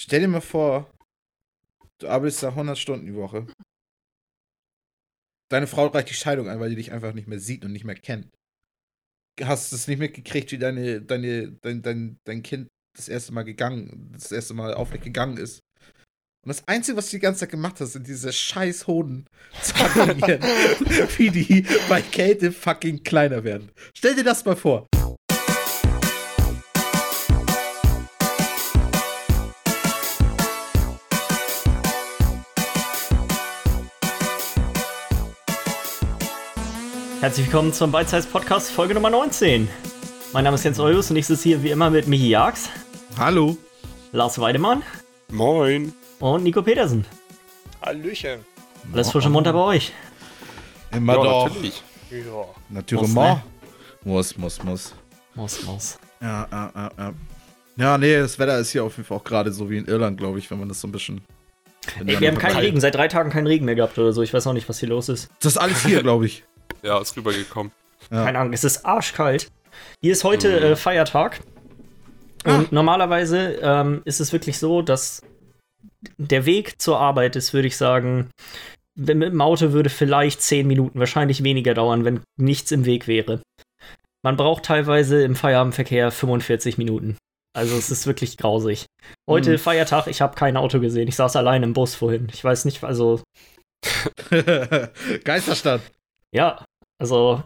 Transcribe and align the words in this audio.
Stell 0.00 0.20
dir 0.20 0.28
mal 0.28 0.40
vor, 0.40 0.88
du 1.98 2.08
arbeitest 2.08 2.44
da 2.44 2.50
100 2.50 2.78
Stunden 2.78 3.06
die 3.06 3.16
Woche. 3.16 3.48
Deine 5.50 5.66
Frau 5.66 5.86
reicht 5.86 6.10
die 6.10 6.14
Scheidung 6.14 6.48
ein, 6.48 6.60
weil 6.60 6.70
die 6.70 6.76
dich 6.76 6.92
einfach 6.92 7.14
nicht 7.14 7.26
mehr 7.26 7.40
sieht 7.40 7.64
und 7.64 7.72
nicht 7.72 7.84
mehr 7.84 7.96
kennt. 7.96 8.28
Hast 9.42 9.72
es 9.72 9.88
nicht 9.88 9.98
mitgekriegt, 9.98 10.52
wie 10.52 10.58
deine, 10.58 11.02
deine, 11.02 11.50
dein, 11.62 11.82
dein, 11.82 12.18
dein 12.24 12.42
Kind 12.42 12.68
das 12.96 13.08
erste 13.08 13.32
Mal 13.32 13.42
gegangen, 13.42 14.10
das 14.12 14.30
erste 14.30 14.54
Mal 14.54 14.72
aufrecht 14.74 15.02
gegangen 15.02 15.36
ist. 15.36 15.60
Und 16.44 16.50
das 16.50 16.66
Einzige, 16.68 16.96
was 16.96 17.06
du 17.06 17.16
die 17.16 17.20
ganze 17.20 17.40
Zeit 17.40 17.50
gemacht 17.50 17.80
hast, 17.80 17.94
sind 17.94 18.06
diese 18.06 18.32
scheiß 18.32 18.86
Hoden 18.86 19.26
wie 21.16 21.30
die 21.30 21.66
bei 21.88 22.02
Kälte 22.02 22.52
fucking 22.52 23.02
kleiner 23.02 23.42
werden. 23.42 23.72
Stell 23.96 24.14
dir 24.14 24.24
das 24.24 24.44
mal 24.44 24.54
vor. 24.54 24.86
Herzlich 37.28 37.44
willkommen 37.48 37.74
zum 37.74 37.92
Bite 37.92 38.08
Size 38.08 38.26
Podcast 38.26 38.70
Folge 38.70 38.94
Nummer 38.94 39.10
19. 39.10 39.68
Mein 40.32 40.44
Name 40.44 40.54
ist 40.54 40.64
Jens 40.64 40.80
Eulus 40.80 41.10
und 41.10 41.18
ich 41.18 41.26
sitze 41.26 41.42
hier 41.42 41.62
wie 41.62 41.68
immer 41.68 41.90
mit 41.90 42.08
Michi 42.08 42.30
Jags, 42.30 42.70
Hallo. 43.18 43.58
Lars 44.12 44.38
Weidemann 44.38 44.82
Moin. 45.30 45.92
und 46.20 46.42
Nico 46.42 46.62
Petersen. 46.62 47.04
Hallöchen. 47.82 48.40
Alles 48.94 49.10
frisch 49.10 49.26
und 49.26 49.32
munter 49.32 49.52
bei 49.52 49.58
euch. 49.58 49.92
Immer 50.90 51.16
ja, 51.16 51.22
doch. 51.22 51.48
natürlich. 51.48 51.82
Ja. 52.10 52.16
Natürlich. 52.70 53.08
Muss, 53.08 53.14
Muss, 53.14 53.26
ne? 53.26 53.42
muss, 54.04 54.38
muss, 54.38 54.64
muss. 54.64 54.94
Muss, 55.34 55.62
muss. 55.64 55.98
Ja, 56.22 56.48
ja, 56.50 56.72
ja, 56.74 56.90
ja. 56.96 57.12
Ja, 57.76 57.98
nee, 57.98 58.16
das 58.16 58.38
Wetter 58.38 58.58
ist 58.58 58.70
hier 58.70 58.84
auf 58.84 58.96
jeden 58.96 59.06
Fall 59.06 59.18
auch 59.18 59.24
gerade 59.24 59.52
so 59.52 59.68
wie 59.68 59.76
in 59.76 59.84
Irland, 59.84 60.16
glaube 60.16 60.38
ich, 60.38 60.50
wenn 60.50 60.60
man 60.60 60.68
das 60.70 60.80
so 60.80 60.88
ein 60.88 60.92
bisschen. 60.92 61.20
Ey, 62.06 62.18
wir 62.20 62.28
haben 62.28 62.38
keinen 62.38 62.56
Regen, 62.56 62.80
seit 62.80 62.94
drei 62.94 63.08
Tagen 63.08 63.28
keinen 63.28 63.46
Regen 63.46 63.66
mehr 63.66 63.74
gehabt 63.74 63.98
oder 63.98 64.14
so. 64.14 64.22
Ich 64.22 64.32
weiß 64.32 64.46
auch 64.46 64.54
nicht, 64.54 64.66
was 64.70 64.80
hier 64.80 64.88
los 64.88 65.10
ist. 65.10 65.28
Das 65.40 65.52
ist 65.52 65.58
alles 65.58 65.84
hier, 65.84 66.02
glaube 66.02 66.24
ich. 66.24 66.44
Ja, 66.82 67.00
ist 67.00 67.16
rübergekommen. 67.16 67.72
Ja. 68.10 68.24
Keine 68.24 68.38
Ahnung, 68.38 68.52
es 68.52 68.64
ist 68.64 68.84
arschkalt. 68.84 69.50
Hier 70.00 70.12
ist 70.12 70.24
heute 70.24 70.48
Mhm. 70.48 70.64
äh, 70.64 70.76
Feiertag. 70.76 71.40
Und 72.44 72.72
normalerweise 72.72 73.58
ähm, 73.62 74.02
ist 74.04 74.20
es 74.20 74.32
wirklich 74.32 74.58
so, 74.58 74.80
dass 74.82 75.22
der 76.16 76.46
Weg 76.46 76.80
zur 76.80 76.98
Arbeit 77.00 77.36
ist, 77.36 77.52
würde 77.52 77.68
ich 77.68 77.76
sagen, 77.76 78.30
wenn 78.94 79.18
mit 79.18 79.32
dem 79.32 79.40
Auto 79.40 79.72
würde 79.72 79.90
vielleicht 79.90 80.40
10 80.42 80.66
Minuten, 80.66 80.98
wahrscheinlich 80.98 81.42
weniger 81.42 81.74
dauern, 81.74 82.04
wenn 82.04 82.20
nichts 82.36 82.70
im 82.72 82.84
Weg 82.84 83.06
wäre. 83.08 83.42
Man 84.24 84.36
braucht 84.36 84.64
teilweise 84.64 85.22
im 85.22 85.36
Feierabendverkehr 85.36 86.10
45 86.10 86.78
Minuten. 86.78 87.16
Also 87.56 87.76
es 87.76 87.90
ist 87.90 88.06
wirklich 88.06 88.36
grausig. 88.36 88.86
Heute 89.28 89.52
Mhm. 89.52 89.58
Feiertag, 89.58 90.06
ich 90.06 90.20
habe 90.20 90.34
kein 90.36 90.56
Auto 90.56 90.80
gesehen. 90.80 91.08
Ich 91.08 91.16
saß 91.16 91.34
allein 91.36 91.62
im 91.64 91.72
Bus 91.72 91.94
vorhin. 91.96 92.28
Ich 92.32 92.42
weiß 92.42 92.64
nicht, 92.64 92.82
also 92.84 93.20
Geisterstadt. 95.24 95.80
Ja, 96.34 96.64
also 97.00 97.42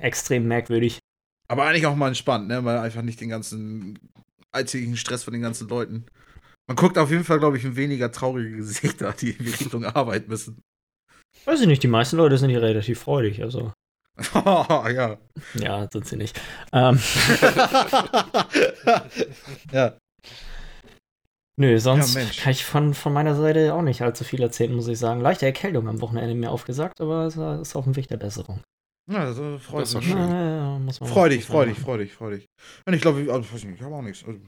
extrem 0.00 0.46
merkwürdig. 0.46 0.98
Aber 1.48 1.64
eigentlich 1.64 1.86
auch 1.86 1.94
mal 1.94 2.08
entspannt, 2.08 2.48
ne? 2.48 2.64
Weil 2.64 2.78
einfach 2.78 3.02
nicht 3.02 3.20
den 3.20 3.28
ganzen 3.28 3.98
alltäglichen 4.52 4.96
Stress 4.96 5.24
von 5.24 5.32
den 5.32 5.42
ganzen 5.42 5.68
Leuten. 5.68 6.06
Man 6.66 6.76
guckt 6.76 6.98
auf 6.98 7.10
jeden 7.10 7.24
Fall, 7.24 7.38
glaube 7.38 7.56
ich, 7.56 7.64
in 7.64 7.76
weniger 7.76 8.10
traurige 8.10 8.56
Gesichter, 8.56 9.12
die 9.20 9.30
in 9.30 9.44
die 9.44 9.50
Richtung 9.50 9.84
Arbeit 9.84 10.28
müssen. 10.28 10.62
Weiß 11.44 11.60
ich 11.60 11.66
nicht, 11.66 11.82
die 11.82 11.88
meisten 11.88 12.16
Leute 12.16 12.38
sind 12.38 12.50
hier 12.50 12.62
relativ 12.62 13.00
freudig, 13.00 13.42
also. 13.42 13.72
ja. 14.34 15.18
Ja, 15.54 15.88
sind 15.92 16.06
sie 16.06 16.16
nicht. 16.16 16.40
Ähm, 16.72 16.98
ja. 19.72 19.98
Nö, 21.58 21.78
sonst 21.78 22.14
Ja, 22.14 22.22
kann 22.42 22.52
ich 22.52 22.64
von, 22.64 22.94
von 22.94 23.12
meiner 23.12 23.34
Seite 23.34 23.74
auch 23.74 23.82
nicht 23.82 24.02
allzu 24.02 24.24
viel 24.24 24.42
erzählen, 24.42 24.74
muss 24.74 24.88
ich 24.88 24.98
sagen. 24.98 25.20
Leichte 25.20 25.46
Erkältung 25.46 25.88
am 25.88 26.00
Wochenende 26.00 26.34
mir 26.34 26.50
aufgesagt, 26.50 27.00
aber 27.00 27.24
es 27.26 27.36
ist 27.36 27.76
auf 27.76 27.84
dem 27.84 27.96
Weg 27.96 28.08
der 28.08 28.16
Besserung. 28.18 28.60
Ja, 29.10 29.20
also 29.20 29.58
freut 29.58 29.82
Das 29.82 29.94
mich. 29.94 30.06
schön. 30.06 30.16
Ja, 30.18 30.78
muss 30.80 31.00
man 31.00 31.08
Freudig, 31.08 31.44
freudig, 31.44 31.74
machen. 31.74 31.84
freudig, 31.84 32.12
freudig. 32.12 32.46
Und 32.86 32.94
ich 32.94 33.00
glaube, 33.00 33.20
also, 33.32 33.52
weiß 33.52 33.64
nicht, 33.64 33.76
ich 33.76 33.82
habe 33.82 33.94
auch 33.94 34.02
nichts. 34.02 34.24
Also, 34.26 34.38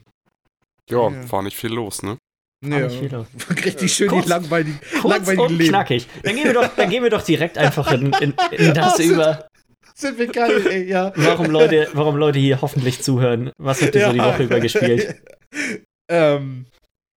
Ja, 0.91 1.11
Ja. 1.11 1.31
war 1.33 1.43
nicht 1.43 1.57
viel 1.57 1.71
los, 1.73 2.03
ne? 2.03 2.17
War 2.65 2.79
nee, 2.81 2.81
nicht 2.87 2.99
viel 2.99 3.13
los. 3.13 3.27
richtig 3.65 3.93
schön 3.93 4.09
Kurz- 4.09 4.25
die 4.25 4.31
langweiligen, 4.31 4.81
Kurz 5.01 5.15
langweiligen 5.15 5.43
und 5.43 5.59
Leben. 5.59 5.69
knackig. 5.71 6.09
Dann 6.25 6.35
gehen 6.35 6.45
wir 6.45 6.55
doch, 6.55 6.69
dann 6.75 6.91
gehen 6.91 7.03
wir 7.05 7.11
doch 7.11 7.23
direkt 7.23 7.57
einfach 7.57 7.93
in, 7.93 8.13
in, 8.15 8.35
in 8.51 8.75
das 8.75 8.97
Das 8.97 8.99
ist- 8.99 9.11
über, 9.13 9.47
Sind 9.95 10.19
wir 10.19 10.27
geil, 10.27 10.67
ey, 10.69 10.89
ja. 10.89 11.13
warum 11.15 11.51
Leute, 11.51 11.89
warum 11.93 12.17
Leute 12.17 12.39
hier 12.41 12.61
hoffentlich 12.61 13.01
zuhören. 13.03 13.53
Was 13.59 13.81
habt 13.83 13.95
ihr 13.95 14.07
so 14.07 14.13
die 14.13 14.19
Woche 14.19 14.43
über 14.45 14.59
gespielt? 14.61 15.23
ähm, 16.11 16.67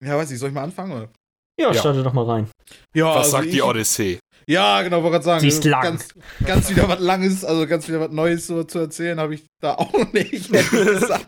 ja, 0.02 0.16
weiß 0.16 0.30
ich, 0.30 0.38
soll 0.38 0.48
ich 0.48 0.54
mal 0.54 0.64
anfangen? 0.64 0.92
Oder? 0.92 1.08
Ja, 1.58 1.68
Ja. 1.72 1.74
starte 1.74 2.02
doch 2.02 2.12
mal 2.12 2.24
rein. 2.24 2.48
Ja, 2.94 3.06
Was 3.06 3.16
also 3.18 3.30
sagt 3.32 3.46
ich, 3.46 3.52
die 3.52 3.62
Odyssee? 3.62 4.18
Ja, 4.46 4.82
genau, 4.82 5.02
wollte 5.02 5.12
gerade 5.12 5.24
sagen. 5.24 5.40
Sie 5.40 5.48
ist 5.48 5.64
lang. 5.64 5.82
Ganz, 5.82 6.08
ganz 6.44 6.70
wieder 6.70 6.88
was 6.88 6.98
Langes, 6.98 7.44
also 7.44 7.66
ganz 7.66 7.86
wieder 7.88 8.00
was 8.00 8.10
Neues 8.10 8.46
so 8.46 8.64
zu 8.64 8.80
erzählen, 8.80 9.20
habe 9.20 9.34
ich 9.34 9.44
da 9.60 9.74
auch 9.74 10.12
nicht. 10.12 10.50
gesagt. 10.70 11.26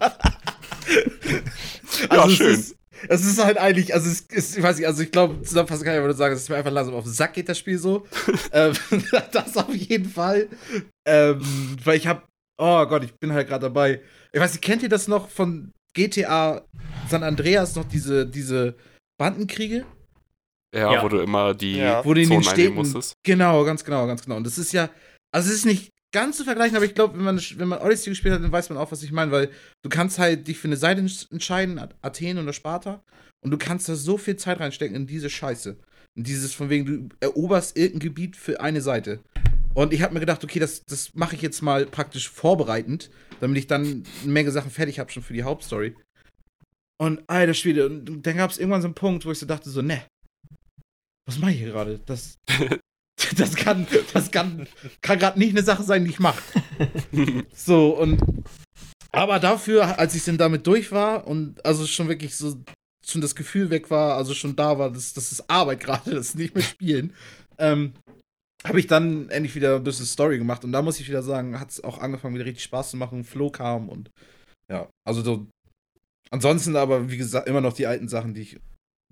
Ja, 2.11 2.27
es 2.27 2.33
schön. 2.33 2.55
Ist, 2.55 2.77
es 3.09 3.25
ist 3.25 3.45
halt 3.45 3.59
eigentlich, 3.59 3.95
also 3.95 4.11
es 4.11 4.21
ist, 4.23 4.57
ich 4.57 4.63
weiß 4.63 4.79
nicht, 4.79 4.87
also 4.87 5.03
ich 5.03 5.13
glaube, 5.13 5.43
zusammenfassend 5.43 5.85
kann 5.85 5.95
ich 5.95 6.01
aber 6.01 6.13
sagen, 6.15 6.35
es 6.35 6.43
ist 6.43 6.49
mir 6.49 6.57
einfach 6.57 6.71
langsam 6.73 6.95
auf 6.95 7.05
den 7.05 7.13
Sack 7.13 7.35
geht, 7.35 7.49
das 7.49 7.59
Spiel 7.59 7.79
so. 7.79 8.07
ähm, 8.53 8.75
das 9.33 9.57
auf 9.57 9.75
jeden 9.75 10.09
Fall. 10.09 10.49
Ähm, 11.07 11.41
weil 11.85 11.97
ich 11.97 12.07
habe, 12.07 12.23
oh 12.59 12.85
Gott, 12.87 13.05
ich 13.05 13.15
bin 13.21 13.33
halt 13.33 13.47
gerade 13.49 13.67
dabei. 13.67 14.01
Ich 14.33 14.41
weiß 14.41 14.53
nicht, 14.53 14.63
kennt 14.65 14.83
ihr 14.83 14.89
das 14.89 15.07
noch 15.07 15.29
von 15.29 15.71
GTA 15.95 16.63
San 17.09 17.23
Andreas, 17.23 17.75
noch 17.77 17.85
diese, 17.85 18.27
diese 18.27 18.75
Bandenkriege? 19.19 19.85
Ja, 20.75 20.93
Ja. 20.93 21.03
wo 21.03 21.09
du 21.09 21.19
immer 21.21 21.55
die 21.55 21.77
Ja. 21.77 22.05
Wo 22.05 22.15
du 22.15 22.21
in 22.21 22.29
den 22.29 22.43
Zonen 22.43 22.55
Städten 22.55 22.75
musstest. 22.75 23.15
Genau, 23.25 23.65
ganz 23.65 23.85
genau, 23.85 24.07
ganz 24.07 24.23
genau. 24.25 24.37
Und 24.37 24.45
das 24.47 24.59
ist 24.59 24.73
ja, 24.73 24.91
also 25.33 25.49
es 25.49 25.55
ist 25.57 25.67
nicht 25.67 25.91
ganz 26.13 26.37
zu 26.37 26.45
vergleichen, 26.45 26.77
aber 26.77 26.85
ich 26.85 26.95
glaube, 26.95 27.17
wenn 27.17 27.25
man, 27.25 27.41
wenn 27.57 27.69
man 27.69 27.81
Odyssey 27.81 28.11
gespielt 28.11 28.35
hat, 28.35 28.43
dann 28.43 28.53
weiß 28.53 28.69
man 28.71 28.79
auch, 28.79 28.91
was 28.93 29.03
ich 29.03 29.13
meine, 29.13 29.31
weil 29.33 29.51
du 29.83 29.89
kannst 29.89 30.19
halt 30.19 30.47
dich 30.49 30.59
für 30.59 30.69
eine 30.69 30.77
Seite 30.77 31.01
ents- 31.01 31.31
entscheiden, 31.33 31.81
Athen 32.03 32.39
oder 32.39 32.53
Sparta, 32.53 33.03
und 33.45 33.51
du 33.51 33.59
kannst 33.59 33.89
da 33.89 33.95
so 33.95 34.17
viel 34.17 34.37
Zeit 34.37 34.61
reinstecken 34.61 34.97
in 34.97 35.07
diese 35.07 35.29
Scheiße. 35.31 35.77
In 36.17 36.23
dieses 36.25 36.55
von 36.55 36.71
wegen, 36.71 36.87
du 36.87 37.09
eroberst 37.21 37.77
irgendein 37.77 38.01
Gebiet 38.09 38.37
für 38.37 38.61
eine 38.61 38.81
Seite. 38.81 39.21
Und 39.75 39.93
ich 39.93 40.03
habe 40.03 40.15
mir 40.15 40.21
gedacht, 40.21 40.45
okay, 40.45 40.61
das, 40.61 40.85
das 40.85 41.15
mache 41.15 41.35
ich 41.35 41.43
jetzt 41.43 41.63
mal 41.63 41.87
praktisch 41.87 42.29
vorbereitend, 42.29 43.11
damit 43.41 43.59
ich 43.59 43.67
dann 43.67 44.05
eine 44.23 44.33
Menge 44.33 44.51
Sachen 44.51 44.71
fertig 44.71 44.99
habe 44.99 45.11
schon 45.11 45.23
für 45.23 45.35
die 45.35 45.43
Hauptstory. 45.43 45.95
Und 46.99 47.23
alter 47.27 47.55
Schwede, 47.55 47.87
und 47.87 48.23
dann 48.23 48.37
gab 48.37 48.51
es 48.51 48.59
irgendwann 48.59 48.83
so 48.83 48.87
einen 48.87 48.95
Punkt, 48.95 49.27
wo 49.27 49.33
ich 49.33 49.39
so 49.39 49.47
dachte, 49.47 49.69
so, 49.69 49.83
ne, 49.83 50.03
was 51.27 51.39
mache 51.39 51.51
ich 51.53 51.59
hier 51.59 51.73
gerade? 51.73 51.99
Das, 52.07 52.39
das 53.37 53.57
kann, 53.57 53.87
das 54.13 54.31
kann, 54.31 54.69
kann 55.03 55.19
gerade 55.19 55.39
nicht 55.39 55.51
eine 55.51 55.65
Sache 55.65 55.83
sein, 55.83 56.05
die 56.05 56.11
ich 56.11 56.21
mache. 56.21 56.43
So, 57.55 57.97
und 57.99 58.21
aber 59.13 59.39
dafür, 59.39 59.99
als 59.99 60.17
ich 60.17 60.25
dann 60.25 60.39
damit 60.39 60.67
durch 60.67 60.91
war 60.91 61.29
und 61.29 61.65
also 61.65 61.87
schon 61.87 62.09
wirklich 62.09 62.37
so 62.37 62.57
schon 63.07 63.21
das 63.21 63.37
Gefühl 63.37 63.71
weg 63.71 63.91
war, 63.91 64.17
also 64.17 64.35
schon 64.35 64.57
da 64.57 64.79
war, 64.79 64.91
das, 64.91 65.13
das 65.13 65.31
ist 65.31 65.49
Arbeit 65.49 65.81
gerade, 65.85 66.11
das 66.11 66.29
ist 66.29 66.37
nicht 66.37 66.55
mehr 66.55 66.65
Spielen, 66.65 67.13
ähm, 67.59 67.93
habe 68.67 68.81
ich 68.81 68.87
dann 68.87 69.29
endlich 69.29 69.55
wieder 69.55 69.77
ein 69.77 69.85
bisschen 69.85 70.07
Story 70.07 70.39
gemacht 70.39 70.65
und 70.65 70.73
da 70.73 70.83
muss 70.83 70.99
ich 71.01 71.09
wieder 71.09 71.23
sagen, 71.23 71.61
hat 71.61 71.71
es 71.71 71.85
auch 71.85 71.99
angefangen, 71.99 72.35
wieder 72.35 72.47
richtig 72.47 72.65
Spaß 72.65 72.91
zu 72.91 72.97
machen, 72.97 73.25
Flow 73.25 73.51
kam 73.51 73.89
und 73.89 74.11
ja, 74.71 74.89
also 75.07 75.23
so. 75.23 75.47
Ansonsten 76.31 76.75
aber, 76.77 77.11
wie 77.11 77.19
gesagt, 77.19 77.49
immer 77.49 77.61
noch 77.61 77.75
die 77.75 77.87
alten 77.87 78.09
Sachen, 78.09 78.35
die 78.35 78.43
ich 78.43 78.61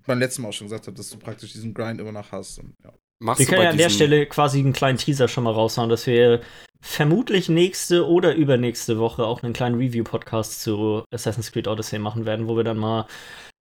beim 0.05 0.19
letzten 0.19 0.41
Mal 0.41 0.49
auch 0.49 0.53
schon 0.53 0.67
gesagt 0.67 0.87
habe, 0.87 0.97
dass 0.97 1.09
du 1.09 1.17
praktisch 1.17 1.53
diesen 1.53 1.73
Grind 1.73 2.01
immer 2.01 2.11
noch 2.11 2.31
hast. 2.31 2.59
Und, 2.59 2.73
ja. 2.83 2.91
Machst 3.19 3.39
Wir 3.39 3.45
können 3.45 3.61
ja 3.61 3.69
an 3.69 3.77
der 3.77 3.89
Stelle 3.89 4.25
quasi 4.25 4.59
einen 4.59 4.73
kleinen 4.73 4.97
Teaser 4.97 5.27
schon 5.27 5.45
mal 5.45 5.53
raushauen, 5.53 5.89
dass 5.89 6.07
wir 6.07 6.41
vermutlich 6.81 7.47
nächste 7.47 8.05
oder 8.05 8.35
übernächste 8.35 8.99
Woche 8.99 9.23
auch 9.23 9.43
einen 9.43 9.53
kleinen 9.53 9.75
Review-Podcast 9.75 10.61
zu 10.61 11.05
Assassin's 11.11 11.51
Creed 11.51 11.67
Odyssey 11.67 11.99
machen 11.99 12.25
werden, 12.25 12.47
wo 12.47 12.57
wir 12.57 12.65
dann 12.65 12.77
mal 12.77 13.07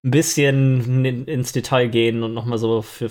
ein 0.04 0.10
bisschen 0.10 1.04
in, 1.04 1.24
ins 1.26 1.52
Detail 1.52 1.88
gehen 1.88 2.22
und 2.22 2.34
nochmal 2.34 2.58
so 2.58 2.82
für 2.82 3.10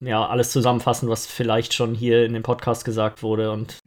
ja, 0.00 0.26
alles 0.26 0.50
zusammenfassen, 0.50 1.08
was 1.08 1.26
vielleicht 1.26 1.74
schon 1.74 1.94
hier 1.94 2.24
in 2.24 2.32
dem 2.34 2.42
Podcast 2.42 2.84
gesagt 2.84 3.22
wurde. 3.22 3.50
Und 3.52 3.78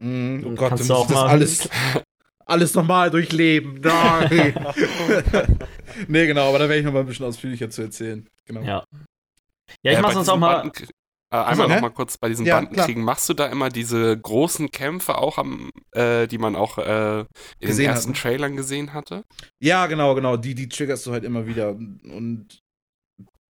Mm, 0.00 0.44
oh 0.46 0.50
Gott, 0.54 0.68
kannst 0.68 0.88
du 0.88 0.94
auch 0.94 1.08
mal- 1.08 1.26
alles, 1.26 1.68
alles 2.46 2.72
nochmal 2.74 3.10
durchleben. 3.10 3.80
Nein. 3.80 4.54
nee, 6.08 6.26
genau, 6.26 6.48
aber 6.50 6.60
da 6.60 6.68
werde 6.68 6.78
ich 6.78 6.84
nochmal 6.84 7.02
ein 7.02 7.06
bisschen 7.08 7.26
ausführlicher 7.26 7.68
zu 7.68 7.82
erzählen. 7.82 8.26
Genau. 8.46 8.62
ja. 8.62 8.84
Ja, 9.82 9.92
ich 9.92 10.00
mach's 10.00 10.14
bei 10.14 10.20
uns 10.20 10.28
auch 10.28 10.36
mal. 10.38 10.62
Bandenkrie- 10.62 10.88
Äh, 11.30 11.36
einmal 11.36 11.50
Achso, 11.52 11.68
hä? 11.68 11.74
noch 11.74 11.82
mal 11.82 11.90
kurz 11.90 12.16
bei 12.16 12.28
diesen 12.28 12.46
Ja, 12.46 12.56
Bandenkriegen. 12.60 13.02
Machst 13.04 13.28
du 13.28 13.34
da 13.34 13.46
immer 13.46 13.68
diese 13.68 14.18
großen 14.18 14.70
Kämpfe 14.70 15.18
auch 15.18 15.36
am, 15.38 15.70
äh, 15.92 16.26
die 16.26 16.38
man 16.38 16.56
auch 16.56 16.78
äh, 16.78 17.20
in 17.20 17.26
den 17.60 17.68
Gesehen 17.68 17.90
ersten 17.90 18.10
hatten. 18.10 18.18
Trailern 18.20 18.56
gesehen 18.56 18.94
hatte? 18.94 19.24
Ja, 19.60 19.86
genau, 19.86 20.14
genau. 20.14 20.36
Die, 20.38 20.54
die 20.54 20.68
triggerst 20.68 21.06
du 21.06 21.12
halt 21.12 21.24
immer 21.24 21.46
wieder. 21.46 21.70
Und 21.70 22.60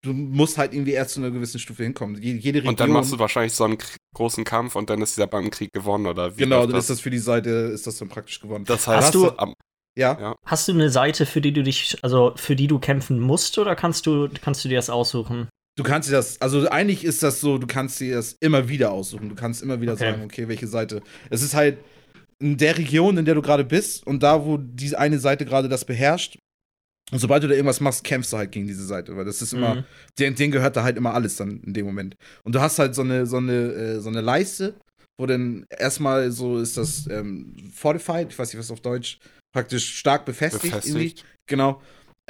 du 0.01 0.13
musst 0.13 0.57
halt 0.57 0.73
irgendwie 0.73 0.91
erst 0.91 1.11
zu 1.13 1.21
einer 1.21 1.31
gewissen 1.31 1.59
Stufe 1.59 1.83
hinkommen. 1.83 2.21
Je- 2.21 2.33
Jede 2.37 2.59
Region. 2.59 2.69
Und 2.73 2.79
dann 2.81 2.91
machst 2.91 3.11
du 3.13 3.19
wahrscheinlich 3.19 3.53
so 3.53 3.63
einen 3.63 3.77
großen 4.15 4.43
Kampf 4.43 4.75
und 4.75 4.89
dann 4.89 5.01
ist 5.01 5.15
dieser 5.15 5.27
Bandenkrieg 5.27 5.71
gewonnen 5.71 6.07
oder 6.07 6.35
wie 6.35 6.41
Genau, 6.41 6.65
dann 6.65 6.75
ist 6.79 6.89
das 6.89 6.99
für 6.99 7.09
die 7.09 7.17
Seite, 7.19 7.49
ist 7.49 7.87
das 7.87 7.97
dann 7.97 8.09
praktisch 8.09 8.39
gewonnen. 8.41 8.65
Das 8.65 8.87
heißt, 8.87 9.07
Hast 9.07 9.15
du- 9.15 9.29
am, 9.37 9.53
Ja. 9.97 10.17
Ja. 10.19 10.35
Hast 10.45 10.67
du 10.67 10.73
eine 10.73 10.89
Seite, 10.89 11.25
für 11.25 11.41
die 11.41 11.51
du 11.53 11.63
dich, 11.63 11.97
also 12.01 12.33
für 12.35 12.55
die 12.55 12.67
du 12.67 12.79
kämpfen 12.79 13.19
musst, 13.19 13.57
oder 13.57 13.75
kannst 13.75 14.05
du, 14.05 14.29
kannst 14.41 14.63
du 14.65 14.69
dir 14.69 14.75
das 14.77 14.89
aussuchen? 14.89 15.47
Du 15.77 15.83
kannst 15.83 16.09
dir 16.09 16.13
das, 16.13 16.41
also 16.41 16.67
eigentlich 16.69 17.05
ist 17.05 17.23
das 17.23 17.39
so, 17.39 17.57
du 17.57 17.65
kannst 17.67 17.99
dir 17.99 18.15
das 18.15 18.35
immer 18.41 18.67
wieder 18.67 18.91
aussuchen. 18.91 19.29
Du 19.29 19.35
kannst 19.35 19.61
immer 19.61 19.79
wieder 19.79 19.93
Okay. 19.93 20.11
sagen, 20.11 20.23
okay, 20.23 20.47
welche 20.47 20.67
Seite. 20.67 21.01
Es 21.29 21.41
ist 21.41 21.53
halt 21.53 21.77
in 22.39 22.57
der 22.57 22.77
Region, 22.77 23.17
in 23.17 23.25
der 23.25 23.35
du 23.35 23.41
gerade 23.41 23.63
bist 23.63 24.05
und 24.05 24.21
da, 24.23 24.45
wo 24.45 24.57
diese 24.57 24.97
eine 24.99 25.19
Seite 25.19 25.45
gerade 25.45 25.69
das 25.69 25.85
beherrscht. 25.85 26.37
Und 27.11 27.19
sobald 27.19 27.43
du 27.43 27.47
da 27.47 27.55
irgendwas 27.55 27.79
machst, 27.79 28.03
kämpfst 28.03 28.31
du 28.33 28.37
halt 28.37 28.51
gegen 28.51 28.67
diese 28.67 28.85
Seite, 28.85 29.15
weil 29.17 29.25
das 29.25 29.41
ist 29.41 29.53
immer, 29.53 29.75
Mhm. 29.75 29.83
denen, 30.19 30.35
denen 30.35 30.51
gehört 30.51 30.75
da 30.75 30.83
halt 30.83 30.95
immer 30.97 31.13
alles 31.13 31.37
dann 31.37 31.61
in 31.61 31.73
dem 31.73 31.85
Moment. 31.85 32.15
Und 32.43 32.53
du 32.55 32.61
hast 32.61 32.77
halt 32.77 32.93
so 32.93 33.01
eine, 33.01 33.25
so 33.25 33.37
eine, 33.37 33.53
äh, 33.53 33.99
so 33.99 34.09
eine 34.09 34.21
Leiste, 34.21 34.75
wo 35.19 35.25
dann 35.25 35.65
erstmal 35.75 36.31
so 36.31 36.59
ist 36.59 36.77
das 36.77 37.07
ähm, 37.09 37.55
fortified, 37.73 38.27
ich 38.31 38.37
weiß 38.37 38.53
nicht, 38.53 38.59
was 38.59 38.69
auf 38.71 38.81
Deutsch, 38.81 39.17
praktisch 39.55 39.95
stark 39.97 40.25
befestigt. 40.25 40.65
irgendwie. 40.65 40.81
Befestigt. 40.91 41.25
Genau. 41.47 41.81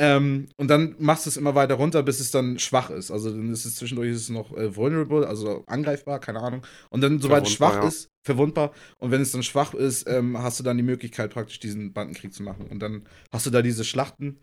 Ähm, 0.01 0.47
und 0.55 0.69
dann 0.69 0.95
machst 0.97 1.25
du 1.25 1.29
es 1.29 1.35
immer 1.35 1.55
weiter 1.55 1.73
runter, 1.73 2.03
bis 2.03 2.21
es 2.21 2.31
dann 2.31 2.57
schwach 2.57 2.89
ist. 2.89 3.11
Also 3.11 3.31
dann 3.31 3.51
ist 3.51 3.65
es 3.65 3.75
zwischendurch 3.75 4.09
ist 4.11 4.21
es 4.21 4.29
noch 4.29 4.55
äh, 4.55 4.73
vulnerable, 4.73 5.27
also 5.27 5.65
angreifbar, 5.67 6.21
keine 6.21 6.39
Ahnung. 6.39 6.65
Und 6.89 7.01
dann, 7.01 7.19
sobald 7.19 7.45
es 7.45 7.51
schwach 7.51 7.75
ja. 7.75 7.87
ist, 7.87 8.07
verwundbar. 8.25 8.71
Und 8.99 9.11
wenn 9.11 9.19
es 9.19 9.33
dann 9.33 9.43
schwach 9.43 9.73
ist, 9.73 10.07
ähm, 10.07 10.37
hast 10.37 10.57
du 10.57 10.63
dann 10.63 10.77
die 10.77 10.83
Möglichkeit, 10.83 11.31
praktisch 11.33 11.59
diesen 11.59 11.91
Bandenkrieg 11.91 12.33
zu 12.33 12.43
machen. 12.43 12.67
Und 12.67 12.79
dann 12.79 13.03
hast 13.33 13.45
du 13.45 13.49
da 13.49 13.61
diese 13.61 13.83
Schlachten, 13.83 14.39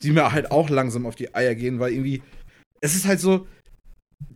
die 0.00 0.12
mir 0.12 0.30
halt 0.30 0.52
auch 0.52 0.70
langsam 0.70 1.06
auf 1.06 1.16
die 1.16 1.34
Eier 1.34 1.56
gehen, 1.56 1.80
weil 1.80 1.92
irgendwie, 1.92 2.22
es 2.80 2.94
ist 2.94 3.04
halt 3.04 3.18
so, 3.18 3.48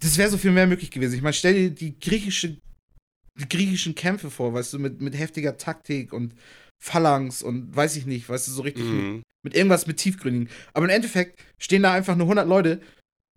das 0.01 0.19
wäre 0.19 0.31
so 0.31 0.39
viel 0.39 0.51
mehr 0.51 0.67
möglich 0.67 0.91
gewesen. 0.91 1.15
Ich 1.15 1.23
meine, 1.23 1.35
stell 1.35 1.55
dir 1.55 1.71
die 1.71 2.01
griechische, 2.01 2.57
die 3.39 3.49
griechischen 3.49 3.95
Kämpfe 3.95 4.29
vor, 4.29 4.53
weißt 4.55 4.73
du, 4.73 4.81
mit, 4.81 5.01
mit 5.01 5.17
heftiger 5.17 5.57
Taktik 5.57 6.13
und 6.13 6.35
Phalanx 6.85 7.43
und 7.43 7.75
weiß 7.75 7.97
ich 7.97 8.05
nicht, 8.07 8.29
weißt 8.29 8.47
du, 8.49 8.53
so 8.53 8.63
richtig 8.63 8.85
mit, 8.85 8.95
Mhm. 8.95 9.23
mit 9.45 9.55
irgendwas 9.57 9.87
mit 9.87 9.97
tiefgründigen. 9.97 10.49
Aber 10.75 10.85
im 10.85 10.91
Endeffekt 10.91 11.41
stehen 11.59 11.83
da 11.83 11.93
einfach 11.95 12.15
nur 12.17 12.27
100 12.27 12.47
Leute, 12.47 12.81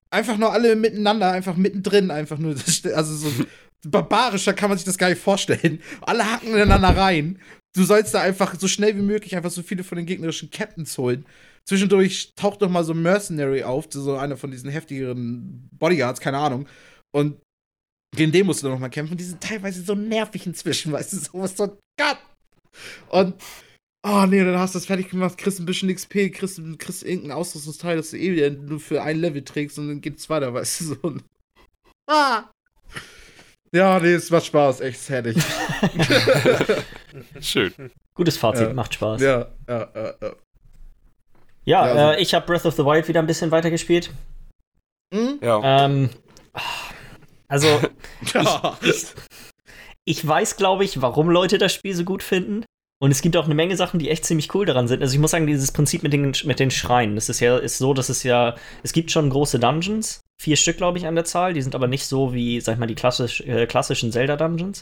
einfach 0.09 0.37
nur 0.37 0.51
alle 0.51 0.75
miteinander, 0.75 1.31
einfach 1.31 1.55
mittendrin, 1.55 2.11
einfach 2.11 2.37
nur, 2.37 2.55
also 2.95 3.15
so 3.15 3.31
barbarischer 3.87 4.53
kann 4.53 4.69
man 4.69 4.77
sich 4.77 4.85
das 4.85 4.97
gar 4.97 5.09
nicht 5.09 5.21
vorstellen. 5.21 5.81
Alle 6.01 6.29
hacken 6.29 6.49
ineinander 6.53 6.89
rein. 6.97 7.39
Du 7.75 7.83
sollst 7.83 8.13
da 8.13 8.21
einfach 8.21 8.59
so 8.59 8.67
schnell 8.67 8.95
wie 8.97 9.01
möglich 9.01 9.35
einfach 9.35 9.51
so 9.51 9.61
viele 9.61 9.83
von 9.83 9.97
den 9.97 10.05
gegnerischen 10.07 10.49
Captains 10.49 10.97
holen. 10.97 11.25
Zwischendurch 11.65 12.33
taucht 12.35 12.61
doch 12.61 12.69
mal 12.69 12.83
so 12.83 12.93
ein 12.93 13.01
Mercenary 13.01 13.63
auf, 13.63 13.85
so 13.89 14.17
einer 14.17 14.35
von 14.37 14.51
diesen 14.51 14.69
heftigeren 14.69 15.69
Bodyguards, 15.77 16.19
keine 16.19 16.37
Ahnung. 16.39 16.67
Und 17.13 17.39
gegen 18.15 18.31
den 18.31 18.45
musst 18.45 18.63
du 18.63 18.69
noch 18.69 18.79
mal 18.79 18.89
kämpfen. 18.89 19.17
Die 19.17 19.23
sind 19.23 19.41
teilweise 19.41 19.83
so 19.83 19.93
nervig 19.93 20.45
inzwischen, 20.47 20.91
weißt 20.91 21.13
du, 21.13 21.17
sowas 21.17 21.55
so 21.55 21.77
Gott. 21.99 22.17
Und 23.09 23.35
oh 24.07 24.25
nee, 24.27 24.43
dann 24.43 24.57
hast 24.57 24.73
du 24.75 24.79
das 24.79 24.85
fertig 24.85 25.09
gemacht, 25.09 25.37
kriegst 25.37 25.59
ein 25.59 25.65
bisschen 25.65 25.93
XP, 25.93 26.31
kriegst, 26.33 26.61
kriegst 26.79 27.03
irgendein 27.03 27.31
Ausrüstungsteil, 27.33 27.97
das 27.97 28.11
du 28.11 28.17
eh 28.17 28.31
wieder 28.31 28.49
nur 28.49 28.79
für 28.79 29.01
ein 29.01 29.19
Level 29.19 29.43
trägst 29.43 29.77
und 29.79 29.87
dann 29.87 30.01
geht's 30.01 30.29
weiter, 30.29 30.53
weißt 30.53 30.81
du, 30.81 30.83
so. 30.85 31.17
Ah! 32.09 32.43
Ja, 33.73 33.99
nee, 33.99 34.13
es 34.13 34.29
macht 34.31 34.45
Spaß, 34.45 34.79
echt 34.79 35.09
herrlich. 35.09 35.37
Schön. 37.41 37.73
Gutes 38.15 38.37
Fazit, 38.37 38.67
Ja. 38.69 38.73
macht 38.73 38.93
Spaß. 38.93 39.21
ja, 39.21 39.47
ja, 39.67 39.91
ja, 39.93 40.05
ja. 40.05 40.13
Ja, 40.21 40.31
Ja, 41.65 41.81
also- 41.81 42.17
äh, 42.17 42.21
ich 42.21 42.33
habe 42.33 42.45
Breath 42.45 42.65
of 42.65 42.75
the 42.75 42.85
Wild 42.85 43.07
wieder 43.07 43.19
ein 43.19 43.27
bisschen 43.27 43.51
weitergespielt. 43.51 44.11
Hm? 45.13 45.39
Ja. 45.41 45.85
Ähm, 45.85 46.09
also, 47.49 47.67
ja. 48.33 48.77
ich 48.81 49.05
weiß, 50.25 50.57
glaube 50.57 50.85
ich, 50.85 51.01
warum 51.01 51.29
Leute 51.29 51.57
das 51.57 51.73
Spiel 51.73 51.93
so 51.93 52.03
gut 52.03 52.23
finden. 52.23 52.63
Und 52.99 53.11
es 53.11 53.21
gibt 53.21 53.37
auch 53.37 53.45
eine 53.45 53.55
Menge 53.55 53.77
Sachen, 53.77 53.99
die 53.99 54.09
echt 54.09 54.25
ziemlich 54.25 54.53
cool 54.55 54.65
daran 54.65 54.87
sind. 54.87 55.01
Also 55.01 55.13
ich 55.13 55.19
muss 55.19 55.31
sagen, 55.31 55.45
dieses 55.45 55.71
Prinzip 55.71 56.01
mit 56.01 56.13
den, 56.13 56.33
mit 56.45 56.59
den 56.59 56.71
Schreinen, 56.71 57.15
das 57.15 57.29
ist 57.29 57.39
ja 57.39 57.57
ist 57.57 57.77
so, 57.77 57.93
dass 57.93 58.09
es 58.09 58.23
ja, 58.23 58.55
es 58.81 58.93
gibt 58.93 59.11
schon 59.11 59.29
große 59.29 59.59
Dungeons, 59.59 60.21
vier 60.39 60.55
Stück, 60.55 60.77
glaube 60.77 60.97
ich, 60.97 61.07
an 61.07 61.15
der 61.15 61.25
Zahl. 61.25 61.53
Die 61.53 61.61
sind 61.61 61.75
aber 61.75 61.87
nicht 61.87 62.05
so 62.05 62.33
wie, 62.33 62.61
sag 62.61 62.73
ich 62.73 62.79
mal, 62.79 62.85
die 62.85 62.95
klassisch, 62.95 63.41
äh, 63.41 63.65
klassischen 63.65 64.11
Zelda-Dungeons. 64.11 64.81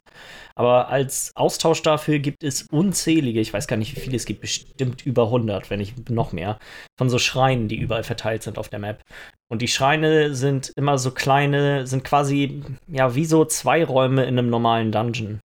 Aber 0.56 0.90
als 0.90 1.32
Austausch 1.36 1.82
dafür 1.82 2.20
gibt 2.20 2.44
es 2.44 2.64
unzählige, 2.72 3.40
ich 3.40 3.54
weiß 3.54 3.68
gar 3.68 3.78
nicht, 3.78 3.96
wie 3.96 4.00
viele 4.00 4.18
es 4.18 4.26
gibt, 4.26 4.42
bestimmt 4.42 5.06
über 5.06 5.26
100, 5.26 5.70
wenn 5.70 5.80
nicht 5.80 6.10
noch 6.10 6.32
mehr, 6.34 6.60
von 6.98 7.10
so 7.10 7.20
Schreinen, 7.20 7.68
die 7.68 7.78
überall 7.78 8.04
verteilt 8.04 8.44
sind 8.44 8.58
auf 8.58 8.70
der 8.70 8.80
Map. 8.80 9.02
Und 9.48 9.62
die 9.62 9.68
Schreine 9.68 10.36
sind 10.36 10.72
immer 10.76 10.98
so 10.98 11.12
kleine, 11.12 11.88
sind 11.88 12.04
quasi, 12.04 12.64
ja, 12.88 13.16
wie 13.16 13.26
so 13.26 13.46
zwei 13.46 13.84
Räume 13.84 14.24
in 14.24 14.38
einem 14.38 14.50
normalen 14.50 14.92
Dungeon 14.92 15.40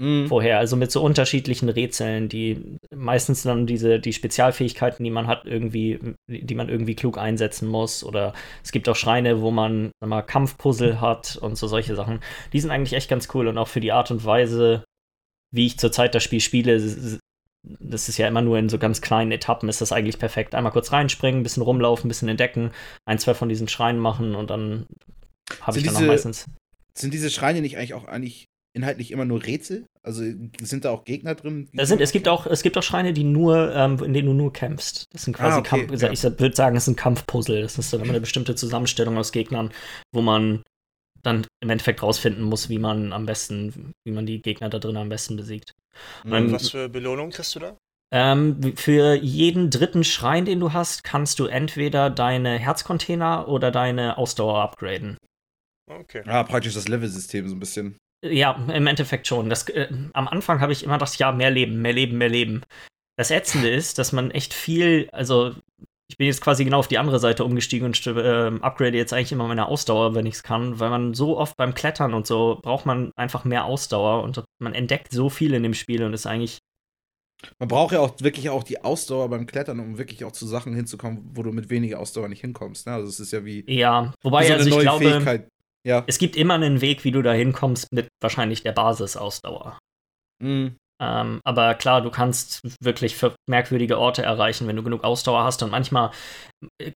Hm. 0.00 0.28
vorher, 0.28 0.58
also 0.58 0.76
mit 0.76 0.92
so 0.92 1.02
unterschiedlichen 1.02 1.68
Rätseln, 1.68 2.28
die 2.28 2.78
meistens 2.94 3.42
dann 3.42 3.66
diese, 3.66 3.98
die 3.98 4.12
Spezialfähigkeiten, 4.12 5.02
die 5.02 5.10
man 5.10 5.26
hat, 5.26 5.44
irgendwie, 5.44 5.98
die 6.28 6.54
man 6.54 6.68
irgendwie 6.68 6.94
klug 6.94 7.18
einsetzen 7.18 7.66
muss. 7.66 8.04
Oder 8.04 8.32
es 8.62 8.70
gibt 8.70 8.88
auch 8.88 8.94
Schreine, 8.94 9.40
wo 9.40 9.50
man 9.50 9.90
mal, 10.00 10.22
Kampfpuzzle 10.22 11.00
hat 11.00 11.36
und 11.36 11.56
so 11.58 11.66
solche 11.66 11.96
Sachen. 11.96 12.20
Die 12.52 12.60
sind 12.60 12.70
eigentlich 12.70 12.92
echt 12.92 13.10
ganz 13.10 13.28
cool 13.34 13.48
und 13.48 13.58
auch 13.58 13.66
für 13.66 13.80
die 13.80 13.90
Art 13.90 14.12
und 14.12 14.24
Weise, 14.24 14.84
wie 15.52 15.66
ich 15.66 15.78
zurzeit 15.80 16.14
das 16.14 16.22
Spiel 16.22 16.40
spiele, 16.40 16.80
das 17.80 18.08
ist 18.08 18.18
ja 18.18 18.28
immer 18.28 18.40
nur 18.40 18.56
in 18.56 18.68
so 18.68 18.78
ganz 18.78 19.00
kleinen 19.00 19.32
Etappen, 19.32 19.68
ist 19.68 19.80
das 19.80 19.90
eigentlich 19.90 20.20
perfekt. 20.20 20.54
Einmal 20.54 20.72
kurz 20.72 20.92
reinspringen, 20.92 21.40
ein 21.40 21.42
bisschen 21.42 21.64
rumlaufen, 21.64 22.06
ein 22.06 22.08
bisschen 22.08 22.28
entdecken, 22.28 22.70
ein, 23.04 23.18
zwei 23.18 23.34
von 23.34 23.48
diesen 23.48 23.66
Schreinen 23.66 23.98
machen 23.98 24.36
und 24.36 24.50
dann 24.50 24.86
habe 25.60 25.76
ich 25.76 25.84
dann 25.84 25.94
auch 25.96 25.98
diese- 25.98 26.08
meistens. 26.08 26.44
Sind 26.96 27.12
diese 27.12 27.30
Schreine 27.30 27.60
nicht 27.62 27.76
eigentlich 27.76 27.94
auch 27.94 28.04
eigentlich 28.04 28.44
inhaltlich 28.78 29.10
immer 29.10 29.24
nur 29.24 29.44
Rätsel? 29.44 29.86
Also 30.02 30.22
sind 30.60 30.84
da 30.84 30.90
auch 30.90 31.04
Gegner 31.04 31.34
drin? 31.34 31.68
Da 31.72 31.84
sind, 31.84 32.00
es, 32.00 32.12
gibt 32.12 32.28
auch, 32.28 32.46
es 32.46 32.62
gibt 32.62 32.78
auch 32.78 32.82
Schreine, 32.82 33.12
die 33.12 33.24
nur, 33.24 33.74
ähm, 33.74 34.02
in 34.02 34.14
denen 34.14 34.28
du 34.28 34.34
nur 34.34 34.52
kämpfst. 34.52 35.04
Das 35.12 35.24
sind 35.24 35.34
quasi 35.34 35.56
Ah, 35.56 35.58
okay, 35.58 35.86
Kampf, 35.86 36.02
ja. 36.02 36.10
ich 36.10 36.22
würde 36.22 36.56
sagen, 36.56 36.76
es 36.76 36.86
sind 36.86 36.96
Kampfpuzzle. 36.96 37.60
Das 37.60 37.78
ist 37.78 37.92
dann 37.92 38.00
immer 38.00 38.10
eine 38.10 38.20
bestimmte 38.20 38.54
Zusammenstellung 38.54 39.18
aus 39.18 39.32
Gegnern, 39.32 39.70
wo 40.12 40.22
man 40.22 40.62
dann 41.22 41.46
im 41.60 41.70
Endeffekt 41.70 42.02
rausfinden 42.02 42.44
muss, 42.44 42.68
wie 42.68 42.78
man 42.78 43.12
am 43.12 43.26
besten, 43.26 43.92
wie 44.04 44.12
man 44.12 44.24
die 44.24 44.40
Gegner 44.40 44.68
da 44.70 44.78
drin 44.78 44.96
am 44.96 45.08
besten 45.08 45.36
besiegt. 45.36 45.72
Mhm. 46.24 46.32
Und 46.32 46.52
Was 46.52 46.70
für 46.70 46.88
Belohnung 46.88 47.30
kriegst 47.30 47.54
du 47.54 47.58
da? 47.60 47.76
Ähm, 48.10 48.74
für 48.76 49.14
jeden 49.14 49.68
dritten 49.68 50.04
Schrein, 50.04 50.46
den 50.46 50.60
du 50.60 50.72
hast, 50.72 51.04
kannst 51.04 51.38
du 51.40 51.44
entweder 51.44 52.08
deine 52.08 52.58
Herzcontainer 52.58 53.48
oder 53.48 53.70
deine 53.70 54.16
Ausdauer 54.16 54.62
upgraden. 54.62 55.18
Okay. 55.90 56.22
Ah, 56.26 56.42
praktisch 56.44 56.74
das 56.74 56.88
Level-System 56.88 57.48
so 57.48 57.54
ein 57.54 57.60
bisschen. 57.60 57.98
Ja, 58.24 58.52
im 58.72 58.86
Endeffekt 58.86 59.26
schon. 59.26 59.48
Das, 59.48 59.68
äh, 59.68 59.88
am 60.12 60.28
Anfang 60.28 60.60
habe 60.60 60.72
ich 60.72 60.82
immer 60.82 60.94
gedacht, 60.94 61.18
ja, 61.18 61.30
mehr 61.32 61.50
Leben, 61.50 61.80
mehr 61.80 61.92
Leben, 61.92 62.18
mehr 62.18 62.28
Leben. 62.28 62.62
Das 63.16 63.30
Ätzende 63.30 63.68
ist, 63.68 63.98
dass 63.98 64.12
man 64.12 64.30
echt 64.30 64.54
viel, 64.54 65.08
also 65.12 65.54
ich 66.10 66.16
bin 66.16 66.26
jetzt 66.26 66.40
quasi 66.40 66.64
genau 66.64 66.78
auf 66.78 66.88
die 66.88 66.98
andere 66.98 67.20
Seite 67.20 67.44
umgestiegen 67.44 67.86
und 67.86 68.06
äh, 68.06 68.50
upgrade 68.60 68.96
jetzt 68.96 69.12
eigentlich 69.12 69.32
immer 69.32 69.46
meine 69.46 69.68
Ausdauer, 69.68 70.14
wenn 70.14 70.26
ich 70.26 70.36
es 70.36 70.42
kann, 70.42 70.80
weil 70.80 70.88
man 70.88 71.14
so 71.14 71.36
oft 71.36 71.56
beim 71.56 71.74
Klettern 71.74 72.14
und 72.14 72.26
so 72.26 72.58
braucht 72.62 72.86
man 72.86 73.12
einfach 73.14 73.44
mehr 73.44 73.66
Ausdauer 73.66 74.22
und 74.22 74.42
man 74.58 74.74
entdeckt 74.74 75.12
so 75.12 75.28
viel 75.28 75.52
in 75.52 75.62
dem 75.62 75.74
Spiel 75.74 76.02
und 76.02 76.14
ist 76.14 76.26
eigentlich, 76.26 76.58
Man 77.58 77.68
braucht 77.68 77.92
ja 77.92 78.00
auch 78.00 78.14
wirklich 78.20 78.48
auch 78.50 78.64
die 78.64 78.82
Ausdauer 78.82 79.28
beim 79.28 79.46
Klettern, 79.46 79.80
um 79.80 79.98
wirklich 79.98 80.24
auch 80.24 80.32
zu 80.32 80.46
Sachen 80.46 80.74
hinzukommen, 80.74 81.30
wo 81.34 81.42
du 81.42 81.52
mit 81.52 81.70
weniger 81.70 82.00
Ausdauer 82.00 82.28
nicht 82.28 82.40
hinkommst. 82.40 82.86
Ne? 82.86 82.94
Also 82.94 83.08
es 83.08 83.20
ist 83.20 83.32
ja 83.32 83.44
wie 83.44 83.64
ja, 83.70 84.12
wobei 84.22 84.46
so 84.46 84.54
also 84.54 84.70
ich 84.70 84.78
glaube, 84.78 85.46
Ja. 85.86 86.04
es 86.06 86.18
gibt 86.18 86.36
immer 86.36 86.54
einen 86.54 86.80
Weg, 86.80 87.04
wie 87.04 87.12
du 87.12 87.22
da 87.22 87.32
hinkommst 87.32 87.92
mit 87.92 88.08
wahrscheinlich 88.20 88.62
der 88.62 88.72
Basisausdauer. 88.72 89.78
Mhm. 90.42 90.76
Ähm, 91.00 91.40
aber 91.44 91.74
klar, 91.74 92.02
du 92.02 92.10
kannst 92.10 92.60
wirklich 92.82 93.16
merkwürdige 93.48 93.98
Orte 93.98 94.22
erreichen, 94.22 94.66
wenn 94.66 94.74
du 94.76 94.82
genug 94.82 95.04
Ausdauer 95.04 95.44
hast. 95.44 95.62
Und 95.62 95.70
manchmal 95.70 96.10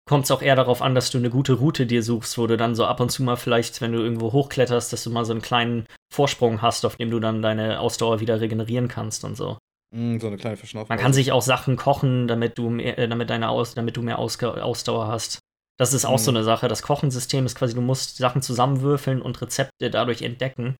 kommt 0.05 0.25
es 0.25 0.31
auch 0.31 0.41
eher 0.41 0.57
darauf 0.57 0.81
an, 0.81 0.93
dass 0.93 1.09
du 1.09 1.17
eine 1.17 1.29
gute 1.29 1.53
Route 1.53 1.85
dir 1.85 2.03
suchst, 2.03 2.37
wo 2.37 2.45
du 2.45 2.57
dann 2.57 2.75
so 2.75 2.85
ab 2.85 2.99
und 2.99 3.11
zu 3.11 3.23
mal 3.23 3.37
vielleicht, 3.37 3.79
wenn 3.79 3.93
du 3.93 3.99
irgendwo 3.99 4.33
hochkletterst, 4.33 4.91
dass 4.91 5.03
du 5.03 5.09
mal 5.09 5.23
so 5.23 5.31
einen 5.31 5.41
kleinen 5.41 5.85
Vorsprung 6.13 6.61
hast, 6.61 6.85
auf 6.85 6.97
dem 6.97 7.11
du 7.11 7.19
dann 7.19 7.41
deine 7.41 7.79
Ausdauer 7.79 8.19
wieder 8.19 8.41
regenerieren 8.41 8.89
kannst 8.89 9.23
und 9.23 9.37
so. 9.37 9.57
Mhm, 9.95 10.19
so 10.19 10.27
eine 10.27 10.37
kleine 10.37 10.57
Verschnaufung. 10.57 10.89
Man 10.89 10.99
kann 10.99 11.13
sich 11.13 11.31
auch 11.31 11.41
Sachen 11.41 11.77
kochen, 11.77 12.27
damit 12.27 12.57
du 12.57 12.69
mehr, 12.69 12.97
äh, 12.97 13.07
damit 13.07 13.29
deine 13.29 13.49
Aus, 13.49 13.73
damit 13.73 13.95
du 13.95 14.01
mehr 14.01 14.19
Ausdauer 14.19 15.07
hast. 15.07 15.39
Das 15.79 15.93
ist 15.93 16.05
auch 16.05 16.19
so 16.19 16.31
Mhm. 16.31 16.37
eine 16.37 16.43
Sache. 16.45 16.67
Das 16.67 16.81
Kochensystem 16.83 17.45
ist 17.45 17.55
quasi, 17.55 17.73
du 17.73 17.81
musst 17.81 18.17
Sachen 18.17 18.41
zusammenwürfeln 18.41 19.21
und 19.21 19.41
Rezepte 19.41 19.89
dadurch 19.89 20.21
entdecken. 20.21 20.75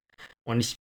Und 0.48 0.60
ich 0.60 0.76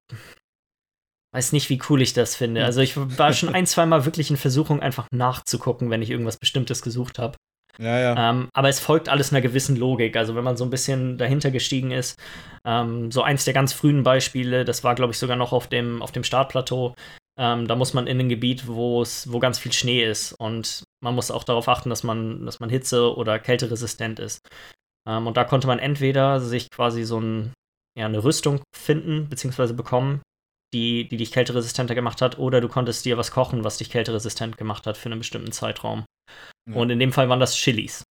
weiß 1.35 1.53
nicht, 1.53 1.71
wie 1.71 1.81
cool 1.89 2.03
ich 2.03 2.13
das 2.13 2.37
finde. 2.37 2.61
Mhm. 2.61 2.67
Also 2.67 2.81
ich 2.81 2.97
war 2.97 3.33
schon 3.33 3.49
ein, 3.55 3.67
zwei 3.67 3.87
Mal 3.87 4.05
wirklich 4.05 4.31
in 4.31 4.37
Versuchung, 4.37 4.81
einfach 4.81 5.07
nachzugucken, 5.13 5.91
wenn 5.91 6.03
ich 6.03 6.11
irgendwas 6.11 6.37
Bestimmtes 6.37 6.83
gesucht 6.83 7.19
habe. 7.19 7.37
Ja, 7.79 7.99
ja. 7.99 8.31
Ähm, 8.31 8.51
aber 8.53 8.69
es 8.69 8.81
folgt 8.81 9.09
alles 9.09 9.33
einer 9.33 9.41
gewissen 9.41 9.77
Logik. 9.77 10.15
Also 10.17 10.35
wenn 10.37 10.45
man 10.45 10.59
so 10.59 10.65
ein 10.65 10.69
bisschen 10.71 11.17
dahinter 11.17 11.51
gestiegen 11.51 11.91
ist, 11.91 12.19
ähm, 12.67 13.11
so 13.11 13.23
eins 13.23 13.47
der 13.47 13.55
ganz 13.55 13.73
frühen 13.73 14.03
Beispiele, 14.03 14.67
das 14.67 14.85
war, 14.85 14.95
glaube 14.95 15.13
ich, 15.13 15.19
sogar 15.19 15.37
noch 15.37 15.53
auf 15.55 15.69
dem, 15.69 16.03
auf 16.03 16.13
dem 16.13 16.23
Startplateau. 16.23 16.95
Ähm, 17.43 17.67
da 17.67 17.75
muss 17.75 17.93
man 17.93 18.07
in 18.07 18.21
ein 18.21 18.29
Gebiet, 18.29 18.69
wo 18.69 19.03
es, 19.03 19.33
wo 19.33 19.41
ganz 19.41 19.59
viel 19.59 19.73
Schnee 19.73 20.05
ist. 20.05 20.33
Und 20.33 20.85
man 21.03 21.17
muss 21.17 21.33
auch 21.33 21.43
darauf 21.43 21.67
achten, 21.67 21.91
dass 21.91 22.05
man, 22.05 22.47
dass 22.47 22.61
man 22.61 22.71
hitze- 22.71 23.17
oder 23.17 23.41
kälteresistent 23.41 24.21
ist. 24.21 24.39
Ähm, 25.09 25.27
und 25.27 25.37
da 25.37 25.43
konnte 25.43 25.67
man 25.67 25.81
entweder 25.81 26.39
sich 26.39 26.71
quasi 26.71 27.03
so 27.03 27.19
ein, 27.21 27.53
ja, 27.99 28.07
eine 28.07 28.23
Rüstung 28.23 28.63
finden, 28.77 29.29
beziehungsweise 29.29 29.75
bekommen, 29.75 30.23
die, 30.73 31.09
die 31.09 31.17
dich 31.17 31.33
kälteresistenter 31.33 31.97
gemacht 31.97 32.23
hat, 32.23 32.39
oder 32.39 32.61
du 32.61 32.69
konntest 32.69 33.05
dir 33.05 33.19
was 33.19 33.33
kochen, 33.33 33.65
was 33.65 33.79
dich 33.79 33.91
kälteresistent 33.91 34.57
gemacht 34.57 34.87
hat 34.87 34.97
für 34.97 35.11
einen 35.11 35.19
bestimmten 35.19 35.51
Zeitraum. 35.51 36.05
Ja. 36.71 36.77
Und 36.77 36.91
in 36.91 37.01
dem 37.01 37.13
Fall 37.13 37.29
waren 37.29 37.41
das 37.41 37.57
Chilis. 37.57 38.05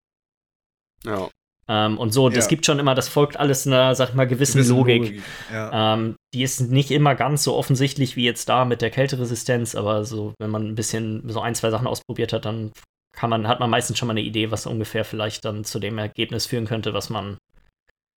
Ja. 1.05 1.29
Ähm, 1.71 1.97
und 1.97 2.11
so, 2.11 2.27
das 2.27 2.45
Ja. 2.45 2.49
gibt 2.49 2.65
schon 2.65 2.79
immer, 2.79 2.95
das 2.95 3.07
folgt 3.07 3.37
alles 3.37 3.65
einer, 3.65 3.95
sag 3.95 4.09
ich 4.09 4.15
mal, 4.15 4.27
gewissen 4.27 4.57
Gewisse 4.57 4.73
Logik. 4.73 5.21
Ja. 5.53 5.93
Ähm, 5.93 6.15
die 6.33 6.43
ist 6.43 6.59
nicht 6.69 6.91
immer 6.91 7.15
ganz 7.15 7.43
so 7.45 7.55
offensichtlich 7.55 8.17
wie 8.17 8.25
jetzt 8.25 8.49
da 8.49 8.65
mit 8.65 8.81
der 8.81 8.89
Kälteresistenz, 8.89 9.73
aber 9.75 10.03
so, 10.03 10.33
wenn 10.39 10.49
man 10.49 10.67
ein 10.67 10.75
bisschen 10.75 11.23
so 11.29 11.39
ein, 11.39 11.55
zwei 11.55 11.69
Sachen 11.69 11.87
ausprobiert 11.87 12.33
hat, 12.33 12.43
dann 12.43 12.71
kann 13.15 13.29
man, 13.29 13.47
hat 13.47 13.61
man 13.61 13.69
meistens 13.69 13.97
schon 13.97 14.07
mal 14.07 14.13
eine 14.13 14.21
Idee, 14.21 14.51
was 14.51 14.65
ungefähr 14.65 15.05
vielleicht 15.05 15.45
dann 15.45 15.63
zu 15.63 15.79
dem 15.79 15.97
Ergebnis 15.97 16.45
führen 16.45 16.65
könnte, 16.65 16.93
was 16.93 17.09
man, 17.09 17.37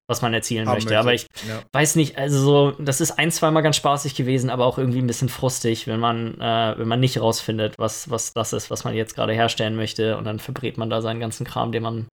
was 0.09 0.21
man 0.21 0.35
erzielen 0.35 0.67
Haben 0.69 0.75
möchte. 0.75 0.99
Aber 0.99 1.15
ich 1.15 1.27
ja. 1.49 1.63
weiß 1.73 1.95
nicht, 1.95 2.19
also 2.19 2.39
so, 2.41 2.71
das 2.83 3.01
ist 3.01 3.13
ein, 3.13 3.31
zweimal 3.31 3.63
ganz 3.63 3.77
spaßig 3.77 4.17
gewesen, 4.17 4.51
aber 4.51 4.67
auch 4.67 4.79
irgendwie 4.79 4.99
ein 5.01 5.07
bisschen 5.07 5.29
frustig, 5.29 5.87
wenn 5.87 6.01
man, 6.01 6.41
äh, 6.41 6.75
wenn 6.77 6.89
man 6.89 6.99
nicht 7.01 7.21
rausfindet, 7.21 7.75
was, 7.79 8.11
was 8.11 8.33
das 8.33 8.53
ist, 8.53 8.71
was 8.71 8.83
man 8.85 8.95
jetzt 8.95 9.15
gerade 9.15 9.33
herstellen 9.33 9.77
möchte 9.77 10.17
und 10.17 10.25
dann 10.25 10.41
verbrät 10.41 10.77
man 10.77 10.91
da 10.91 11.03
seinen 11.03 11.21
ganzen 11.21 11.47
Kram, 11.47 11.71
den 11.73 11.83
man, 11.85 12.07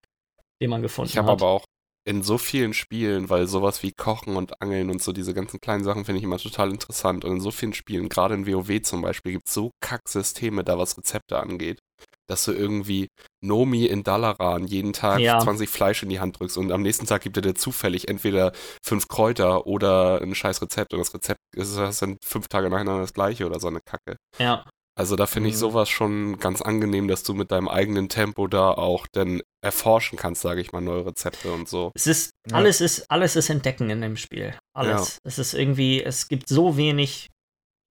den 0.61 0.69
man 0.69 0.81
gefunden 0.81 1.09
Ich 1.09 1.17
habe 1.17 1.27
hat. 1.31 1.41
aber 1.41 1.47
auch 1.47 1.65
in 2.03 2.23
so 2.23 2.37
vielen 2.39 2.73
Spielen, 2.73 3.29
weil 3.29 3.45
sowas 3.47 3.83
wie 3.83 3.91
Kochen 3.91 4.35
und 4.35 4.59
Angeln 4.61 4.89
und 4.89 5.03
so 5.03 5.11
diese 5.11 5.33
ganzen 5.35 5.59
kleinen 5.59 5.83
Sachen 5.83 6.03
finde 6.05 6.17
ich 6.17 6.23
immer 6.23 6.39
total 6.39 6.71
interessant. 6.71 7.25
Und 7.25 7.33
in 7.33 7.41
so 7.41 7.51
vielen 7.51 7.73
Spielen, 7.73 8.09
gerade 8.09 8.33
in 8.33 8.47
WoW 8.47 8.81
zum 8.81 9.01
Beispiel, 9.03 9.33
gibt 9.33 9.47
es 9.47 9.53
so 9.53 9.69
Kacksysteme 9.81 10.63
da, 10.63 10.79
was 10.79 10.97
Rezepte 10.97 11.37
angeht, 11.39 11.79
dass 12.27 12.43
du 12.45 12.53
irgendwie 12.53 13.07
Nomi 13.43 13.85
in 13.85 14.01
Dalaran 14.03 14.65
jeden 14.65 14.93
Tag 14.93 15.19
Ja. 15.19 15.39
20 15.39 15.69
Fleisch 15.69 16.01
in 16.01 16.09
die 16.09 16.19
Hand 16.19 16.39
drückst 16.39 16.57
und 16.57 16.71
am 16.71 16.81
nächsten 16.81 17.05
Tag 17.05 17.21
gibt 17.21 17.37
er 17.37 17.43
dir 17.43 17.53
zufällig 17.53 18.07
entweder 18.07 18.51
fünf 18.83 19.07
Kräuter 19.07 19.67
oder 19.67 20.21
ein 20.21 20.33
scheiß 20.33 20.59
Rezept 20.63 20.93
und 20.93 20.99
das 20.99 21.13
Rezept 21.13 21.39
ist 21.55 21.77
das 21.77 21.99
dann 21.99 22.17
fünf 22.23 22.47
Tage 22.47 22.69
nacheinander 22.71 23.01
das 23.01 23.13
gleiche 23.13 23.45
oder 23.45 23.59
so 23.59 23.67
eine 23.67 23.81
Kacke. 23.81 24.17
ja. 24.39 24.65
Also 25.01 25.15
da 25.15 25.25
finde 25.25 25.50
ich 25.50 25.55
Mhm. 25.55 25.60
sowas 25.60 25.89
schon 25.89 26.38
ganz 26.38 26.62
angenehm, 26.62 27.08
dass 27.08 27.24
du 27.24 27.34
mit 27.34 27.50
deinem 27.51 27.67
eigenen 27.67 28.08
Tempo 28.08 28.46
da 28.46 28.70
auch 28.70 29.08
dann 29.12 29.41
erforschen 29.63 30.15
kannst, 30.15 30.43
sage 30.43 30.62
ich 30.62 30.74
mal, 30.74 30.79
neue 30.81 31.08
Rezepte 31.08 31.51
und 31.51 31.67
so. 31.67 31.91
Es 31.96 32.05
ist, 32.05 32.29
Ja. 32.48 32.58
alles 32.58 32.81
ist, 32.81 33.10
alles 33.10 33.36
ist 33.36 33.50
entdecken 33.50 33.89
in 33.89 34.01
dem 34.01 34.15
Spiel. 34.15 34.55
Alles. 34.77 35.17
Es 35.24 35.39
ist 35.39 35.55
irgendwie, 35.55 36.03
es 36.03 36.27
gibt 36.27 36.48
so 36.48 36.77
wenig 36.77 37.29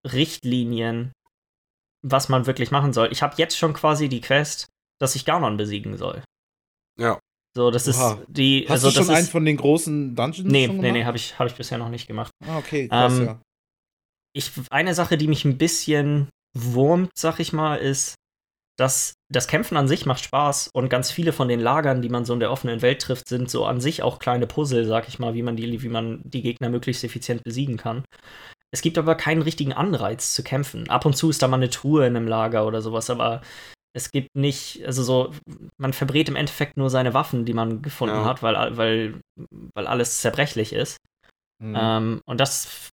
Richtlinien, 0.07 1.13
was 2.03 2.31
man 2.31 2.47
wirklich 2.47 2.71
machen 2.71 2.95
soll. 2.95 3.13
Ich 3.13 3.23
habe 3.23 3.35
jetzt 3.37 3.59
schon 3.59 3.75
quasi 3.75 4.09
die 4.09 4.23
Quest, 4.23 4.69
dass 4.99 5.15
ich 5.15 5.27
Ganon 5.27 5.59
besiegen 5.59 5.99
soll. 5.99 6.23
Ja. 6.99 7.19
So, 7.55 7.71
das 7.71 7.87
Oha. 7.87 8.13
ist 8.15 8.25
die, 8.29 8.63
Hast 8.65 8.71
also 8.85 8.89
du 8.89 8.95
schon 8.95 9.07
das 9.09 9.17
einen 9.17 9.25
ist, 9.27 9.31
von 9.31 9.45
den 9.45 9.59
großen 9.59 10.15
Dungeons 10.17 10.51
nee, 10.51 10.67
schon 10.69 10.79
nee, 10.79 10.91
nee, 10.91 11.05
habe 11.05 11.19
ich, 11.19 11.39
hab 11.39 11.47
ich 11.49 11.55
bisher 11.55 11.77
noch 11.77 11.91
nicht 11.91 12.07
gemacht. 12.07 12.31
Ah, 12.47 12.57
okay, 12.57 12.89
krass, 12.89 13.19
Ähm, 13.19 13.27
ja. 13.27 13.43
ich, 14.35 14.51
eine 14.71 14.95
Sache, 14.95 15.19
die 15.19 15.29
mich 15.29 15.45
ein 15.45 15.59
bisschen 15.59 16.29
wurmt, 16.57 17.11
sag 17.17 17.41
ich 17.41 17.53
mal, 17.53 17.77
ist, 17.77 18.15
dass 18.77 19.15
das 19.33 19.47
Kämpfen 19.47 19.77
an 19.77 19.87
sich 19.87 20.05
macht 20.07 20.25
Spaß 20.25 20.71
und 20.75 20.89
ganz 20.89 21.11
viele 21.11 21.33
von 21.33 21.49
den 21.49 21.61
Lagern, 21.61 22.03
die 22.03 22.09
man 22.09 22.25
so 22.25 22.35
in 22.35 22.41
der 22.41 22.51
offenen 22.51 22.83
Welt 22.83 23.03
trifft, 23.03 23.29
sind 23.29 23.49
so 23.51 23.65
an 23.65 23.81
sich 23.81 24.03
auch 24.03 24.19
kleine 24.19 24.47
Puzzle, 24.47 24.85
sag 24.85 25.09
ich 25.09 25.19
mal, 25.19 25.35
wie 25.35 25.43
man 25.43 25.57
die, 25.57 25.83
wie 25.83 25.89
man 25.89 26.21
die 26.25 26.43
Gegner 26.43 26.69
möglichst 26.71 27.05
effizient 27.05 27.45
besiegen 27.45 27.77
kann. 27.77 28.05
Es 28.73 28.83
gibt 28.83 28.99
aber 28.99 29.15
keinen 29.15 29.43
richtigen 29.43 29.73
Anreiz 29.73 30.35
zu 30.35 30.43
kämpfen. 30.43 30.91
Ab 30.91 31.07
und 31.07 31.17
zu 31.17 31.31
ist 31.31 31.41
da 31.41 31.47
mal 31.47 31.59
eine 31.59 31.71
Truhe 31.71 32.07
in 32.07 32.17
einem 32.17 32.27
Lager 32.27 32.67
oder 32.67 32.83
sowas, 32.83 33.11
aber 33.11 33.43
es 33.97 34.11
gibt 34.11 34.35
nicht, 34.35 34.85
also 34.85 35.05
so, 35.05 35.31
man 35.79 35.93
verbrät 35.93 36.29
im 36.29 36.35
Endeffekt 36.35 36.77
nur 36.77 36.91
seine 36.91 37.15
Waffen, 37.15 37.45
die 37.45 37.55
man 37.55 37.81
gefunden 37.83 38.17
Ja. 38.17 38.25
hat, 38.25 38.43
weil, 38.43 38.77
weil, 38.77 39.21
weil 39.75 39.87
alles 39.87 40.21
zerbrechlich 40.21 40.73
ist. 40.73 40.97
Mhm. 41.59 41.77
Ähm, 41.79 42.21
und 42.27 42.41
das 42.41 42.91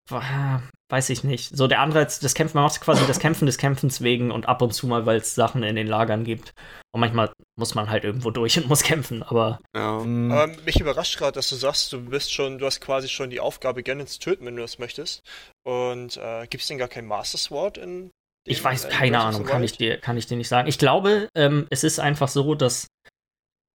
weiß 0.90 1.10
ich 1.10 1.24
nicht. 1.24 1.56
So 1.56 1.68
der 1.68 1.80
Anreiz 1.80 2.20
des 2.20 2.34
Kämpfen, 2.34 2.58
man 2.58 2.66
macht 2.66 2.82
quasi 2.82 3.06
das 3.08 3.20
Kämpfen 3.20 3.46
des 3.46 3.58
Kämpfens 3.58 4.02
wegen 4.02 4.32
und 4.32 4.48
ab 4.48 4.62
und 4.62 4.74
zu 4.74 4.88
mal, 4.88 5.06
weil 5.06 5.18
es 5.18 5.36
Sachen 5.36 5.64
in 5.64 5.76
den 5.76 5.88
Lagern 5.88 6.24
gibt. 6.24 6.52
Und 6.94 7.00
manchmal 7.00 7.32
muss 7.58 7.76
man 7.76 7.90
halt 7.90 8.04
irgendwo 8.04 8.30
durch 8.30 8.58
und 8.58 8.68
muss 8.70 8.84
kämpfen, 8.84 9.24
aber 9.24 9.60
Ja. 9.76 10.00
Mhm. 10.00 10.32
Aber 10.32 10.54
mich 10.66 10.80
überrascht 10.80 11.18
gerade, 11.18 11.34
dass 11.34 11.50
du 11.50 11.56
sagst, 11.56 11.92
du 11.94 12.02
bist 12.02 12.34
schon, 12.34 12.58
du 12.58 12.66
hast 12.66 12.82
quasi 12.82 13.08
schon 13.08 13.30
die 13.30 13.40
Aufgabe, 13.40 13.84
Ganon 13.84 14.08
zu 14.08 14.20
töten, 14.20 14.46
wenn 14.46 14.56
du 14.56 14.62
das 14.62 14.80
möchtest. 14.80 15.22
Und 15.64 16.18
äh, 16.18 16.48
gibt 16.48 16.62
es 16.62 16.68
denn 16.68 16.78
gar 16.78 16.90
kein 16.90 17.06
Master 17.06 17.38
Sword 17.38 17.78
in 17.78 18.12
ich 18.44 18.58
dem, 18.58 18.66
weiß 18.66 18.86
äh, 18.86 18.90
keine 18.90 19.20
Ahnung, 19.20 19.46
kann 19.46 19.64
ich 19.64 19.78
dir, 19.78 19.98
kann 19.98 20.18
ich 20.18 20.26
dir 20.28 20.38
nicht 20.38 20.48
sagen. 20.48 20.68
Ich 20.68 20.78
glaube, 20.78 21.30
ähm, 21.36 21.68
es 21.70 21.84
ist 21.84 22.00
einfach 22.00 22.28
so, 22.28 22.56
dass 22.56 22.88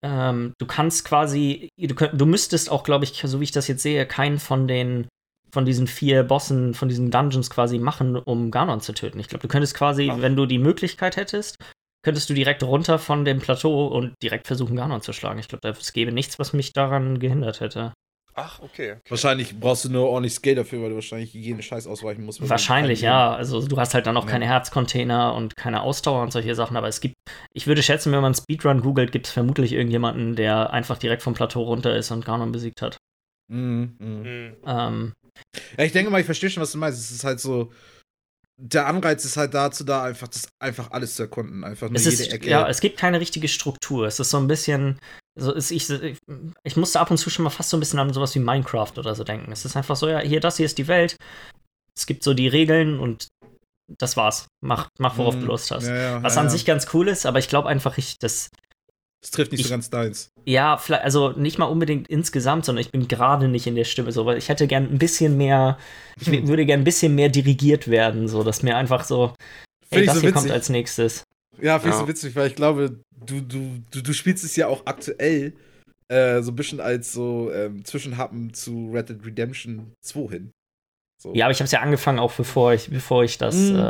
ähm, 0.05 0.53
du 0.59 0.67
kannst 0.67 1.05
quasi, 1.05 1.69
du, 1.79 1.95
könnt, 1.95 2.21
du 2.21 2.27
müsstest 2.27 2.71
auch, 2.71 2.85
glaube 2.85 3.05
ich, 3.05 3.23
so 3.25 3.41
wie 3.41 3.45
ich 3.45 3.53
das 3.53 3.69
jetzt 3.69 3.83
sehe, 3.83 4.07
keinen 4.07 4.39
von 4.39 4.69
den 4.69 5.09
von 5.53 5.65
diesen 5.65 5.87
vier 5.87 6.23
Bossen, 6.23 6.75
von 6.75 6.89
diesen 6.89 7.11
Dungeons 7.11 7.49
quasi 7.49 7.79
machen, 7.79 8.17
um 8.17 8.51
Ganon 8.51 8.81
zu 8.81 8.93
töten. 8.93 9.19
Ich 9.21 9.29
glaube, 9.29 9.43
du 9.43 9.49
könntest 9.49 9.75
quasi, 9.75 10.11
Ach. 10.13 10.21
wenn 10.21 10.37
du 10.37 10.45
die 10.45 10.59
Möglichkeit 10.59 11.17
hättest, 11.17 11.57
könntest 12.05 12.29
du 12.29 12.35
direkt 12.35 12.63
runter 12.63 12.99
von 12.99 13.25
dem 13.25 13.39
Plateau 13.39 13.87
und 13.87 14.15
direkt 14.23 14.47
versuchen, 14.47 14.77
Ganon 14.77 15.01
zu 15.01 15.13
schlagen. 15.13 15.39
Ich 15.39 15.49
glaube, 15.49 15.69
es 15.69 15.93
gäbe 15.93 16.13
nichts, 16.13 16.39
was 16.39 16.53
mich 16.53 16.73
daran 16.73 17.19
gehindert 17.19 17.61
hätte. 17.61 17.95
Ach, 18.39 18.61
okay. 18.61 18.93
okay. 18.93 19.01
Wahrscheinlich 19.09 19.59
brauchst 19.59 19.87
du 19.87 19.89
nur 19.89 20.09
ordentlich 20.09 20.35
Skill 20.35 20.57
dafür, 20.57 20.83
weil 20.83 20.91
du 20.91 20.95
wahrscheinlich 20.97 21.33
jeden 21.33 21.63
Scheiß 21.63 21.87
ausweichen 21.87 22.25
musst. 22.25 22.47
Wahrscheinlich, 22.47 23.01
ja. 23.01 23.35
Also 23.35 23.67
du 23.67 23.79
hast 23.79 23.95
halt 23.95 24.07
dann 24.07 24.17
auch 24.19 24.27
Ja. 24.27 24.31
keine 24.31 24.47
Herzcontainer 24.47 25.35
und 25.35 25.57
keine 25.57 25.81
Ausdauer 25.81 26.23
und 26.23 26.33
solche 26.33 26.55
Sachen, 26.55 26.77
aber 26.77 26.89
es 26.89 27.01
gibt, 27.01 27.15
ich 27.55 27.67
würde 27.67 27.83
schätzen, 27.83 28.13
wenn 28.13 28.21
man 28.21 28.35
Speedrun 28.35 28.83
googelt, 28.83 29.11
gibt 29.11 29.27
es 29.27 29.33
vermutlich 29.33 29.73
irgendjemanden, 29.73 30.37
der 30.37 30.71
einfach 30.71 30.99
direkt 30.99 31.23
vom 31.23 31.33
Plateau 31.33 31.63
runter 31.63 31.97
ist 31.97 32.11
und 32.11 32.27
Ganon 32.27 32.53
besiegt 32.53 32.83
hat. 32.83 32.99
Mhm, 33.51 33.97
mhm. 33.99 34.25
Hm. 34.25 34.57
Ähm, 34.67 35.13
Ja, 35.79 35.85
ich 35.85 35.93
denke 35.93 36.11
mal, 36.11 36.21
ich 36.21 36.27
verstehe 36.27 36.51
schon, 36.51 36.63
was 36.63 36.73
du 36.73 36.79
meinst. 36.79 36.99
Es 36.99 37.11
ist 37.11 37.25
halt 37.25 37.41
so. 37.41 37.73
Der 38.59 38.87
Anreiz 38.87 39.25
ist 39.25 39.37
halt 39.37 39.53
dazu 39.55 39.85
da, 39.85 40.05
einfach 40.05 40.29
das 40.29 40.49
einfach 40.63 40.91
alles 40.91 41.15
zu 41.17 41.23
erkunden. 41.25 41.63
Einfach 41.63 41.89
nur 41.89 41.97
es 41.97 42.05
jede 42.05 42.23
ist, 42.23 42.33
Ecke. 42.33 42.49
ja, 42.49 42.67
es 42.69 42.81
gibt 42.81 42.99
keine 42.99 43.21
richtige 43.21 43.49
Struktur. 43.49 44.07
Es 44.07 44.19
ist 44.19 44.31
so 44.31 44.39
ein 44.39 44.47
bisschen, 44.47 44.99
so 45.39 45.53
ist, 45.53 45.71
ich, 45.71 45.89
ich, 46.65 46.77
musste 46.77 46.99
ab 47.01 47.11
und 47.11 47.19
zu 47.19 47.29
schon 47.31 47.43
mal 47.45 47.51
fast 47.51 47.71
so 47.71 47.77
ein 47.77 47.81
bisschen 47.81 47.99
an 47.99 48.13
sowas 48.13 48.35
wie 48.35 48.39
Minecraft 48.41 48.93
oder 48.97 49.15
so 49.15 49.23
denken. 49.25 49.53
Es 49.53 49.65
ist 49.65 49.77
einfach 49.77 49.97
so, 49.97 50.09
ja, 50.09 50.21
hier, 50.21 50.41
das 50.41 50.57
hier 50.57 50.67
ist 50.67 50.79
die 50.79 50.89
Welt. 50.89 51.17
Es 51.97 52.07
gibt 52.07 52.23
so 52.25 52.33
die 52.35 52.49
Regeln 52.49 52.99
und 52.99 53.29
das 53.99 54.17
war's. 54.17 54.47
Mach, 54.65 54.89
mach 54.99 55.17
worauf 55.19 55.37
Mhm. 55.37 55.41
du 55.41 55.47
Lust 55.47 55.71
hast. 55.71 55.87
Ja, 55.87 55.95
ja, 55.95 56.23
Was 56.23 56.35
ja, 56.37 56.41
an 56.41 56.51
sich 56.51 56.65
ganz 56.65 56.89
cool 56.95 57.09
ist, 57.09 57.27
aber 57.27 57.39
ich 57.39 57.49
glaube 57.49 57.69
einfach, 57.69 57.99
ich, 57.99 58.19
das, 58.19 58.49
Das 59.23 59.31
trifft 59.31 59.53
nicht 59.53 59.61
ich- 59.61 59.67
so 59.67 59.71
ganz 59.73 59.91
deins. 59.91 60.31
Ja, 60.45 60.77
vielleicht, 60.79 61.05
also 61.05 61.31
nicht 61.33 61.59
mal 61.59 61.67
unbedingt 61.67 62.09
insgesamt, 62.09 62.65
sondern 62.65 62.81
ich 62.81 62.91
bin 62.91 63.07
gerade 63.09 63.49
nicht 63.49 63.67
in 63.67 63.75
der 63.75 63.85
Stimme 63.85 64.13
so, 64.13 64.25
weil 64.27 64.39
ich 64.39 64.49
hätte 64.49 64.67
gern 64.67 64.85
ein 64.91 64.99
bisschen 64.99 65.37
mehr, 65.37 65.79
ich 66.21 66.27
Hm. 66.45 66.49
würde 66.49 66.65
gern 66.67 66.81
ein 66.81 66.85
bisschen 66.85 67.15
mehr 67.15 67.29
dirigiert 67.29 67.89
werden, 67.89 68.27
so, 68.29 68.43
dass 68.43 68.63
mir 68.63 68.77
einfach 68.77 69.05
so, 69.05 69.35
Find 69.89 70.01
ey, 70.01 70.07
das 70.07 70.15
so 70.17 70.21
hier 70.23 70.33
kommt 70.33 70.45
witzig. 70.45 70.53
als 70.55 70.69
nächstes. 70.71 71.25
Ja, 71.61 71.79
finde 71.79 71.95
ich 71.95 72.01
Ja. 72.01 72.01
so 72.01 72.09
witzig, 72.09 72.37
weil 72.37 72.49
ich 72.49 72.55
glaube, 72.55 73.01
du, 73.27 73.41
du, 73.41 73.83
du, 73.91 74.03
du 74.03 74.13
spielst 74.13 74.45
es 74.45 74.57
ja 74.57 74.67
auch 74.69 74.87
aktuell 74.87 75.55
äh, 76.09 76.43
so 76.43 76.53
ein 76.53 76.57
bisschen 76.57 76.81
als 76.81 77.13
so 77.13 77.51
ähm, 77.53 77.85
Zwischenhappen 77.85 78.55
zu 78.55 78.91
Red 78.93 79.09
Dead 79.09 79.25
Redemption 79.25 79.93
2 80.03 80.31
hin. 80.31 80.51
So. 81.21 81.35
Ja, 81.35 81.47
aber 81.47 81.53
ich 81.53 81.59
habe 81.59 81.65
es 81.67 81.73
ja 81.73 81.81
angefangen, 81.81 82.19
auch 82.19 82.33
bevor 82.33 82.75
ich, 82.75 82.91
bevor 82.91 83.25
ich 83.25 83.39
das, 83.39 83.55
Mhm. 83.57 83.77
äh, 83.77 83.81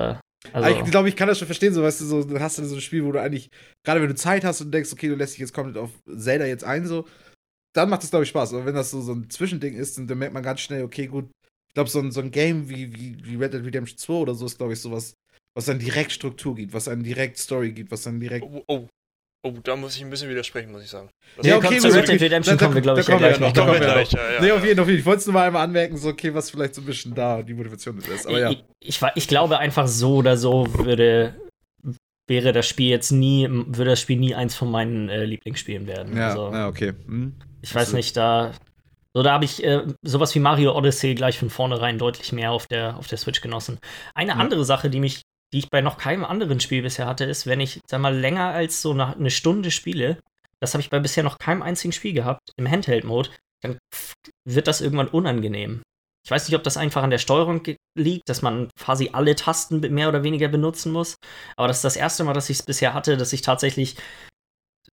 Aber 0.52 0.66
also, 0.66 0.84
ich 0.84 0.90
glaube, 0.90 1.08
ich 1.08 1.16
kann 1.16 1.26
das 1.28 1.38
schon 1.38 1.46
verstehen, 1.46 1.74
so 1.74 1.82
weißt 1.82 2.00
du, 2.00 2.04
so 2.04 2.22
dann 2.22 2.40
hast 2.40 2.58
du 2.58 2.64
so 2.64 2.76
ein 2.76 2.80
Spiel, 2.80 3.04
wo 3.04 3.10
du 3.10 3.20
eigentlich, 3.20 3.50
gerade 3.84 4.00
wenn 4.00 4.08
du 4.08 4.14
Zeit 4.14 4.44
hast 4.44 4.60
und 4.60 4.72
denkst, 4.72 4.92
okay, 4.92 5.08
du 5.08 5.16
lässt 5.16 5.34
dich 5.34 5.40
jetzt 5.40 5.52
komplett 5.52 5.76
auf 5.76 5.90
Zelda 6.16 6.46
jetzt 6.46 6.62
ein, 6.64 6.86
so, 6.86 7.06
dann 7.74 7.90
macht 7.90 8.04
es, 8.04 8.10
glaube 8.10 8.22
ich, 8.22 8.28
Spaß. 8.30 8.54
Aber 8.54 8.64
wenn 8.64 8.74
das 8.74 8.90
so, 8.92 9.00
so 9.00 9.12
ein 9.12 9.28
Zwischending 9.28 9.74
ist, 9.74 9.98
dann, 9.98 10.06
dann 10.06 10.18
merkt 10.18 10.34
man 10.34 10.42
ganz 10.44 10.60
schnell, 10.60 10.84
okay, 10.84 11.06
gut, 11.08 11.28
ich 11.68 11.74
glaube, 11.74 11.90
so 11.90 11.98
ein, 11.98 12.12
so 12.12 12.20
ein 12.20 12.30
Game 12.30 12.68
wie, 12.68 12.94
wie, 12.94 13.18
wie 13.24 13.36
Red 13.36 13.52
Dead 13.54 13.64
Redemption 13.64 13.98
2 13.98 14.12
oder 14.14 14.34
so 14.34 14.46
ist, 14.46 14.56
glaube 14.56 14.72
ich, 14.72 14.80
sowas, 14.80 15.14
was 15.56 15.64
dann 15.64 15.78
direkt 15.78 16.12
Struktur 16.12 16.54
gibt, 16.54 16.74
was 16.74 16.84
dann 16.84 17.02
direkt 17.02 17.38
Story 17.38 17.72
gibt, 17.72 17.90
was 17.90 18.02
dann 18.02 18.20
direkt. 18.20 18.44
Oh, 18.44 18.62
oh, 18.68 18.86
oh, 19.42 19.52
da 19.64 19.74
muss 19.74 19.96
ich 19.96 20.02
ein 20.04 20.10
bisschen 20.10 20.28
widersprechen, 20.28 20.70
muss 20.70 20.82
ich 20.82 20.90
sagen. 20.90 21.08
Das 21.38 21.46
Ja, 21.46 21.56
okay, 21.56 21.78
zu 21.78 21.88
Red. 21.88 22.06
Dead 22.06 22.20
Redemption 22.20 22.58
kommen 22.58 22.74
wir, 22.74 22.82
glaub 22.82 22.96
da 22.96 23.00
ich, 23.00 23.08
ja 23.08 23.14
kommen 23.14 23.22
wir 23.24 23.28
gleich 23.30 23.40
noch, 23.40 23.46
noch. 23.48 23.54
da 23.54 23.60
kommen 23.64 23.80
wir 23.80 23.88
Ja, 23.88 23.94
noch. 24.02 24.12
ja, 24.12 24.32
ja. 24.34 24.40
Nee, 24.42 24.50
auf 24.52 24.64
jeden 24.64 24.84
Fall. 24.84 24.94
Ich 24.94 25.04
wollte 25.06 25.20
es 25.20 25.26
nur 25.26 25.32
mal 25.32 25.46
einmal 25.46 25.64
anmerken, 25.64 25.96
so, 25.96 26.10
okay, 26.10 26.34
was 26.34 26.50
vielleicht 26.50 26.74
so 26.74 26.82
ein 26.82 26.84
bisschen 26.84 27.14
da 27.14 27.42
die 27.42 27.54
Motivation 27.54 27.96
ist. 27.98 28.26
Aber 28.26 28.38
ja. 28.38 28.50
ich, 28.50 28.64
ich, 28.80 29.00
ich 29.14 29.28
glaube 29.28 29.58
einfach 29.58 29.88
so 29.88 30.16
oder 30.16 30.36
so 30.36 30.66
würde, 30.74 31.34
wäre 32.28 32.52
das 32.52 32.68
Spiel 32.68 32.90
jetzt 32.90 33.10
nie, 33.10 33.48
würde 33.48 33.92
das 33.92 34.00
Spiel 34.00 34.18
nie 34.18 34.34
eins 34.34 34.54
von 34.54 34.70
meinen 34.70 35.08
äh, 35.08 35.24
Lieblingsspielen 35.24 35.86
werden. 35.86 36.14
Ja, 36.16 36.28
also, 36.28 36.52
ja 36.52 36.68
okay. 36.68 36.92
Hm. 37.06 37.34
Ich 37.62 37.74
weiß 37.74 37.94
nicht, 37.94 38.14
da. 38.16 38.52
So, 39.14 39.22
da 39.22 39.32
habe 39.32 39.46
ich 39.46 39.64
äh, 39.64 39.86
sowas 40.02 40.34
wie 40.34 40.40
Mario 40.40 40.76
Odyssey 40.76 41.14
gleich 41.14 41.38
von 41.38 41.48
vornherein 41.48 41.96
deutlich 41.96 42.32
mehr 42.32 42.52
auf 42.52 42.66
der, 42.66 42.98
auf 42.98 43.06
der 43.06 43.16
Switch 43.16 43.40
genossen. 43.40 43.78
Eine 44.14 44.32
Ja. 44.32 44.36
andere 44.36 44.62
Sache, 44.66 44.90
die 44.90 45.00
mich, 45.00 45.22
die 45.52 45.58
ich 45.58 45.70
bei 45.70 45.80
noch 45.80 45.98
keinem 45.98 46.24
anderen 46.24 46.60
Spiel 46.60 46.82
bisher 46.82 47.06
hatte, 47.06 47.24
ist, 47.24 47.46
wenn 47.46 47.60
ich, 47.60 47.80
sag 47.88 48.00
mal, 48.00 48.16
länger 48.16 48.48
als 48.48 48.82
so 48.82 48.92
eine, 48.92 49.30
Stunde 49.30 49.70
spiele, 49.70 50.20
das 50.60 50.74
habe 50.74 50.80
ich 50.80 50.90
bei 50.90 50.98
bisher 50.98 51.22
noch 51.22 51.38
keinem 51.38 51.62
einzigen 51.62 51.92
Spiel 51.92 52.12
gehabt, 52.12 52.50
im 52.56 52.70
Handheld-Mode, 52.70 53.30
dann 53.62 53.78
wird 54.44 54.66
das 54.66 54.80
irgendwann 54.80 55.08
unangenehm. 55.08 55.82
Ich 56.24 56.30
weiß 56.30 56.48
nicht, 56.48 56.56
ob 56.56 56.64
das 56.64 56.76
einfach 56.76 57.04
an 57.04 57.10
der 57.10 57.18
Steuerung 57.18 57.62
liegt, 57.96 58.28
dass 58.28 58.42
man 58.42 58.68
quasi 58.76 59.10
alle 59.12 59.36
Tasten 59.36 59.80
mehr 59.94 60.08
oder 60.08 60.24
weniger 60.24 60.48
benutzen 60.48 60.90
muss. 60.90 61.14
Aber 61.56 61.68
das 61.68 61.78
ist 61.78 61.84
das 61.84 61.96
erste 61.96 62.24
Mal, 62.24 62.32
dass 62.32 62.50
ich 62.50 62.58
es 62.58 62.64
bisher 62.64 62.94
hatte, 62.94 63.16
dass 63.16 63.32
ich 63.32 63.42
tatsächlich 63.42 63.96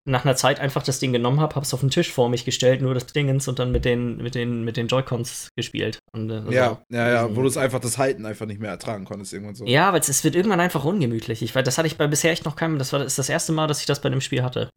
nach 0.05 0.25
einer 0.25 0.35
Zeit 0.35 0.59
einfach 0.59 0.83
das 0.83 0.99
Ding 0.99 1.13
genommen 1.13 1.39
habe, 1.39 1.55
habe 1.55 1.65
es 1.65 1.73
auf 1.73 1.79
den 1.79 1.89
Tisch 1.89 2.11
vor 2.11 2.29
mich 2.29 2.43
gestellt, 2.43 2.81
nur 2.81 2.93
das 2.93 3.05
Dingens 3.05 3.47
und 3.47 3.59
dann 3.59 3.71
mit 3.71 3.85
den, 3.85 4.17
mit 4.17 4.35
den, 4.35 4.63
mit 4.63 4.75
den 4.75 4.87
Joy-Cons 4.87 5.49
gespielt. 5.55 5.99
Und, 6.11 6.29
äh, 6.29 6.33
also 6.35 6.51
ja, 6.51 6.81
ja, 6.89 7.09
ja, 7.09 7.35
wo 7.35 7.41
du 7.41 7.47
es 7.47 7.57
einfach 7.57 7.79
das 7.79 7.97
Halten 7.97 8.25
einfach 8.25 8.45
nicht 8.45 8.59
mehr 8.59 8.71
ertragen 8.71 9.05
konntest 9.05 9.31
irgendwann 9.31 9.55
so. 9.55 9.65
Ja, 9.65 9.93
weil 9.93 10.01
es, 10.01 10.09
es 10.09 10.23
wird 10.23 10.35
irgendwann 10.35 10.59
einfach 10.59 10.83
ungemütlich. 10.83 11.41
Ich, 11.41 11.55
weil 11.55 11.63
das 11.63 11.77
hatte 11.77 11.87
ich 11.87 11.97
bei 11.97 12.07
bisher 12.07 12.31
echt 12.31 12.43
noch 12.43 12.55
keinem, 12.55 12.79
das 12.79 12.91
war 12.91 12.99
das, 12.99 13.15
das 13.15 13.29
erste 13.29 13.53
Mal, 13.53 13.67
dass 13.67 13.79
ich 13.79 13.85
das 13.85 14.01
bei 14.01 14.09
dem 14.09 14.21
Spiel 14.21 14.43
hatte. 14.43 14.69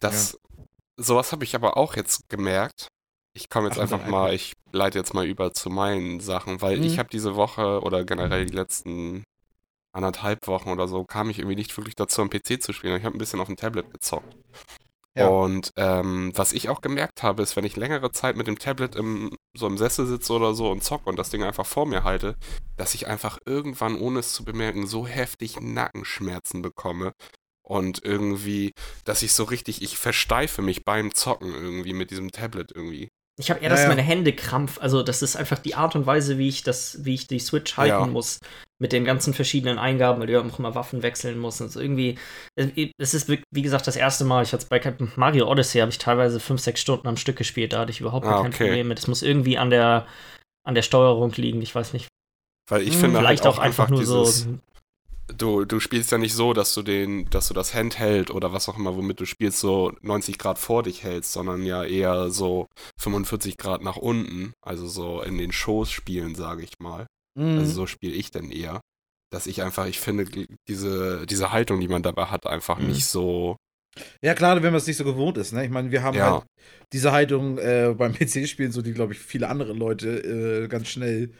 Das, 0.00 0.32
ja. 0.32 0.64
sowas 0.96 1.30
habe 1.30 1.44
ich 1.44 1.54
aber 1.54 1.76
auch 1.76 1.94
jetzt 1.94 2.28
gemerkt. 2.28 2.88
Ich 3.34 3.48
komme 3.48 3.68
jetzt 3.68 3.78
Ach, 3.78 3.82
einfach 3.82 4.06
mal, 4.06 4.34
ich 4.34 4.54
leite 4.72 4.98
jetzt 4.98 5.14
mal 5.14 5.26
über 5.26 5.52
zu 5.52 5.70
meinen 5.70 6.20
Sachen, 6.20 6.60
weil 6.60 6.78
mhm. 6.78 6.84
ich 6.84 6.98
habe 6.98 7.08
diese 7.10 7.36
Woche 7.36 7.82
oder 7.82 8.04
generell 8.04 8.46
die 8.46 8.56
letzten 8.56 9.22
anderthalb 9.96 10.46
Wochen 10.46 10.70
oder 10.70 10.88
so, 10.88 11.04
kam 11.04 11.30
ich 11.30 11.38
irgendwie 11.38 11.56
nicht 11.56 11.76
wirklich 11.76 11.96
dazu, 11.96 12.22
am 12.22 12.30
PC 12.30 12.62
zu 12.62 12.72
spielen. 12.72 12.96
Ich 12.96 13.04
habe 13.04 13.16
ein 13.16 13.18
bisschen 13.18 13.40
auf 13.40 13.48
dem 13.48 13.56
Tablet 13.56 13.90
gezockt. 13.90 14.36
Ja. 15.16 15.28
Und 15.28 15.72
ähm, 15.76 16.30
was 16.34 16.52
ich 16.52 16.68
auch 16.68 16.82
gemerkt 16.82 17.22
habe, 17.22 17.42
ist, 17.42 17.56
wenn 17.56 17.64
ich 17.64 17.76
längere 17.76 18.12
Zeit 18.12 18.36
mit 18.36 18.46
dem 18.46 18.58
Tablet 18.58 18.94
im, 18.96 19.34
so 19.56 19.66
im 19.66 19.78
Sessel 19.78 20.06
sitze 20.06 20.34
oder 20.34 20.52
so 20.54 20.70
und 20.70 20.84
zocke 20.84 21.08
und 21.08 21.18
das 21.18 21.30
Ding 21.30 21.42
einfach 21.42 21.64
vor 21.64 21.86
mir 21.86 22.04
halte, 22.04 22.36
dass 22.76 22.94
ich 22.94 23.06
einfach 23.06 23.38
irgendwann, 23.46 23.98
ohne 23.98 24.18
es 24.18 24.34
zu 24.34 24.44
bemerken, 24.44 24.86
so 24.86 25.06
heftig 25.06 25.58
Nackenschmerzen 25.58 26.60
bekomme. 26.60 27.12
Und 27.62 28.04
irgendwie, 28.04 28.72
dass 29.04 29.22
ich 29.22 29.32
so 29.32 29.44
richtig, 29.44 29.82
ich 29.82 29.98
versteife 29.98 30.62
mich 30.62 30.84
beim 30.84 31.12
Zocken 31.14 31.52
irgendwie 31.52 31.94
mit 31.94 32.10
diesem 32.10 32.30
Tablet 32.30 32.70
irgendwie. 32.72 33.08
Ich 33.38 33.50
habe 33.50 33.60
eher, 33.60 33.68
dass 33.68 33.80
naja. 33.80 33.90
meine 33.90 34.02
Hände 34.02 34.32
krampf. 34.32 34.78
Also, 34.80 35.02
das 35.02 35.20
ist 35.22 35.36
einfach 35.36 35.58
die 35.58 35.74
Art 35.74 35.94
und 35.94 36.06
Weise, 36.06 36.38
wie 36.38 36.48
ich 36.48 36.62
das, 36.62 37.04
wie 37.04 37.14
ich 37.14 37.26
die 37.26 37.38
Switch 37.38 37.76
halten 37.76 37.90
ja. 37.90 38.06
muss. 38.06 38.38
Mit 38.78 38.92
den 38.92 39.04
ganzen 39.04 39.32
verschiedenen 39.32 39.78
Eingaben, 39.78 40.20
weil 40.20 40.26
du 40.26 40.34
ja 40.34 40.40
auch 40.40 40.58
immer 40.58 40.74
Waffen 40.74 41.02
wechseln 41.02 41.38
musst. 41.38 41.62
Also 41.62 41.80
irgendwie, 41.80 42.18
es 42.98 43.14
ist, 43.14 43.28
wie 43.28 43.62
gesagt, 43.62 43.86
das 43.86 43.96
erste 43.96 44.24
Mal. 44.24 44.42
Ich 44.42 44.52
hatte 44.52 44.66
bei 44.68 44.80
Mario 45.16 45.50
Odyssey 45.50 45.80
habe 45.80 45.90
ich 45.90 45.98
teilweise 45.98 46.40
fünf, 46.40 46.60
sechs 46.60 46.80
Stunden 46.80 47.08
am 47.08 47.16
Stück 47.16 47.36
gespielt. 47.36 47.72
Da 47.72 47.80
hatte 47.80 47.90
ich 47.90 48.00
überhaupt 48.00 48.26
ah, 48.26 48.42
kein 48.42 48.52
okay. 48.52 48.64
Problem 48.64 48.88
mit. 48.88 48.98
Es 48.98 49.06
muss 49.06 49.22
irgendwie 49.22 49.56
an 49.56 49.70
der, 49.70 50.06
an 50.66 50.74
der 50.74 50.82
Steuerung 50.82 51.32
liegen. 51.32 51.62
Ich 51.62 51.74
weiß 51.74 51.94
nicht. 51.94 52.08
Weil 52.68 52.82
ich 52.82 52.94
hm, 52.94 53.00
finde 53.00 53.18
vielleicht 53.18 53.44
halt 53.44 53.54
auch, 53.54 53.58
auch 53.58 53.62
einfach 53.62 53.88
nur 53.88 54.00
dieses, 54.00 54.40
so 54.40 54.58
du, 55.28 55.64
du 55.64 55.80
spielst 55.80 56.12
ja 56.12 56.18
nicht 56.18 56.34
so, 56.34 56.52
dass 56.52 56.74
du 56.74 56.82
den, 56.82 57.28
dass 57.30 57.48
du 57.48 57.54
das 57.54 57.74
Handheld 57.74 58.30
oder 58.30 58.52
was 58.52 58.68
auch 58.68 58.78
immer, 58.78 58.96
womit 58.96 59.20
du 59.20 59.26
spielst, 59.26 59.60
so 59.60 59.92
90 60.02 60.38
Grad 60.38 60.58
vor 60.58 60.82
dich 60.82 61.02
hältst, 61.02 61.32
sondern 61.32 61.64
ja 61.64 61.84
eher 61.84 62.30
so 62.30 62.66
45 62.98 63.56
Grad 63.56 63.82
nach 63.82 63.96
unten, 63.96 64.52
also 64.62 64.86
so 64.86 65.22
in 65.22 65.38
den 65.38 65.52
Schoß 65.52 65.90
spielen, 65.90 66.34
sage 66.34 66.62
ich 66.62 66.78
mal. 66.78 67.06
Mhm. 67.38 67.58
Also 67.58 67.72
so 67.72 67.86
spiele 67.86 68.14
ich 68.14 68.30
denn 68.30 68.50
eher. 68.50 68.80
Dass 69.32 69.48
ich 69.48 69.62
einfach, 69.62 69.86
ich 69.86 69.98
finde, 69.98 70.26
diese, 70.68 71.26
diese 71.26 71.50
Haltung, 71.50 71.80
die 71.80 71.88
man 71.88 72.02
dabei 72.02 72.26
hat, 72.26 72.46
einfach 72.46 72.78
mhm. 72.78 72.88
nicht 72.88 73.06
so. 73.06 73.56
Ja, 74.22 74.34
klar, 74.34 74.56
wenn 74.56 74.72
man 74.72 74.76
es 74.76 74.86
nicht 74.86 74.98
so 74.98 75.04
gewohnt 75.04 75.36
ist, 75.36 75.52
ne? 75.52 75.64
Ich 75.64 75.70
meine, 75.70 75.90
wir 75.90 76.02
haben 76.02 76.16
ja. 76.16 76.32
halt 76.32 76.44
diese 76.92 77.12
Haltung 77.12 77.58
äh, 77.58 77.94
beim 77.96 78.12
PC-Spielen, 78.14 78.70
so 78.70 78.82
die, 78.82 78.92
glaube 78.92 79.14
ich, 79.14 79.18
viele 79.18 79.48
andere 79.48 79.72
Leute 79.72 80.64
äh, 80.64 80.68
ganz 80.68 80.88
schnell 80.88 81.32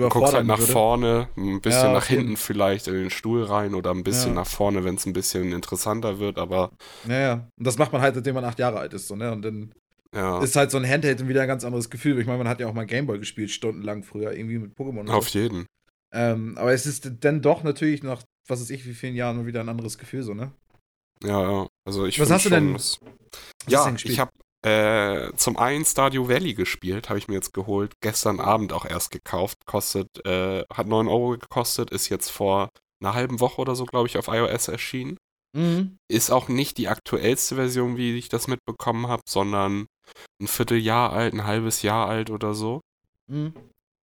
überfordern 0.00 0.22
Guckst 0.22 0.34
halt 0.34 0.46
nach 0.46 0.58
würde. 0.58 0.72
vorne, 0.72 1.28
ein 1.36 1.60
bisschen 1.60 1.86
ja, 1.86 1.92
nach 1.92 2.06
hinten 2.06 2.36
vielleicht 2.36 2.88
in 2.88 2.94
den 2.94 3.10
Stuhl 3.10 3.44
rein 3.44 3.74
oder 3.74 3.90
ein 3.90 4.02
bisschen 4.02 4.30
ja. 4.30 4.40
nach 4.40 4.46
vorne, 4.46 4.84
wenn 4.84 4.96
es 4.96 5.06
ein 5.06 5.12
bisschen 5.12 5.52
interessanter 5.52 6.18
wird, 6.18 6.38
aber. 6.38 6.72
Naja, 7.06 7.48
und 7.56 7.66
das 7.66 7.78
macht 7.78 7.92
man 7.92 8.02
halt, 8.02 8.14
seitdem 8.14 8.34
man 8.34 8.44
acht 8.44 8.58
Jahre 8.58 8.78
alt 8.78 8.92
ist, 8.92 9.08
so, 9.08 9.16
ne? 9.16 9.32
Und 9.32 9.42
dann 9.42 9.72
ja. 10.14 10.42
ist 10.42 10.56
halt 10.56 10.70
so 10.70 10.78
ein 10.78 10.88
Handheld 10.88 11.26
wieder 11.28 11.42
ein 11.42 11.48
ganz 11.48 11.64
anderes 11.64 11.90
Gefühl. 11.90 12.18
Ich 12.18 12.26
meine, 12.26 12.38
man 12.38 12.48
hat 12.48 12.60
ja 12.60 12.66
auch 12.66 12.74
mal 12.74 12.86
Gameboy 12.86 13.18
gespielt, 13.18 13.50
stundenlang 13.50 14.02
früher, 14.02 14.32
irgendwie 14.32 14.58
mit 14.58 14.76
Pokémon. 14.76 15.08
Auf 15.10 15.28
so. 15.28 15.38
jeden. 15.38 15.66
Ähm, 16.12 16.58
aber 16.58 16.72
es 16.72 16.86
ist 16.86 17.10
dann 17.20 17.42
doch 17.42 17.62
natürlich 17.62 18.02
nach, 18.02 18.22
was 18.48 18.60
weiß 18.60 18.70
ich, 18.70 18.86
wie 18.86 18.94
vielen 18.94 19.14
Jahren 19.14 19.46
wieder 19.46 19.60
ein 19.60 19.68
anderes 19.68 19.98
Gefühl, 19.98 20.22
so, 20.22 20.34
ne? 20.34 20.52
Ja, 21.22 21.42
ja. 21.42 21.68
Also 21.84 22.06
ich 22.06 22.18
Was 22.18 22.30
hast 22.30 22.46
du 22.46 22.50
denn? 22.50 22.72
Das, 22.72 22.98
ja, 23.68 23.94
ich 23.94 24.18
habe 24.18 24.32
äh, 24.62 25.32
zum 25.36 25.56
einen 25.56 25.84
Stardew 25.84 26.28
Valley 26.28 26.54
gespielt, 26.54 27.08
habe 27.08 27.18
ich 27.18 27.28
mir 27.28 27.34
jetzt 27.34 27.54
geholt. 27.54 27.92
Gestern 28.02 28.40
Abend 28.40 28.72
auch 28.72 28.84
erst 28.84 29.10
gekauft. 29.10 29.56
Kostet, 29.66 30.08
äh, 30.26 30.64
hat 30.72 30.86
9 30.86 31.08
Euro 31.08 31.38
gekostet, 31.38 31.90
ist 31.90 32.08
jetzt 32.08 32.30
vor 32.30 32.68
einer 33.02 33.14
halben 33.14 33.40
Woche 33.40 33.60
oder 33.60 33.74
so, 33.74 33.86
glaube 33.86 34.08
ich, 34.08 34.18
auf 34.18 34.28
iOS 34.28 34.68
erschienen. 34.68 35.16
Mhm. 35.56 35.98
Ist 36.08 36.30
auch 36.30 36.48
nicht 36.48 36.78
die 36.78 36.88
aktuellste 36.88 37.56
Version, 37.56 37.96
wie 37.96 38.16
ich 38.16 38.28
das 38.28 38.48
mitbekommen 38.48 39.08
habe, 39.08 39.22
sondern 39.28 39.86
ein 40.40 40.46
Vierteljahr 40.46 41.12
alt, 41.12 41.34
ein 41.34 41.44
halbes 41.44 41.82
Jahr 41.82 42.08
alt 42.08 42.30
oder 42.30 42.54
so. 42.54 42.80
Mhm. 43.30 43.54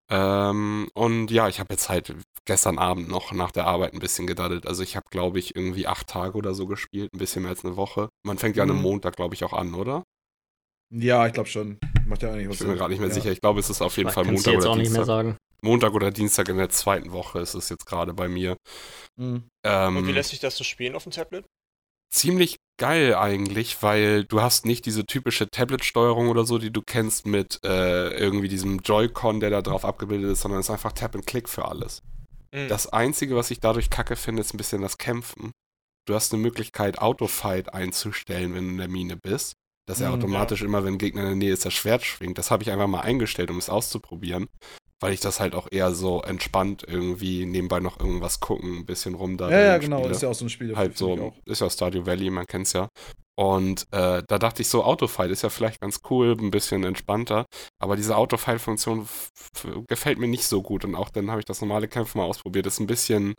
Ähm, 0.10 0.90
und 0.94 1.32
ja, 1.32 1.48
ich 1.48 1.60
habe 1.60 1.74
jetzt 1.74 1.89
halt 1.89 2.15
gestern 2.46 2.80
Abend 2.80 3.10
noch 3.10 3.32
nach 3.34 3.52
der 3.52 3.67
Arbeit 3.67 3.93
ein 3.93 4.00
bisschen 4.00 4.26
gedaddelt. 4.26 4.65
Also 4.65 4.82
ich 4.82 4.96
habe, 4.96 5.06
glaube 5.12 5.38
ich, 5.38 5.56
irgendwie 5.56 5.86
acht 5.86 6.08
Tage 6.08 6.38
oder 6.38 6.54
so 6.54 6.65
gespielt, 6.65 7.13
ein 7.13 7.20
bisschen 7.20 7.43
mehr 7.43 7.52
als 7.52 7.63
eine 7.63 7.76
Woche. 7.76 8.10
Man 8.26 8.38
fängt 8.38 8.56
ja 8.56 8.65
mhm. 8.65 8.72
an 8.72 8.78
einem 8.78 8.84
Montag, 8.84 9.15
glaube 9.15 9.36
ich, 9.36 9.43
auch 9.43 9.54
an, 9.54 9.74
oder? 9.74 10.04
Ja, 10.89 11.28
ich 11.28 11.34
glaube 11.34 11.50
schon. 11.50 11.80
Macht 12.06 12.23
ja 12.23 12.32
eigentlich 12.32 12.50
was. 12.50 12.56
Ich 12.56 12.60
bin 12.62 12.69
mir 12.69 12.78
gerade 12.78 12.91
nicht 12.91 13.00
mehr 13.00 13.10
ja. 13.10 13.13
sicher. 13.13 13.32
Ich 13.32 13.41
glaube, 13.41 13.60
es 13.60 13.69
ist 13.69 13.82
auf 13.82 13.97
jeden 13.97 14.10
Fall 14.10 14.26
Montag 14.26 14.56
oder 14.56 14.76
Dienstag. 14.76 15.38
Montag 15.62 15.93
oder 15.93 16.12
Dienstag 16.12 16.50
in 16.50 16.58
der 16.58 16.69
zweiten 16.69 17.12
Woche 17.12 17.39
ist 17.39 17.56
es 17.56 17.69
jetzt 17.69 17.86
gerade 17.86 18.13
bei 18.13 18.28
mir. 18.28 18.58
Mhm. 19.17 19.50
Ähm, 19.65 19.97
Und 19.97 20.08
wie 20.08 20.12
lässt 20.12 20.30
sich 20.30 20.39
das 20.39 20.56
so 20.56 20.63
spielen 20.63 20.95
auf 20.95 21.04
dem 21.04 21.12
Tablet? 21.12 21.45
Ziemlich 22.10 22.58
geil 22.80 23.15
eigentlich, 23.15 23.84
weil 23.84 24.23
du 24.23 24.41
hast 24.41 24.65
nicht 24.65 24.86
diese 24.86 25.06
typische 25.06 25.50
Tablet-Steuerung 25.50 26.30
oder 26.30 26.45
so, 26.45 26.58
die 26.58 26.71
du 26.71 26.82
kennst 26.82 27.26
mit 27.26 27.60
äh, 27.65 28.15
irgendwie 28.17 28.47
diesem 28.47 28.80
Joy-Con, 28.80 29.41
der 29.41 29.50
da 29.50 29.62
drauf 29.62 29.84
abgebildet 29.84 30.32
ist, 30.32 30.41
sondern 30.41 30.62
es 30.62 30.67
ist 30.67 30.71
einfach 30.71 30.93
Tap 30.93 31.15
and 31.15 31.28
Click 31.28 31.50
für 31.50 31.65
alles. 31.65 32.02
Mhm. 32.54 32.69
Das 32.69 32.88
Einzige, 32.88 33.36
was 33.36 33.52
ich 33.52 33.60
dadurch 33.60 33.89
kacke 33.89 34.15
finde, 34.15 34.41
ist 34.41 34.54
ein 34.54 34.58
bisschen 34.58 34.82
das 34.82 34.97
Kämpfen. 34.97 35.52
Du 36.08 36.13
hast 36.13 36.32
eine 36.32 36.41
Möglichkeit, 36.41 37.00
Autofight 37.00 37.73
einzustellen, 37.73 38.56
wenn 38.56 38.63
du 38.65 38.71
in 38.71 38.78
der 38.78 38.88
Mine 38.88 39.17
bist 39.17 39.56
dass 39.88 40.02
er 40.02 40.10
hm, 40.12 40.15
automatisch 40.15 40.62
ja. 40.62 40.67
immer, 40.67 40.84
wenn 40.84 40.95
ein 40.95 41.00
Gegner 41.00 41.21
in 41.21 41.28
der 41.28 41.36
Nähe 41.36 41.54
ist, 41.54 41.65
das 41.65 41.73
Schwert 41.73 42.04
schwingt. 42.04 42.38
Das 42.38 42.52
habe 42.52 42.62
ich 42.62 42.71
einfach 42.71 42.88
mal 42.88 43.02
eingestellt, 43.02 43.50
um 43.50 43.58
es 43.58 43.69
auszuprobieren, 43.69 44.47
weil 45.00 45.13
ich 45.13 45.21
das 45.21 45.39
halt 45.39 45.56
auch 45.56 45.67
eher 45.71 45.93
so 45.93 46.21
entspannt 46.21 46.84
irgendwie 46.86 47.45
nebenbei 47.45 47.80
noch 47.80 48.00
irgendwas 48.00 48.39
gucken, 48.39 48.80
ein 48.80 48.86
bisschen 48.86 49.15
rum 49.15 49.38
da. 49.38 49.50
Ja, 49.50 49.60
ja, 49.60 49.78
genau, 49.78 50.00
Spiele. 50.00 50.12
ist 50.12 50.21
ja 50.21 50.30
auch 50.30 50.36
so 50.36 50.45
ein 50.45 50.50
Spiel. 50.50 50.76
Halt 50.76 50.97
so, 50.97 51.34
ist 51.45 51.62
ja 51.62 51.69
Stardew 51.69 52.06
Valley, 52.06 52.30
man 52.30 52.45
kennt 52.45 52.67
es 52.67 52.73
ja. 52.73 52.89
Und 53.39 53.84
äh, 53.91 54.23
da 54.28 54.39
dachte 54.39 54.63
ich 54.63 54.67
so, 54.67 54.84
Autofight 54.84 55.30
ist 55.30 55.43
ja 55.43 55.50
vielleicht 55.50 55.80
ganz 55.80 56.02
cool, 56.10 56.36
ein 56.39 56.50
bisschen 56.50 56.84
entspannter, 56.84 57.45
aber 57.80 57.95
diese 57.95 58.17
Autofight-Funktion 58.17 59.08
gefällt 59.88 60.17
mir 60.17 60.28
nicht 60.28 60.45
so 60.45 60.63
gut 60.63 60.84
und 60.84 60.95
auch 60.95 61.10
dann 61.10 61.30
habe 61.30 61.39
ich 61.39 61.45
das 61.45 61.62
normale 61.62 61.88
Kämpfen 61.88 62.17
mal 62.17 62.26
ausprobiert. 62.26 62.65
Ist 62.65 62.80
ein 62.80 62.88
bisschen, 62.88 63.36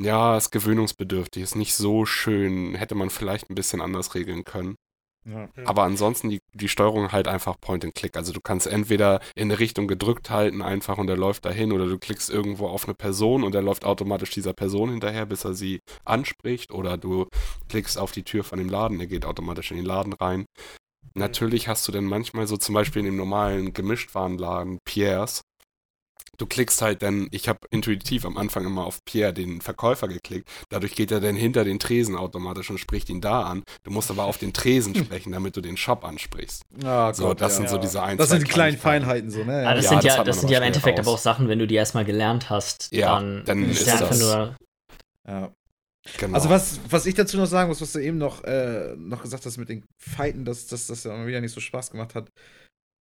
ja, 0.00 0.38
ist 0.38 0.50
gewöhnungsbedürftig, 0.50 1.42
ist 1.42 1.56
nicht 1.56 1.74
so 1.74 2.06
schön, 2.06 2.74
hätte 2.74 2.94
man 2.94 3.10
vielleicht 3.10 3.50
ein 3.50 3.54
bisschen 3.54 3.82
anders 3.82 4.14
regeln 4.14 4.44
können. 4.44 4.76
Ja. 5.24 5.48
Aber 5.64 5.84
ansonsten 5.84 6.30
die, 6.30 6.40
die 6.52 6.68
Steuerung 6.68 7.12
halt 7.12 7.28
einfach 7.28 7.60
Point 7.60 7.84
and 7.84 7.94
Click. 7.94 8.16
Also 8.16 8.32
du 8.32 8.40
kannst 8.40 8.66
entweder 8.66 9.20
in 9.36 9.50
eine 9.50 9.60
Richtung 9.60 9.86
gedrückt 9.86 10.30
halten 10.30 10.62
einfach 10.62 10.98
und 10.98 11.08
er 11.08 11.16
läuft 11.16 11.44
dahin 11.44 11.72
oder 11.72 11.86
du 11.86 11.98
klickst 11.98 12.30
irgendwo 12.30 12.66
auf 12.66 12.84
eine 12.84 12.94
Person 12.94 13.44
und 13.44 13.54
er 13.54 13.62
läuft 13.62 13.84
automatisch 13.84 14.30
dieser 14.30 14.52
Person 14.52 14.90
hinterher, 14.90 15.26
bis 15.26 15.44
er 15.44 15.54
sie 15.54 15.80
anspricht 16.04 16.72
oder 16.72 16.96
du 16.96 17.26
klickst 17.68 17.98
auf 17.98 18.12
die 18.12 18.24
Tür 18.24 18.42
von 18.42 18.58
dem 18.58 18.68
Laden, 18.68 19.00
er 19.00 19.06
geht 19.06 19.24
automatisch 19.24 19.70
in 19.70 19.76
den 19.76 19.86
Laden 19.86 20.12
rein. 20.12 20.44
Natürlich 21.14 21.68
hast 21.68 21.86
du 21.86 21.92
dann 21.92 22.04
manchmal 22.04 22.46
so 22.46 22.56
zum 22.56 22.74
Beispiel 22.74 23.00
in 23.00 23.06
dem 23.06 23.16
normalen 23.16 23.72
Gemischtwarenladen 23.72 24.78
Pierres, 24.84 25.42
du 26.38 26.46
klickst 26.46 26.82
halt 26.82 27.02
dann, 27.02 27.28
ich 27.30 27.48
habe 27.48 27.60
intuitiv 27.70 28.24
am 28.24 28.36
Anfang 28.36 28.66
immer 28.66 28.84
auf 28.84 29.04
Pierre, 29.04 29.32
den 29.32 29.60
Verkäufer, 29.60 30.08
geklickt. 30.08 30.48
Dadurch 30.68 30.94
geht 30.94 31.10
er 31.10 31.20
dann 31.20 31.36
hinter 31.36 31.64
den 31.64 31.78
Tresen 31.78 32.16
automatisch 32.16 32.70
und 32.70 32.78
spricht 32.78 33.08
ihn 33.10 33.20
da 33.20 33.42
an. 33.42 33.62
Du 33.84 33.90
musst 33.90 34.10
aber 34.10 34.24
auf 34.24 34.38
den 34.38 34.52
Tresen 34.52 34.94
sprechen, 35.04 35.32
damit 35.32 35.56
du 35.56 35.60
den 35.60 35.76
Shop 35.76 36.04
ansprichst. 36.04 36.62
Ah, 36.84 37.12
so, 37.12 37.24
Gott, 37.24 37.40
das 37.40 37.52
ja. 37.52 37.56
sind 37.58 37.68
so 37.70 37.78
diese 37.78 38.02
ein, 38.02 38.18
Das 38.18 38.30
sind 38.30 38.42
die 38.42 38.50
kleinen 38.50 38.78
Feinheiten 38.78 39.30
so, 39.30 39.44
ne? 39.44 39.62
Ja. 39.62 39.74
das, 39.74 39.84
ja, 39.84 39.90
sind 39.90 40.04
ja, 40.04 40.16
das, 40.16 40.26
das 40.26 40.40
sind 40.40 40.50
ja 40.50 40.58
im 40.58 40.64
Endeffekt 40.64 40.98
raus. 40.98 41.06
aber 41.06 41.14
auch 41.14 41.18
Sachen, 41.18 41.48
wenn 41.48 41.58
du 41.58 41.66
die 41.66 41.74
erstmal 41.74 42.04
gelernt 42.04 42.50
hast, 42.50 42.92
ja, 42.92 43.14
dann, 43.14 43.44
dann 43.44 43.70
ist 43.70 43.86
das. 43.86 44.02
einfach 44.02 44.18
nur. 44.18 44.56
Ja. 45.26 45.52
Genau. 46.18 46.34
Also 46.34 46.50
was, 46.50 46.80
was 46.90 47.06
ich 47.06 47.14
dazu 47.14 47.36
noch 47.36 47.46
sagen 47.46 47.68
muss, 47.68 47.80
was 47.80 47.92
du 47.92 48.00
eben 48.00 48.18
noch, 48.18 48.42
äh, 48.42 48.94
noch 48.96 49.22
gesagt 49.22 49.46
hast 49.46 49.56
mit 49.56 49.68
den 49.68 49.84
Fighten, 49.96 50.44
dass 50.44 50.66
das, 50.66 50.88
das 50.88 51.04
ja 51.04 51.26
wieder 51.26 51.40
nicht 51.40 51.52
so 51.52 51.60
Spaß 51.60 51.92
gemacht 51.92 52.16
hat. 52.16 52.28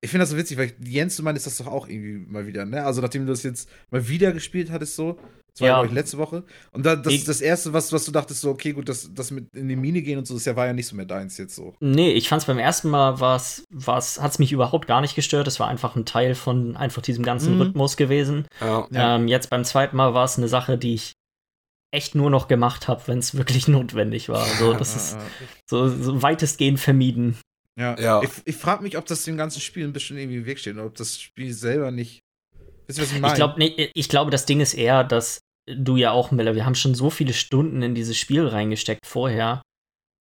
Ich 0.03 0.09
finde 0.09 0.23
das 0.23 0.31
so 0.31 0.37
witzig, 0.37 0.57
weil 0.57 0.73
Jens, 0.83 1.15
du 1.15 1.23
meinst 1.23 1.45
das 1.45 1.57
doch 1.57 1.67
auch 1.67 1.87
irgendwie 1.87 2.25
mal 2.27 2.47
wieder, 2.47 2.65
ne? 2.65 2.83
Also 2.83 3.01
nachdem 3.01 3.25
du 3.25 3.31
das 3.31 3.43
jetzt 3.43 3.69
mal 3.91 4.07
wieder 4.07 4.31
gespielt 4.31 4.71
hattest, 4.71 4.95
so, 4.95 5.19
das 5.53 5.61
war 5.61 5.67
ja, 5.67 5.73
glaube 5.75 5.87
ich 5.87 5.93
letzte 5.93 6.17
Woche. 6.17 6.43
Und 6.71 6.85
da, 6.85 6.95
das, 6.95 7.13
ich, 7.13 7.23
das 7.23 7.41
erste, 7.41 7.73
was, 7.73 7.91
was 7.91 8.05
du 8.05 8.11
dachtest, 8.11 8.41
so, 8.41 8.49
okay, 8.49 8.71
gut, 8.71 8.89
das, 8.89 9.13
das 9.13 9.29
mit 9.31 9.53
in 9.53 9.67
die 9.67 9.75
Mine 9.75 10.01
gehen 10.01 10.17
und 10.17 10.25
so, 10.25 10.33
das 10.33 10.45
war 10.55 10.65
ja 10.65 10.73
nicht 10.73 10.87
so 10.87 10.95
mehr 10.95 11.05
deins 11.05 11.37
jetzt 11.37 11.55
so. 11.55 11.75
Nee, 11.81 12.13
ich 12.13 12.29
fand's 12.29 12.45
beim 12.45 12.57
ersten 12.57 12.89
Mal, 12.89 13.19
war's, 13.19 13.63
war's, 13.69 14.19
hat's 14.19 14.39
mich 14.39 14.51
überhaupt 14.51 14.87
gar 14.87 15.01
nicht 15.01 15.15
gestört. 15.15 15.47
Es 15.47 15.59
war 15.59 15.67
einfach 15.67 15.95
ein 15.95 16.05
Teil 16.05 16.33
von 16.33 16.75
einfach 16.77 17.01
diesem 17.01 17.23
ganzen 17.23 17.55
mhm. 17.55 17.61
Rhythmus 17.61 17.97
gewesen. 17.97 18.47
Ja. 18.59 18.87
Ähm, 18.91 19.27
jetzt 19.27 19.49
beim 19.49 19.65
zweiten 19.65 19.97
Mal 19.97 20.13
war 20.13 20.25
es 20.25 20.37
eine 20.37 20.47
Sache, 20.47 20.77
die 20.77 20.95
ich 20.95 21.13
echt 21.91 22.15
nur 22.15 22.29
noch 22.29 22.47
gemacht 22.47 22.87
habe, 22.87 23.03
wenn 23.07 23.19
es 23.19 23.35
wirklich 23.37 23.67
notwendig 23.67 24.29
war. 24.29 24.43
Also 24.43 24.73
das 24.73 24.95
ist 24.95 25.17
so, 25.69 25.89
so 25.89 26.21
weitestgehend 26.21 26.79
vermieden. 26.79 27.37
Ja. 27.79 27.99
ja. 27.99 28.21
Ich, 28.23 28.29
ich 28.45 28.55
frage 28.55 28.83
mich, 28.83 28.97
ob 28.97 29.05
das 29.05 29.23
dem 29.23 29.37
ganzen 29.37 29.61
Spiel 29.61 29.85
ein 29.85 29.93
bisschen 29.93 30.17
irgendwie 30.17 30.37
im 30.37 30.45
Weg 30.45 30.59
steht 30.59 30.75
oder 30.75 30.85
ob 30.85 30.95
das 30.95 31.19
Spiel 31.19 31.53
selber 31.53 31.91
nicht. 31.91 32.21
Wisst 32.87 32.99
ihr, 32.99 33.03
was 33.03 33.11
ich 33.13 33.19
meine? 33.19 33.33
Ich, 33.33 33.37
glaub, 33.37 33.57
nee, 33.57 33.89
ich 33.93 34.09
glaube, 34.09 34.31
das 34.31 34.45
Ding 34.45 34.59
ist 34.59 34.73
eher, 34.73 35.03
dass 35.03 35.39
du 35.67 35.95
ja 35.95 36.11
auch, 36.11 36.31
Miller, 36.31 36.55
wir 36.55 36.65
haben 36.65 36.75
schon 36.75 36.95
so 36.95 37.09
viele 37.09 37.33
Stunden 37.33 37.81
in 37.81 37.95
dieses 37.95 38.17
Spiel 38.17 38.45
reingesteckt 38.45 39.05
vorher. 39.05 39.61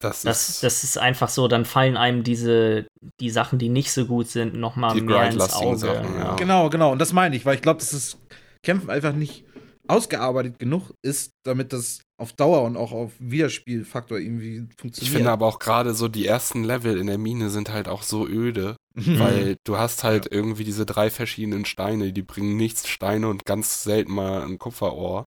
Das, 0.01 0.23
Das, 0.23 0.49
ist, 0.49 0.63
das 0.63 0.85
ist 0.85 0.99
einfach 0.99 1.29
so, 1.29 1.47
dann 1.47 1.67
fallen 1.67 1.97
einem 1.97 2.23
diese, 2.23 2.87
die 3.21 3.29
Sachen, 3.29 3.59
die 3.59 3.69
nicht 3.69 3.93
so 3.93 4.07
gut 4.07 4.29
sind, 4.29 4.55
nochmal 4.55 4.99
mehr 5.01 5.29
ins 5.29 5.53
Auge. 5.53 5.77
Sachen, 5.77 6.15
ja. 6.15 6.37
Genau, 6.37 6.71
genau. 6.71 6.93
Und 6.93 7.01
das 7.01 7.13
meine 7.13 7.37
ich, 7.37 7.45
weil 7.45 7.57
ich 7.57 7.63
glaube, 7.63 7.81
dass 7.81 7.91
das 7.91 8.19
Kämpfen 8.63 8.89
einfach 8.89 9.13
nicht 9.13 9.45
ausgearbeitet 9.89 10.59
genug 10.59 10.95
ist, 11.03 11.33
damit 11.45 11.73
das 11.73 12.01
auf 12.21 12.33
Dauer 12.33 12.63
und 12.63 12.77
auch 12.77 12.93
auf 12.93 13.13
Wiederspielfaktor 13.19 14.19
irgendwie 14.19 14.69
funktioniert. 14.77 15.03
ich 15.03 15.11
finde 15.11 15.31
aber 15.31 15.47
auch 15.47 15.59
gerade 15.59 15.95
so 15.95 16.09
die 16.09 16.27
ersten 16.27 16.65
Level 16.65 16.99
in 16.99 17.07
der 17.07 17.19
Mine 17.19 17.51
sind 17.51 17.71
halt 17.71 17.89
auch 17.89 18.03
so 18.03 18.27
öde, 18.27 18.77
weil 18.95 19.57
du 19.65 19.79
hast 19.79 20.05
halt 20.05 20.29
irgendwie 20.31 20.65
diese 20.65 20.87
drei 20.87 21.11
verschiedenen 21.11 21.65
Steine, 21.65 22.13
die 22.13 22.23
bringen 22.23 22.57
nichts, 22.57 22.87
Steine 22.89 23.29
und 23.29 23.45
ganz 23.45 23.83
selten 23.83 24.13
mal 24.13 24.43
ein 24.43 24.59
Kupferohr. 24.59 25.25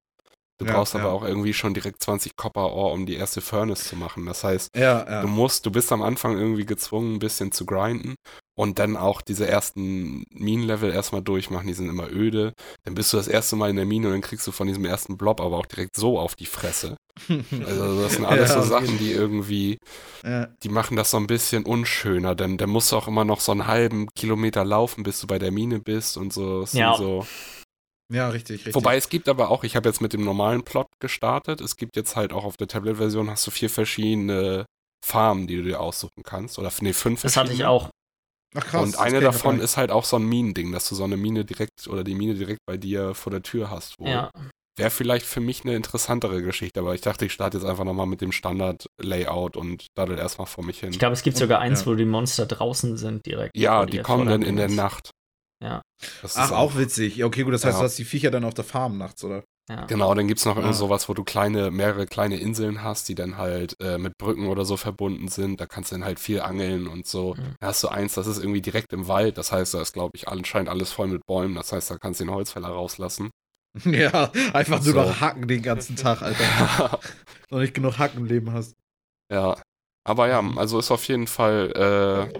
Du 0.60 0.66
Ja, 0.66 0.74
brauchst 0.74 0.96
aber 0.96 1.10
ja. 1.10 1.12
auch 1.12 1.24
irgendwie 1.24 1.54
schon 1.54 1.74
direkt 1.74 2.04
20 2.04 2.36
Copper-Ohr, 2.38 2.94
um 2.94 3.06
die 3.06 3.16
erste 3.16 3.42
Furnace 3.42 3.88
zu 3.88 3.96
machen. 3.98 4.26
Das 4.26 4.44
heißt, 4.44 4.70
ja, 4.76 5.06
ja. 5.10 5.22
Du 5.22 5.28
musst, 5.28 5.66
du 5.66 5.72
bist 5.72 5.92
am 5.92 6.02
Anfang 6.04 6.38
irgendwie 6.38 6.66
gezwungen, 6.66 7.16
ein 7.16 7.20
bisschen 7.20 7.52
zu 7.52 7.66
grinden 7.66 8.16
und 8.56 8.80
dann 8.80 8.98
auch 8.98 9.22
diese 9.22 9.48
ersten 9.48 10.26
Minenlevel 10.30 10.92
erstmal 10.92 11.22
durchmachen, 11.22 11.68
die 11.68 11.74
sind 11.74 11.90
immer 11.90 12.12
öde. 12.12 12.54
Dann 12.84 12.94
bist 12.94 13.12
du 13.12 13.18
das 13.18 13.28
erste 13.28 13.56
Mal 13.56 13.70
in 13.70 13.76
der 13.76 13.86
Mine 13.86 14.08
und 14.08 14.14
dann 14.14 14.22
kriegst 14.22 14.46
du 14.46 14.52
von 14.52 14.68
diesem 14.68 14.86
ersten 14.86 15.18
Blob 15.18 15.42
aber 15.42 15.58
auch 15.58 15.66
direkt 15.66 15.96
so 15.96 16.20
auf 16.20 16.36
die 16.36 16.46
Fresse. 16.46 16.96
Also 17.30 18.02
das 18.02 18.14
sind 18.14 18.26
alles 18.26 18.50
Ja, 18.50 18.62
so 18.62 18.70
Sachen, 18.70 18.98
die 18.98 19.12
irgendwie, 19.12 19.80
ja. 20.24 20.48
die 20.64 20.70
machen 20.70 20.98
das 20.98 21.12
so 21.12 21.18
ein 21.18 21.28
bisschen 21.28 21.66
unschöner, 21.66 22.36
denn 22.36 22.58
dann 22.58 22.70
musst 22.70 22.92
du 22.92 22.98
auch 22.98 23.08
immer 23.08 23.26
noch 23.26 23.40
so 23.40 23.52
einen 23.52 23.68
halben 23.68 24.08
Kilometer 24.16 24.64
laufen, 24.64 25.04
bis 25.04 25.20
du 25.20 25.28
bei 25.28 25.40
der 25.40 25.52
Mine 25.52 25.80
bist 25.80 26.18
und 26.18 26.32
so. 26.32 26.66
Ja. 26.74 26.96
so 26.96 27.26
ja, 28.12 28.30
richtig, 28.30 28.58
richtig. 28.58 28.76
Wobei 28.76 28.98
es 28.98 29.10
gibt 29.10 29.28
aber 29.28 29.50
auch, 29.50 29.64
ich 29.64 29.76
habe 29.76 29.90
jetzt 29.90 30.02
mit 30.02 30.14
dem 30.14 30.24
normalen 30.24 30.64
Plot 30.64 30.88
gestartet, 31.00 31.62
es 31.62 31.78
gibt 31.78 31.96
jetzt 31.96 32.16
halt 32.16 32.32
auch 32.32 32.44
auf 32.44 32.58
der 32.58 32.68
Tablet-Version 32.68 33.30
hast 33.30 33.48
du 33.48 33.52
vier 33.52 33.72
verschiedene 33.72 34.66
Farmen, 35.04 35.48
die 35.48 35.58
du 35.58 35.64
dir 35.64 35.80
aussuchen 35.80 36.22
kannst. 36.24 36.60
Oder 36.60 36.72
nee, 36.82 36.94
fünf 36.94 37.24
Das 37.24 37.38
hatte 37.38 37.54
ich 37.54 37.66
auch. 37.66 37.90
Ach, 38.56 38.66
krass, 38.66 38.84
und 38.84 39.00
eine 39.00 39.20
davon 39.20 39.60
ist 39.60 39.78
halt 39.78 39.92
auch 39.92 40.06
so 40.06 40.18
ein 40.18 40.26
Minending, 40.26 40.72
dass 40.72 40.90
du 40.90 40.96
so 40.96 41.04
eine 41.04 41.18
Mine 41.18 41.46
direkt 41.46 41.88
oder 41.88 42.04
die 42.04 42.16
Mine 42.16 42.36
direkt 42.36 42.60
bei 42.66 42.78
dir 42.78 43.16
vor 43.16 43.32
der 43.32 43.44
Tür 43.44 43.70
hast. 43.70 43.96
Ja. 44.00 44.32
Wäre 44.76 44.90
vielleicht 44.90 45.26
für 45.26 45.40
mich 45.40 45.64
eine 45.66 45.76
interessantere 45.76 46.42
Geschichte, 46.42 46.80
aber 46.80 46.96
ich 46.96 47.02
dachte, 47.02 47.26
ich 47.26 47.34
starte 47.34 47.58
jetzt 47.58 47.66
einfach 47.66 47.84
nochmal 47.84 48.08
mit 48.08 48.22
dem 48.22 48.32
Standard-Layout 48.32 49.56
und 49.56 49.86
daddel 49.96 50.18
erstmal 50.18 50.48
vor 50.48 50.64
mich 50.64 50.80
hin. 50.80 50.90
Ich 50.90 51.00
glaube, 51.00 51.14
es 51.14 51.22
gibt 51.22 51.38
sogar 51.38 51.60
eins, 51.60 51.82
ja. 51.82 51.86
wo 51.86 51.96
die 51.96 52.06
Monster 52.06 52.48
draußen 52.48 52.98
sind 52.98 53.26
direkt. 53.26 53.56
ja, 53.56 53.86
die 53.86 54.00
kommen 54.00 54.28
dann 54.28 54.42
in 54.42 54.56
der. 54.56 54.70
Nacht. 54.70 55.12
Ja. 55.62 55.82
Das 56.22 56.38
Ach, 56.38 56.46
ist 56.46 56.52
auch 56.52 56.76
witzig. 56.78 57.16
Ja, 57.18 57.26
okay, 57.26 57.44
gut, 57.44 57.54
das 57.54 57.64
heißt, 57.66 57.76
Ja. 57.76 57.80
du 57.82 57.86
hast 57.86 57.98
die 57.98 58.06
Viecher 58.06 58.32
dann 58.32 58.44
auf 58.46 58.54
der 58.54 58.64
Farm 58.66 58.98
nachts, 58.98 59.24
oder? 59.24 59.44
Ja. 59.70 59.86
Genau, 59.86 60.14
dann 60.14 60.28
gibt's 60.28 60.44
noch 60.44 60.56
Ah. 60.58 60.60
irgendwie 60.60 60.76
sowas, 60.78 61.08
wo 61.08 61.14
du 61.14 61.24
kleine, 61.24 61.72
mehrere 61.72 62.06
kleine 62.06 62.38
Inseln 62.38 62.84
hast, 62.84 63.08
die 63.08 63.16
dann 63.16 63.38
halt 63.38 63.76
äh, 63.80 63.98
mit 63.98 64.18
Brücken 64.18 64.48
oder 64.48 64.66
so 64.66 64.76
verbunden 64.76 65.30
sind. 65.30 65.62
Da 65.62 65.66
kannst 65.68 65.92
du 65.92 65.96
dann 65.96 66.04
halt 66.04 66.20
viel 66.20 66.42
angeln 66.42 66.88
und 66.88 67.08
so. 67.08 67.36
Mhm. 67.36 67.56
Da 67.62 67.68
hast 67.68 67.82
du 67.82 67.88
eins, 67.88 68.14
das 68.14 68.28
ist 68.28 68.40
irgendwie 68.40 68.62
direkt 68.62 68.92
im 68.92 69.08
Wald. 69.08 69.38
Das 69.38 69.54
heißt, 69.54 69.74
da 69.74 69.82
ist, 69.82 69.94
glaube 69.94 70.12
ich, 70.16 70.28
anscheinend 70.28 70.68
alles 70.70 70.92
voll 70.92 71.08
mit 71.08 71.26
Bäumen. 71.26 71.56
Das 71.56 71.72
heißt, 71.72 71.90
da 71.92 71.98
kannst 71.98 72.20
du 72.20 72.26
den 72.26 72.34
Holzfäller 72.34 72.68
rauslassen. 72.70 73.30
Ja, 73.86 74.32
einfach 74.54 74.84
nur 74.84 74.94
So. 74.94 75.02
noch 75.02 75.20
hacken 75.22 75.48
den 75.48 75.64
ganzen 75.64 75.96
Tag, 75.96 76.22
Alter. 76.22 77.00
noch 77.50 77.60
nicht 77.60 77.74
genug 77.74 77.98
Hacken 77.98 78.20
im 78.20 78.26
Leben 78.26 78.52
hast. 78.54 78.74
ja. 79.32 79.56
Aber 80.06 80.28
ja, 80.28 80.44
also 80.58 80.78
ist 80.80 80.92
auf 80.92 81.08
jeden 81.08 81.28
Fall, 81.28 81.72
äh, 82.30 82.40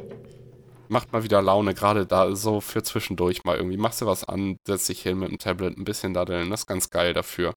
macht 0.94 1.12
mal 1.12 1.24
wieder 1.24 1.42
Laune, 1.42 1.74
gerade 1.74 2.06
da 2.06 2.36
so 2.36 2.62
für 2.62 2.84
zwischendurch 2.84 3.44
mal 3.44 3.58
irgendwie. 3.58 3.78
Machst 3.78 4.02
du 4.02 4.06
was 4.06 4.24
an, 4.24 4.58
setzt 4.66 4.88
dich 4.88 5.02
hin 5.02 5.20
mit 5.20 5.30
dem 5.30 5.40
Tablet, 5.40 5.78
ein 5.78 5.84
bisschen 5.84 6.14
daddeln. 6.14 6.50
Das 6.50 6.62
ist 6.62 6.68
ganz 6.68 6.90
geil 6.90 7.14
dafür. 7.14 7.54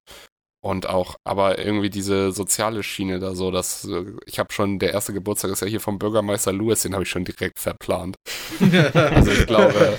Und 0.61 0.89
auch, 0.89 1.15
aber 1.23 1.59
irgendwie 1.59 1.91
diese 1.91 2.31
soziale 2.31 2.81
Schiene 2.81 3.19
da 3.19 3.35
so, 3.35 3.51
dass 3.51 3.85
äh, 3.85 4.05
ich 4.25 4.39
habe 4.39 4.51
schon, 4.51 4.79
der 4.79 4.91
erste 4.91 5.13
Geburtstag 5.13 5.51
ist 5.51 5.61
ja 5.61 5.67
hier 5.67 5.79
vom 5.79 5.99
Bürgermeister 5.99 6.51
Lewis, 6.51 6.81
den 6.81 6.93
habe 6.93 7.03
ich 7.03 7.09
schon 7.09 7.23
direkt 7.25 7.59
verplant. 7.59 8.15
Also 8.59 9.31
ich 9.31 9.45
glaube, 9.45 9.97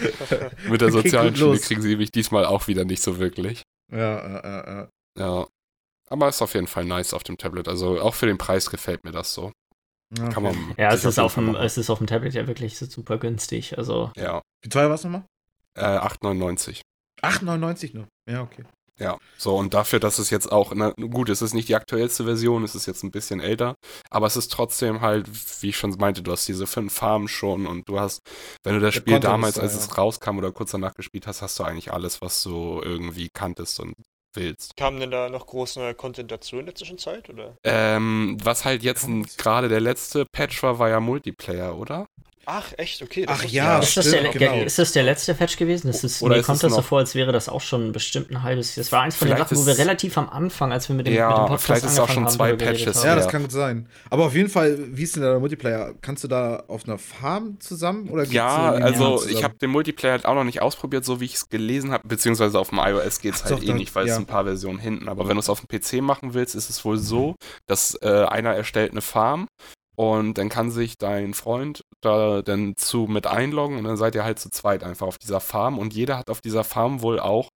mit 0.69 0.81
der 0.81 0.91
sozialen 0.91 1.35
Schiene 1.37 1.53
los. 1.53 1.61
kriegen 1.63 1.81
sie 1.81 1.97
mich 1.97 2.11
diesmal 2.11 2.45
auch 2.45 2.67
wieder 2.67 2.85
nicht 2.85 3.03
so 3.03 3.19
wirklich. 3.19 3.63
Ja, 3.91 3.99
ja, 3.99 4.43
ja, 4.45 4.67
ja. 4.67 4.89
Ja. 5.19 5.47
Aber 6.11 6.29
ist 6.29 6.43
auf 6.43 6.55
jeden 6.55 6.67
Fall 6.67 6.85
nice 6.85 7.15
auf 7.15 7.23
dem 7.23 7.39
Tablet. 7.39 7.69
Also 7.69 8.01
auch 8.01 8.15
für 8.15 8.27
den 8.27 8.39
Preis 8.39 8.69
gefällt 8.69 9.05
mir 9.05 9.13
das 9.13 9.33
so. 9.33 9.53
Ja. 10.17 10.29
Kann 10.29 10.47
okay. 10.47 10.57
man. 10.57 10.75
Ja, 10.77 10.93
es 10.93 11.05
ist, 11.05 11.19
auf 11.19 11.35
dem, 11.35 11.55
es 11.55 11.77
ist 11.77 11.91
auf 11.91 11.99
dem 11.99 12.07
Tablet 12.07 12.35
ja 12.35 12.47
wirklich 12.47 12.79
so 12.79 12.87
super 12.87 13.19
günstig. 13.19 13.77
Also, 13.77 14.11
Ja. 14.17 14.43
Wie 14.63 14.69
teuer 14.69 14.89
war 14.89 14.95
es 14.95 15.05
nochmal? 15.05 15.25
Äh, 15.75 15.99
8,99. 15.99 16.81
8,99 17.23 17.95
nur. 17.95 18.09
Ja, 18.29 18.43
okay. 18.43 18.65
Ja, 19.01 19.17
so 19.37 19.57
und 19.57 19.75
dafür, 19.75 20.01
dass 20.01 20.19
es 20.19 20.31
jetzt 20.31 20.51
auch, 20.51 20.75
na, 20.75 20.91
gut, 20.91 21.29
es 21.29 21.41
ist 21.41 21.55
nicht 21.55 21.69
die 21.69 21.77
aktuellste 21.77 22.25
Version, 22.25 22.65
es 22.65 22.75
ist 22.75 22.87
jetzt 22.87 23.05
ein 23.05 23.13
bisschen 23.13 23.39
älter, 23.39 23.77
aber 24.11 24.27
es 24.27 24.37
ist 24.37 24.51
trotzdem 24.51 25.03
halt, 25.03 25.29
wie 25.63 25.69
ich 25.69 25.77
schon 25.77 25.95
meinte, 25.99 26.23
du 26.23 26.33
hast 26.33 26.49
diese 26.49 26.67
fünf 26.67 26.93
Farben 26.93 27.29
schon 27.29 27.69
und 27.69 27.89
du 27.89 28.01
hast, 28.01 28.23
wenn 28.65 28.75
du 28.75 28.81
das 28.81 28.95
Der 28.95 29.01
Spiel 29.01 29.15
Content 29.15 29.33
damals, 29.33 29.55
da, 29.55 29.63
als 29.63 29.75
ja. 29.75 29.81
es 29.81 29.97
rauskam 29.97 30.39
oder 30.39 30.51
kurz 30.51 30.73
danach 30.73 30.95
gespielt 30.95 31.29
hast, 31.29 31.43
hast 31.43 31.57
du 31.61 31.63
eigentlich 31.63 31.93
alles, 31.93 32.21
was 32.21 32.43
du 32.43 32.81
irgendwie 32.83 33.29
kanntest 33.33 33.79
und 33.79 33.95
willst. 34.35 34.77
Kam 34.77 34.99
denn 35.01 35.11
da 35.11 35.29
noch 35.29 35.47
groß 35.47 35.77
neuer 35.77 35.95
Content 35.95 36.31
dazu 36.31 36.59
in 36.59 36.67
der 36.67 36.75
Zwischenzeit? 36.75 37.29
Oder? 37.29 37.57
Ähm, 37.65 38.37
was 38.43 38.65
halt 38.65 38.83
jetzt 38.83 39.09
gerade 39.39 39.69
der 39.69 39.81
letzte 39.81 40.25
Patch 40.27 40.63
war, 40.63 40.79
war 40.79 40.89
ja 40.89 41.01
Multiplayer, 41.01 41.77
oder? 41.77 42.07
Ach, 42.51 42.73
echt? 42.79 43.03
Okay. 43.03 43.27
Ach 43.29 43.45
ja, 43.45 43.79
ist, 43.79 43.95
das 43.95 44.09
stimmt, 44.09 44.33
der, 44.33 44.51
genau. 44.51 44.65
ist 44.65 44.79
das 44.79 44.93
der 44.93 45.03
letzte 45.03 45.35
Patch 45.35 45.59
gewesen? 45.59 45.89
Das 45.89 46.03
ist, 46.03 46.23
Oder 46.23 46.37
mir 46.37 46.41
ist 46.41 46.47
kommt 46.47 46.57
es 46.57 46.63
das 46.63 46.73
so 46.73 46.81
vor, 46.81 46.99
als 47.01 47.15
wäre 47.15 47.31
das 47.31 47.47
auch 47.51 47.61
schon 47.61 47.93
bestimmt 47.93 48.31
ein 48.31 48.43
halbes 48.43 48.75
Jahr. 48.75 48.85
Das 48.85 48.91
war 48.91 49.03
eins 49.03 49.17
von 49.17 49.29
den 49.29 49.37
Vielleicht 49.37 49.51
Sachen, 49.51 49.63
wo 49.63 49.67
wir 49.67 49.77
relativ 49.77 50.17
am 50.17 50.31
Anfang, 50.31 50.73
als 50.73 50.89
wir 50.89 50.97
mit 50.97 51.07
dem, 51.07 51.13
Ja, 51.13 51.29
mit 51.29 51.37
dem 51.37 51.43
Podcast 51.43 51.65
vielleicht 51.65 51.85
ist 51.85 51.93
es 51.93 51.99
auch 51.99 52.09
schon 52.09 52.25
haben, 52.25 52.33
zwei 52.33 52.55
Patches 52.55 52.97
haben. 52.97 53.07
Ja, 53.07 53.17
das 53.17 53.29
kann 53.29 53.43
gut 53.43 53.53
sein. 53.53 53.87
Aber 54.09 54.25
auf 54.25 54.35
jeden 54.35 54.49
Fall, 54.49 54.79
wie 54.79 55.03
ist 55.03 55.15
denn 55.15 55.25
der 55.25 55.39
Multiplayer? 55.39 55.93
Kannst 56.01 56.25
du 56.25 56.29
da 56.29 56.65
auf 56.69 56.89
einer 56.89 56.97
Farm 56.97 57.61
zusammen? 57.61 58.09
Oder 58.09 58.25
Ja, 58.25 58.71
also 58.71 59.27
ich 59.29 59.45
habe 59.45 59.57
den 59.59 59.69
Multiplayer 59.69 60.13
halt 60.13 60.25
auch 60.25 60.35
noch 60.35 60.45
nicht 60.45 60.63
ausprobiert, 60.63 61.05
so 61.05 61.21
wie 61.21 61.27
ich 61.27 61.35
es 61.35 61.51
gelesen 61.51 61.93
habe, 61.93 62.09
beziehungsweise 62.09 62.59
auf 62.59 62.71
dem 62.71 62.79
iOS 62.79 63.21
geht 63.21 63.35
es 63.35 63.45
halt 63.45 63.59
doch, 63.59 63.63
eh 63.63 63.75
nicht, 63.75 63.95
weil 63.95 64.05
es 64.05 64.13
ja. 64.13 64.17
ein 64.17 64.25
paar 64.25 64.45
Versionen 64.45 64.79
hinten. 64.79 65.11
Aber 65.11 65.29
wenn 65.29 65.37
du 65.37 65.41
es 65.41 65.51
auf 65.51 65.61
dem 65.61 65.69
PC 65.69 66.01
machen 66.03 66.33
willst, 66.33 66.55
ist 66.55 66.71
es 66.71 66.83
wohl 66.83 66.97
so, 66.97 67.35
dass 67.67 67.95
äh, 68.01 68.09
einer 68.09 68.55
erstellt 68.55 68.93
eine 68.93 69.03
Farm 69.03 69.49
und 69.99 70.35
dann 70.39 70.49
kann 70.49 70.71
sich 70.71 70.97
dein 70.97 71.35
Freund 71.35 71.83
da 72.01 72.41
dann 72.43 72.77
zu 72.77 73.07
mit 73.09 73.27
einloggen 73.27 73.79
und 73.79 73.85
dann 73.85 73.97
seid 73.97 74.15
ihr 74.15 74.23
halt 74.25 74.39
zu 74.39 74.49
zweit 74.51 74.85
einfach 74.85 75.07
auf 75.09 75.19
dieser 75.19 75.41
Farm 75.41 75.79
und 75.79 75.93
jeder 75.93 76.17
hat 76.19 76.31
auf 76.31 76.41
dieser 76.41 76.63
Farm 76.63 77.03
wohl 77.03 77.19
auch 77.19 77.49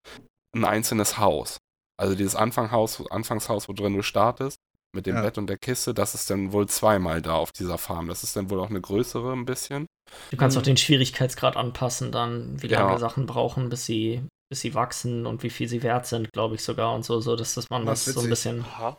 ein 0.55 0.65
einzelnes 0.65 1.19
Haus. 1.19 1.59
Also 2.01 2.15
dieses 2.17 2.35
Anfanghaus, 2.35 3.03
Anfangshaus, 3.11 3.69
wo 3.69 3.73
drin 3.73 3.95
du 3.95 4.03
startest, 4.03 4.57
mit 4.95 5.07
dem 5.07 5.17
Ja. 5.17 5.23
Bett 5.23 5.39
und 5.39 5.47
der 5.47 5.57
Kiste, 5.57 5.95
das 5.95 6.15
ist 6.15 6.29
dann 6.31 6.53
wohl 6.53 6.67
zweimal 6.69 7.23
da 7.23 7.35
auf 7.35 7.53
dieser 7.53 7.79
Farm. 7.79 8.09
Das 8.09 8.25
ist 8.25 8.35
dann 8.35 8.51
wohl 8.51 8.59
auch 8.61 8.71
eine 8.71 8.81
größere 8.81 9.33
ein 9.33 9.45
bisschen. 9.47 9.87
Du 10.31 10.37
kannst 10.37 10.57
Mhm. 10.57 10.61
auch 10.61 10.65
den 10.65 10.77
Schwierigkeitsgrad 10.77 11.57
anpassen, 11.57 12.11
dann, 12.13 12.61
wie 12.61 12.67
Ja. 12.67 12.81
lange 12.81 12.99
Sachen 12.99 13.25
brauchen, 13.27 13.69
bis 13.69 13.87
sie, 13.87 14.21
bis 14.51 14.61
sie 14.61 14.75
wachsen 14.75 15.27
und 15.27 15.45
wie 15.45 15.49
viel 15.51 15.69
sie 15.69 15.83
wert 15.85 16.07
sind, 16.07 16.31
glaube 16.33 16.57
ich 16.57 16.65
sogar 16.65 16.93
und 16.95 17.05
so, 17.05 17.21
so 17.21 17.37
dass, 17.37 17.55
dass 17.55 17.71
man 17.71 17.83
Ach, 17.83 17.87
das 17.87 18.05
so 18.05 18.21
ein 18.21 18.29
bisschen. 18.29 18.63
Aha. 18.63 18.99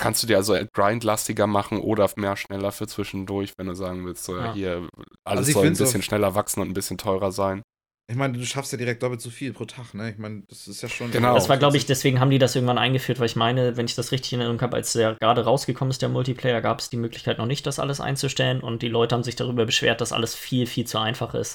Kannst 0.00 0.22
du 0.22 0.26
dir 0.26 0.36
also 0.38 0.56
grindlastiger 0.72 1.46
machen 1.46 1.78
oder 1.78 2.08
mehr 2.16 2.36
schneller 2.36 2.72
für 2.72 2.86
zwischendurch, 2.86 3.52
wenn 3.58 3.66
du 3.66 3.74
sagen 3.74 4.04
willst, 4.06 4.24
so 4.24 4.36
Ja. 4.36 4.52
hier 4.52 4.88
alles 5.24 5.48
Also 5.48 5.52
soll 5.52 5.66
ein 5.66 5.76
bisschen 5.76 6.02
schneller 6.02 6.34
wachsen 6.34 6.60
und 6.60 6.68
ein 6.68 6.74
bisschen 6.74 6.98
teurer 6.98 7.32
sein. 7.32 7.62
Ich 8.10 8.16
meine, 8.16 8.36
du 8.36 8.44
schaffst 8.44 8.72
ja 8.72 8.78
direkt 8.78 9.04
doppelt 9.04 9.20
so 9.20 9.30
viel 9.30 9.52
pro 9.52 9.66
Tag, 9.66 9.94
ne? 9.94 10.10
Ich 10.10 10.18
meine, 10.18 10.42
das 10.48 10.66
ist 10.66 10.82
ja 10.82 10.88
schon. 10.88 11.12
Genau. 11.12 11.34
Das 11.34 11.48
war, 11.48 11.58
glaube 11.58 11.76
ich, 11.76 11.86
deswegen 11.86 12.18
haben 12.18 12.30
die 12.30 12.40
das 12.40 12.56
irgendwann 12.56 12.76
eingeführt, 12.76 13.20
weil 13.20 13.26
ich 13.26 13.36
meine, 13.36 13.76
wenn 13.76 13.86
ich 13.86 13.94
das 13.94 14.10
richtig 14.10 14.32
in 14.32 14.40
Erinnerung 14.40 14.60
habe, 14.62 14.76
als 14.76 14.94
der 14.94 15.14
gerade 15.20 15.44
rausgekommen 15.44 15.90
ist, 15.92 16.02
der 16.02 16.08
Multiplayer, 16.08 16.60
gab 16.60 16.80
es 16.80 16.90
die 16.90 16.96
Möglichkeit 16.96 17.38
noch 17.38 17.46
nicht, 17.46 17.64
das 17.68 17.78
alles 17.78 18.00
einzustellen 18.00 18.62
und 18.62 18.82
die 18.82 18.88
Leute 18.88 19.14
haben 19.14 19.22
sich 19.22 19.36
darüber 19.36 19.64
beschwert, 19.64 20.00
dass 20.00 20.12
alles 20.12 20.34
viel, 20.34 20.66
viel 20.66 20.88
zu 20.88 20.98
einfach 20.98 21.34
ist. 21.34 21.54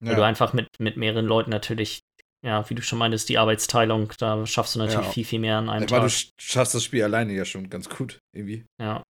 Weil 0.00 0.14
du 0.14 0.20
Ja. 0.22 0.28
einfach 0.28 0.52
mit, 0.52 0.68
mit 0.78 0.96
mehreren 0.96 1.26
Leuten 1.26 1.50
natürlich, 1.50 2.02
ja, 2.46 2.68
wie 2.70 2.74
du 2.74 2.82
schon 2.82 2.98
meintest, 2.98 3.28
die 3.28 3.38
Arbeitsteilung, 3.38 4.12
da 4.18 4.46
schaffst 4.46 4.74
du 4.74 4.78
natürlich 4.78 5.06
Ja. 5.06 5.12
viel, 5.12 5.24
viel 5.24 5.40
mehr 5.40 5.58
an 5.58 5.68
einem 5.68 5.82
Aber 5.88 5.96
du 5.96 6.02
Tag. 6.06 6.10
sch- 6.10 6.30
schaffst 6.38 6.74
das 6.74 6.84
Spiel 6.84 7.02
alleine 7.02 7.32
ja 7.32 7.44
schon 7.44 7.68
ganz 7.68 7.88
gut, 7.88 8.20
irgendwie. 8.32 8.64
Ja. 8.80 9.02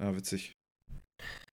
Ja, 0.00 0.14
witzig. 0.16 0.52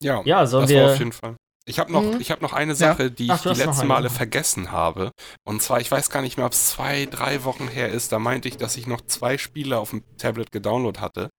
Ja, 0.01 0.21
ja, 0.25 0.45
sollen 0.45 0.67
das 0.67 0.75
war 0.75 0.83
auf 0.85 0.89
wir. 0.91 0.97
jeden 0.97 1.11
Fall. 1.11 1.35
Ich 1.67 1.79
habe 1.79 1.91
noch, 1.91 2.03
Mhm. 2.03 2.19
ich 2.19 2.29
hab 2.29 2.41
noch 2.43 2.53
eine 2.53 2.75
Sache, 2.75 3.09
die 3.09 3.29
Ach, 3.31 3.37
ich 3.37 3.41
du 3.41 3.53
die 3.53 3.59
letzten 3.61 3.87
Male 3.87 4.11
vergessen 4.11 4.71
habe. 4.71 5.09
Und 5.47 5.63
zwar, 5.63 5.79
ich 5.81 5.89
weiß 5.89 6.11
gar 6.11 6.21
nicht 6.21 6.37
mehr, 6.37 6.45
ob 6.45 6.51
es 6.51 6.67
zwei, 6.67 7.07
drei 7.07 7.43
Wochen 7.43 7.67
her 7.67 7.89
ist. 7.89 8.11
Da 8.11 8.19
meinte 8.19 8.47
ich, 8.47 8.57
dass 8.57 8.77
ich 8.77 8.85
noch 8.85 9.01
zwei 9.01 9.39
Spiele 9.39 9.79
auf 9.79 9.89
dem 9.89 10.03
Tablet 10.17 10.51
gedownloadet 10.51 11.01
hatte, 11.01 11.29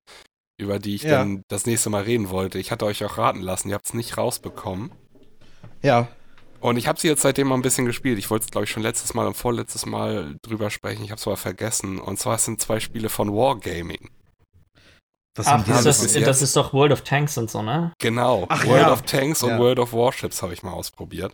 über 0.60 0.80
die 0.80 0.96
ich 0.96 1.02
Ja. 1.04 1.18
dann 1.18 1.42
das 1.48 1.66
nächste 1.66 1.90
Mal 1.90 2.02
reden 2.02 2.30
wollte. 2.30 2.58
Ich 2.58 2.72
hatte 2.72 2.86
euch 2.86 3.04
auch 3.04 3.18
raten 3.18 3.40
lassen, 3.40 3.68
ihr 3.68 3.76
habt 3.76 3.86
es 3.86 3.94
nicht 3.94 4.16
rausbekommen. 4.18 4.90
Ja. 5.82 6.08
Und 6.66 6.78
ich 6.78 6.88
habe 6.88 6.98
sie 6.98 7.06
jetzt 7.06 7.22
seitdem 7.22 7.46
mal 7.46 7.54
ein 7.54 7.62
bisschen 7.62 7.86
gespielt. 7.86 8.18
Ich 8.18 8.28
wollte 8.28 8.44
es, 8.46 8.50
glaube 8.50 8.64
ich, 8.64 8.70
schon 8.70 8.82
letztes 8.82 9.14
Mal 9.14 9.26
und 9.28 9.36
vorletztes 9.36 9.86
Mal 9.86 10.34
drüber 10.42 10.68
sprechen. 10.68 11.04
Ich 11.04 11.12
habe 11.12 11.20
es 11.20 11.26
aber 11.26 11.36
vergessen. 11.36 12.00
Und 12.00 12.18
zwar 12.18 12.34
es 12.34 12.44
sind 12.44 12.60
zwei 12.60 12.80
Spiele 12.80 13.08
von 13.08 13.32
Wargaming. 13.32 14.10
Was 15.36 15.46
Ach, 15.46 15.64
das, 15.64 16.14
jetzt? 16.14 16.26
das 16.26 16.42
ist 16.42 16.56
doch 16.56 16.72
World 16.72 16.90
of 16.90 17.02
Tanks 17.02 17.38
und 17.38 17.48
so, 17.50 17.62
ne? 17.62 17.92
Genau. 18.00 18.46
Ach 18.48 18.64
World 18.66 18.86
ja. 18.86 18.92
of 18.92 19.02
Tanks 19.02 19.44
und 19.44 19.50
Ja. 19.50 19.58
World 19.60 19.78
of 19.78 19.92
Warships 19.92 20.42
habe 20.42 20.54
ich 20.54 20.64
mal 20.64 20.72
ausprobiert. 20.72 21.32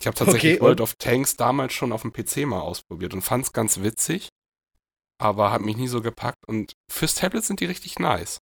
Ich 0.00 0.06
habe 0.06 0.16
tatsächlich 0.16 0.54
Okay, 0.54 0.62
World 0.62 0.80
of 0.80 0.94
Tanks 0.94 1.36
damals 1.36 1.74
schon 1.74 1.92
auf 1.92 2.00
dem 2.00 2.12
PC 2.14 2.46
mal 2.46 2.60
ausprobiert 2.60 3.12
und 3.12 3.20
fand 3.20 3.44
es 3.44 3.52
ganz 3.52 3.80
witzig, 3.82 4.30
aber 5.20 5.50
hat 5.50 5.60
mich 5.60 5.76
nie 5.76 5.88
so 5.88 6.00
gepackt. 6.00 6.38
Und 6.46 6.72
fürs 6.90 7.16
Tablet 7.16 7.44
sind 7.44 7.60
die 7.60 7.66
richtig 7.66 7.98
nice. 7.98 8.38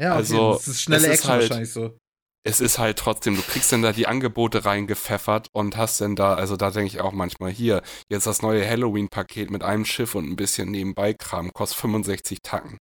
Ja, 0.00 0.14
Also, 0.14 0.54
das 0.54 0.66
ist 0.66 0.82
schnelle 0.82 1.06
es 1.06 1.12
ist 1.12 1.18
Action 1.20 1.30
halt- 1.30 1.42
wahrscheinlich 1.42 1.72
so. 1.72 1.96
Es 2.42 2.60
ist 2.60 2.78
halt 2.78 2.98
trotzdem, 2.98 3.36
du 3.36 3.42
kriegst 3.42 3.70
dann 3.72 3.82
da 3.82 3.92
die 3.92 4.06
Angebote 4.06 4.64
reingepfeffert 4.64 5.48
und 5.52 5.76
hast 5.76 6.00
dann 6.00 6.16
da, 6.16 6.34
also 6.34 6.56
da 6.56 6.70
denke 6.70 6.88
ich 6.88 7.00
auch 7.00 7.12
manchmal, 7.12 7.50
hier, 7.50 7.82
jetzt 8.08 8.26
das 8.26 8.42
neue 8.42 8.66
Halloween-Paket 8.66 9.50
mit 9.50 9.62
einem 9.62 9.84
Schiff 9.84 10.14
und 10.14 10.28
ein 10.28 10.36
bisschen 10.36 10.70
Nebenbei-Kram, 10.70 11.52
kostet 11.52 11.78
65 11.80 12.38
Tacken. 12.42 12.78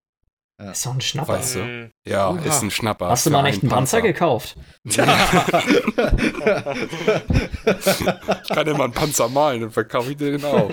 Ist 0.59 0.87
doch 0.87 0.93
ein 0.95 1.01
Schnapper. 1.01 1.33
Weißt 1.33 1.55
du? 1.55 1.59
Mhm. 1.59 1.91
Ja, 2.03 2.31
Oha. 2.31 2.39
ist 2.39 2.63
ein 2.63 2.71
Schnapper. 2.71 3.09
Hast 3.09 3.27
du 3.27 3.29
mal 3.29 3.39
einen 3.39 3.47
echten 3.47 3.69
Panzer 3.69 4.01
gekauft? 4.01 4.55
Ich 4.87 4.97
kann 8.55 8.67
immer 8.67 8.85
einen 8.85 8.93
Panzer 8.93 9.27
malen, 9.29 9.61
dann 9.61 9.71
verkaufe 9.71 10.11
ich 10.11 10.17
den 10.17 10.43
auch. 10.43 10.71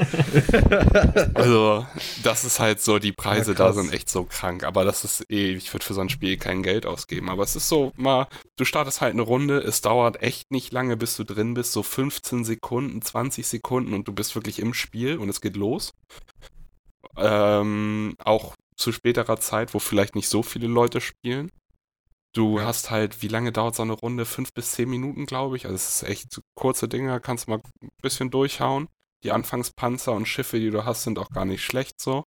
also, 1.34 1.84
das 2.22 2.44
ist 2.44 2.60
halt 2.60 2.80
so, 2.80 2.98
die 2.98 3.12
Preise 3.12 3.50
Ja, 3.52 3.58
da 3.58 3.72
sind 3.72 3.92
echt 3.92 4.08
so 4.08 4.24
krank. 4.24 4.64
Aber 4.64 4.84
das 4.84 5.04
ist 5.04 5.28
eh, 5.30 5.54
ich 5.54 5.72
würde 5.74 5.84
für 5.84 5.94
so 5.94 6.00
ein 6.00 6.08
Spiel 6.08 6.36
kein 6.38 6.62
Geld 6.62 6.86
ausgeben. 6.86 7.28
Aber 7.28 7.42
es 7.42 7.56
ist 7.56 7.68
so, 7.68 7.92
mal, 7.96 8.28
du 8.56 8.64
startest 8.64 9.00
halt 9.00 9.12
eine 9.12 9.22
Runde, 9.22 9.58
es 9.58 9.80
dauert 9.80 10.22
echt 10.22 10.50
nicht 10.50 10.72
lange, 10.72 10.96
bis 10.96 11.16
du 11.16 11.24
drin 11.24 11.54
bist, 11.54 11.72
so 11.72 11.82
15 11.82 12.44
Sekunden, 12.44 13.02
20 13.02 13.46
Sekunden 13.46 13.92
und 13.92 14.08
du 14.08 14.12
bist 14.12 14.34
wirklich 14.34 14.60
im 14.60 14.72
Spiel 14.72 15.18
und 15.18 15.28
es 15.28 15.40
geht 15.40 15.56
los. 15.56 15.92
Ähm, 17.16 18.16
auch 18.24 18.53
zu 18.76 18.92
späterer 18.92 19.38
Zeit, 19.40 19.74
wo 19.74 19.78
vielleicht 19.78 20.14
nicht 20.14 20.28
so 20.28 20.42
viele 20.42 20.66
Leute 20.66 21.00
spielen. 21.00 21.50
Du 22.34 22.60
hast 22.60 22.90
halt, 22.90 23.22
wie 23.22 23.28
lange 23.28 23.52
dauert 23.52 23.76
so 23.76 23.82
eine 23.82 23.92
Runde? 23.92 24.24
Fünf 24.26 24.52
bis 24.52 24.72
zehn 24.72 24.90
Minuten, 24.90 25.24
glaube 25.26 25.56
ich. 25.56 25.66
Also 25.66 25.76
es 25.76 26.02
ist 26.02 26.08
echt 26.08 26.40
kurze 26.56 26.88
Dinger, 26.88 27.20
kannst 27.20 27.46
mal 27.46 27.60
ein 27.80 27.88
bisschen 28.02 28.30
durchhauen. 28.30 28.88
Die 29.22 29.30
Anfangspanzer 29.32 30.12
und 30.12 30.26
Schiffe, 30.26 30.58
die 30.58 30.70
du 30.70 30.84
hast, 30.84 31.04
sind 31.04 31.18
auch 31.18 31.30
gar 31.30 31.44
nicht 31.44 31.64
schlecht 31.64 32.00
so. 32.00 32.24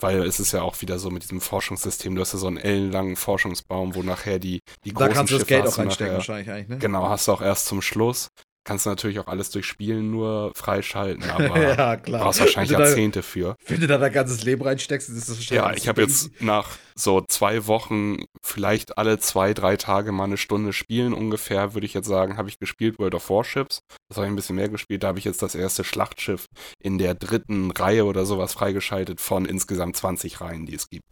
Weil 0.00 0.22
es 0.22 0.38
ist 0.38 0.52
ja 0.52 0.62
auch 0.62 0.80
wieder 0.82 0.98
so 0.98 1.10
mit 1.10 1.24
diesem 1.24 1.40
Forschungssystem. 1.40 2.14
Du 2.14 2.20
hast 2.20 2.34
ja 2.34 2.38
so 2.38 2.46
einen 2.46 2.58
ellenlangen 2.58 3.16
Forschungsbaum, 3.16 3.94
wo 3.94 4.02
nachher 4.02 4.38
die, 4.38 4.60
die 4.84 4.92
Da 4.92 5.06
großen 5.06 5.14
kannst 5.14 5.32
du 5.32 5.38
das 5.38 5.46
Geld 5.46 5.66
auch 5.66 5.74
du 5.74 5.80
reinstecken, 5.80 6.06
nachher- 6.06 6.18
wahrscheinlich 6.18 6.50
eigentlich, 6.50 6.68
ne? 6.68 6.78
Genau, 6.78 7.08
hast 7.08 7.26
du 7.26 7.32
auch 7.32 7.42
erst 7.42 7.66
zum 7.66 7.82
Schluss. 7.82 8.28
Kannst 8.66 8.84
du 8.84 8.90
natürlich 8.90 9.20
auch 9.20 9.28
alles 9.28 9.50
durch 9.50 9.64
Spielen 9.64 10.10
nur 10.10 10.50
freischalten, 10.56 11.22
aber 11.30 11.56
ja, 11.62 11.96
klar. 11.96 12.24
brauchst 12.24 12.40
wahrscheinlich 12.40 12.76
da, 12.76 12.84
Jahrzehnte 12.84 13.22
für. 13.22 13.56
wenn 13.68 13.80
du 13.80 13.86
da 13.86 13.96
dein 13.96 14.12
ganzes 14.12 14.42
Leben 14.42 14.62
reinsteckst, 14.62 15.08
ist 15.08 15.28
das 15.28 15.36
wahrscheinlich. 15.36 15.64
Ja, 15.64 15.72
ich 15.72 15.86
habe 15.86 16.02
jetzt 16.02 16.42
nach 16.42 16.76
so 16.96 17.22
zwei 17.28 17.68
Wochen, 17.68 18.24
vielleicht 18.42 18.98
alle 18.98 19.20
zwei, 19.20 19.54
drei 19.54 19.76
Tage 19.76 20.10
mal 20.10 20.24
eine 20.24 20.36
Stunde 20.36 20.72
spielen 20.72 21.14
ungefähr, 21.14 21.74
würde 21.74 21.86
ich 21.86 21.94
jetzt 21.94 22.08
sagen, 22.08 22.36
habe 22.36 22.48
ich 22.48 22.58
gespielt 22.58 22.98
World 22.98 23.14
of 23.14 23.30
Warships. 23.30 23.82
Das 24.08 24.16
habe 24.16 24.26
ich 24.26 24.32
ein 24.32 24.36
bisschen 24.36 24.56
mehr 24.56 24.68
gespielt. 24.68 25.04
Da 25.04 25.08
habe 25.08 25.20
ich 25.20 25.24
jetzt 25.24 25.42
das 25.42 25.54
erste 25.54 25.84
Schlachtschiff 25.84 26.46
in 26.82 26.98
der 26.98 27.14
dritten 27.14 27.70
Reihe 27.70 28.04
oder 28.04 28.26
sowas 28.26 28.52
freigeschaltet 28.52 29.20
von 29.20 29.44
insgesamt 29.44 29.96
20 29.96 30.40
Reihen, 30.40 30.66
die 30.66 30.74
es 30.74 30.90
gibt. 30.90 31.04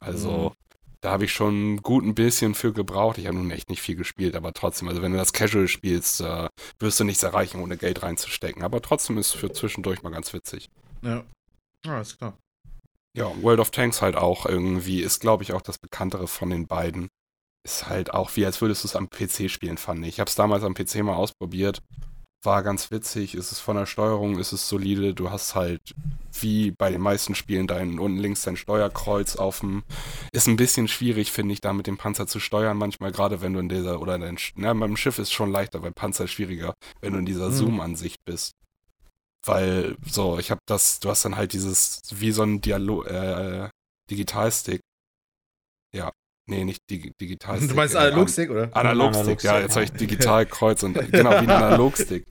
Also, 0.00 0.52
da 1.02 1.12
habe 1.12 1.24
ich 1.24 1.32
schon 1.32 1.78
gut 1.78 2.04
ein 2.04 2.14
bisschen 2.14 2.54
für 2.54 2.72
gebraucht. 2.72 3.18
Ich 3.18 3.26
habe 3.26 3.36
nun 3.36 3.50
echt 3.50 3.70
nicht 3.70 3.80
viel 3.80 3.96
gespielt, 3.96 4.36
aber 4.36 4.52
trotzdem, 4.52 4.88
also 4.88 5.00
wenn 5.00 5.12
du 5.12 5.18
das 5.18 5.32
Casual 5.32 5.68
spielst, 5.68 6.20
äh, 6.20 6.48
wirst 6.78 7.00
du 7.00 7.04
nichts 7.04 7.22
erreichen, 7.22 7.60
ohne 7.60 7.76
Geld 7.76 8.02
reinzustecken. 8.02 8.62
Aber 8.62 8.82
trotzdem 8.82 9.16
ist 9.16 9.28
es 9.28 9.32
für 9.32 9.50
zwischendurch 9.50 10.02
mal 10.02 10.10
ganz 10.10 10.32
witzig. 10.32 10.68
Ja. 11.02 11.24
Ja, 11.86 12.00
ist 12.00 12.18
klar. 12.18 12.36
Ja, 13.16 13.30
World 13.42 13.60
of 13.60 13.70
Tanks 13.70 14.02
halt 14.02 14.16
auch 14.16 14.46
irgendwie, 14.46 15.00
ist 15.00 15.20
glaube 15.20 15.42
ich 15.42 15.52
auch 15.52 15.62
das 15.62 15.78
bekanntere 15.78 16.28
von 16.28 16.50
den 16.50 16.66
beiden. 16.66 17.08
Ist 17.64 17.88
halt 17.88 18.14
auch 18.14 18.36
wie, 18.36 18.46
als 18.46 18.60
würdest 18.60 18.84
du 18.84 18.88
es 18.88 18.96
am 18.96 19.08
PC 19.10 19.50
spielen, 19.50 19.78
fand 19.78 20.00
ich. 20.02 20.14
Ich 20.14 20.20
habe 20.20 20.28
es 20.28 20.34
damals 20.34 20.62
am 20.64 20.74
PC 20.74 20.96
mal 21.02 21.16
ausprobiert. 21.16 21.82
War 22.42 22.62
ganz 22.62 22.90
witzig, 22.90 23.34
ist 23.34 23.52
es 23.52 23.60
von 23.60 23.76
der 23.76 23.84
Steuerung, 23.84 24.38
ist 24.38 24.52
es 24.52 24.66
solide. 24.66 25.12
Du 25.12 25.30
hast 25.30 25.54
halt, 25.54 25.94
wie 26.40 26.70
bei 26.70 26.90
den 26.90 27.02
meisten 27.02 27.34
Spielen, 27.34 27.66
dein 27.66 27.98
unten 27.98 28.16
links 28.16 28.42
dein 28.42 28.56
Steuerkreuz 28.56 29.36
auf 29.36 29.60
dem. 29.60 29.82
Ist 30.32 30.46
ein 30.48 30.56
bisschen 30.56 30.88
schwierig, 30.88 31.32
finde 31.32 31.52
ich, 31.52 31.60
da 31.60 31.74
mit 31.74 31.86
dem 31.86 31.98
Panzer 31.98 32.26
zu 32.26 32.40
steuern. 32.40 32.78
Manchmal, 32.78 33.12
gerade 33.12 33.42
wenn 33.42 33.52
du 33.52 33.60
in 33.60 33.68
dieser, 33.68 34.00
oder 34.00 34.18
dein, 34.18 34.38
na, 34.54 34.72
beim 34.72 34.96
Schiff 34.96 35.18
ist 35.18 35.32
schon 35.32 35.52
leichter, 35.52 35.80
bei 35.80 35.90
Panzer 35.90 36.28
schwieriger, 36.28 36.72
wenn 37.02 37.12
du 37.12 37.18
in 37.18 37.26
dieser 37.26 37.50
Mhm. 37.50 37.54
Zoom-Ansicht 37.54 38.24
bist. 38.24 38.52
Weil, 39.44 39.96
so, 40.06 40.38
ich 40.38 40.50
habe 40.50 40.60
das, 40.66 41.00
du 41.00 41.10
hast 41.10 41.24
dann 41.26 41.36
halt 41.36 41.52
dieses, 41.52 42.02
wie 42.10 42.32
so 42.32 42.42
ein 42.42 42.62
Dialog, 42.62 43.06
äh, 43.06 43.68
Digitalstick. 44.10 44.80
Ja, 45.92 46.10
nee, 46.50 46.64
nicht 46.64 46.82
Dig 46.90 47.16
Digitalstick. 47.18 47.70
Du 47.70 47.76
meinst 47.76 47.96
Analogstick, 47.96 48.50
oder? 48.50 48.64
An 48.64 48.86
Analogstick, 48.86 49.42
ja, 49.42 49.58
jetzt 49.60 49.76
habe 49.76 49.84
ich 49.84 49.90
ja. 49.90 49.96
Digitalkreuz 49.96 50.82
und 50.82 50.94
genau, 51.12 51.30
wie 51.30 51.36
ein 51.36 51.50
Analogstick 51.50 52.26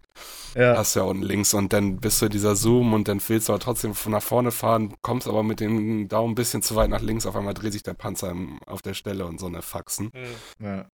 Ja. 0.55 0.77
hast 0.77 0.95
du 0.95 0.99
ja 0.99 1.05
unten 1.05 1.23
links 1.23 1.53
und 1.53 1.73
dann 1.73 1.97
bist 1.97 2.21
du 2.21 2.27
dieser 2.29 2.55
Zoom 2.55 2.93
und 2.93 3.07
dann 3.07 3.21
willst 3.27 3.49
du 3.49 3.53
aber 3.53 3.59
trotzdem 3.59 3.93
von 3.95 4.11
nach 4.11 4.21
vorne 4.21 4.51
fahren, 4.51 4.93
kommst 5.01 5.27
aber 5.27 5.43
mit 5.43 5.59
dem 5.59 6.07
Daumen 6.07 6.31
ein 6.33 6.35
bisschen 6.35 6.61
zu 6.61 6.75
weit 6.75 6.89
nach 6.89 7.01
links, 7.01 7.25
auf 7.25 7.35
einmal 7.35 7.53
dreht 7.53 7.73
sich 7.73 7.83
der 7.83 7.93
Panzer 7.95 8.35
auf 8.65 8.81
der 8.81 8.93
Stelle 8.93 9.25
und 9.25 9.39
so 9.39 9.47
eine 9.47 9.61
Faxen. 9.61 10.11
Mhm. 10.59 10.65
ja. 10.65 10.85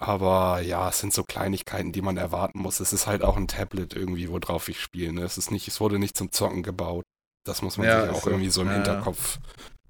Aber 0.00 0.60
ja, 0.60 0.88
es 0.90 1.00
sind 1.00 1.12
so 1.12 1.24
Kleinigkeiten, 1.24 1.90
die 1.90 2.02
man 2.02 2.16
erwarten 2.18 2.60
muss. 2.60 2.78
Es 2.78 2.92
ist 2.92 3.08
halt 3.08 3.24
auch 3.24 3.36
ein 3.36 3.48
Tablet 3.48 3.94
irgendwie, 3.96 4.30
worauf 4.30 4.68
ich 4.68 4.80
spiele. 4.80 5.12
Ne? 5.12 5.22
Es 5.22 5.38
ist 5.38 5.50
nicht, 5.50 5.66
es 5.66 5.80
wurde 5.80 5.98
nicht 5.98 6.16
zum 6.16 6.30
Zocken 6.30 6.62
gebaut. 6.62 7.02
Das 7.44 7.62
muss 7.62 7.78
man 7.78 7.88
Ja, 7.88 8.02
sich 8.06 8.10
auch 8.14 8.22
so. 8.22 8.30
irgendwie 8.30 8.48
so 8.50 8.60
im 8.60 8.68
Ja, 8.68 8.74
ja. 8.74 8.76
Hinterkopf 8.78 9.38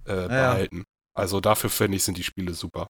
äh, 0.06 0.16
ja. 0.22 0.26
behalten. 0.28 0.84
Also 1.18 1.40
dafür 1.40 1.70
finde 1.70 1.96
ich, 1.96 2.04
sind 2.04 2.16
die 2.18 2.22
Spiele 2.24 2.54
super. 2.54 2.86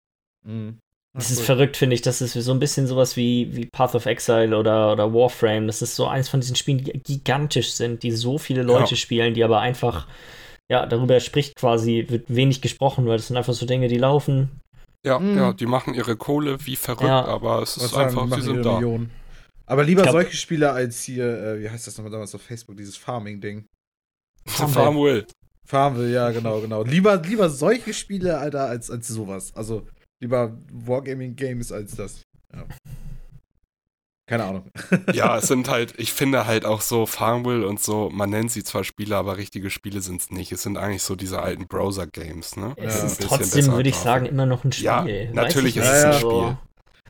Mhm. 0.45 0.79
Es 1.17 1.31
ist 1.31 1.39
cool. 1.39 1.45
verrückt, 1.45 1.77
finde 1.77 1.95
ich. 1.95 2.01
Das 2.03 2.21
ist 2.21 2.33
so 2.33 2.51
ein 2.51 2.59
bisschen 2.59 2.85
sowas 2.85 3.15
wie, 3.17 3.55
wie 3.55 3.65
Path 3.65 3.95
of 3.95 4.05
Exile 4.05 4.55
oder, 4.55 4.91
oder 4.91 5.11
Warframe. 5.13 5.65
Das 5.65 5.81
ist 5.81 5.95
so 5.95 6.05
eins 6.05 6.29
von 6.29 6.41
diesen 6.41 6.55
Spielen, 6.55 6.83
die 6.83 7.01
gigantisch 7.01 7.71
sind, 7.71 8.03
die 8.03 8.11
so 8.11 8.37
viele 8.37 8.61
Leute 8.61 8.91
Ja. 8.91 8.97
spielen, 8.97 9.33
die 9.33 9.43
aber 9.43 9.59
einfach, 9.59 10.07
ja, 10.69 10.85
darüber 10.85 11.19
spricht 11.19 11.55
quasi, 11.55 12.05
wird 12.09 12.25
wenig 12.27 12.61
gesprochen, 12.61 13.07
weil 13.07 13.17
das 13.17 13.27
sind 13.27 13.37
einfach 13.37 13.53
so 13.55 13.65
Dinge, 13.65 13.87
die 13.87 13.97
laufen. 13.97 14.61
Ja, 15.03 15.17
Mhm. 15.19 15.37
ja, 15.37 15.53
die 15.53 15.65
machen 15.65 15.93
ihre 15.95 16.17
Kohle 16.17 16.57
wie 16.67 16.75
verrückt, 16.75 17.03
Ja. 17.03 17.25
aber 17.25 17.63
es 17.63 17.77
Was 17.77 17.85
ist 17.85 17.91
sagen, 17.91 18.19
einfach, 18.19 18.35
sie 18.37 18.43
sind 18.43 18.63
da. 18.63 18.73
Millionen. 18.75 19.09
Aber 19.65 19.83
lieber 19.83 20.03
glaub- 20.03 20.13
solche 20.13 20.35
Spiele 20.37 20.71
als 20.71 21.01
hier, 21.03 21.25
äh, 21.25 21.59
wie 21.61 21.69
heißt 21.69 21.87
das 21.87 21.97
nochmal 21.97 22.11
damals 22.11 22.35
auf 22.35 22.41
Facebook, 22.41 22.77
dieses 22.77 22.95
Farming-Ding. 22.97 23.65
Farmville. 24.45 25.25
Farmville, 25.67 26.11
ja, 26.13 26.31
genau, 26.31 26.61
genau. 26.61 26.83
Lieber, 26.83 27.17
lieber 27.17 27.49
solche 27.49 27.93
Spiele, 27.93 28.37
Alter, 28.37 28.65
als, 28.67 28.89
als 28.89 29.07
sowas. 29.09 29.51
Also 29.53 29.85
lieber 30.21 30.57
Wargaming-Games 30.71 31.71
als 31.73 31.95
das. 31.95 32.21
Ja. 32.53 32.63
Keine 34.29 34.45
Ahnung. 34.45 34.69
Ja, 35.13 35.37
es 35.37 35.47
sind 35.47 35.69
halt, 35.69 35.93
ich 35.97 36.13
finde 36.13 36.47
halt 36.47 36.65
auch 36.65 36.81
so 36.81 37.05
Farmville 37.05 37.67
und 37.67 37.81
so, 37.81 38.09
man 38.09 38.29
nennt 38.29 38.51
sie 38.51 38.63
zwar 38.63 38.83
Spiele, 38.85 39.15
aber 39.17 39.37
richtige 39.37 39.69
Spiele 39.69 40.01
sind 40.01 40.21
es 40.21 40.31
nicht. 40.31 40.51
Es 40.53 40.63
sind 40.63 40.77
eigentlich 40.77 41.03
so 41.03 41.15
diese 41.15 41.41
alten 41.41 41.67
Browser-Games, 41.67 42.55
ne? 42.57 42.73
Es 42.77 42.99
Ja. 42.99 43.05
ist 43.05 43.21
trotzdem, 43.23 43.67
würde 43.73 43.89
ich 43.89 43.95
sagen, 43.95 44.25
immer 44.25 44.45
noch 44.45 44.63
ein 44.63 44.71
Spiel. 44.71 44.85
Ja, 44.85 45.05
natürlich 45.33 45.77
ich 45.77 45.83
ist 45.83 45.89
es 45.89 46.03
ein 46.03 46.11
Also, 46.13 46.29
Spiel. 46.29 46.57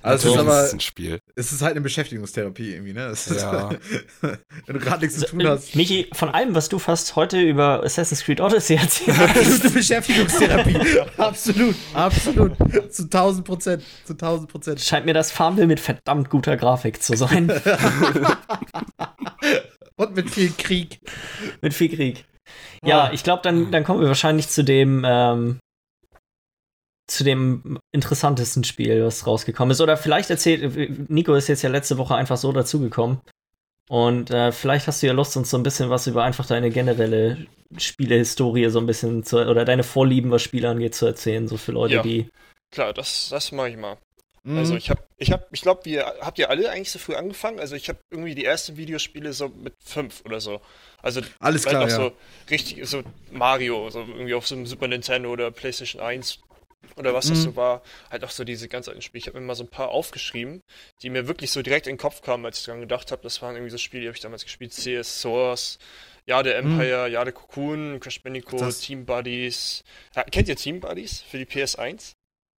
Also 0.03 0.29
es 0.29 0.33
ist 0.36 0.39
aber, 0.39 0.63
es 0.63 0.73
ein 0.73 0.79
Spiel. 0.79 1.19
es 1.36 1.51
ist 1.51 1.62
halt 1.62 1.71
eine 1.73 1.81
Beschäftigungstherapie 1.81 2.73
irgendwie, 2.73 2.93
ne? 2.93 3.05
Es 3.07 3.27
ist, 3.27 3.41
Ja. 3.41 3.69
wenn 4.21 4.38
du 4.67 4.79
gerade 4.79 5.05
nichts 5.05 5.19
zu 5.19 5.25
tun 5.25 5.41
äh, 5.41 5.47
hast. 5.47 5.75
Michi, 5.75 6.10
von 6.13 6.29
allem, 6.29 6.55
was 6.55 6.69
du 6.69 6.79
fast 6.79 7.15
heute 7.15 7.39
über 7.41 7.83
Assassin's 7.83 8.23
Creed 8.23 8.39
Odyssey 8.39 8.75
erzählt 8.81 9.17
hast, 9.17 9.38
Absolute 9.38 9.69
Beschäftigungstherapie. 9.71 10.77
absolut, 11.17 11.75
absolut. 11.93 12.53
Zu 12.93 13.03
1000 13.03 13.45
Prozent. 13.45 13.83
Zu 14.05 14.13
1000 14.13 14.49
Prozent. 14.51 14.79
scheint 14.81 15.05
mir 15.05 15.13
das 15.13 15.31
Farmville 15.31 15.67
mit 15.67 15.79
verdammt 15.79 16.29
guter 16.29 16.55
Grafik 16.57 17.01
zu 17.01 17.15
sein. 17.17 17.51
Und 19.95 20.15
mit 20.15 20.29
viel 20.29 20.51
Krieg. 20.57 20.99
mit 21.62 21.73
viel 21.73 21.89
Krieg. 21.95 22.25
Ja, 22.86 23.05
Ah. 23.05 23.10
ich 23.13 23.23
glaube, 23.23 23.41
dann, 23.43 23.71
dann 23.71 23.83
kommen 23.83 23.99
wir 24.01 24.07
wahrscheinlich 24.07 24.47
zu 24.47 24.63
dem, 24.63 25.03
ähm, 25.05 25.60
zu 27.07 27.23
dem 27.23 27.79
interessantesten 27.93 28.63
Spiel, 28.63 29.03
was 29.03 29.25
rausgekommen 29.25 29.71
ist. 29.71 29.81
Oder 29.81 29.97
vielleicht 29.97 30.29
erzählt, 30.29 31.09
Nico 31.09 31.33
ist 31.35 31.47
jetzt 31.47 31.61
ja 31.61 31.69
letzte 31.69 31.97
Woche 31.97 32.15
einfach 32.15 32.37
so 32.37 32.51
dazugekommen. 32.51 33.21
Und 33.89 34.31
äh, 34.31 34.51
vielleicht 34.51 34.87
hast 34.87 35.01
du 35.01 35.07
ja 35.07 35.13
Lust, 35.13 35.37
uns 35.37 35.49
so 35.49 35.57
ein 35.57 35.63
bisschen 35.63 35.89
was 35.89 36.07
über 36.07 36.23
einfach 36.23 36.45
deine 36.45 36.69
generelle 36.69 37.47
Spielehistorie 37.77 38.69
so 38.69 38.79
ein 38.79 38.85
bisschen 38.85 39.23
zu, 39.23 39.37
oder 39.47 39.63
deine 39.63 39.83
Vorlieben, 39.83 40.31
was 40.31 40.41
Spiele 40.41 40.69
angeht, 40.69 40.95
zu 40.95 41.05
erzählen, 41.05 41.47
so 41.47 41.57
für 41.57 41.71
Leute, 41.71 41.95
Ja. 41.95 42.01
die. 42.03 42.29
Klar, 42.71 42.93
das, 42.93 43.29
das 43.29 43.53
mache 43.53 43.69
ich 43.69 43.77
mal. 43.77 43.97
Mhm. 44.43 44.57
Also 44.57 44.75
ich 44.75 44.89
habe, 44.89 45.01
ich 45.17 45.31
habe, 45.31 45.45
ich 45.51 45.61
glaube, 45.61 45.85
wir 45.85 46.05
habt 46.21 46.37
ihr 46.39 46.49
alle 46.49 46.69
eigentlich 46.69 46.91
so 46.91 46.99
früh 46.99 47.15
angefangen. 47.15 47.59
Also 47.59 47.75
ich 47.75 47.87
habe 47.87 47.99
irgendwie 48.11 48.35
die 48.35 48.45
ersten 48.45 48.75
Videospiele 48.75 49.31
so 49.31 49.49
mit 49.49 49.73
fünf 49.83 50.23
oder 50.25 50.41
so. 50.41 50.59
Also 51.01 51.21
Alles 51.39 51.65
klar, 51.65 51.81
noch 51.83 51.89
ja. 51.89 51.95
so 51.95 52.11
richtig, 52.49 52.85
so 52.87 53.03
Mario, 53.31 53.89
so 53.89 53.99
irgendwie 53.99 54.33
auf 54.33 54.47
so 54.47 54.55
einem 54.55 54.65
Super 54.65 54.87
Nintendo 54.87 55.29
oder 55.31 55.51
PlayStation 55.51 56.01
1 56.01 56.39
oder 56.95 57.13
was 57.13 57.28
das 57.28 57.39
Mhm. 57.39 57.43
so 57.43 57.56
war. 57.56 57.82
Halt 58.10 58.23
auch 58.23 58.30
so 58.32 58.43
diese 58.43 58.67
ganz 58.67 58.88
alten 58.88 59.02
Spiele. 59.02 59.19
Ich 59.19 59.28
habe 59.28 59.39
mir 59.39 59.45
mal 59.45 59.56
so 59.56 59.63
ein 59.63 59.69
paar 59.69 59.89
aufgeschrieben, 59.89 60.62
die 61.02 61.10
mir 61.10 61.28
wirklich 61.28 61.52
so 61.52 61.62
direkt 61.62 61.88
in 61.88 61.93
den 61.93 62.00
Kopf 62.00 62.21
kamen, 62.21 62.45
als 62.45 62.60
ich 62.60 62.65
dran 62.65 62.80
gedacht 62.80 63.12
habe. 63.12 63.21
Das 63.23 63.41
waren 63.41 63.56
irgendwie 63.56 63.71
so 63.71 63.78
Spiele, 63.78 64.02
die 64.02 64.08
habe 64.08 64.15
ich 64.17 64.21
damals 64.21 64.43
gespielt. 64.43 64.71
CS, 64.73 65.21
Source, 65.21 65.80
Ja, 66.30 66.43
der 66.43 66.58
Empire, 66.58 67.08
ja, 67.08 67.23
der 67.23 67.32
Cocoon, 67.32 68.02
Crash 68.02 68.21
Bandicoot, 68.21 68.60
Mhm. 68.60 68.65
Das- 68.65 68.80
Team 68.82 69.06
Buddies. 69.06 69.86
Ja, 70.13 70.23
kennt 70.23 70.50
ihr 70.50 70.58
Team 70.58 70.82
Buddies 70.82 71.21
für 71.21 71.38
die 71.38 71.45
PS1? 71.45 72.15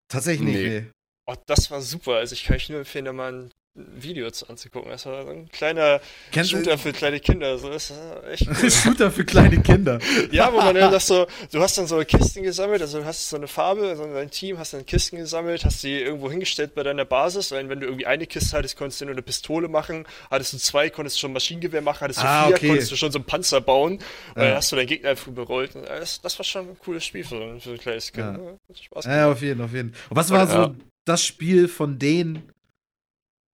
Tatsächlich 0.10 0.46
nicht, 0.48 0.56
Nee. 0.56 0.80
nee. 0.82 0.86
Oh, 1.26 1.36
das 1.48 1.70
war 1.70 1.82
super. 1.82 2.14
Also 2.14 2.32
ich 2.32 2.46
kann 2.46 2.56
euch 2.56 2.70
nur 2.70 2.80
empfehlen, 2.80 3.04
da 3.04 3.12
mal 3.12 3.34
ein 3.34 3.54
Videos 4.00 4.44
anzugucken. 4.44 4.90
Das 4.92 5.06
war 5.06 5.24
so 5.24 5.30
ein 5.32 5.50
kleiner 5.50 6.02
Kennst 6.32 6.52
du- 6.52 6.58
Shooter 6.58 6.78
für 6.78 6.94
kleine 6.94 7.20
Kinder. 7.20 7.58
So, 7.58 7.70
das 7.70 7.92
ist 7.92 8.00
echt 8.30 8.48
cool. 8.64 8.72
Shooter 8.72 9.12
für 9.12 9.24
kleine 9.24 9.62
Kinder. 9.62 10.00
Ja, 10.32 10.52
wo 10.52 10.58
man 10.58 10.74
dann 10.76 10.92
das 10.92 11.08
so, 11.08 11.28
du 11.52 11.62
hast 11.62 11.78
dann 11.78 11.88
so 11.88 11.98
Kisten 12.04 12.44
gesammelt, 12.44 12.82
also 12.82 13.00
du 13.00 13.06
hast 13.06 13.30
so 13.30 13.36
eine 13.38 13.48
Farbe, 13.48 13.88
also 13.90 14.06
dein 14.12 14.32
Team 14.32 14.58
hast 14.58 14.74
dann 14.74 14.86
Kisten 14.86 15.18
gesammelt, 15.18 15.64
hast 15.66 15.84
die 15.84 16.00
irgendwo 16.02 16.30
hingestellt 16.32 16.74
bei 16.76 16.84
deiner 16.84 17.06
Basis, 17.06 17.52
weil 17.52 17.70
wenn 17.70 17.80
du 17.80 17.86
irgendwie 17.86 18.06
eine 18.08 18.26
Kiste 18.26 18.58
hattest, 18.58 18.78
konntest 18.78 19.02
du 19.02 19.06
nur 19.06 19.14
eine 19.14 19.22
Pistole 19.22 19.68
machen, 19.68 20.06
hattest 20.32 20.54
du 20.54 20.58
zwei, 20.58 20.90
konntest 20.90 21.18
du 21.18 21.20
schon 21.22 21.34
Maschinengewehr 21.34 21.82
machen, 21.82 22.02
hattest 22.02 22.22
du 22.22 22.26
Ah, 22.26 22.48
vier, 22.48 22.56
okay. 22.56 22.68
konntest 22.70 22.92
du 22.92 22.96
schon 22.96 23.12
so 23.12 23.20
einen 23.20 23.26
Panzer 23.26 23.62
bauen, 23.62 23.94
und 23.94 24.02
dann 24.36 24.56
hast 24.56 24.72
du 24.72 24.76
deinen 24.76 24.88
Gegner 24.88 25.10
einfach 25.12 25.28
überrollt. 25.28 25.72
Das, 25.76 26.20
das 26.22 26.38
war 26.40 26.44
schon 26.44 26.70
ein 26.70 26.80
cooles 26.80 27.06
Spiel 27.06 27.24
für, 27.24 27.38
so 27.38 27.44
ein- 27.44 27.62
für 27.62 27.72
ein 27.72 27.78
kleines 27.78 28.12
Kind. 28.12 28.38
Ja. 28.38 28.76
Spaß 28.82 29.06
Ja, 29.06 29.32
auf 29.32 29.42
jeden, 29.42 29.62
auf 29.62 29.74
jeden. 29.74 29.90
Und 30.10 30.16
was 30.18 30.30
war 30.32 30.48
Ja. 30.48 30.66
so 30.66 30.76
das 31.06 31.24
Spiel 31.24 31.68
von 31.68 32.00
denen, 32.00 32.50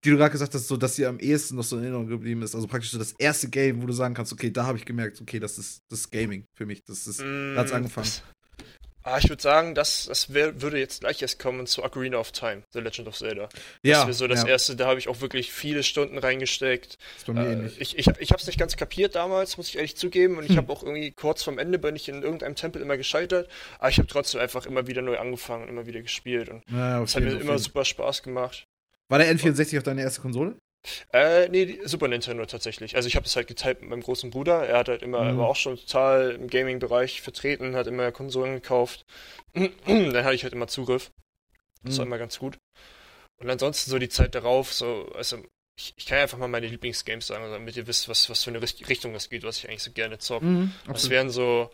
die 0.06 0.10
du 0.12 0.18
gerade 0.18 0.32
gesagt 0.32 0.54
hast, 0.54 0.68
so 0.68 0.78
dass 0.78 0.96
dir 0.96 1.10
am 1.10 1.20
ehesten 1.20 1.56
noch 1.56 1.63
so 1.63 1.78
in 1.78 1.84
Erinnerung 1.84 2.08
geblieben 2.08 2.42
ist? 2.42 2.56
Also 2.56 2.68
praktisch 2.68 2.92
so 2.92 2.98
das 3.00 3.13
erste 3.13 3.50
Game, 3.50 3.82
wo 3.82 3.88
du 3.88 3.94
sagen 3.94 4.13
kannst, 4.16 4.34
okay, 4.34 4.52
da 4.52 4.66
habe 4.66 4.78
ich 4.78 4.86
gemerkt, 4.86 5.22
okay, 5.22 5.39
das 5.39 5.58
ist 5.58 5.84
das 5.89 6.02
ist 6.02 6.12
Gaming 6.12 6.48
für 6.56 6.66
mich. 6.66 6.84
Das 6.86 7.08
ist, 7.08 7.28
da 7.54 7.62
hat's 7.62 7.72
Mm, 7.72 7.74
angefangen. 7.74 8.13
Das, 8.13 8.24
ah, 9.04 9.18
ich 9.20 9.30
würde 9.30 9.42
sagen, 9.44 9.76
das, 9.76 10.06
das 10.08 10.34
wär, 10.34 10.62
würde 10.62 10.80
jetzt 10.80 11.02
gleich 11.02 11.22
erst 11.22 11.39
kommen 11.39 11.68
zu 11.68 11.84
Ocarina 11.84 12.18
of 12.18 12.32
Time, 12.32 12.63
The 12.74 12.80
Legend 12.80 13.08
of 13.08 13.18
Zelda. 13.18 13.50
ja, 13.84 13.94
das 13.94 14.06
wäre 14.06 14.13
so 14.13 14.28
das 14.28 14.44
ja, 14.44 14.46
erste, 14.46 14.76
da 14.76 14.88
habe 14.88 15.00
ich 15.00 15.08
auch 15.10 15.22
wirklich 15.22 15.52
viele 15.52 15.84
Stunden 15.84 16.18
reingesteckt. 16.18 16.98
ist 17.16 17.26
bei 17.26 17.34
mir 17.34 17.48
Äh, 17.48 17.54
ähnlich. 17.54 17.78
ich 17.78 17.98
ich, 17.98 18.08
ich 18.20 18.32
habe 18.32 18.42
es 18.42 18.48
nicht 18.48 18.60
ganz 18.60 18.78
kapiert 18.78 19.16
damals, 19.16 19.58
muss 19.58 19.70
ich 19.70 19.78
ehrlich 19.78 19.98
zugeben. 19.98 20.38
Und 20.38 20.46
ich 20.46 20.52
Hm. 20.52 20.58
habe 20.58 20.72
auch 20.74 20.84
irgendwie 20.84 21.12
kurz 21.12 21.44
vorm 21.44 21.60
Ende 21.60 21.80
bin 21.80 21.96
ich 21.96 22.10
in 22.10 22.24
irgendeinem 22.24 22.56
Tempel 22.56 22.82
immer 22.82 22.98
gescheitert. 22.98 23.50
Aber 23.80 23.89
ich 23.89 23.98
habe 24.00 24.08
trotzdem 24.08 24.42
einfach 24.42 24.66
immer 24.66 24.88
wieder 24.88 25.02
neu 25.02 25.18
angefangen 25.20 25.63
und 25.63 25.70
immer 25.70 25.86
wieder 25.88 26.02
gespielt. 26.02 26.50
Und 26.50 26.63
Ja, 26.70 27.02
es 27.04 27.16
hat 27.16 27.24
jeden, 27.24 27.34
mir 27.36 27.39
immer 27.39 27.60
super 27.60 27.86
Spaß 27.86 28.24
gemacht. 28.24 28.68
War 29.10 29.20
der 29.20 29.28
N64 29.36 29.78
auf 29.78 29.84
deine 29.84 30.02
erste 30.02 30.22
Konsole? 30.22 30.58
Äh, 31.13 31.48
nee, 31.50 31.80
Super 31.86 32.08
Nintendo 32.10 32.46
tatsächlich. 32.46 32.96
Also 32.96 33.08
ich 33.08 33.16
habe 33.16 33.26
es 33.26 33.36
halt 33.36 33.48
geteilt 33.48 33.82
mit 33.82 33.89
meinem 33.89 34.02
großen 34.02 34.32
Bruder. 34.32 34.66
Er 34.68 34.80
hat 34.80 34.89
halt 34.89 35.02
immer, 35.02 35.34
Mhm. 35.34 35.38
war 35.38 35.48
auch 35.48 35.56
schon 35.56 35.78
total 35.78 36.32
im 36.32 36.50
Gaming-Bereich 36.50 37.22
vertreten, 37.22 37.76
hat 37.76 37.88
immer 37.88 38.12
Konsolen 38.12 38.56
gekauft. 38.56 39.06
Dann 39.54 40.24
hatte 40.24 40.36
ich 40.36 40.44
halt 40.44 40.54
immer 40.54 40.68
Zugriff. 40.68 41.12
Das 41.84 41.98
war 41.98 42.06
Mhm. 42.06 42.12
immer 42.12 42.18
ganz 42.20 42.38
gut. 42.39 42.58
Und 43.42 43.50
ansonsten 43.50 43.92
so 43.92 44.00
die 44.00 44.10
Zeit 44.10 44.36
darauf, 44.36 44.74
so, 44.74 45.12
also 45.16 45.38
ich, 45.78 45.94
ich 45.98 46.06
kann 46.06 46.18
ja 46.18 46.24
einfach 46.24 46.38
mal 46.38 46.48
meine 46.48 46.68
Lieblingsgames 46.68 47.28
sagen, 47.28 47.50
damit 47.52 47.76
ihr 47.78 47.88
wisst, 47.88 48.08
was, 48.10 48.30
was 48.30 48.44
für 48.44 48.52
eine 48.52 48.62
Richt- 48.62 48.88
Richtung 48.89 49.13
das 49.13 49.30
geht, 49.30 49.44
was 49.44 49.58
ich 49.58 49.70
eigentlich 49.70 49.84
so 49.84 49.92
gerne 49.92 50.18
zocke. 50.20 50.46
Mhm, 50.46 50.74
Das 50.88 51.10
wären 51.10 51.30
so 51.30 51.72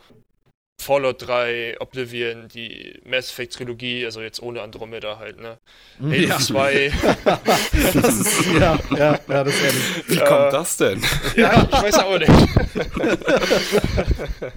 Fallout 0.81 1.27
3, 1.27 1.75
Oblivion, 1.81 2.47
die 2.47 2.99
Mass 3.05 3.29
Effect 3.29 3.53
Trilogie, 3.55 4.05
also 4.05 4.21
jetzt 4.21 4.41
ohne 4.41 4.61
Andromeda 4.61 5.19
halt, 5.19 5.37
ne? 5.39 5.57
Mhm, 5.99 6.11
Halo 6.11 6.27
ja. 6.27 6.39
2. 6.39 6.91
das 7.93 8.19
ist, 8.19 8.45
ja, 8.57 8.79
ja, 8.95 9.19
ja, 9.27 9.43
das 9.43 9.53
ist 9.53 9.61
ehrlich. 9.63 9.83
Wie 10.07 10.17
Äh, 10.17 10.25
kommt 10.25 10.53
das 10.53 10.77
denn? 10.77 11.03
ja, 11.35 11.67
ich 11.69 11.81
weiß 11.81 11.99
auch 11.99 12.17
nicht. 12.17 12.31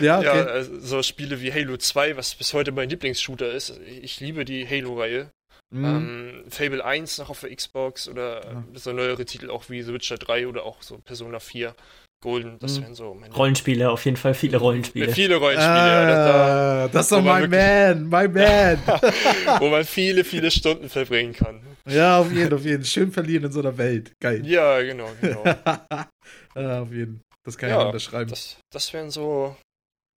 Ja, 0.00 0.22
Ja, 0.22 0.30
okay. 0.32 0.50
also 0.50 0.78
so 0.78 1.02
Spiele 1.02 1.40
wie 1.40 1.52
Halo 1.52 1.76
2, 1.76 2.16
was 2.16 2.34
bis 2.36 2.54
heute 2.54 2.70
mein 2.70 2.88
Lieblingsshooter 2.88 3.50
ist. 3.50 3.80
Ich 4.02 4.20
liebe 4.20 4.44
die 4.44 4.66
Halo-Reihe. 4.68 5.30
Mhm. 5.70 5.84
Ähm, 5.84 6.44
Fable 6.50 6.84
1 6.84 7.18
noch 7.18 7.30
auf 7.30 7.40
der 7.40 7.54
Xbox 7.54 8.08
oder 8.08 8.44
Ja. 8.44 8.64
so 8.74 8.92
neuere 8.92 9.24
Titel 9.24 9.50
auch 9.50 9.68
wie 9.68 9.82
The 9.82 9.92
Witcher 9.92 10.16
3 10.16 10.46
oder 10.46 10.64
auch 10.64 10.82
so 10.82 10.98
Persona 10.98 11.40
4 11.40 11.74
Golden. 12.20 12.58
Das 12.58 12.78
Mhm. 12.78 12.82
wären 12.82 12.94
so 12.94 13.14
meine 13.14 13.32
Rollenspiele, 13.34 13.90
auf 13.90 14.04
jeden 14.04 14.16
Fall 14.16 14.34
viele 14.34 14.56
Rollenspiele. 14.58 15.12
viele 15.12 15.36
Rollenspiele, 15.36 15.76
ja, 15.76 16.06
da, 16.06 16.84
Ah, 16.84 16.88
das 16.88 17.06
ist 17.06 17.12
doch 17.12 17.22
man 17.22 17.48
mein 17.48 18.08
Man, 18.08 18.28
my 18.28 18.28
Man. 18.34 19.60
wo 19.60 19.68
man 19.68 19.84
viele, 19.84 20.24
viele 20.24 20.50
Stunden 20.50 20.88
verbringen 20.88 21.32
kann. 21.32 21.60
ja, 21.88 22.18
auf 22.18 22.32
jeden, 22.32 22.52
auf 22.52 22.64
jeden. 22.64 22.84
Schön 22.84 23.12
verlieren 23.12 23.44
in 23.44 23.52
so 23.52 23.60
einer 23.60 23.76
Welt. 23.78 24.12
Geil. 24.20 24.44
Ja, 24.46 24.82
genau, 24.82 25.08
genau. 25.20 25.44
ja, 26.56 26.82
auf 26.82 26.92
jeden. 26.92 27.20
Das 27.44 27.56
kann 27.56 27.68
ich 27.70 27.74
Ja, 27.74 27.80
ja, 27.82 27.86
unterschreiben. 27.86 28.30
Das, 28.30 28.56
das 28.72 28.92
wären 28.92 29.10
so. 29.10 29.56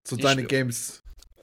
so 0.07 0.15
deine 0.15 0.41
Spiele. 0.43 0.47
Games. 0.47 1.01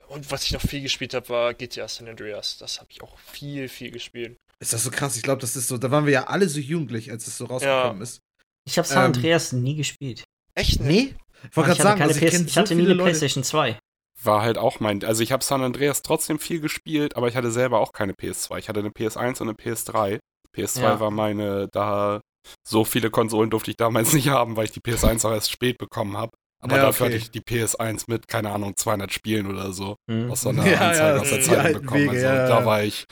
Und 0.09 0.31
was 0.31 0.45
ich 0.45 0.53
noch 0.53 0.61
viel 0.63 0.81
gespielt 0.83 1.15
habe, 1.15 1.29
war 1.29 1.53
GTA 1.55 1.87
San 1.89 2.09
Andreas. 2.09 2.57
Das 2.59 2.79
habe 2.81 2.89
ich 2.91 3.03
auch 3.03 3.19
viel, 3.19 3.69
viel 3.69 3.91
gespielt. 3.91 4.37
Ist 4.59 4.73
das 4.73 4.85
so 4.85 4.91
krass? 4.91 5.17
Ich 5.17 5.23
glaube, 5.23 5.41
das 5.43 5.55
ist 5.55 5.69
so, 5.69 5.77
da 5.77 5.91
waren 5.91 6.07
wir 6.07 6.13
ja 6.13 6.25
alle 6.29 6.49
so 6.49 6.61
jugendlich, 6.61 7.11
als 7.11 7.27
es 7.27 7.37
so 7.37 7.45
rausgekommen 7.45 8.01
ist. 8.03 8.21
Ich 8.67 8.79
habe 8.79 8.89
San 8.89 8.99
Ähm, 8.99 9.05
Andreas 9.07 9.53
nie 9.53 9.75
gespielt. 9.77 10.25
Echt 10.57 10.81
nicht? 10.81 10.89
Nee? 11.13 11.15
Ich 11.51 11.57
wollte 11.57 11.71
ich, 11.73 11.79
gerade 11.79 11.89
hatte 11.91 11.99
sagen, 11.99 11.99
keine 12.01 12.09
also 12.13 12.25
ich, 12.25 12.33
PS 12.33 12.41
ich 12.41 12.53
so 12.53 12.61
hatte 12.61 12.75
nie 12.75 12.83
viele 12.83 12.95
eine. 12.95 13.03
PlayStation 13.03 13.45
2. 13.45 13.79
War 14.23 14.43
halt 14.43 14.59
auch 14.59 14.81
mein. 14.81 15.05
Also 15.05 15.23
ich 15.23 15.31
habe 15.31 15.45
San 15.45 15.63
Andreas 15.63 16.03
trotzdem 16.03 16.39
viel 16.39 16.61
gespielt, 16.61 17.17
aber 17.17 17.29
ich 17.29 17.37
hatte 17.37 17.51
selber 17.53 17.81
auch 17.81 17.93
keine 17.93 18.15
PS2. 18.15 18.59
Ich 18.59 18.69
hatte 18.69 18.81
eine 18.81 18.89
PS1 18.89 19.41
und 19.43 19.49
eine 19.49 19.53
PS3. 19.53 20.19
PS2 20.57 20.81
Ja. 20.81 20.99
war 21.01 21.11
meine, 21.11 21.69
da 21.71 22.21
so 22.67 22.85
viele 22.85 23.11
Konsolen 23.11 23.51
durfte 23.51 23.71
ich 23.71 23.77
damals 23.77 24.13
nicht 24.15 24.29
haben, 24.29 24.57
weil 24.57 24.65
ich 24.65 24.73
die 24.73 24.81
PS1 24.81 25.27
auch 25.27 25.33
erst 25.33 25.51
spät 25.53 25.79
bekommen 25.79 26.17
habe. 26.17 26.33
Aber 26.63 26.77
Ja, 26.77 26.83
dafür 26.87 27.07
okay. 27.07 27.15
hatte 27.17 27.23
ich 27.25 27.31
die 27.31 27.43
PS1 27.43 28.05
mit, 28.09 28.27
keine 28.29 28.51
Ahnung, 28.51 28.75
200 28.77 29.13
Spielen 29.13 29.47
oder 29.47 29.73
so 29.73 29.97
Hm. 30.11 30.31
aus 30.31 30.41
so 30.41 30.49
einer 30.49 30.67
Ja, 30.67 30.79
Anzeige 30.89 31.17
ja, 31.17 31.21
aus 31.21 31.29
der 31.29 31.41
Zeitung 31.43 31.83
bekommen. 31.83 32.01
Wege, 32.01 32.11
also 32.13 32.25
ja, 32.27 32.49
da 32.49 32.65
war 32.65 32.83
ich, 32.83 33.05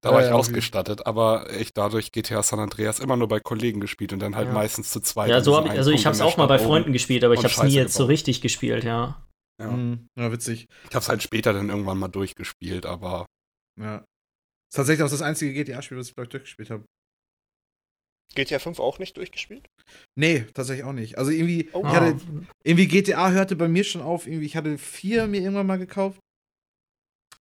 da 0.00 0.10
Ja, 0.10 0.14
war 0.14 0.22
ich 0.22 0.28
ja, 0.28 0.34
ausgestattet, 0.34 1.06
aber 1.06 1.50
ich 1.58 1.72
dadurch 1.74 2.12
GTA 2.12 2.42
San 2.42 2.60
Andreas 2.60 3.00
immer 3.00 3.16
nur 3.16 3.28
bei 3.28 3.40
Kollegen 3.40 3.80
gespielt 3.80 4.12
und 4.12 4.20
dann 4.20 4.36
halt 4.36 4.48
Ja. 4.48 4.54
meistens 4.54 4.90
zu 4.90 5.00
zweit. 5.00 5.28
Ja, 5.30 5.40
so 5.40 5.56
habe 5.56 5.68
ich, 5.68 5.74
also 5.74 5.90
ich 5.90 6.02
der 6.04 6.24
auch 6.24 6.36
mal 6.36 6.46
bei 6.46 6.58
Freunden 6.58 6.92
gespielt, 6.92 7.24
aber 7.24 7.34
ich 7.34 7.38
habe 7.40 7.48
es 7.48 7.56
nie 7.58 7.64
Scheiße 7.64 7.76
jetzt 7.76 7.94
so 7.94 8.04
gebaut. 8.04 8.10
richtig 8.10 8.40
gespielt, 8.40 8.84
ja. 8.84 9.24
Ja. 9.60 9.70
Mhm. 9.72 10.06
Ja, 10.16 10.30
witzig. 10.30 10.66
Ich 10.88 10.94
habe 10.94 11.02
es 11.02 11.08
halt 11.08 11.22
später 11.22 11.52
dann 11.52 11.68
irgendwann 11.68 11.98
mal 11.98 12.08
durchgespielt, 12.08 12.86
aber 12.86 13.26
Ja. 13.80 13.98
Ist 14.70 14.76
tatsächlich 14.76 15.02
auch 15.04 15.10
das 15.10 15.22
einzige 15.22 15.52
GTA-Spiel, 15.54 15.96
was 15.98 16.08
ich, 16.08 16.14
ich, 16.16 16.28
durchgespielt 16.30 16.70
habe. 16.70 16.84
GTA 18.34 18.58
5 18.58 18.78
auch 18.78 18.98
nicht 18.98 19.16
durchgespielt? 19.16 19.66
Nee, 20.14 20.44
tatsächlich 20.54 20.84
auch 20.84 20.92
nicht. 20.92 21.16
Also 21.18 21.30
irgendwie, 21.30 21.70
Oh. 21.72 21.82
ich 21.86 21.92
hatte, 21.92 22.20
irgendwie 22.62 22.86
GTA 22.86 23.30
hörte 23.30 23.56
bei 23.56 23.68
mir 23.68 23.84
schon 23.84 24.02
auf. 24.02 24.26
Irgendwie, 24.26 24.44
ich 24.46 24.54
hatte 24.56 24.76
vier 24.78 25.26
mir 25.26 25.40
irgendwann 25.40 25.66
mal 25.66 25.78
gekauft. 25.78 26.20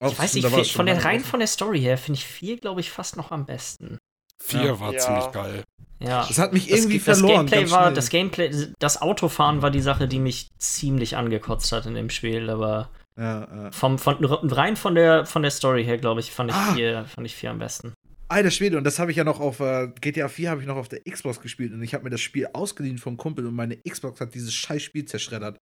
Ich 0.00 0.06
Auch- 0.08 0.18
weiß 0.18 0.32
da 0.32 0.38
nicht, 0.50 0.54
viel- 0.54 0.64
von 0.76 0.86
der 0.86 1.04
rein 1.04 1.20
von 1.24 1.40
der 1.40 1.46
Story 1.46 1.80
her 1.80 1.96
finde 1.98 2.18
ich 2.18 2.26
vier, 2.26 2.56
glaube 2.58 2.80
ich, 2.80 2.90
fast 2.90 3.16
noch 3.16 3.30
am 3.30 3.46
besten. 3.46 3.98
vier 4.42 4.64
Ja. 4.64 4.80
war 4.80 4.92
Ja. 4.92 4.98
ziemlich 4.98 5.32
geil. 5.32 5.64
Ja. 5.98 6.26
Das 6.28 6.38
hat 6.38 6.52
mich 6.52 6.68
Das, 6.68 6.78
irgendwie 6.80 6.98
das 6.98 7.18
verloren. 7.20 7.46
Gameplay 7.46 7.60
ganz 7.60 7.70
war, 7.70 7.90
das 7.92 8.10
Gameplay, 8.10 8.50
das 8.78 9.00
Autofahren 9.00 9.62
war 9.62 9.70
die 9.70 9.80
Sache, 9.80 10.06
die 10.08 10.18
mich 10.18 10.48
ziemlich 10.58 11.16
angekotzt 11.16 11.72
hat 11.72 11.86
in 11.86 11.94
dem 11.94 12.10
Spiel, 12.10 12.50
aber 12.50 12.90
ja, 13.18 13.40
ja. 13.64 13.72
vom, 13.72 13.98
von, 13.98 14.22
rein 14.24 14.76
von 14.76 14.94
der, 14.94 15.24
von 15.24 15.40
der 15.40 15.50
Story 15.50 15.84
her, 15.84 15.96
glaube 15.96 16.20
ich, 16.20 16.30
fand 16.32 16.50
ich, 16.50 16.56
Ah. 16.56 16.74
vier, 16.74 17.04
fand 17.06 17.26
ich 17.26 17.34
vier 17.34 17.50
am 17.50 17.58
besten. 17.58 17.94
Alter 18.28 18.50
Schwede, 18.50 18.76
und 18.76 18.84
das 18.84 18.98
habe 18.98 19.10
ich 19.10 19.16
ja 19.16 19.24
noch 19.24 19.40
auf 19.40 19.60
äh, 19.60 19.88
GTA 20.00 20.28
4 20.28 20.50
habe 20.50 20.60
ich 20.60 20.66
noch 20.66 20.76
auf 20.76 20.88
der 20.88 21.00
Xbox 21.10 21.40
gespielt 21.40 21.72
und 21.72 21.82
ich 21.82 21.94
habe 21.94 22.04
mir 22.04 22.10
das 22.10 22.20
Spiel 22.20 22.46
ausgeliehen 22.52 22.98
vom 22.98 23.16
Kumpel 23.16 23.46
und 23.46 23.54
meine 23.54 23.78
Xbox 23.88 24.20
hat 24.20 24.34
dieses 24.34 24.52
scheiß 24.52 24.82
Spiel 24.82 25.06
zerschreddert. 25.06 25.56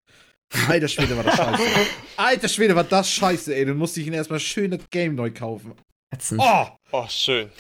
Alter 0.69 0.89
Schwede, 0.89 1.17
war 1.17 1.25
das 1.25 1.37
scheiße. 1.37 1.63
Alter 2.17 2.49
Schwede, 2.49 2.77
war 2.77 2.85
das 2.85 3.11
scheiße, 3.11 3.55
ey. 3.55 3.65
Dann 3.67 3.77
musste 3.77 4.01
ich 4.01 4.07
ihn 4.07 4.13
erstmal 4.13 4.41
schön 4.41 4.71
das 4.71 4.81
Game 4.91 5.15
neu 5.17 5.31
kaufen. 5.31 5.73
Ätzend. 6.13 6.41
Oh! 6.43 6.67
Oh, 6.93 7.07
schön. 7.09 7.51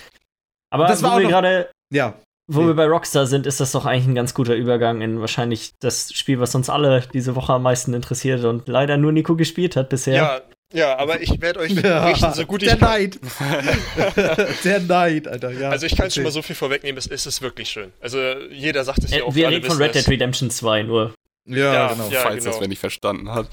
aber 0.70 0.86
das 0.86 1.02
war 1.02 1.18
wir 1.18 1.26
gerade 1.28 1.70
Ja. 1.92 2.14
Wo 2.46 2.60
Nee. 2.60 2.66
wir 2.68 2.74
bei 2.74 2.84
Rockstar 2.86 3.26
sind, 3.26 3.46
ist 3.46 3.58
das 3.58 3.72
doch 3.72 3.86
eigentlich 3.86 4.06
ein 4.06 4.14
ganz 4.14 4.34
guter 4.34 4.54
Übergang 4.54 5.00
in 5.00 5.18
wahrscheinlich 5.20 5.72
das 5.80 6.12
Spiel, 6.12 6.38
was 6.40 6.54
uns 6.54 6.68
alle 6.68 7.02
diese 7.12 7.34
Woche 7.36 7.54
am 7.54 7.62
meisten 7.62 7.94
interessiert 7.94 8.44
und 8.44 8.68
leider 8.68 8.96
nur 8.98 9.12
Nico 9.12 9.34
gespielt 9.34 9.76
hat 9.76 9.88
bisher. 9.88 10.14
Ja, 10.14 10.40
ja, 10.72 10.98
aber 10.98 11.20
ich 11.22 11.40
werde 11.40 11.60
euch 11.60 11.72
ja. 11.82 12.04
berichten, 12.04 12.34
so 12.34 12.44
gut 12.46 12.62
ich 12.62 12.68
Der 12.68 12.76
kann. 12.78 12.90
Neid. 12.90 13.18
der 14.64 14.80
Neid, 14.80 15.26
Alter. 15.28 15.50
Ja. 15.52 15.70
Also 15.70 15.86
ich 15.86 15.96
kann 15.96 16.10
schon 16.10 16.22
mal 16.22 16.32
so 16.32 16.42
viel 16.42 16.54
vorwegnehmen, 16.56 16.98
es, 16.98 17.06
es 17.06 17.26
ist 17.26 17.40
wirklich 17.42 17.68
schön. 17.70 17.92
Also 18.00 18.18
jeder 18.50 18.84
sagt 18.84 19.04
es 19.04 19.10
ja 19.10 19.18
Äh, 19.18 19.22
auch. 19.22 19.34
wir 19.34 19.46
alle 19.46 19.56
reden 19.56 19.66
von 19.66 19.78
Red. 19.78 19.94
Dead 19.94 20.06
Redemption 20.08 20.50
2 20.50 20.82
nur. 20.82 21.14
Ja, 21.46 21.72
Ja, 21.74 21.88
genau. 21.92 22.08
ja. 22.08 22.20
Falls 22.20 22.38
genau. 22.44 22.50
das 22.52 22.60
wer 22.60 22.68
nicht 22.68 22.78
verstanden 22.78 23.30
hat. 23.30 23.48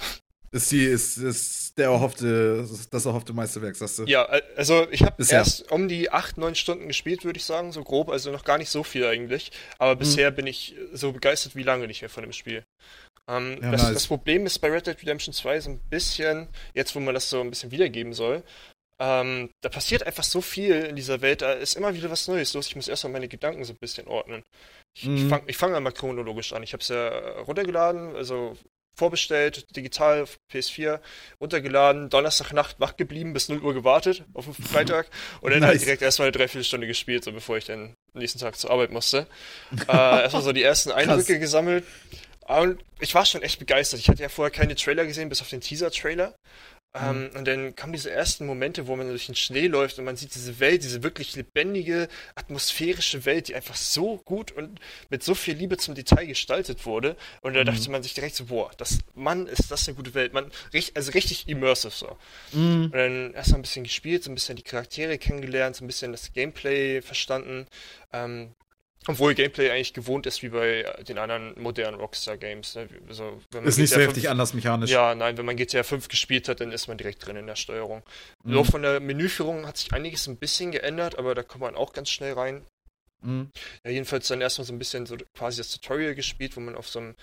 Ist, 0.53 0.69
die, 0.71 0.83
ist, 0.83 1.15
ist 1.15 1.77
der 1.77 1.85
erhoffte, 1.91 2.67
das 2.91 3.05
erhoffte 3.05 3.31
Meisterwerk, 3.31 3.73
sagst 3.77 3.99
du? 3.99 4.03
Ja, 4.03 4.25
äh, 4.25 4.41
also 4.57 4.85
ich 4.91 5.01
habe 5.03 5.15
Bisher. 5.15 5.39
erst 5.39 5.71
um 5.71 5.87
die 5.87 6.11
8, 6.11 6.37
9 6.37 6.55
Stunden 6.55 6.89
gespielt, 6.89 7.23
würde 7.23 7.37
ich 7.37 7.45
sagen, 7.45 7.71
so 7.71 7.83
grob, 7.83 8.09
also 8.09 8.31
noch 8.31 8.43
gar 8.43 8.57
nicht 8.57 8.69
so 8.69 8.83
viel 8.83 9.05
eigentlich. 9.05 9.53
Aber 9.77 9.95
bisher 9.95 10.29
bin 10.29 10.47
ich 10.47 10.75
so 10.91 11.13
begeistert 11.13 11.55
wie 11.55 11.63
lange 11.63 11.87
nicht 11.87 12.01
mehr 12.01 12.09
von 12.09 12.23
dem 12.23 12.33
Spiel. 12.33 12.65
Ähm, 13.29 13.59
Ja, 13.61 13.71
das, 13.71 13.83
nice. 13.83 13.93
das 13.93 14.07
Problem 14.07 14.45
ist 14.45 14.59
bei 14.59 14.69
Red 14.69 14.87
Dead 14.87 15.01
Redemption 15.01 15.33
2 15.33 15.61
so 15.61 15.69
ein 15.69 15.79
bisschen, 15.89 16.49
jetzt 16.73 16.95
wo 16.95 16.99
man 16.99 17.13
das 17.13 17.29
so 17.29 17.39
ein 17.39 17.49
bisschen 17.49 17.71
wiedergeben 17.71 18.11
soll, 18.11 18.43
ähm, 18.99 19.49
da 19.61 19.69
passiert 19.69 20.03
einfach 20.03 20.23
so 20.23 20.41
viel 20.41 20.75
in 20.83 20.95
dieser 20.97 21.21
Welt, 21.21 21.41
da 21.41 21.53
ist 21.53 21.75
immer 21.75 21.93
wieder 21.95 22.11
was 22.11 22.27
Neues 22.27 22.53
los. 22.53 22.67
Ich 22.67 22.75
muss 22.75 22.87
erstmal 22.89 23.13
meine 23.13 23.27
Gedanken 23.29 23.63
so 23.63 23.71
ein 23.73 23.79
bisschen 23.79 24.07
ordnen. 24.07 24.43
Ich, 24.93 25.03
ich 25.03 25.09
Mhm. 25.09 25.29
fange 25.29 25.43
ich 25.47 25.57
fang 25.57 25.83
mal 25.83 25.91
chronologisch 25.91 26.53
an. 26.53 26.63
Ich 26.63 26.73
habe 26.73 26.81
es 26.81 26.89
ja 26.89 27.07
runtergeladen, 27.41 28.15
also 28.15 28.57
vorbestellt, 28.93 29.65
digital 29.75 30.23
auf 30.23 30.37
PS4, 30.51 30.99
runtergeladen, 31.39 32.09
Donnerstagnacht 32.09 32.79
wach 32.79 32.97
geblieben, 32.97 33.31
bis 33.33 33.47
0 33.47 33.61
Uhr 33.61 33.73
gewartet 33.73 34.25
auf 34.33 34.45
den 34.45 34.53
Freitag 34.53 35.07
und 35.41 35.51
dann 35.51 35.63
halt 35.63 35.75
Nice. 35.75 35.83
direkt 35.85 36.01
erstmal 36.01 36.27
eine 36.27 36.33
Dreiviertelstunde 36.37 36.87
gespielt, 36.87 37.23
so 37.23 37.31
bevor 37.31 37.57
ich 37.57 37.65
dann 37.65 37.95
nächsten 38.13 38.39
Tag 38.39 38.57
zur 38.57 38.69
Arbeit 38.69 38.91
musste. 38.91 39.27
äh, 39.87 39.91
erstmal 40.21 40.41
so 40.41 40.51
die 40.51 40.61
ersten 40.63 40.91
Eindrücke 40.91 41.39
gesammelt 41.39 41.85
und 42.47 42.83
ich 42.99 43.15
war 43.15 43.25
schon 43.25 43.41
echt 43.43 43.59
begeistert. 43.59 43.99
Ich 44.01 44.09
hatte 44.09 44.21
ja 44.21 44.29
vorher 44.29 44.51
keine 44.51 44.75
Trailer 44.75 45.05
gesehen, 45.05 45.29
bis 45.29 45.41
auf 45.41 45.49
den 45.49 45.61
Teaser-Trailer. 45.61 46.35
Ähm, 46.93 47.29
und 47.35 47.47
dann 47.47 47.73
kamen 47.75 47.93
diese 47.93 48.11
ersten 48.11 48.45
Momente, 48.45 48.85
wo 48.87 48.97
man 48.97 49.07
durch 49.07 49.27
den 49.27 49.35
Schnee 49.35 49.67
läuft 49.67 49.97
und 49.97 50.03
man 50.03 50.17
sieht 50.17 50.35
diese 50.35 50.59
Welt, 50.59 50.83
diese 50.83 51.03
wirklich 51.03 51.35
lebendige, 51.37 52.09
atmosphärische 52.35 53.23
Welt, 53.23 53.47
die 53.47 53.55
einfach 53.55 53.75
so 53.77 54.17
gut 54.17 54.51
und 54.51 54.79
mit 55.09 55.23
so 55.23 55.33
viel 55.33 55.55
Liebe 55.55 55.77
zum 55.77 55.95
Detail 55.95 56.25
gestaltet 56.25 56.85
wurde. 56.85 57.15
Und 57.41 57.53
da 57.53 57.61
Mhm. 57.61 57.65
dachte 57.67 57.89
man 57.91 58.03
sich 58.03 58.13
direkt 58.13 58.35
so, 58.35 58.45
boah, 58.45 58.71
das, 58.75 58.99
Mann, 59.15 59.47
ist 59.47 59.71
das 59.71 59.87
eine 59.87 59.95
gute 59.95 60.13
Welt. 60.13 60.33
Man, 60.33 60.51
also 60.93 61.11
richtig 61.11 61.47
immersive 61.47 61.93
so. 61.93 62.17
Mhm. 62.51 62.85
Und 62.85 62.93
dann 62.93 63.33
erst 63.35 63.51
mal 63.51 63.59
ein 63.59 63.61
bisschen 63.61 63.83
gespielt, 63.85 64.23
so 64.25 64.31
ein 64.31 64.35
bisschen 64.35 64.57
die 64.57 64.63
Charaktere 64.63 65.17
kennengelernt, 65.17 65.77
so 65.77 65.85
ein 65.85 65.87
bisschen 65.87 66.11
das 66.11 66.33
Gameplay 66.33 67.01
verstanden. 67.01 67.67
Ähm, 68.11 68.53
obwohl 69.07 69.33
Gameplay 69.33 69.71
eigentlich 69.71 69.93
gewohnt 69.93 70.25
ist 70.27 70.43
wie 70.43 70.49
bei 70.49 70.85
den 71.07 71.17
anderen 71.17 71.59
modernen 71.59 71.99
Rockstar-Games. 71.99 72.75
Ne? 72.75 72.87
Also, 73.07 73.39
Ist 73.63 73.79
nicht 73.79 73.89
so 73.89 73.99
heftig 73.99 74.23
5 74.23 74.31
anders 74.31 74.53
mechanisch. 74.53 74.91
Ja, 74.91 75.15
nein, 75.15 75.37
wenn 75.37 75.45
man 75.45 75.55
GTA 75.55 75.83
5 75.83 76.07
gespielt 76.07 76.47
hat, 76.47 76.59
dann 76.61 76.71
ist 76.71 76.87
man 76.87 76.97
direkt 76.97 77.25
drin 77.25 77.35
in 77.35 77.47
der 77.47 77.55
Steuerung. 77.55 78.03
Mhm. 78.43 78.51
Nur 78.51 78.65
von 78.65 78.81
der 78.83 78.99
Menüführung 78.99 79.65
hat 79.65 79.77
sich 79.77 79.91
einiges 79.91 80.27
ein 80.27 80.37
bisschen 80.37 80.71
geändert, 80.71 81.17
aber 81.17 81.33
da 81.33 81.41
kommt 81.43 81.61
man 81.61 81.75
auch 81.75 81.93
ganz 81.93 82.09
schnell 82.09 82.33
rein. 82.33 82.63
Mhm. 83.21 83.51
Ja, 83.85 83.91
jedenfalls 83.91 84.27
dann 84.27 84.41
erstmal 84.41 84.65
so 84.65 84.73
ein 84.73 84.79
bisschen 84.79 85.05
so 85.05 85.15
quasi 85.35 85.57
das 85.57 85.69
Tutorial 85.71 86.15
gespielt, 86.15 86.55
wo 86.55 86.59
man 86.59 86.75
auf 86.75 86.87
so 86.87 86.99
einem 86.99 87.15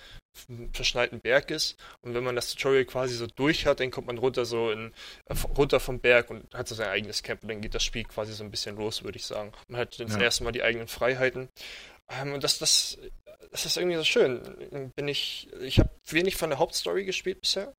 verschneiten 0.73 1.21
Berg 1.21 1.51
ist. 1.51 1.77
Und 2.01 2.15
wenn 2.15 2.23
man 2.23 2.37
das 2.37 2.55
Tutorial 2.55 2.85
quasi 2.85 3.15
so 3.15 3.27
durch 3.27 3.67
hat, 3.67 3.81
dann 3.81 3.91
kommt 3.91 4.07
man 4.07 4.19
runter 4.19 4.45
so 4.45 4.71
in, 4.71 4.93
äh, 5.27 5.35
runter 5.57 5.81
vom 5.81 5.99
Berg 6.01 6.31
und 6.31 6.55
hat 6.55 6.69
so 6.69 6.75
sein 6.75 6.89
eigenes 6.89 7.23
Camp 7.23 7.43
und 7.43 7.49
dann 7.49 7.61
geht 7.61 7.75
das 7.75 7.83
Spiel 7.85 8.05
quasi 8.05 8.33
so 8.33 8.45
ein 8.45 8.51
bisschen 8.51 8.77
los, 8.77 9.03
würde 9.03 9.19
ich 9.19 9.27
sagen. 9.27 9.53
Man 9.69 9.81
hat 9.81 9.99
dann 9.99 10.07
das 10.07 10.17
Ja. 10.17 10.23
erste 10.23 10.45
Mal 10.45 10.53
die 10.53 10.63
eigenen 10.63 10.87
Freiheiten. 10.89 11.49
Ähm, 12.09 12.33
und 12.35 12.45
das, 12.45 12.59
das, 12.59 12.99
das 13.51 13.67
ist 13.67 13.77
irgendwie 13.77 13.97
so 13.97 14.05
schön. 14.05 14.93
Bin 14.95 15.09
ich, 15.09 15.49
ich 15.61 15.79
habe 15.81 15.91
wenig 16.07 16.37
von 16.37 16.51
der 16.51 16.59
Hauptstory 16.59 17.05
gespielt 17.05 17.41
bisher. 17.41 17.75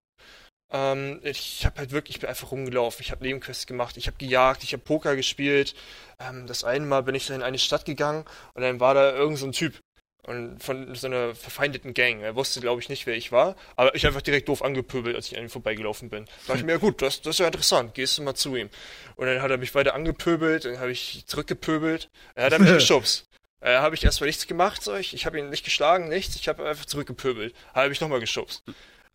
Ähm, 0.71 1.19
ich 1.23 1.65
habe 1.65 1.79
halt 1.79 1.91
wirklich, 1.91 2.17
ich 2.17 2.21
bin 2.21 2.29
einfach 2.29 2.51
rumgelaufen, 2.51 3.03
ich 3.03 3.11
habe 3.11 3.23
Nebenquests 3.23 3.65
gemacht, 3.65 3.97
ich 3.97 4.07
habe 4.07 4.17
gejagt, 4.17 4.63
ich 4.63 4.73
habe 4.73 4.83
Poker 4.83 5.15
gespielt. 5.15 5.75
Ähm, 6.19 6.47
das 6.47 6.63
eine 6.63 6.85
Mal 6.85 7.03
bin 7.03 7.15
ich 7.15 7.25
so 7.25 7.33
in 7.33 7.41
eine 7.41 7.59
Stadt 7.59 7.85
gegangen 7.85 8.25
und 8.53 8.61
dann 8.61 8.79
war 8.79 8.93
da 8.93 9.11
irgend 9.11 9.39
so 9.39 9.45
ein 9.47 9.51
Typ 9.51 9.79
und 10.23 10.61
von 10.61 10.93
so 10.93 11.07
einer 11.07 11.33
verfeindeten 11.33 11.93
Gang. 11.93 12.21
Er 12.21 12.35
wusste, 12.35 12.59
glaube 12.59 12.81
ich, 12.81 12.89
nicht, 12.89 13.07
wer 13.07 13.15
ich 13.15 13.31
war, 13.31 13.55
aber 13.75 13.95
ich 13.95 14.05
einfach 14.05 14.21
direkt 14.21 14.47
doof 14.47 14.61
angepöbelt, 14.61 15.15
als 15.15 15.31
ich 15.31 15.37
an 15.37 15.43
ihm 15.43 15.49
vorbeigelaufen 15.49 16.09
bin. 16.09 16.25
Da 16.25 16.31
dachte 16.47 16.59
ich 16.59 16.65
mir, 16.65 16.73
ja 16.73 16.77
gut, 16.77 17.01
das, 17.01 17.21
das 17.21 17.35
ist 17.35 17.39
ja 17.39 17.47
interessant, 17.47 17.95
gehst 17.95 18.17
du 18.17 18.21
mal 18.21 18.35
zu 18.35 18.55
ihm. 18.55 18.69
Und 19.15 19.25
dann 19.25 19.41
hat 19.41 19.49
er 19.49 19.57
mich 19.57 19.73
weiter 19.73 19.95
angepöbelt, 19.95 20.65
dann 20.65 20.79
habe 20.79 20.91
ich 20.91 21.23
zurückgepöbelt, 21.25 22.09
er 22.35 22.45
hat 22.45 22.53
er 22.53 22.59
mich 22.59 22.73
geschubst. 22.73 23.25
Äh, 23.61 23.77
habe 23.77 23.95
ich 23.95 24.03
erstmal 24.03 24.27
nichts 24.27 24.47
gemacht, 24.47 24.83
so 24.83 24.95
ich, 24.95 25.13
ich 25.13 25.25
habe 25.25 25.39
ihn 25.39 25.49
nicht 25.49 25.65
geschlagen, 25.65 26.07
nichts, 26.07 26.35
ich 26.35 26.47
habe 26.47 26.65
einfach 26.67 26.85
zurückgepöbelt. 26.85 27.55
Habe 27.73 27.91
ich 27.91 27.99
nochmal 27.99 28.19
geschubst. 28.19 28.63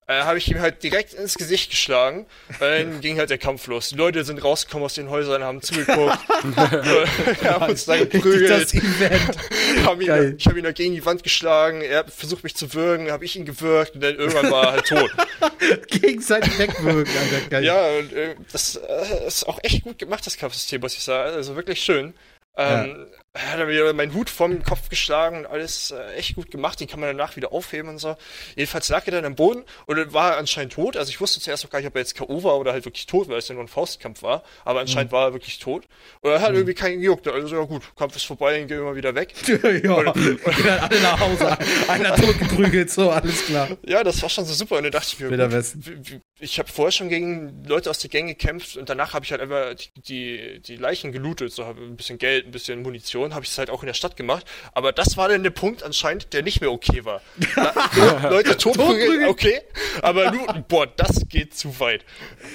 Äh, 0.06 0.20
habe 0.24 0.36
ich 0.36 0.50
ihm 0.50 0.60
halt 0.60 0.82
direkt 0.82 1.14
ins 1.14 1.34
Gesicht 1.34 1.70
geschlagen. 1.70 2.26
Dann 2.60 3.00
ging 3.00 3.16
halt 3.18 3.30
der 3.30 3.38
Kampf 3.38 3.66
los. 3.68 3.88
Die 3.88 3.94
Leute 3.94 4.22
sind 4.24 4.44
rausgekommen 4.44 4.84
aus 4.84 4.92
den 4.92 5.08
Häusern, 5.08 5.42
haben 5.42 5.62
zugeguckt, 5.62 6.18
haben 7.44 7.70
uns 7.70 7.86
dann 7.86 8.00
geprügelt. 8.10 8.50
das 8.50 8.74
Event. 8.74 9.38
Hab 9.86 9.98
ihn, 10.02 10.06
Geil. 10.06 10.34
ich 10.38 10.46
habe 10.46 10.58
ihn 10.58 10.64
da 10.64 10.72
gegen 10.72 10.94
die 10.94 11.04
Wand 11.06 11.22
geschlagen, 11.22 11.80
er 11.80 12.00
hat 12.00 12.10
versucht 12.10 12.44
mich 12.44 12.54
zu 12.54 12.74
würgen, 12.74 13.10
habe 13.10 13.24
ich 13.24 13.34
ihn 13.36 13.46
gewürgt 13.46 13.94
und 13.94 14.02
dann 14.04 14.16
irgendwann 14.16 14.50
war 14.50 14.64
er 14.64 14.72
halt 14.72 14.86
tot. 14.86 15.10
Gegenseitig 15.88 16.58
wegwirken, 16.58 17.12
Alter. 17.16 17.48
Geil. 17.48 17.64
ja, 17.64 17.86
und 17.98 18.12
äh, 18.12 18.34
das 18.52 18.76
äh, 18.76 19.26
ist 19.26 19.48
auch 19.48 19.58
echt 19.62 19.84
gut 19.84 19.98
gemacht, 19.98 20.26
das 20.26 20.36
Kampfsystem, 20.36 20.82
muss 20.82 20.94
ich 20.94 21.02
sagen. 21.02 21.32
Also 21.34 21.56
wirklich 21.56 21.82
schön. 21.82 22.12
Ähm, 22.56 23.06
Er 23.06 23.23
hat 23.36 23.66
mir 23.66 23.92
meinen 23.92 24.14
Hut 24.14 24.30
vom 24.30 24.62
Kopf 24.62 24.88
geschlagen 24.88 25.38
und 25.38 25.46
alles 25.46 25.90
äh, 25.90 26.14
echt 26.14 26.36
gut 26.36 26.52
gemacht. 26.52 26.78
Den 26.78 26.86
kann 26.86 27.00
man 27.00 27.16
danach 27.16 27.34
wieder 27.34 27.52
aufheben 27.52 27.88
und 27.88 27.98
so. 27.98 28.16
Jedenfalls 28.54 28.88
lag 28.88 29.06
er 29.06 29.12
dann 29.12 29.24
am 29.24 29.34
Boden 29.34 29.64
und 29.86 30.12
war 30.12 30.32
er 30.32 30.38
anscheinend 30.38 30.72
tot. 30.72 30.96
Also 30.96 31.10
ich 31.10 31.20
wusste 31.20 31.40
zuerst 31.40 31.64
noch 31.64 31.70
gar 31.70 31.80
nicht, 31.80 31.88
ob 31.88 31.96
er 31.96 32.00
jetzt 32.00 32.14
K.O. 32.14 32.44
war 32.44 32.58
oder 32.58 32.72
halt 32.72 32.84
wirklich 32.84 33.06
tot, 33.06 33.28
weil 33.28 33.38
es 33.38 33.48
ja 33.48 33.54
nur 33.54 33.64
ein 33.64 33.68
Faustkampf 33.68 34.22
war. 34.22 34.44
Aber 34.64 34.80
anscheinend 34.80 35.10
war 35.10 35.28
er 35.28 35.32
wirklich 35.32 35.58
tot. 35.58 35.84
Und 36.20 36.30
er 36.30 36.40
hat 36.40 36.52
irgendwie 36.52 36.74
keinen 36.74 37.00
gejuckt. 37.00 37.26
Also 37.26 37.56
ja 37.56 37.64
gut, 37.64 37.82
Kampf 37.96 38.14
ist 38.14 38.24
vorbei, 38.24 38.58
dann 38.58 38.68
gehen 38.68 38.78
wir 38.78 38.84
mal 38.84 38.96
wieder 38.96 39.14
weg. 39.16 39.34
ja. 39.48 39.56
Gehen 40.12 40.38
dann 40.64 40.78
alle 40.78 41.00
nach 41.00 41.18
Hause. 41.18 41.58
Einer 41.88 42.14
totgeprügelt, 42.16 42.90
so, 42.90 43.10
alles 43.10 43.46
klar. 43.46 43.68
Ja, 43.84 44.04
das 44.04 44.22
war 44.22 44.28
schon 44.28 44.44
so 44.44 44.54
super. 44.54 44.76
Und 44.76 44.84
dann 44.84 44.92
dachte 44.92 45.08
ich 45.12 45.20
mir, 45.20 45.36
gut, 45.36 46.20
ich 46.38 46.58
habe 46.58 46.68
vorher 46.70 46.92
schon 46.92 47.08
gegen 47.08 47.64
Leute 47.64 47.90
aus 47.90 47.98
der 47.98 48.10
Gang 48.10 48.28
gekämpft 48.28 48.76
und 48.76 48.88
danach 48.88 49.14
habe 49.14 49.24
ich 49.24 49.32
halt 49.32 49.40
einfach 49.40 49.74
die, 49.74 49.90
die, 50.02 50.60
die 50.60 50.76
Leichen 50.76 51.10
gelootet. 51.10 51.52
So 51.52 51.64
hab 51.64 51.78
ein 51.78 51.96
bisschen 51.96 52.18
Geld, 52.18 52.46
ein 52.46 52.50
bisschen 52.50 52.82
Munition, 52.82 53.23
habe 53.32 53.44
ich 53.44 53.50
es 53.52 53.58
halt 53.58 53.70
auch 53.70 53.82
in 53.82 53.86
der 53.86 53.94
Stadt 53.94 54.16
gemacht. 54.16 54.44
Aber 54.72 54.92
das 54.92 55.16
war 55.16 55.28
dann 55.28 55.42
der 55.44 55.50
Punkt 55.50 55.82
anscheinend, 55.84 56.32
der 56.32 56.42
nicht 56.42 56.60
mehr 56.60 56.72
okay 56.72 57.04
war. 57.04 57.22
Da, 57.54 58.28
Leute 58.28 58.56
Totprügeln? 58.56 59.26
okay, 59.26 59.60
aber 60.02 60.32
looten, 60.32 60.64
boah, 60.68 60.86
das 60.86 61.22
geht 61.28 61.54
zu 61.56 61.78
weit. 61.78 62.04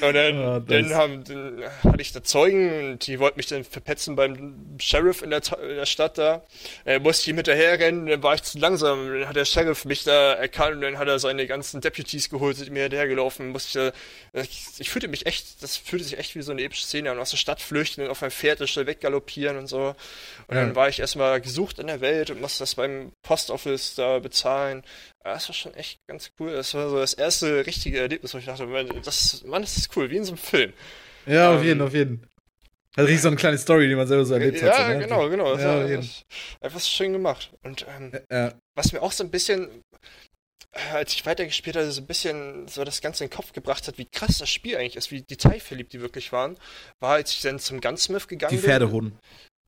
Und 0.02 0.14
dann, 0.14 0.66
das- 0.66 0.66
dann, 0.68 0.94
haben, 0.94 1.24
dann 1.24 1.64
hatte 1.84 2.02
ich 2.02 2.12
da 2.12 2.22
Zeugen 2.24 2.92
und 2.92 3.08
die 3.08 3.20
wollten 3.20 3.38
mich 3.38 3.48
dann 3.48 3.64
verpetzen 3.64 4.16
beim 4.18 4.78
Sheriff 4.80 5.22
in 5.22 5.30
der, 5.30 5.42
in 5.62 5.76
der 5.78 5.86
Stadt 5.86 6.18
da. 6.18 6.44
Äh, 6.86 7.00
musste 7.00 7.30
ich 7.32 7.36
hinterherrennen, 7.36 8.08
dann 8.08 8.22
war 8.22 8.36
ich 8.36 8.44
zu 8.44 8.60
langsam. 8.60 9.08
Dann 9.20 9.30
hat 9.30 9.36
der 9.38 9.46
Sheriff 9.46 9.86
mich 9.86 10.04
da 10.04 10.34
erkannt 10.34 10.76
und 10.76 10.82
dann 10.82 10.98
hat 10.98 11.08
er 11.08 11.18
seine 11.20 11.48
ganzen 11.48 11.80
Deputies 11.80 12.30
geholt, 12.30 12.58
sind 12.58 12.72
mir 12.72 12.84
hinterhergelaufen. 12.84 13.50
Musste 13.50 13.68
ich, 13.80 13.94
da, 14.34 14.42
ich, 14.42 14.66
ich 14.80 14.90
fühlte 14.90 15.08
mich 15.08 15.26
echt, 15.26 15.64
das 15.64 15.78
fühlte 15.78 16.04
sich 16.06 16.18
echt 16.18 16.36
wie 16.36 16.42
so 16.42 16.52
eine 16.52 16.62
epische 16.62 16.84
Szene 16.84 17.12
an. 17.12 17.20
Aus 17.20 17.32
der 17.32 17.38
Stadt 17.38 17.62
flüchten 17.62 18.02
und 18.04 18.10
auf 18.10 18.22
ein 18.24 18.32
Pferd 18.32 18.68
schnell 18.70 18.88
weggaloppieren 18.88 19.58
und 19.58 19.68
so. 19.68 19.96
Und 20.48 20.56
Ja. 20.58 20.59
Dann 20.68 20.76
war 20.76 20.90
ich 20.90 21.00
erstmal 21.00 21.42
gesucht 21.42 21.80
in 21.80 21.88
der 21.88 22.02
Welt 22.02 22.30
und 22.30 22.42
musste 22.42 22.60
das 22.64 22.76
beim 22.76 23.12
Postoffice 23.24 23.96
da 23.96 24.20
bezahlen. 24.20 24.84
Das 25.24 25.48
war 25.50 25.56
schon 25.56 25.74
echt 25.76 26.00
ganz 26.08 26.32
cool. 26.40 26.52
Das 26.54 26.74
war 26.74 26.90
so 26.90 26.98
das 26.98 27.14
erste 27.14 27.66
richtige 27.66 28.00
Erlebnis, 28.00 28.34
wo 28.34 28.38
ich 28.38 28.46
dachte, 28.46 28.66
Mann, 28.66 28.90
das, 29.04 29.44
Mann, 29.44 29.62
das 29.62 29.78
ist 29.78 29.96
cool, 29.96 30.10
wie 30.10 30.18
in 30.18 30.24
so 30.24 30.32
einem 30.32 30.38
Film. 30.38 30.74
Ja, 31.26 31.54
auf 31.54 31.60
Ähm, 31.62 31.66
jeden, 31.68 31.82
auf 31.82 31.94
jeden. 31.94 32.28
Also 32.96 33.08
richtig 33.08 33.22
so 33.22 33.28
eine 33.28 33.38
kleine 33.38 33.58
Story, 33.58 33.88
die 33.88 33.96
man 33.96 34.08
selber 34.08 34.26
so 34.26 34.34
erlebt 34.34 34.62
ja, 34.62 34.68
hat. 34.68 34.88
so, 34.88 34.94
ne? 34.94 35.00
genau, 35.00 35.30
genau. 35.30 35.54
Das 35.54 35.62
Ja, 35.64 35.80
war, 35.80 35.88
das, 35.88 36.24
einfach 36.62 36.80
schön 36.82 37.14
gemacht. 37.14 37.52
Und 37.64 37.86
ähm, 37.88 38.12
Ja, 38.32 38.54
was 38.76 38.92
mir 38.92 39.02
auch 39.02 39.12
so 39.12 39.24
ein 39.24 39.30
bisschen, 39.30 39.70
äh, 40.72 40.96
als 40.96 41.14
ich 41.14 41.26
weitergespielt 41.26 41.76
hatte, 41.76 41.92
so 41.92 42.02
ein 42.02 42.08
bisschen 42.08 42.68
so 42.68 42.84
das 42.84 43.02
Ganze 43.02 43.24
in 43.24 43.30
den 43.30 43.36
Kopf 43.36 43.54
gebracht 43.54 43.88
hat, 43.88 43.98
wie 44.00 44.06
krass 44.12 44.40
das 44.40 44.50
Spiel 44.50 44.76
eigentlich 44.76 44.96
ist, 44.96 45.12
wie 45.12 45.22
detailverliebt 45.22 45.94
die 45.94 46.02
wirklich 46.02 46.32
waren, 46.32 46.58
war, 47.00 47.14
als 47.14 47.32
ich 47.32 47.42
dann 47.42 47.60
zum 47.60 47.80
Gunsmith 47.80 48.28
gegangen 48.28 48.52
die 48.58 48.58
bin. 48.58 48.66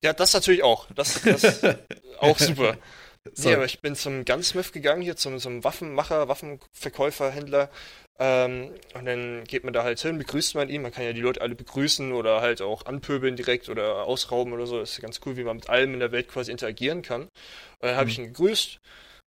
Ja, 0.02 0.12
das 0.12 0.34
natürlich 0.34 0.62
auch. 0.62 0.86
Das, 0.94 1.22
das 1.22 1.62
auch 2.18 2.38
super. 2.38 2.76
Nee, 3.24 3.30
Sorry. 3.34 3.54
aber 3.54 3.64
ich 3.66 3.80
bin 3.80 3.94
zum 3.94 4.24
Gunsmith 4.24 4.72
gegangen, 4.72 5.00
hier 5.00 5.14
zum, 5.16 5.38
zum 5.38 5.62
Waffenmacher, 5.62 6.26
Waffenverkäufer, 6.26 7.30
Händler. 7.30 7.70
Ähm, 8.18 8.72
und 8.94 9.04
dann 9.04 9.44
geht 9.44 9.62
man 9.62 9.72
da 9.72 9.84
halt 9.84 10.00
hin, 10.00 10.18
begrüßt 10.18 10.56
man 10.56 10.68
ihn. 10.68 10.82
Man 10.82 10.90
kann 10.90 11.04
ja 11.04 11.12
die 11.12 11.20
Leute 11.20 11.40
alle 11.40 11.54
begrüßen 11.54 12.12
oder 12.12 12.40
halt 12.40 12.62
auch 12.62 12.86
anpöbeln 12.86 13.36
direkt 13.36 13.68
oder 13.68 14.04
ausrauben 14.04 14.52
oder 14.52 14.66
so. 14.66 14.78
Das 14.80 14.92
ist 14.92 15.00
ganz 15.00 15.20
cool, 15.24 15.36
wie 15.36 15.44
man 15.44 15.56
mit 15.56 15.70
allem 15.70 15.94
in 15.94 16.00
der 16.00 16.10
Welt 16.10 16.28
quasi 16.28 16.50
interagieren 16.50 17.02
kann. 17.02 17.22
Und 17.22 17.30
dann 17.80 17.96
habe 17.96 18.10
ich 18.10 18.18
ihn 18.18 18.26
gegrüßt 18.26 18.80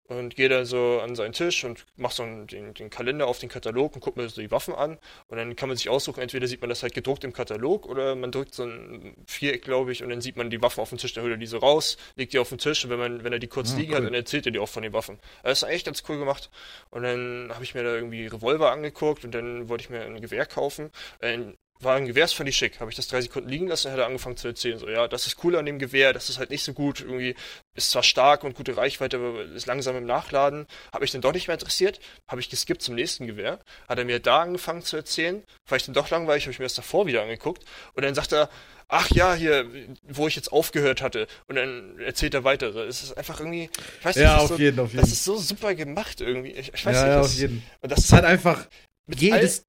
und 0.08 0.36
gehe 0.36 0.49
dann 0.49 0.66
so 0.66 0.99
an 1.01 1.16
seinen 1.16 1.34
Tisch 1.34 1.64
und 1.64 1.86
mache 1.95 2.14
so 2.16 2.24
einen, 2.24 2.45
den, 2.47 2.74
den 2.74 2.89
Kalender 2.89 3.28
auf 3.28 3.39
den 3.39 3.49
Katalog 3.49 3.95
und 3.95 4.01
gucke 4.01 4.20
mir 4.20 4.30
so 4.30 4.39
die 4.39 4.51
Waffen 4.51 4.76
an. 4.76 4.97
Und 5.28 5.38
dann 5.38 5.56
kann 5.56 5.68
man 5.70 5.78
sich 5.78 5.89
aussuchen, 5.89 6.22
entweder 6.22 6.47
sieht 6.47 6.62
man 6.62 6.70
das 6.70 6.84
halt 6.84 6.93
gedruckt 6.93 7.24
im 7.24 7.34
Katalog 7.34 7.86
oder 7.88 8.16
man 8.16 8.32
drückt 8.32 8.53
so 8.53 8.64
ein 8.66 9.16
Viereck, 9.28 9.64
glaube 9.64 9.91
ich, 9.91 10.03
und 10.03 10.10
dann 10.10 10.22
sieht 10.22 10.38
man 10.38 10.49
die 10.49 10.62
Waffen 10.62 10.82
auf 10.82 10.89
dem 10.89 10.97
Tisch, 10.99 11.14
dann 11.14 11.24
holt 11.24 11.34
er 11.34 11.38
die 11.38 11.47
so 11.47 11.58
raus, 11.58 11.97
legt 12.16 12.34
die 12.34 12.39
auf 12.39 12.49
den 12.49 12.60
Tisch 12.60 12.84
und 12.86 12.91
wenn, 12.91 12.99
man, 12.99 13.24
wenn 13.24 13.34
er 13.34 13.39
die 13.39 13.47
kurz 13.47 13.74
Ah, 13.74 13.78
liegen 13.78 13.91
cool. 13.93 13.97
hat, 13.97 14.06
dann 14.06 14.14
erzählt 14.14 14.45
er 14.45 14.51
die 14.51 14.60
auch 14.60 14.70
von 14.70 14.84
den 14.84 14.93
Waffen. 14.93 15.20
Das 15.43 15.60
ist 15.60 15.64
eigentlich 15.64 15.86
ganz 15.86 16.03
cool 16.08 16.20
gemacht. 16.20 16.49
Und 16.91 17.03
dann 17.03 17.49
habe 17.53 17.64
ich 17.64 17.74
mir 17.74 17.84
da 17.84 17.95
irgendwie 17.95 18.28
Revolver 18.28 18.72
angeguckt 18.72 19.26
und 19.26 19.34
dann 19.34 19.70
wollte 19.70 19.84
ich 19.86 19.89
mir 19.89 20.01
ein 20.03 20.22
Gewehr 20.22 20.45
kaufen. 20.45 20.91
Ein, 21.20 21.58
war 21.80 21.95
ein 21.95 22.05
Gewehr, 22.05 22.23
das 22.23 22.34
fand 22.34 22.49
ich 22.49 22.57
schick. 22.57 22.80
Habe 22.80 22.89
ich 22.89 22.95
das 22.95 23.07
drei 23.07 23.21
Sekunden 23.21 23.49
liegen 23.49 23.67
lassen, 23.67 23.91
hat 23.91 23.99
er 23.99 24.05
angefangen 24.05 24.38
zu 24.38 24.47
erzählen, 24.47 24.80
so, 24.80 24.89
ja, 24.89 25.07
das 25.07 25.28
ist 25.28 25.43
cool 25.43 25.55
an 25.55 25.65
dem 25.65 25.78
Gewehr, 25.80 26.13
das 26.13 26.30
ist 26.30 26.39
halt 26.39 26.49
nicht 26.49 26.63
so 26.63 26.73
gut, 26.73 27.01
irgendwie 27.01 27.36
ist 27.76 27.91
zwar 27.91 28.03
stark 28.03 28.43
und 28.43 28.55
gute 28.55 28.78
Reichweite, 28.78 29.17
aber 29.17 29.43
ist 29.43 29.65
langsam 29.65 29.95
im 29.97 30.05
Nachladen. 30.05 30.67
Habe 30.93 31.05
ich 31.05 31.11
dann 31.11 31.21
doch 31.21 31.34
nicht 31.34 31.47
mehr 31.47 31.55
interessiert, 31.55 31.99
habe 32.28 32.41
ich 32.41 32.49
geskippt 32.49 32.82
zum 32.82 32.95
nächsten 32.95 33.28
Gewehr. 33.28 33.59
Hat 33.89 33.97
er 33.99 34.05
mir 34.05 34.19
da 34.19 34.41
angefangen 34.41 34.84
zu 34.84 34.95
erzählen, 34.95 35.43
war 35.67 35.76
ich 35.78 35.86
dann 35.86 35.93
doch 35.93 36.09
langweilig, 36.09 36.43
habe 36.45 36.51
ich 36.51 36.59
mir 36.59 36.65
das 36.65 36.76
davor 36.76 37.07
wieder 37.07 37.21
angeguckt. 37.21 37.65
Und 37.93 38.03
dann 38.03 38.15
sagt 38.15 38.32
er, 38.32 38.49
ach 38.88 39.09
ja, 39.11 39.34
hier, 39.34 39.67
wo 40.03 40.28
ich 40.28 40.36
jetzt 40.36 40.51
aufgehört 40.51 41.01
hatte. 41.01 41.28
Und 41.47 41.55
dann 41.55 41.99
erzählt 41.99 42.34
er 42.34 42.43
weiter. 42.43 42.71
So, 42.71 42.82
Es 42.84 43.03
ist 43.03 43.17
einfach 43.17 43.39
irgendwie, 43.39 43.69
ich 43.99 44.05
weiß 44.05 44.15
nicht, 44.15 44.23
Ja, 44.23 44.36
das 44.36 44.43
ist 44.45 44.51
auf 44.51 44.57
so, 44.57 44.63
jeden, 44.63 44.80
auf 44.80 44.91
jeden. 44.91 45.01
das 45.01 45.11
ist 45.11 45.23
so 45.23 45.38
super 45.38 45.76
gemacht 45.76 46.21
irgendwie. 46.21 46.51
Ich, 46.51 46.73
ich 46.73 46.86
weiß 46.86 46.95
ja, 46.95 47.01
nicht, 47.03 47.09
ja, 47.11 47.17
das, 47.17 47.28
auf 47.32 47.38
jeden. 47.38 47.63
Und 47.82 47.91
das 47.91 47.99
ist 47.99 48.13
halt 48.13 48.26
einfach 48.26 48.67
mit 49.07 49.19
jedes, 49.21 49.65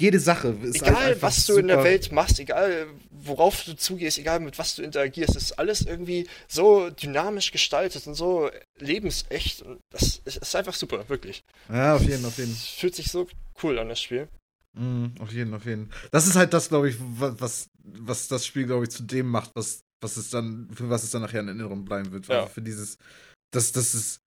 jede 0.00 0.18
Sache. 0.18 0.56
Ist 0.62 0.76
Egal, 0.82 0.96
halt 0.96 1.22
was 1.22 1.46
du 1.46 1.56
in 1.56 1.68
der 1.68 1.84
Welt 1.84 2.10
machst, 2.12 2.40
egal 2.40 2.86
worauf 3.10 3.64
du 3.64 3.76
zugehst, 3.76 4.18
egal 4.18 4.40
mit 4.40 4.58
was 4.58 4.74
du 4.74 4.82
interagierst, 4.82 5.36
ist 5.36 5.52
alles 5.58 5.82
irgendwie 5.82 6.28
so 6.48 6.90
dynamisch 6.90 7.52
gestaltet 7.52 8.06
und 8.06 8.14
so 8.14 8.50
lebensecht. 8.78 9.62
Und 9.62 9.80
das 9.90 10.20
ist, 10.24 10.56
einfach 10.56 10.74
super, 10.74 11.08
wirklich. 11.08 11.44
Ja, 11.68 11.94
auf 11.94 12.02
jeden, 12.02 12.24
auf 12.24 12.38
jeden. 12.38 12.52
Es 12.52 12.64
fühlt 12.66 12.94
sich 12.94 13.10
so 13.10 13.28
cool 13.62 13.78
an, 13.78 13.88
das 13.88 14.00
Spiel. 14.00 14.28
Mhm, 14.74 15.14
auf 15.20 15.30
jeden, 15.30 15.54
auf 15.54 15.66
jeden. 15.66 15.90
Das 16.10 16.26
ist 16.26 16.34
halt 16.34 16.52
das, 16.52 16.68
glaube 16.70 16.88
ich, 16.88 16.96
wa- 16.98 17.36
was, 17.38 17.68
was 17.84 18.28
das 18.28 18.46
Spiel, 18.46 18.66
glaube 18.66 18.84
ich, 18.84 18.90
zu 18.90 19.02
dem 19.02 19.28
macht, 19.28 19.50
was, 19.54 19.82
was 20.02 20.16
es 20.16 20.30
dann, 20.30 20.68
für 20.74 20.88
was 20.88 21.04
es 21.04 21.10
dann 21.10 21.22
nachher 21.22 21.40
in 21.40 21.48
Erinnerung 21.48 21.84
bleiben 21.84 22.10
wird. 22.10 22.26
Ja. 22.26 22.40
Also 22.40 22.54
für 22.54 22.62
dieses, 22.62 22.96
das, 23.52 23.70
das 23.72 23.94
ist, 23.94 24.18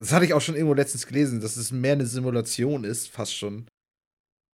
das 0.00 0.12
hatte 0.12 0.24
ich 0.24 0.34
auch 0.34 0.40
schon 0.40 0.56
irgendwo 0.56 0.74
letztens 0.74 1.06
gelesen, 1.06 1.40
dass 1.40 1.56
es 1.56 1.70
mehr 1.70 1.92
eine 1.92 2.06
Simulation 2.06 2.84
ist, 2.84 3.08
fast 3.08 3.34
schon, 3.34 3.68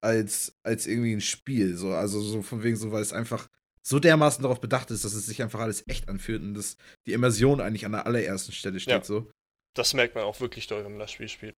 als, 0.04 0.54
als 0.62 0.86
irgendwie 0.86 1.12
ein 1.14 1.20
Spiel. 1.20 1.76
So, 1.76 1.92
also 1.92 2.20
so 2.20 2.42
von 2.42 2.62
wegen 2.62 2.76
so, 2.76 2.92
weil 2.92 3.02
es 3.02 3.12
einfach 3.12 3.48
so 3.82 3.98
dermaßen 3.98 4.42
darauf 4.42 4.60
bedacht 4.60 4.90
ist, 4.90 5.04
dass 5.04 5.14
es 5.14 5.26
sich 5.26 5.42
einfach 5.42 5.60
alles 5.60 5.84
echt 5.88 6.08
anfühlt 6.08 6.40
und 6.42 6.54
dass 6.54 6.76
die 7.06 7.12
Immersion 7.12 7.60
eigentlich 7.60 7.84
an 7.84 7.92
der 7.92 8.06
allerersten 8.06 8.52
Stelle 8.52 8.80
steht. 8.80 8.92
Ja. 8.94 9.02
So. 9.04 9.30
Das 9.74 9.92
merkt 9.94 10.14
man 10.14 10.24
auch 10.24 10.40
wirklich 10.40 10.66
doll, 10.68 10.84
wenn 10.84 10.92
man 10.92 11.00
das 11.00 11.10
Spiel 11.12 11.28
spielt. 11.28 11.54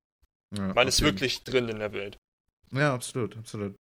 Ja, 0.56 0.72
Man 0.74 0.88
ist 0.88 1.02
wirklich 1.02 1.44
drin 1.44 1.68
in 1.68 1.78
der 1.80 1.92
Welt. 1.92 2.16
Ja, 2.72 2.94
absolut, 2.94 3.36
absolut. 3.36 3.74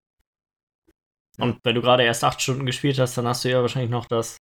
Und 1.38 1.58
wenn 1.64 1.74
du 1.74 1.82
gerade 1.82 2.02
erst 2.04 2.24
acht 2.24 2.40
Stunden 2.40 2.66
gespielt 2.66 2.98
hast, 2.98 3.16
dann 3.18 3.26
hast 3.26 3.44
du 3.44 3.50
ja 3.50 3.60
wahrscheinlich 3.60 3.90
noch 3.90 4.06
das 4.06 4.36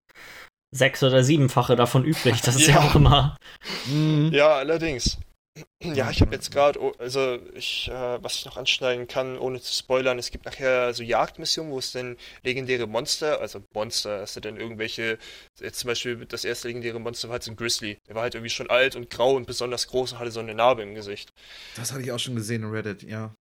sechs- 0.75 1.03
oder 1.03 1.25
siebenfache 1.25 1.77
davon 1.77 2.05
übrig. 2.05 2.41
Das 2.43 2.57
ist 2.57 2.67
ja, 2.69 2.75
Ja. 2.75 2.81
auch 2.81 2.95
immer. 2.95 3.37
Mhm. 3.87 4.31
Ja, 4.33 4.55
allerdings. 4.57 5.19
Ja, 5.81 6.11
ich 6.11 6.21
habe 6.21 6.35
jetzt 6.35 6.51
gerade, 6.51 6.81
also 6.99 7.39
ich, 7.55 7.89
äh, 7.89 8.23
was 8.23 8.37
ich 8.37 8.45
noch 8.45 8.57
anschneiden 8.57 9.07
kann, 9.07 9.39
ohne 9.39 9.61
zu 9.61 9.73
spoilern, 9.73 10.19
es 10.19 10.33
gibt 10.33 10.47
nachher 10.47 10.93
so 10.95 11.05
Jagdmissionen, 11.05 11.71
wo 11.71 11.79
es 11.79 11.93
dann 11.93 12.17
legendäre 12.43 12.89
Monster, 12.89 13.41
also 13.41 13.63
Monster, 13.73 14.23
hast 14.23 14.35
du 14.35 14.41
dann 14.41 14.57
irgendwelche, 14.57 15.17
jetzt 15.61 15.79
zum 15.79 15.89
Beispiel 15.89 16.27
das 16.27 16.45
erste 16.45 16.67
legendäre 16.67 16.99
Monster 16.99 17.29
war 17.29 17.35
halt 17.35 17.45
so 17.45 17.53
ein 17.53 17.57
Grizzly. 17.57 17.99
Der 18.09 18.17
war 18.17 18.23
halt 18.23 18.35
irgendwie 18.35 18.51
schon 18.51 18.69
alt 18.69 18.97
und 18.97 19.11
grau 19.11 19.37
und 19.37 19.47
besonders 19.47 19.87
groß 19.87 20.13
und 20.13 20.19
hatte 20.19 20.33
so 20.33 20.41
eine 20.41 20.55
Narbe 20.55 20.83
im 20.83 20.95
Gesicht. 20.97 21.33
Das 21.77 21.93
hatte 21.93 22.03
ich 22.03 22.11
auch 22.11 22.19
schon 22.19 22.35
gesehen 22.35 22.65
in 22.65 22.71
Reddit, 22.71 23.05
ja. 23.05 23.37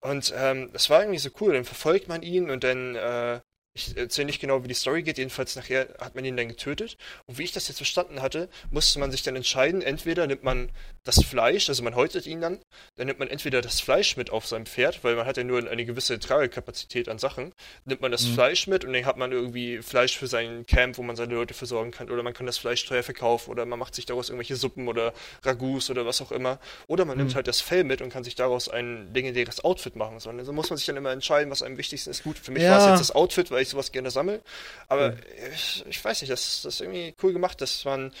Und 0.00 0.34
ähm, 0.36 0.70
das 0.72 0.90
war 0.90 1.00
irgendwie 1.00 1.18
so 1.18 1.30
cool. 1.40 1.54
Dann 1.54 1.64
verfolgt 1.64 2.08
man 2.08 2.22
ihn 2.22 2.50
und 2.50 2.62
dann, 2.62 2.94
äh, 2.94 3.40
ich 3.76 3.96
erzähle 3.96 4.26
nicht 4.26 4.40
genau, 4.40 4.62
wie 4.62 4.68
die 4.68 4.74
Story 4.74 5.02
geht, 5.02 5.18
jedenfalls 5.18 5.56
nachher 5.56 5.88
hat 5.98 6.14
man 6.14 6.24
ihn 6.24 6.36
dann 6.36 6.46
getötet. 6.46 6.96
Und 7.26 7.38
wie 7.38 7.42
ich 7.42 7.50
das 7.50 7.66
jetzt 7.66 7.78
verstanden 7.78 8.22
hatte, 8.22 8.48
musste 8.70 9.00
man 9.00 9.10
sich 9.10 9.22
dann 9.24 9.34
entscheiden, 9.34 9.82
entweder 9.82 10.28
nimmt 10.28 10.44
man 10.44 10.70
das 11.02 11.22
Fleisch, 11.24 11.68
also 11.68 11.82
man 11.82 11.96
häutet 11.96 12.26
ihn 12.26 12.40
dann, 12.40 12.60
dann 12.94 13.08
nimmt 13.08 13.18
man 13.18 13.26
entweder 13.28 13.60
das 13.62 13.80
Fleisch 13.80 14.16
mit 14.16 14.30
auf 14.30 14.46
seinem 14.46 14.64
Pferd, 14.66 15.02
weil 15.02 15.16
man 15.16 15.26
hat 15.26 15.36
ja 15.36 15.44
nur 15.44 15.68
eine 15.68 15.84
gewisse 15.84 16.20
Tragekapazität 16.20 17.08
an 17.08 17.18
Sachen, 17.18 17.52
nimmt 17.84 18.00
man 18.00 18.12
das 18.12 18.24
Mhm. 18.24 18.34
Fleisch 18.34 18.66
mit 18.68 18.84
und 18.84 18.92
dann 18.92 19.04
hat 19.06 19.16
man 19.16 19.32
irgendwie 19.32 19.82
Fleisch 19.82 20.16
für 20.16 20.28
sein 20.28 20.64
Camp, 20.66 20.96
wo 20.96 21.02
man 21.02 21.16
seine 21.16 21.34
Leute 21.34 21.52
versorgen 21.52 21.90
kann, 21.90 22.10
oder 22.10 22.22
man 22.22 22.32
kann 22.32 22.46
das 22.46 22.58
Fleisch 22.58 22.86
teuer 22.86 23.02
verkaufen, 23.02 23.50
oder 23.50 23.66
man 23.66 23.78
macht 23.80 23.96
sich 23.96 24.06
daraus 24.06 24.28
irgendwelche 24.28 24.54
Suppen 24.54 24.86
oder 24.86 25.12
Ragouts 25.42 25.90
oder 25.90 26.06
was 26.06 26.22
auch 26.22 26.30
immer, 26.30 26.60
oder 26.86 27.04
man 27.04 27.16
nimmt 27.18 27.30
Mhm. 27.32 27.34
halt 27.34 27.48
das 27.48 27.60
Fell 27.60 27.82
mit 27.82 28.00
und 28.00 28.10
kann 28.10 28.22
sich 28.22 28.36
daraus 28.36 28.68
ein 28.68 29.12
legendäres 29.12 29.64
Outfit 29.64 29.96
machen. 29.96 30.20
So, 30.20 30.30
also 30.30 30.52
muss 30.52 30.70
man 30.70 30.76
sich 30.76 30.86
dann 30.86 30.96
immer 30.96 31.10
entscheiden, 31.10 31.50
was 31.50 31.62
am 31.62 31.76
wichtigsten 31.76 32.10
ist. 32.10 32.22
Gut, 32.22 32.38
für 32.38 32.52
mich 32.52 32.62
Ja. 32.62 32.70
war 32.70 32.78
es 32.78 32.86
jetzt 32.86 33.00
das 33.00 33.10
Outfit, 33.14 33.50
weil 33.50 33.63
ich 33.64 33.68
sowas 33.70 33.92
gerne 33.92 34.10
sammle, 34.10 34.40
aber 34.88 35.10
Mhm. 35.10 35.16
ich, 35.54 35.84
ich 35.88 36.04
weiß 36.04 36.20
nicht, 36.22 36.32
das, 36.32 36.62
das 36.62 36.74
ist 36.76 36.80
irgendwie 36.80 37.14
cool 37.22 37.32
gemacht, 37.32 37.60
dass 37.60 37.84
man 37.84 38.12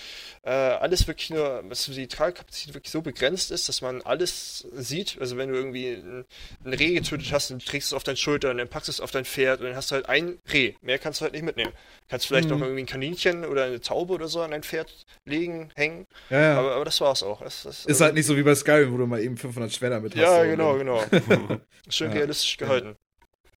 äh, 0.42 0.50
alles 0.50 1.06
wirklich 1.06 1.30
nur, 1.30 1.62
dass 1.68 1.84
die 1.86 2.08
Tragekapazität 2.08 2.74
wirklich 2.74 2.90
so 2.90 3.00
begrenzt 3.02 3.50
ist, 3.50 3.68
dass 3.68 3.80
man 3.80 4.02
alles 4.02 4.66
sieht. 4.72 5.16
Also 5.20 5.36
wenn 5.36 5.48
du 5.50 5.54
irgendwie 5.54 5.90
ein, 5.92 6.24
ein 6.64 6.74
Reh 6.74 6.94
getötet 6.94 7.30
hast, 7.32 7.50
dann 7.50 7.60
trägst 7.60 7.90
du 7.90 7.94
es 7.94 7.96
auf 7.96 8.04
deine 8.04 8.16
Schulter 8.16 8.50
und 8.50 8.58
dann 8.58 8.68
packst 8.68 8.88
du 8.88 8.92
es 8.92 9.00
auf 9.00 9.10
dein 9.10 9.24
Pferd 9.24 9.60
und 9.60 9.66
dann 9.66 9.76
hast 9.76 9.90
du 9.90 9.94
halt 9.94 10.08
ein 10.08 10.38
Reh. 10.52 10.74
Mehr 10.82 10.98
kannst 10.98 11.20
du 11.20 11.24
halt 11.24 11.32
nicht 11.32 11.44
mitnehmen. 11.44 11.72
Kannst 12.08 12.26
vielleicht 12.26 12.50
Mhm. 12.50 12.56
noch 12.56 12.62
irgendwie 12.62 12.82
ein 12.82 12.86
Kaninchen 12.86 13.44
oder 13.44 13.64
eine 13.64 13.80
Taube 13.80 14.12
oder 14.14 14.28
so 14.28 14.42
an 14.42 14.50
dein 14.50 14.62
Pferd 14.62 14.92
legen, 15.24 15.70
hängen, 15.74 16.06
Ja, 16.30 16.40
ja. 16.40 16.58
aber, 16.58 16.74
aber 16.74 16.84
das 16.84 17.00
war's 17.00 17.22
auch. 17.22 17.40
Das, 17.42 17.62
das, 17.62 17.86
ist 17.86 18.00
halt 18.00 18.14
nicht 18.14 18.26
so 18.26 18.36
wie 18.36 18.42
bei 18.42 18.54
Skyrim, 18.54 18.92
wo 18.92 18.98
du 18.98 19.06
mal 19.06 19.20
eben 19.20 19.36
500 19.36 19.72
Schwerter 19.72 20.00
mit 20.00 20.14
hast. 20.14 20.20
Ja, 20.20 20.44
genau, 20.44 20.76
genau. 20.76 21.04
Schön 21.88 22.08
Ja. 22.08 22.14
realistisch 22.14 22.56
gehalten. 22.56 22.96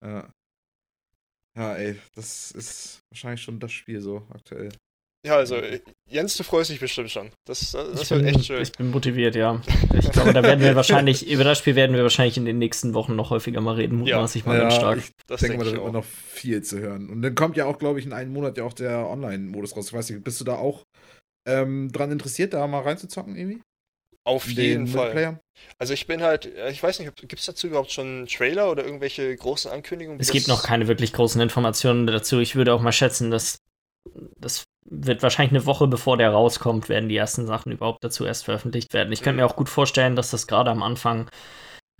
Ja. 0.02 0.28
Ja, 1.56 1.74
ey, 1.74 1.96
das 2.14 2.50
ist 2.52 3.00
wahrscheinlich 3.10 3.42
schon 3.42 3.60
das 3.60 3.72
Spiel 3.72 4.00
so 4.00 4.26
aktuell. 4.30 4.70
Ja, 5.26 5.36
also 5.36 5.54
äh, 5.56 5.80
Jens, 6.06 6.36
du 6.36 6.42
freust 6.42 6.68
dich 6.68 6.80
bestimmt 6.80 7.10
schon. 7.10 7.30
Das, 7.46 7.72
das 7.72 8.02
Ich 8.02 8.10
wird 8.10 8.24
bin, 8.24 8.34
echt 8.34 8.44
schön. 8.44 8.62
ich 8.62 8.72
bin 8.72 8.90
motiviert, 8.90 9.34
ja. 9.34 9.58
Ich 9.98 10.10
glaube, 10.12 10.34
da 10.34 10.42
werden 10.42 10.60
wir 10.60 10.74
wahrscheinlich, 10.76 11.30
über 11.30 11.44
das 11.44 11.58
Spiel 11.58 11.76
werden 11.76 11.96
wir 11.96 12.02
wahrscheinlich 12.02 12.36
in 12.36 12.44
den 12.44 12.58
nächsten 12.58 12.92
Wochen 12.92 13.16
noch 13.16 13.30
häufiger 13.30 13.62
mal 13.62 13.76
reden, 13.76 13.96
mutmaßlich 13.96 14.44
mal 14.44 14.58
ganz 14.58 14.74
stark. 14.74 14.98
ich 14.98 15.12
Das 15.26 15.40
denke 15.40 15.56
mal, 15.56 15.64
da 15.64 15.72
wird 15.72 15.82
man 15.82 15.92
noch 15.92 16.04
viel 16.04 16.62
zu 16.62 16.78
hören. 16.78 17.08
Und 17.08 17.22
dann 17.22 17.34
kommt 17.34 17.56
ja 17.56 17.64
auch, 17.64 17.78
glaube 17.78 18.00
ich, 18.00 18.04
in 18.06 18.12
einem 18.12 18.34
Monat 18.34 18.58
ja 18.58 18.64
auch 18.64 18.74
der 18.74 19.08
Online-Modus 19.08 19.74
raus. 19.74 19.86
Ich 19.86 19.92
weiß 19.94 20.10
nicht, 20.10 20.24
bist 20.24 20.40
du 20.40 20.44
da 20.44 20.56
auch 20.56 20.84
ähm, 21.48 21.90
dran 21.90 22.12
interessiert, 22.12 22.52
da 22.52 22.66
mal 22.66 22.82
reinzuzocken 22.82 23.34
irgendwie? 23.34 23.62
Auf 24.24 24.46
jeden 24.48 24.86
den 24.86 24.94
Fall. 24.94 25.40
Also 25.78 25.92
ich 25.92 26.06
bin 26.06 26.22
halt, 26.22 26.46
äh, 26.46 26.70
ich 26.70 26.82
weiß 26.82 26.98
nicht, 26.98 27.14
gibt 27.16 27.38
es 27.38 27.46
dazu 27.46 27.66
überhaupt 27.66 27.92
schon 27.92 28.06
einen 28.06 28.26
Trailer 28.26 28.70
oder 28.70 28.84
irgendwelche 28.84 29.34
großen 29.36 29.70
Ankündigungen? 29.70 30.20
Es 30.20 30.30
gibt 30.30 30.48
noch 30.48 30.62
keine 30.62 30.88
wirklich 30.88 31.12
großen 31.12 31.40
Informationen 31.40 32.06
dazu. 32.06 32.40
Ich 32.40 32.56
würde 32.56 32.72
auch 32.74 32.80
mal 32.80 32.92
schätzen, 32.92 33.30
dass 33.30 33.58
das 34.38 34.64
wird 34.86 35.22
wahrscheinlich 35.22 35.52
eine 35.52 35.66
Woche 35.66 35.86
bevor 35.86 36.16
der 36.18 36.30
rauskommt, 36.30 36.88
werden 36.88 37.08
die 37.08 37.16
ersten 37.16 37.46
Sachen 37.46 37.72
überhaupt 37.72 38.04
dazu 38.04 38.26
erst 38.26 38.44
veröffentlicht 38.44 38.92
werden. 38.92 39.12
Ich 39.12 39.22
könnte 39.22 39.40
mir 39.40 39.46
auch 39.46 39.56
gut 39.56 39.70
vorstellen, 39.70 40.14
dass 40.16 40.30
das 40.30 40.46
gerade 40.46 40.70
am 40.70 40.82
Anfang 40.82 41.30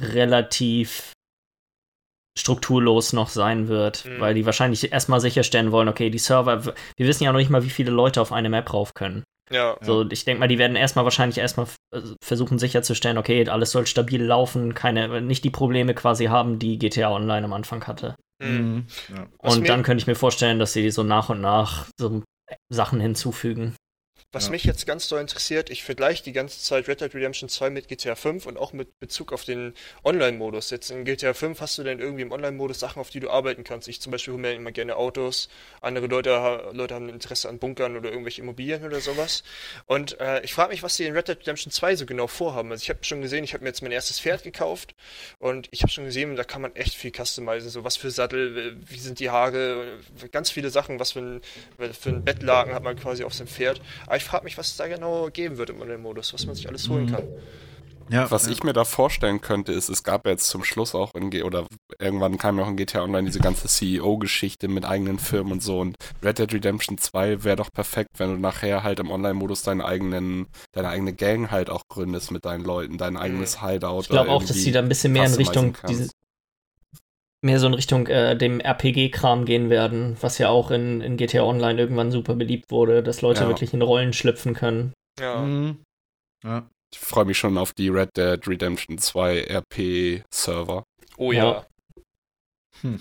relativ 0.00 1.12
strukturlos 2.38 3.12
noch 3.12 3.28
sein 3.28 3.68
wird, 3.68 4.04
Mhm. 4.04 4.20
weil 4.20 4.34
die 4.34 4.44
wahrscheinlich 4.44 4.92
erstmal 4.92 5.20
sicherstellen 5.20 5.72
wollen, 5.72 5.88
okay, 5.88 6.10
die 6.10 6.18
Server, 6.18 6.64
wir 6.64 6.74
wissen 7.06 7.24
ja 7.24 7.32
noch 7.32 7.38
nicht 7.38 7.50
mal, 7.50 7.64
wie 7.64 7.70
viele 7.70 7.90
Leute 7.92 8.20
auf 8.20 8.32
eine 8.32 8.48
Map 8.50 8.72
rauf 8.72 8.92
können. 8.94 9.24
Ja, 9.50 9.76
So, 9.82 10.08
ich 10.10 10.24
denke 10.24 10.40
mal, 10.40 10.48
die 10.48 10.58
werden 10.58 10.76
erstmal 10.76 11.04
wahrscheinlich 11.04 11.38
erstmal 11.38 11.66
äh, 11.94 12.00
versuchen 12.22 12.58
sicherzustellen, 12.58 13.18
okay, 13.18 13.46
alles 13.48 13.72
soll 13.72 13.86
stabil 13.86 14.22
laufen, 14.22 14.74
keine, 14.74 15.20
nicht 15.20 15.44
die 15.44 15.50
Probleme 15.50 15.94
quasi 15.94 16.26
haben, 16.26 16.58
die 16.58 16.78
GTA 16.78 17.10
Online 17.10 17.44
am 17.44 17.52
Anfang 17.52 17.86
hatte. 17.86 18.16
mhm. 18.42 18.86
Ja. 19.14 19.26
Und 19.38 19.68
dann 19.68 19.82
könnte 19.82 20.02
ich 20.02 20.06
mir 20.06 20.14
vorstellen, 20.14 20.58
dass 20.58 20.72
sie 20.72 20.90
so 20.90 21.02
nach 21.02 21.28
und 21.28 21.40
nach 21.40 21.86
so 21.98 22.22
Sachen 22.70 23.00
hinzufügen. 23.00 23.76
Was 24.34 24.46
Ja. 24.46 24.50
mich 24.50 24.64
jetzt 24.64 24.86
ganz 24.86 25.08
doll 25.08 25.20
interessiert, 25.20 25.70
ich 25.70 25.84
vergleiche 25.84 26.22
die 26.24 26.32
ganze 26.32 26.60
Zeit 26.60 26.88
Red 26.88 27.00
Dead 27.00 27.14
Redemption 27.14 27.48
2 27.48 27.70
mit 27.70 27.88
GTA 27.88 28.16
5 28.16 28.46
und 28.46 28.58
auch 28.58 28.72
mit 28.72 28.98
Bezug 28.98 29.32
auf 29.32 29.44
den 29.44 29.74
Online-Modus. 30.02 30.70
Jetzt 30.70 30.90
in 30.90 31.04
GTA 31.04 31.34
5 31.34 31.60
hast 31.60 31.78
du 31.78 31.84
denn 31.84 32.00
irgendwie 32.00 32.22
im 32.22 32.32
Online-Modus 32.32 32.80
Sachen, 32.80 33.00
auf 33.00 33.10
die 33.10 33.20
du 33.20 33.30
arbeiten 33.30 33.62
kannst. 33.62 33.86
Ich 33.86 34.00
zum 34.00 34.10
Beispiel 34.10 34.32
hole 34.34 34.42
mir 34.42 34.52
immer 34.52 34.72
gerne 34.72 34.96
Autos, 34.96 35.48
andere 35.80 36.06
Leute, 36.06 36.70
Leute 36.72 36.94
haben 36.94 37.08
Interesse 37.08 37.48
an 37.48 37.58
Bunkern 37.58 37.96
oder 37.96 38.10
irgendwelche 38.10 38.40
Immobilien 38.42 38.84
oder 38.84 39.00
sowas. 39.00 39.44
Und 39.86 40.20
äh, 40.20 40.40
ich 40.42 40.52
frage 40.52 40.70
mich, 40.70 40.82
was 40.82 40.96
die 40.96 41.04
in 41.04 41.14
Red 41.14 41.28
Dead 41.28 41.38
Redemption 41.38 41.70
2 41.70 41.96
so 41.96 42.04
genau 42.06 42.26
vorhaben. 42.26 42.72
Also 42.72 42.82
ich 42.82 42.90
habe 42.90 43.04
schon 43.04 43.22
gesehen, 43.22 43.44
ich 43.44 43.54
habe 43.54 43.62
mir 43.62 43.70
jetzt 43.70 43.82
mein 43.82 43.92
erstes 43.92 44.18
Pferd 44.18 44.42
gekauft 44.42 44.94
und 45.38 45.68
ich 45.70 45.82
habe 45.82 45.92
schon 45.92 46.04
gesehen, 46.06 46.34
da 46.34 46.42
kann 46.44 46.60
man 46.60 46.74
echt 46.74 46.94
viel 46.94 47.12
customizen. 47.12 47.70
So 47.70 47.84
was 47.84 47.96
für 47.96 48.10
Sattel, 48.10 48.76
wie 48.88 48.98
sind 48.98 49.20
die 49.20 49.30
Haare, 49.30 49.98
ganz 50.32 50.50
viele 50.50 50.70
Sachen, 50.70 50.98
was 50.98 51.12
für 51.12 51.20
ein, 51.20 51.40
für 51.92 52.08
ein 52.08 52.24
Bettlaken 52.24 52.74
hat 52.74 52.82
man 52.82 52.98
quasi 52.98 53.22
auf 53.22 53.32
seinem 53.32 53.46
Pferd. 53.46 53.80
Aber 54.06 54.16
ich 54.16 54.23
frage 54.24 54.44
mich, 54.44 54.58
was 54.58 54.68
es 54.68 54.76
da 54.76 54.86
genau 54.88 55.28
geben 55.30 55.56
wird 55.58 55.70
im 55.70 55.80
Online-Modus, 55.80 56.34
was 56.34 56.46
man 56.46 56.54
sich 56.54 56.68
alles 56.68 56.88
holen 56.88 57.06
Mhm. 57.06 57.10
kann. 57.10 57.24
Ja, 58.10 58.30
Was 58.30 58.44
ja. 58.44 58.52
ich 58.52 58.62
mir 58.62 58.74
da 58.74 58.84
vorstellen 58.84 59.40
könnte, 59.40 59.72
ist, 59.72 59.88
es 59.88 60.02
gab 60.02 60.26
ja 60.26 60.32
jetzt 60.32 60.48
zum 60.48 60.62
Schluss 60.62 60.94
auch 60.94 61.14
in 61.14 61.30
G 61.30 61.42
oder 61.42 61.66
irgendwann 61.98 62.36
kam 62.36 62.58
ja 62.58 62.64
auch 62.64 62.68
in 62.68 62.76
GTA 62.76 63.02
Online 63.02 63.24
diese 63.26 63.40
ganze 63.40 63.66
CEO-Geschichte 63.66 64.68
mit 64.68 64.84
eigenen 64.84 65.18
Firmen 65.18 65.54
und 65.54 65.62
so 65.62 65.80
und 65.80 65.96
Red 66.22 66.38
Dead 66.38 66.52
Redemption 66.52 66.98
2 66.98 67.44
wäre 67.44 67.56
doch 67.56 67.70
perfekt, 67.72 68.10
wenn 68.18 68.30
du 68.30 68.36
nachher 68.38 68.82
halt 68.82 69.00
im 69.00 69.10
Online-Modus 69.10 69.62
deinen 69.62 69.80
eigenen, 69.80 70.48
deine 70.72 70.88
eigene 70.88 71.14
Gang 71.14 71.50
halt 71.50 71.70
auch 71.70 71.82
gründest 71.88 72.30
mit 72.30 72.44
deinen 72.44 72.64
Leuten, 72.64 72.98
dein 72.98 73.16
eigenes 73.16 73.62
Hideout. 73.62 74.02
Ich 74.02 74.08
glaube 74.10 74.30
auch, 74.30 74.44
dass 74.44 74.56
sie 74.56 74.72
da 74.72 74.80
ein 74.80 74.88
bisschen 74.88 75.12
mehr 75.14 75.24
in 75.26 75.34
Richtung 75.34 75.76
diese, 75.88 76.10
mehr 77.44 77.60
so 77.60 77.66
in 77.66 77.74
Richtung 77.74 78.06
äh, 78.06 78.36
dem 78.36 78.58
RPG-Kram 78.60 79.44
gehen 79.44 79.70
werden, 79.70 80.16
was 80.20 80.38
ja 80.38 80.48
auch 80.48 80.70
in, 80.70 81.00
in 81.00 81.16
GTA 81.16 81.42
Online 81.42 81.78
irgendwann 81.80 82.10
super 82.10 82.34
beliebt 82.34 82.70
wurde, 82.70 83.02
dass 83.02 83.20
Leute 83.22 83.42
Ja. 83.42 83.48
wirklich 83.48 83.72
in 83.74 83.82
Rollen 83.82 84.12
schlüpfen 84.12 84.54
können. 84.54 84.92
Ja. 85.20 85.42
Mhm. 85.42 85.78
Ja. 86.42 86.68
Ich 86.92 86.98
freue 87.00 87.24
mich 87.24 87.38
schon 87.38 87.58
auf 87.58 87.72
die 87.72 87.88
Red 87.88 88.16
Dead 88.16 88.46
Redemption 88.46 88.98
2 88.98 89.46
RP-Server. 89.48 90.84
Oh 91.16 91.32
Ja. 91.32 91.66
ja. 92.82 92.98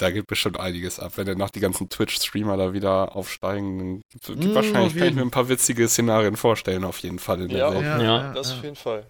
Da 0.00 0.10
geht 0.12 0.26
bestimmt 0.28 0.60
einiges 0.60 1.00
ab. 1.00 1.12
Wenn 1.16 1.26
dann 1.26 1.38
noch 1.38 1.50
die 1.50 1.58
ganzen 1.60 1.88
Twitch-Streamer 1.88 2.56
da 2.56 2.72
wieder 2.72 3.16
aufsteigen, 3.16 3.78
dann 3.78 4.00
gibt, 4.12 4.26
gibt 4.26 4.44
Mm, 4.44 4.54
wahrscheinlich, 4.54 4.96
kann 4.96 5.08
ich 5.08 5.14
mir 5.14 5.22
ein 5.22 5.30
paar 5.32 5.48
witzige 5.48 5.88
Szenarien 5.88 6.36
vorstellen, 6.36 6.84
auf 6.84 6.98
jeden 7.00 7.18
Fall 7.18 7.42
in 7.42 7.48
der 7.48 7.58
Ja, 7.58 7.74
Welt. 7.74 7.84
Ja, 7.84 8.02
Ja. 8.02 8.32
Das 8.32 8.52
auf 8.52 8.62
jeden 8.62 8.76
Fall. 8.76 9.08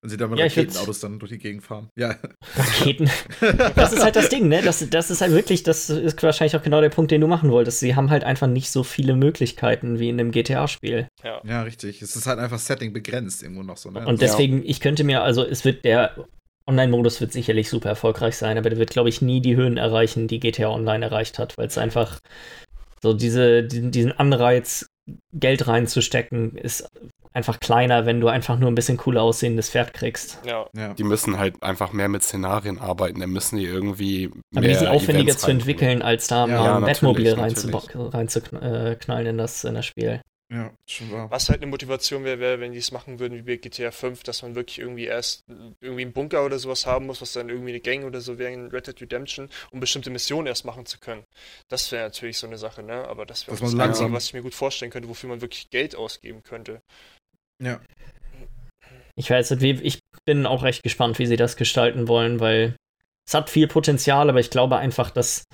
Und 0.00 0.10
sie 0.10 0.16
da 0.16 0.28
mit 0.28 0.38
Ja, 0.38 0.44
Raketenautos 0.44 1.00
dann 1.00 1.18
durch 1.18 1.32
die 1.32 1.38
Gegend 1.38 1.64
fahren. 1.64 1.88
Ja. 1.96 2.14
Raketen. 2.56 3.10
Das 3.74 3.92
ist 3.92 4.04
halt 4.04 4.14
das 4.16 4.28
Ding, 4.28 4.48
ne? 4.48 4.62
Das, 4.62 4.88
das 4.90 5.10
ist 5.10 5.20
halt 5.20 5.32
wirklich, 5.32 5.62
das 5.64 5.90
ist 5.90 6.22
wahrscheinlich 6.22 6.56
auch 6.56 6.62
genau 6.62 6.80
der 6.80 6.88
Punkt, 6.88 7.10
den 7.10 7.20
du 7.20 7.26
machen 7.26 7.50
wolltest. 7.50 7.80
Sie 7.80 7.96
haben 7.96 8.10
halt 8.10 8.22
einfach 8.24 8.46
nicht 8.46 8.70
so 8.70 8.84
viele 8.84 9.16
Möglichkeiten 9.16 9.98
wie 9.98 10.08
in 10.08 10.20
einem 10.20 10.30
GTA-Spiel. 10.30 11.08
Ja. 11.24 11.40
ja, 11.44 11.62
richtig. 11.62 12.00
Es 12.02 12.14
ist 12.14 12.26
halt 12.26 12.38
einfach 12.38 12.58
Setting 12.58 12.92
begrenzt 12.92 13.42
irgendwo 13.42 13.62
noch 13.64 13.76
so. 13.76 13.90
Ne? 13.90 14.00
Und 14.06 14.20
Ja. 14.20 14.28
deswegen, 14.28 14.62
ich 14.64 14.80
könnte 14.80 15.02
mir, 15.04 15.22
also 15.22 15.44
es 15.44 15.64
wird 15.64 15.84
der 15.84 16.26
Online-Modus 16.68 17.20
wird 17.20 17.32
sicherlich 17.32 17.68
super 17.70 17.88
erfolgreich 17.88 18.36
sein, 18.36 18.58
aber 18.58 18.68
der 18.70 18.78
wird, 18.78 18.90
glaube 18.90 19.08
ich, 19.08 19.22
nie 19.22 19.40
die 19.40 19.56
Höhen 19.56 19.78
erreichen, 19.78 20.28
die 20.28 20.38
GTA 20.38 20.68
Online 20.68 21.06
erreicht 21.06 21.38
hat, 21.38 21.56
weil 21.56 21.66
es 21.66 21.78
einfach 21.78 22.18
so 23.02 23.14
diese, 23.14 23.64
diesen, 23.64 23.90
diesen 23.90 24.12
Anreiz, 24.12 24.86
Geld 25.32 25.66
reinzustecken, 25.66 26.56
ist 26.56 26.88
einfach 27.32 27.60
kleiner, 27.60 28.06
wenn 28.06 28.20
du 28.20 28.28
einfach 28.28 28.58
nur 28.58 28.70
ein 28.70 28.74
bisschen 28.74 28.96
cooler 28.96 29.22
aussehendes 29.22 29.70
Pferd 29.70 29.94
kriegst. 29.94 30.40
Ja. 30.44 30.66
ja. 30.76 30.94
Die 30.94 31.04
müssen 31.04 31.38
halt 31.38 31.62
einfach 31.62 31.92
mehr 31.92 32.08
mit 32.08 32.22
Szenarien 32.22 32.78
arbeiten, 32.78 33.20
dann 33.20 33.30
müssen 33.30 33.58
die 33.58 33.64
irgendwie 33.64 34.30
Aber 34.54 34.66
die 34.66 34.74
sind 34.74 34.84
mehr 34.84 34.92
aufwendiger 34.92 35.24
Events 35.28 35.42
zu 35.42 35.50
entwickeln, 35.50 36.02
als 36.02 36.26
da 36.26 36.46
Ja, 36.46 36.58
mal 36.58 36.74
ein 36.76 36.80
natürlich, 36.82 37.34
Bettmobil 37.34 37.36
natürlich. 37.36 38.14
reinzuknallen 38.14 39.26
in 39.26 39.38
das, 39.38 39.64
in 39.64 39.74
das 39.74 39.86
Spiel. 39.86 40.20
Ja, 40.50 40.72
schon 40.88 41.10
wahr. 41.12 41.30
Was 41.30 41.50
halt 41.50 41.60
eine 41.60 41.70
Motivation 41.70 42.24
wäre, 42.24 42.38
wär, 42.40 42.58
wenn 42.58 42.72
die 42.72 42.78
es 42.78 42.90
machen 42.90 43.18
würden 43.18 43.36
wie 43.36 43.42
bei 43.42 43.56
GTA 43.56 43.90
5, 43.90 44.22
dass 44.22 44.40
man 44.42 44.54
wirklich 44.54 44.78
irgendwie 44.78 45.04
erst 45.04 45.44
irgendwie 45.82 46.02
einen 46.02 46.14
Bunker 46.14 46.42
oder 46.42 46.58
sowas 46.58 46.86
haben 46.86 47.04
muss, 47.04 47.20
was 47.20 47.34
dann 47.34 47.50
irgendwie 47.50 47.70
eine 47.72 47.80
Gang 47.80 48.04
oder 48.04 48.22
so 48.22 48.38
wäre 48.38 48.50
in 48.52 48.68
Red 48.68 48.86
Dead 48.86 48.98
Redemption, 49.02 49.50
um 49.72 49.80
bestimmte 49.80 50.08
Missionen 50.08 50.46
erst 50.46 50.64
machen 50.64 50.86
zu 50.86 50.98
können. 51.00 51.24
Das 51.68 51.92
wäre 51.92 52.04
natürlich 52.04 52.38
so 52.38 52.46
eine 52.46 52.56
Sache, 52.56 52.82
ne? 52.82 53.06
Aber 53.08 53.26
das 53.26 53.46
wäre 53.46 53.56
das 53.56 53.62
Einzige, 53.62 53.78
langsam- 53.82 54.12
was 54.14 54.24
ich 54.24 54.32
mir 54.32 54.40
gut 54.42 54.54
vorstellen 54.54 54.90
könnte, 54.90 55.08
wofür 55.10 55.28
man 55.28 55.42
wirklich 55.42 55.68
Geld 55.68 55.94
ausgeben 55.94 56.42
könnte. 56.42 56.80
Ja. 57.62 57.80
Ich 59.16 59.28
weiß 59.28 59.50
nicht, 59.50 59.60
wie, 59.62 59.72
ich 59.82 59.98
bin 60.24 60.46
auch 60.46 60.62
recht 60.62 60.82
gespannt, 60.82 61.18
wie 61.18 61.26
sie 61.26 61.36
das 61.36 61.56
gestalten 61.56 62.08
wollen, 62.08 62.40
weil 62.40 62.74
es 63.28 63.34
hat 63.34 63.50
viel 63.50 63.68
Potenzial, 63.68 64.30
aber 64.30 64.40
ich 64.40 64.48
glaube 64.48 64.78
einfach, 64.78 65.10
dass 65.10 65.44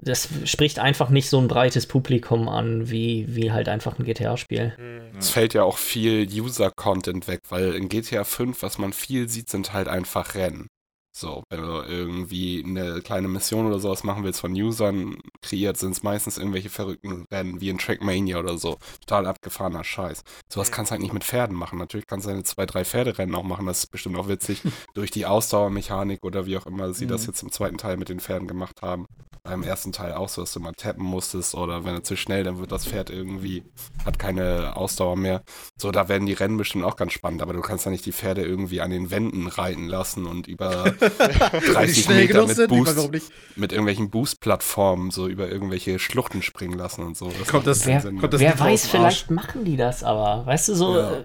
das 0.00 0.28
spricht 0.44 0.78
einfach 0.78 1.10
nicht 1.10 1.28
so 1.28 1.38
ein 1.38 1.48
breites 1.48 1.86
Publikum 1.86 2.48
an, 2.48 2.90
wie, 2.90 3.26
wie 3.28 3.52
halt 3.52 3.68
einfach 3.68 3.98
ein 3.98 4.04
GTA-Spiel. 4.04 4.74
Hm. 4.76 5.18
Es 5.18 5.30
fällt 5.30 5.54
ja 5.54 5.62
auch 5.64 5.78
viel 5.78 6.26
User-Content 6.30 7.28
weg, 7.28 7.40
weil 7.48 7.74
in 7.74 7.88
GTA 7.88 8.24
5, 8.24 8.62
was 8.62 8.78
man 8.78 8.92
viel 8.92 9.28
sieht, 9.28 9.48
sind 9.50 9.72
halt 9.72 9.88
einfach 9.88 10.34
Rennen. 10.34 10.68
So, 11.14 11.42
wenn 11.50 11.60
du 11.60 11.82
irgendwie 11.86 12.64
eine 12.66 13.02
kleine 13.02 13.28
Mission 13.28 13.66
oder 13.66 13.78
sowas 13.78 14.02
machen 14.02 14.24
willst 14.24 14.40
von 14.40 14.52
Usern 14.54 15.18
kreiert, 15.42 15.76
sind 15.76 15.90
es 15.90 16.02
meistens 16.02 16.38
irgendwelche 16.38 16.70
verrückten 16.70 17.26
Rennen, 17.30 17.60
wie 17.60 17.68
in 17.68 17.76
Trackmania 17.76 18.38
oder 18.38 18.56
so. 18.56 18.78
Total 19.00 19.26
abgefahrener 19.26 19.84
Scheiß. 19.84 20.22
Sowas 20.50 20.72
kannst 20.72 20.90
du 20.90 20.92
halt 20.92 21.02
nicht 21.02 21.12
mit 21.12 21.22
Pferden 21.24 21.54
machen. 21.54 21.78
Natürlich 21.78 22.06
kannst 22.06 22.26
du 22.26 22.30
eine 22.30 22.44
zwei, 22.44 22.64
drei 22.64 22.86
Pferderennen 22.86 23.34
auch 23.34 23.42
machen, 23.42 23.66
das 23.66 23.80
ist 23.80 23.90
bestimmt 23.90 24.16
auch 24.16 24.28
witzig. 24.28 24.62
Durch 24.94 25.10
die 25.10 25.26
Ausdauermechanik 25.26 26.24
oder 26.24 26.46
wie 26.46 26.56
auch 26.56 26.64
immer 26.64 26.94
sie 26.94 27.06
das 27.06 27.22
Mhm. 27.22 27.26
jetzt 27.26 27.42
im 27.42 27.52
zweiten 27.52 27.76
Teil 27.76 27.98
mit 27.98 28.08
den 28.08 28.18
Pferden 28.20 28.48
gemacht 28.48 28.80
haben. 28.80 29.04
Beim 29.44 29.64
ersten 29.64 29.90
Teil 29.90 30.12
auch 30.12 30.28
so, 30.28 30.40
dass 30.42 30.52
du 30.52 30.60
mal 30.60 30.70
tappen 30.72 31.02
musstest 31.04 31.56
oder 31.56 31.84
wenn 31.84 31.96
du 31.96 32.02
zu 32.04 32.16
schnell, 32.16 32.44
dann 32.44 32.58
wird 32.60 32.70
das 32.70 32.86
Pferd 32.86 33.10
irgendwie, 33.10 33.64
hat 34.06 34.16
keine 34.16 34.76
Ausdauer 34.76 35.16
mehr. 35.16 35.42
So, 35.76 35.90
da 35.90 36.08
werden 36.08 36.26
die 36.26 36.32
Rennen 36.32 36.56
bestimmt 36.58 36.84
auch 36.84 36.94
ganz 36.94 37.12
spannend, 37.12 37.42
aber 37.42 37.52
du 37.52 37.60
kannst 37.60 37.84
ja 37.84 37.90
nicht 37.90 38.06
die 38.06 38.12
Pferde 38.12 38.42
irgendwie 38.44 38.80
an 38.80 38.92
den 38.92 39.10
Wänden 39.10 39.48
reiten 39.48 39.88
lassen 39.88 40.26
und 40.26 40.46
über 40.46 40.84
Wenn 40.84 41.60
die 41.60 41.66
30 41.72 42.04
schnell 42.04 42.20
Meter 42.22 42.32
genug 42.34 42.46
mit 42.48 42.56
sind, 42.56 42.68
Boost, 42.68 42.96
warum 42.96 43.10
nicht? 43.10 43.26
mit 43.56 43.72
irgendwelchen 43.72 44.10
Boost-Plattformen 44.10 45.10
so 45.10 45.26
über 45.26 45.48
irgendwelche 45.50 45.98
Schluchten 45.98 46.40
springen 46.42 46.78
lassen 46.78 47.02
und 47.02 47.16
so. 47.16 47.32
Das 47.36 47.48
Kommt 47.48 47.66
das- 47.66 47.84
wer- 47.84 48.00
Sinn. 48.00 48.20
kommt 48.20 48.32
das- 48.34 48.40
Wer 48.40 48.60
weiß, 48.60 48.86
vielleicht 48.86 49.28
machen 49.32 49.64
die 49.64 49.76
das 49.76 50.04
aber. 50.04 50.46
Weißt 50.46 50.68
du, 50.68 50.74
so. 50.76 50.96
Ja. 50.96 51.12
äh, 51.18 51.24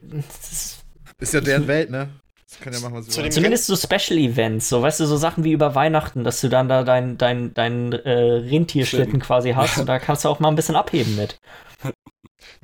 das 0.00 0.52
ist, 0.52 0.78
Ist 1.18 1.34
ja 1.34 1.42
deren 1.42 1.66
Welt, 1.66 1.90
ne? 1.90 2.08
Das 2.50 2.60
kann 2.60 2.72
ja 2.72 2.80
machen, 2.80 2.94
was 2.94 3.08
Zu 3.08 3.28
zumindest 3.28 3.66
so 3.66 3.76
Special 3.76 4.18
Events, 4.18 4.70
so 4.70 4.80
weißt 4.80 5.00
du, 5.00 5.06
so 5.06 5.16
Sachen 5.16 5.44
wie 5.44 5.52
über 5.52 5.74
Weihnachten, 5.74 6.24
dass 6.24 6.40
du 6.40 6.48
dann 6.48 6.68
da 6.68 6.82
dein, 6.82 7.18
dein, 7.18 7.52
dein 7.52 7.92
äh, 7.92 8.10
Rentierschlitten 8.10 9.10
Schlitten. 9.10 9.20
quasi 9.20 9.50
hast 9.50 9.78
und 9.80 9.86
da 9.86 9.98
kannst 9.98 10.24
du 10.24 10.30
auch 10.30 10.40
mal 10.40 10.48
ein 10.48 10.56
bisschen 10.56 10.76
abheben 10.76 11.16
mit. 11.16 11.38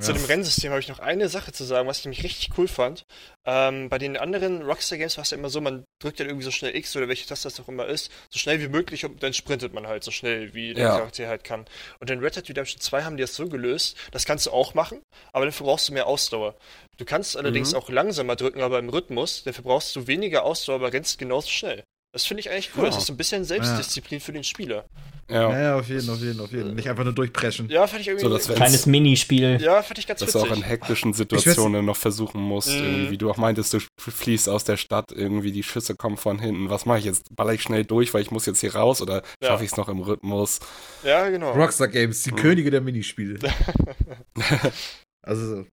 Zu 0.00 0.12
dem 0.12 0.24
Rennsystem 0.24 0.70
habe 0.70 0.80
ich 0.80 0.88
noch 0.88 0.98
eine 0.98 1.28
Sache 1.28 1.52
zu 1.52 1.64
sagen, 1.64 1.86
was 1.88 1.98
ich 2.00 2.04
nämlich 2.04 2.24
richtig 2.24 2.50
cool 2.58 2.66
fand. 2.68 3.04
Ähm, 3.46 3.88
bei 3.88 3.98
den 3.98 4.16
anderen 4.16 4.62
Rockstar 4.62 4.98
Games 4.98 5.16
war 5.16 5.22
es 5.22 5.30
ja 5.30 5.36
immer 5.38 5.50
so, 5.50 5.60
man 5.60 5.84
drückt 6.02 6.18
dann 6.18 6.26
irgendwie 6.26 6.44
so 6.44 6.50
schnell 6.50 6.74
X 6.74 6.96
oder 6.96 7.08
welche 7.08 7.26
Taste 7.26 7.48
das 7.48 7.60
auch 7.60 7.68
immer 7.68 7.86
ist, 7.86 8.10
so 8.30 8.38
schnell 8.38 8.60
wie 8.60 8.68
möglich 8.68 9.04
und 9.04 9.22
dann 9.22 9.32
sprintet 9.34 9.72
man 9.72 9.86
halt 9.86 10.02
so 10.02 10.10
schnell, 10.10 10.52
wie 10.54 10.74
der 10.74 10.84
Ja. 10.84 10.96
Charakter 10.98 11.28
halt 11.28 11.44
kann. 11.44 11.64
Und 12.00 12.10
in 12.10 12.18
Red 12.20 12.36
Dead 12.36 12.48
Redemption 12.48 12.80
2 12.80 13.04
haben 13.04 13.16
die 13.16 13.22
das 13.22 13.34
so 13.36 13.48
gelöst, 13.48 13.96
das 14.10 14.24
kannst 14.24 14.46
du 14.46 14.50
auch 14.50 14.74
machen, 14.74 15.00
aber 15.32 15.44
dafür 15.44 15.66
brauchst 15.66 15.88
du 15.88 15.92
mehr 15.92 16.06
Ausdauer. 16.06 16.56
Du 16.96 17.04
kannst 17.04 17.36
allerdings 17.36 17.72
Mhm. 17.72 17.78
auch 17.78 17.88
langsamer 17.88 18.36
drücken, 18.36 18.62
aber 18.62 18.78
im 18.78 18.88
Rhythmus, 18.88 19.44
dafür 19.44 19.64
brauchst 19.64 19.94
du 19.96 20.06
weniger 20.06 20.44
Ausdauer, 20.44 20.76
aber 20.76 20.92
rennst 20.92 21.18
genauso 21.18 21.48
schnell. 21.50 21.84
Das 22.14 22.24
finde 22.26 22.42
ich 22.42 22.48
eigentlich 22.50 22.70
cool. 22.76 22.84
Ja. 22.84 22.90
Das 22.90 22.98
ist 22.98 23.06
so 23.06 23.12
ein 23.12 23.16
bisschen 23.16 23.44
Selbstdisziplin 23.44 24.20
für 24.20 24.32
den 24.32 24.44
Spieler. 24.44 24.84
ja. 25.28 25.50
Ja, 25.50 25.60
ja, 25.60 25.78
auf 25.80 25.88
jeden, 25.88 26.08
auf 26.08 26.20
jeden, 26.20 26.38
auf 26.40 26.52
jeden. 26.52 26.76
Nicht 26.76 26.88
einfach 26.88 27.02
nur 27.02 27.12
durchpreschen. 27.12 27.68
Ja, 27.68 27.88
fand 27.88 28.02
ich 28.02 28.06
irgendwie. 28.06 28.24
So, 28.24 28.30
das 28.30 28.48
wär- 28.48 28.54
Kleines 28.54 28.86
Minispiel. 28.86 29.60
ja, 29.60 29.82
fand 29.82 29.98
ich 29.98 30.06
ganz 30.06 30.20
Dass 30.20 30.30
du 30.30 30.38
auch 30.38 30.52
in 30.54 30.62
hektischen 30.62 31.12
Situationen 31.12 31.84
noch 31.84 31.96
versuchen 31.96 32.40
musst, 32.40 32.68
Mhm. 32.70 32.76
irgendwie, 32.84 33.10
wie 33.10 33.18
du 33.18 33.28
auch 33.30 33.36
meintest, 33.36 33.74
du 33.74 33.80
fließt 33.98 34.48
aus 34.48 34.62
der 34.62 34.76
Stadt, 34.76 35.10
irgendwie 35.10 35.50
die 35.50 35.64
Schüsse 35.64 35.96
kommen 35.96 36.16
von 36.16 36.38
hinten. 36.38 36.70
Was 36.70 36.86
mache 36.86 36.98
ich 37.00 37.04
jetzt? 37.04 37.34
Baller 37.34 37.52
ich 37.54 37.62
schnell 37.62 37.84
durch, 37.84 38.14
weil 38.14 38.22
ich 38.22 38.30
muss 38.30 38.46
jetzt 38.46 38.60
hier 38.60 38.76
raus 38.76 39.02
oder 39.02 39.22
Ja. 39.42 39.48
schaffe 39.48 39.64
ich 39.64 39.72
es 39.72 39.76
noch 39.76 39.88
im 39.88 39.98
Rhythmus? 39.98 40.60
Ja, 41.02 41.28
genau. 41.30 41.50
Rockstar 41.50 41.88
Games, 41.88 42.22
die 42.22 42.30
Mhm. 42.30 42.36
Könige 42.36 42.70
der 42.70 42.80
Minispiele. 42.80 43.40
also, 45.22 45.46
so. 45.56 45.66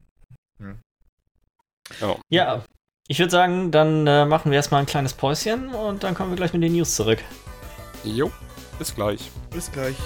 Ja. 2.00 2.16
Ja, 2.30 2.64
ich 3.12 3.20
würde 3.20 3.30
sagen, 3.30 3.72
dann 3.72 4.07
äh, 4.07 4.24
machen 4.26 4.51
wir 4.51 4.55
erstmal 4.55 4.80
ein 4.80 4.86
kleines 4.86 5.14
Päuschen 5.14 5.68
und 5.74 6.01
dann 6.01 6.14
kommen 6.14 6.32
wir 6.32 6.38
gleich 6.38 6.53
mit 6.53 6.64
den 6.64 6.72
News 6.72 6.95
zurück. 6.95 7.20
Jo, 8.05 8.32
bis 8.80 8.95
gleich. 8.95 9.30
bis 9.53 9.70
gleich. 9.70 9.97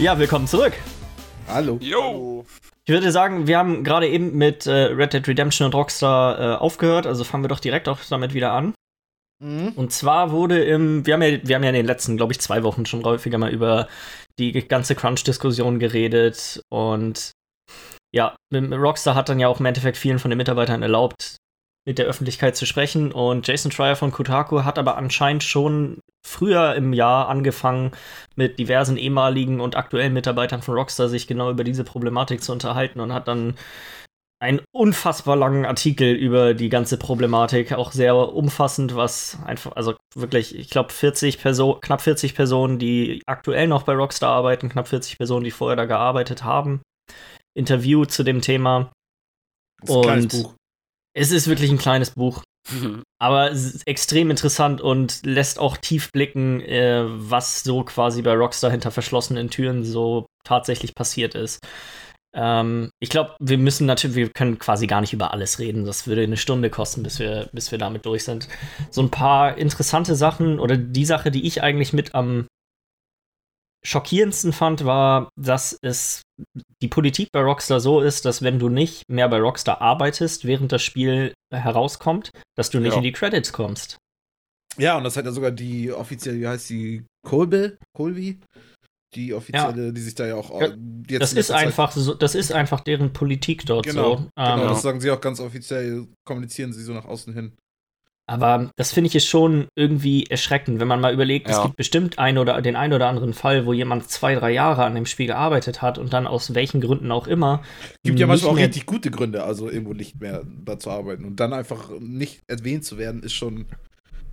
Ja, 0.00 0.18
willkommen 0.18 0.48
zurück. 0.48 0.72
Hallo. 1.46 1.78
Jo! 1.80 2.44
Ich 2.84 2.92
würde 2.92 3.12
sagen, 3.12 3.46
wir 3.46 3.58
haben 3.58 3.84
gerade 3.84 4.08
eben 4.08 4.36
mit 4.36 4.66
äh, 4.66 4.72
Red 4.72 5.12
Dead 5.12 5.28
Redemption 5.28 5.66
und 5.66 5.74
Rockstar 5.76 6.40
äh, 6.40 6.56
aufgehört, 6.56 7.06
also 7.06 7.22
fangen 7.22 7.44
wir 7.44 7.48
doch 7.48 7.60
direkt 7.60 7.86
auch 7.86 7.98
damit 8.10 8.34
wieder 8.34 8.52
an. 8.52 8.74
Mhm. 9.40 9.72
Und 9.76 9.92
zwar 9.92 10.32
wurde 10.32 10.64
im, 10.64 11.06
wir 11.06 11.14
haben 11.14 11.22
ja, 11.22 11.38
wir 11.42 11.54
haben 11.54 11.62
ja 11.62 11.70
in 11.70 11.76
den 11.76 11.86
letzten, 11.86 12.16
glaube 12.16 12.32
ich, 12.32 12.40
zwei 12.40 12.62
Wochen 12.62 12.86
schon 12.86 13.04
häufiger 13.04 13.38
mal 13.38 13.52
über 13.52 13.88
die 14.38 14.52
ganze 14.66 14.94
Crunch-Diskussion 14.94 15.78
geredet 15.78 16.62
und 16.68 17.32
ja, 18.14 18.36
Rockstar 18.52 19.14
hat 19.14 19.28
dann 19.28 19.38
ja 19.38 19.48
auch 19.48 19.60
im 19.60 19.66
Endeffekt 19.66 19.96
vielen 19.96 20.18
von 20.18 20.30
den 20.30 20.38
Mitarbeitern 20.38 20.82
erlaubt, 20.82 21.36
mit 21.86 21.98
der 21.98 22.06
Öffentlichkeit 22.06 22.56
zu 22.56 22.66
sprechen 22.66 23.12
und 23.12 23.46
Jason 23.46 23.70
Schreier 23.70 23.96
von 23.96 24.12
Kotaku 24.12 24.64
hat 24.64 24.78
aber 24.78 24.96
anscheinend 24.96 25.42
schon 25.42 26.00
früher 26.26 26.74
im 26.74 26.92
Jahr 26.92 27.28
angefangen, 27.28 27.92
mit 28.36 28.58
diversen 28.58 28.96
ehemaligen 28.96 29.60
und 29.60 29.76
aktuellen 29.76 30.12
Mitarbeitern 30.12 30.62
von 30.62 30.74
Rockstar 30.74 31.08
sich 31.08 31.26
genau 31.26 31.50
über 31.50 31.64
diese 31.64 31.84
Problematik 31.84 32.42
zu 32.42 32.52
unterhalten 32.52 33.00
und 33.00 33.12
hat 33.12 33.28
dann 33.28 33.54
einen 34.40 34.60
unfassbar 34.72 35.34
langen 35.36 35.64
Artikel 35.66 36.12
über 36.14 36.54
die 36.54 36.68
ganze 36.68 36.96
Problematik, 36.96 37.72
auch 37.72 37.90
sehr 37.92 38.14
umfassend, 38.16 38.94
was 38.94 39.38
einfach, 39.44 39.72
also 39.74 39.96
wirklich, 40.14 40.54
ich 40.56 40.70
glaube, 40.70 40.92
40 40.92 41.40
Personen, 41.40 41.80
knapp 41.80 42.00
40 42.00 42.34
Personen, 42.34 42.78
die 42.78 43.20
aktuell 43.26 43.66
noch 43.66 43.82
bei 43.82 43.94
Rockstar 43.94 44.30
arbeiten, 44.30 44.68
knapp 44.68 44.88
40 44.88 45.18
Personen, 45.18 45.44
die 45.44 45.50
vorher 45.50 45.76
da 45.76 45.86
gearbeitet 45.86 46.44
haben, 46.44 46.82
Interview 47.56 48.04
zu 48.04 48.22
dem 48.22 48.40
Thema. 48.40 48.92
Das 49.80 49.90
ist 49.90 49.96
ein 49.96 50.02
kleines 50.02 50.24
Und- 50.34 50.42
Buch. 50.42 50.54
Es 51.16 51.32
ist 51.32 51.48
wirklich 51.48 51.70
ein 51.72 51.78
kleines 51.78 52.12
Buch, 52.12 52.44
aber 53.20 53.50
es 53.50 53.74
ist 53.74 53.86
extrem 53.88 54.30
interessant 54.30 54.80
und 54.80 55.26
lässt 55.26 55.58
auch 55.58 55.76
tief 55.76 56.12
blicken, 56.12 56.60
äh, 56.60 57.02
was 57.06 57.64
so 57.64 57.82
quasi 57.82 58.22
bei 58.22 58.34
Rockstar 58.34 58.70
hinter 58.70 58.92
verschlossenen 58.92 59.50
Türen 59.50 59.82
so 59.82 60.26
tatsächlich 60.44 60.94
passiert 60.94 61.34
ist. 61.34 61.58
Ähm, 62.40 62.90
ich 63.00 63.10
glaube, 63.10 63.34
wir 63.40 63.58
müssen 63.58 63.86
natürlich, 63.86 64.16
wir 64.16 64.30
können 64.30 64.58
quasi 64.60 64.86
gar 64.86 65.00
nicht 65.00 65.12
über 65.12 65.32
alles 65.32 65.58
reden. 65.58 65.84
Das 65.84 66.06
würde 66.06 66.22
eine 66.22 66.36
Stunde 66.36 66.70
kosten, 66.70 67.02
bis 67.02 67.18
wir, 67.18 67.48
bis 67.52 67.72
wir 67.72 67.78
damit 67.78 68.06
durch 68.06 68.22
sind. 68.22 68.48
So 68.90 69.02
ein 69.02 69.10
paar 69.10 69.58
interessante 69.58 70.14
Sachen 70.14 70.60
oder 70.60 70.76
die 70.76 71.04
Sache, 71.04 71.32
die 71.32 71.46
ich 71.46 71.62
eigentlich 71.62 71.92
mit 71.92 72.14
am 72.14 72.46
schockierendsten 73.84 74.52
fand, 74.52 74.84
war, 74.84 75.30
dass 75.36 75.76
es 75.82 76.22
die 76.82 76.88
Politik 76.88 77.30
bei 77.32 77.40
Rockstar 77.40 77.80
so 77.80 78.00
ist, 78.00 78.24
dass 78.24 78.42
wenn 78.42 78.58
du 78.58 78.68
nicht 78.68 79.02
mehr 79.08 79.28
bei 79.28 79.40
Rockstar 79.40 79.80
arbeitest, 79.80 80.44
während 80.44 80.70
das 80.70 80.82
Spiel 80.82 81.32
herauskommt, 81.52 82.30
dass 82.56 82.70
du 82.70 82.78
nicht 82.78 82.92
Ja. 82.92 82.98
in 82.98 83.04
die 83.04 83.12
Credits 83.12 83.52
kommst. 83.52 83.98
Ja, 84.76 84.96
und 84.96 85.04
das 85.04 85.16
hat 85.16 85.24
ja 85.24 85.32
sogar 85.32 85.50
die 85.50 85.90
offizielle, 85.90 86.38
wie 86.38 86.46
heißt 86.46 86.70
die, 86.70 87.04
Colby? 87.26 87.72
Colby? 87.96 88.38
Die 89.14 89.32
offizielle, 89.32 89.92
die 89.92 90.00
sich 90.00 90.14
da 90.14 90.26
ja 90.26 90.34
auch 90.34 90.60
Ja, 90.60 90.68
jetzt 91.08 91.20
Das 91.22 91.32
ist 91.32 91.50
einfach 91.50 91.92
so, 91.92 92.14
das 92.14 92.34
ist 92.34 92.52
einfach 92.52 92.80
deren 92.80 93.12
Politik 93.12 93.64
dort 93.64 93.86
Genau, 93.86 94.16
so. 94.16 94.28
Genau, 94.36 94.62
Ähm, 94.64 94.68
das 94.68 94.82
sagen 94.82 95.00
sie 95.00 95.10
auch 95.10 95.20
ganz 95.20 95.40
offiziell, 95.40 96.06
kommunizieren 96.24 96.72
sie 96.72 96.82
so 96.82 96.92
nach 96.92 97.06
außen 97.06 97.32
hin. 97.32 97.52
Aber 98.30 98.70
das 98.76 98.92
finde 98.92 99.08
ich 99.08 99.14
ist 99.16 99.26
schon 99.26 99.68
irgendwie 99.74 100.26
erschreckend, 100.26 100.80
wenn 100.80 100.88
man 100.88 101.00
mal 101.00 101.14
überlegt, 101.14 101.48
es 101.48 101.56
Ja. 101.56 101.62
gibt 101.62 101.76
bestimmt 101.76 102.18
ein 102.18 102.36
oder 102.36 102.60
den 102.60 102.76
einen 102.76 102.92
oder 102.92 103.08
anderen 103.08 103.32
Fall, 103.32 103.64
wo 103.64 103.72
jemand 103.72 104.10
zwei, 104.10 104.34
drei 104.34 104.50
Jahre 104.52 104.84
an 104.84 104.94
dem 104.94 105.06
Spiel 105.06 105.28
gearbeitet 105.28 105.80
hat 105.80 105.96
und 105.96 106.12
dann 106.12 106.26
aus 106.26 106.54
welchen 106.54 106.82
Gründen 106.82 107.10
auch 107.10 107.26
immer. 107.26 107.62
Gibt 108.04 108.20
ja 108.20 108.26
manchmal 108.26 108.52
auch 108.52 108.58
richtig 108.58 108.84
gute 108.84 109.10
Gründe, 109.10 109.44
also 109.44 109.70
irgendwo 109.70 109.94
nicht 109.94 110.20
mehr 110.20 110.44
da 110.66 110.78
zu 110.78 110.90
arbeiten. 110.90 111.24
Und 111.24 111.40
dann 111.40 111.54
einfach 111.54 111.88
nicht 112.00 112.40
erwähnt 112.48 112.84
zu 112.84 112.98
werden, 112.98 113.22
ist 113.22 113.32
schon. 113.32 113.64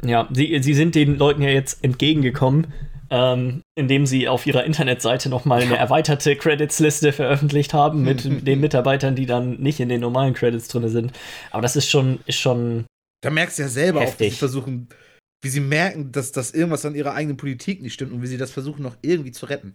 Ja, 0.03 0.27
sie, 0.33 0.59
sie 0.61 0.73
sind 0.73 0.93
den 0.93 1.17
Leuten 1.17 1.41
ja 1.41 1.49
jetzt 1.49 1.81
entgegengekommen, 1.81 2.73
ähm, 3.15 3.61
indem 3.75 4.05
sie 4.05 4.27
auf 4.27 4.45
ihrer 4.45 4.63
Internetseite 4.65 5.29
nochmal 5.29 5.61
eine 5.61 5.77
erweiterte 5.77 6.35
Credits-Liste 6.35 7.13
veröffentlicht 7.13 7.73
haben 7.73 8.03
mit 8.03 8.23
den 8.47 8.59
Mitarbeitern, 8.59 9.15
die 9.15 9.25
dann 9.25 9.55
nicht 9.61 9.79
in 9.79 9.89
den 9.89 10.01
normalen 10.01 10.33
Credits 10.33 10.67
drin 10.67 10.87
sind. 10.89 11.13
Aber 11.51 11.61
das 11.61 11.75
ist 11.75 11.89
schon, 11.89 12.19
ist 12.25 12.39
schon, 12.39 12.85
Da 13.23 13.29
merkst 13.29 13.57
du 13.57 13.63
ja 13.63 13.67
selber 13.69 13.99
auch, 13.99 14.03
wie 14.03 14.07
Heftig. 14.07 14.31
sie 14.33 14.37
versuchen, 14.39 14.89
wie 15.43 15.49
sie 15.49 15.59
merken, 15.61 16.11
dass, 16.11 16.31
dass 16.31 16.51
irgendwas 16.51 16.85
an 16.85 16.95
ihrer 16.95 17.13
eigenen 17.13 17.37
Politik 17.37 17.81
nicht 17.81 17.93
stimmt 17.93 18.11
und 18.11 18.21
wie 18.21 18.27
sie 18.27 18.37
das 18.37 18.51
versuchen, 18.51 18.81
noch 18.83 18.97
irgendwie 19.01 19.31
zu 19.31 19.45
retten. 19.45 19.73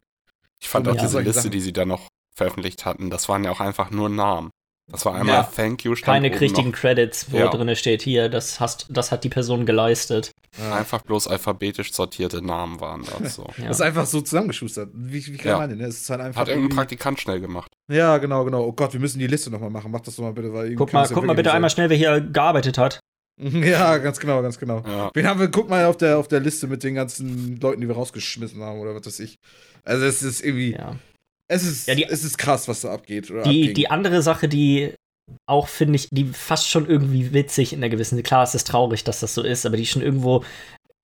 Ich 0.62 0.68
fand 0.68 0.86
Ja. 0.86 0.92
auch 0.92 0.96
diese 0.96 1.08
Solche 1.12 1.28
Liste, 1.28 1.42
Sachen. 1.42 1.52
die 1.52 1.60
sie 1.60 1.72
da 1.72 1.84
noch 1.86 2.08
veröffentlicht 2.36 2.84
hatten, 2.84 3.10
das 3.10 3.28
waren 3.28 3.44
ja 3.44 3.50
auch 3.50 3.60
einfach 3.60 3.90
nur 3.90 4.08
Namen. 4.08 4.50
Das 4.92 5.04
war 5.04 5.14
einmal 5.14 5.34
Ja. 5.36 5.42
Thank 5.44 5.84
you. 5.84 5.94
stand 5.94 6.24
Keine 6.24 6.40
richtigen 6.40 6.70
noch. 6.70 6.76
Credits, 6.76 7.30
wo 7.30 7.38
Ja. 7.38 7.48
drin 7.48 7.74
steht 7.76 8.02
hier, 8.02 8.28
das, 8.28 8.58
hast, 8.60 8.86
das 8.90 9.12
hat 9.12 9.22
die 9.24 9.28
Person 9.28 9.66
geleistet. 9.66 10.32
Ja. 10.58 10.74
Einfach 10.74 11.02
bloß 11.02 11.28
alphabetisch 11.28 11.92
sortierte 11.92 12.42
Namen 12.44 12.80
waren 12.80 13.04
das 13.22 13.36
so. 13.36 13.46
Ja. 13.56 13.68
Das 13.68 13.76
ist 13.78 13.82
einfach 13.82 14.06
so 14.06 14.20
zusammengeschustert. 14.20 14.90
Wie, 14.92 15.24
wie 15.26 15.36
kann 15.36 15.46
Ja. 15.52 15.58
man 15.58 15.70
denn? 15.70 15.78
ne? 15.78 15.84
Es 15.86 16.00
ist 16.00 16.10
halt 16.10 16.20
einfach. 16.20 16.40
Hat 16.40 16.48
irgendein 16.48 16.64
irgendwie- 16.70 16.76
Praktikant 16.76 17.20
schnell 17.20 17.40
gemacht. 17.40 17.70
Ja, 17.90 18.18
genau, 18.18 18.44
genau. 18.44 18.64
Oh 18.64 18.72
Gott, 18.72 18.92
wir 18.92 19.00
müssen 19.00 19.18
die 19.20 19.26
Liste 19.28 19.50
nochmal 19.50 19.70
machen. 19.70 19.90
Mach 19.92 20.00
das 20.00 20.16
doch 20.16 20.24
mal 20.24 20.32
bitte, 20.32 20.52
weil 20.52 20.64
irgendwie 20.66 20.76
Guck 20.76 20.92
mal, 20.92 21.02
das 21.02 21.12
guck 21.12 21.24
mal 21.24 21.34
bitte 21.34 21.52
einmal 21.52 21.70
schnell, 21.70 21.88
wer 21.90 21.96
hier 21.96 22.20
gearbeitet 22.20 22.78
hat. 22.78 23.00
Ja, 23.42 23.96
ganz 23.96 24.20
genau, 24.20 24.42
ganz 24.42 24.58
genau. 24.58 24.82
Ja. 24.86 25.10
Wen 25.14 25.26
haben 25.26 25.40
wir, 25.40 25.48
guck 25.48 25.70
mal 25.70 25.86
auf 25.86 25.96
der, 25.96 26.18
auf 26.18 26.28
der 26.28 26.40
Liste 26.40 26.66
mit 26.66 26.84
den 26.84 26.94
ganzen 26.94 27.58
Leuten, 27.58 27.80
die 27.80 27.88
wir 27.88 27.94
rausgeschmissen 27.94 28.62
haben 28.62 28.80
oder 28.80 28.94
was 28.94 29.06
weiß 29.06 29.20
ich. 29.20 29.36
Also 29.82 30.04
es 30.04 30.22
ist 30.22 30.44
irgendwie, 30.44 30.72
Ja. 30.72 30.96
Es 31.50 31.62
ist, 31.64 31.88
Ja, 31.88 31.94
die- 31.94 32.04
es 32.04 32.24
ist 32.24 32.38
krass, 32.38 32.68
was 32.68 32.80
da 32.82 32.92
abgeht. 32.92 33.30
Oder 33.30 33.42
Die, 33.42 33.60
abging. 33.62 33.74
die 33.74 33.90
andere 33.90 34.22
Sache, 34.22 34.48
die 34.48 34.92
auch, 35.46 35.68
finde 35.68 35.96
ich, 35.96 36.08
die 36.10 36.24
fast 36.24 36.68
schon 36.68 36.88
irgendwie 36.88 37.32
witzig 37.32 37.72
in 37.72 37.80
der 37.80 37.90
gewissen, 37.90 38.20
klar, 38.22 38.42
es 38.42 38.54
ist 38.54 38.66
traurig, 38.66 39.04
dass 39.04 39.20
das 39.20 39.34
so 39.34 39.42
ist, 39.42 39.64
aber 39.66 39.76
die 39.76 39.86
schon 39.86 40.02
irgendwo, 40.02 40.44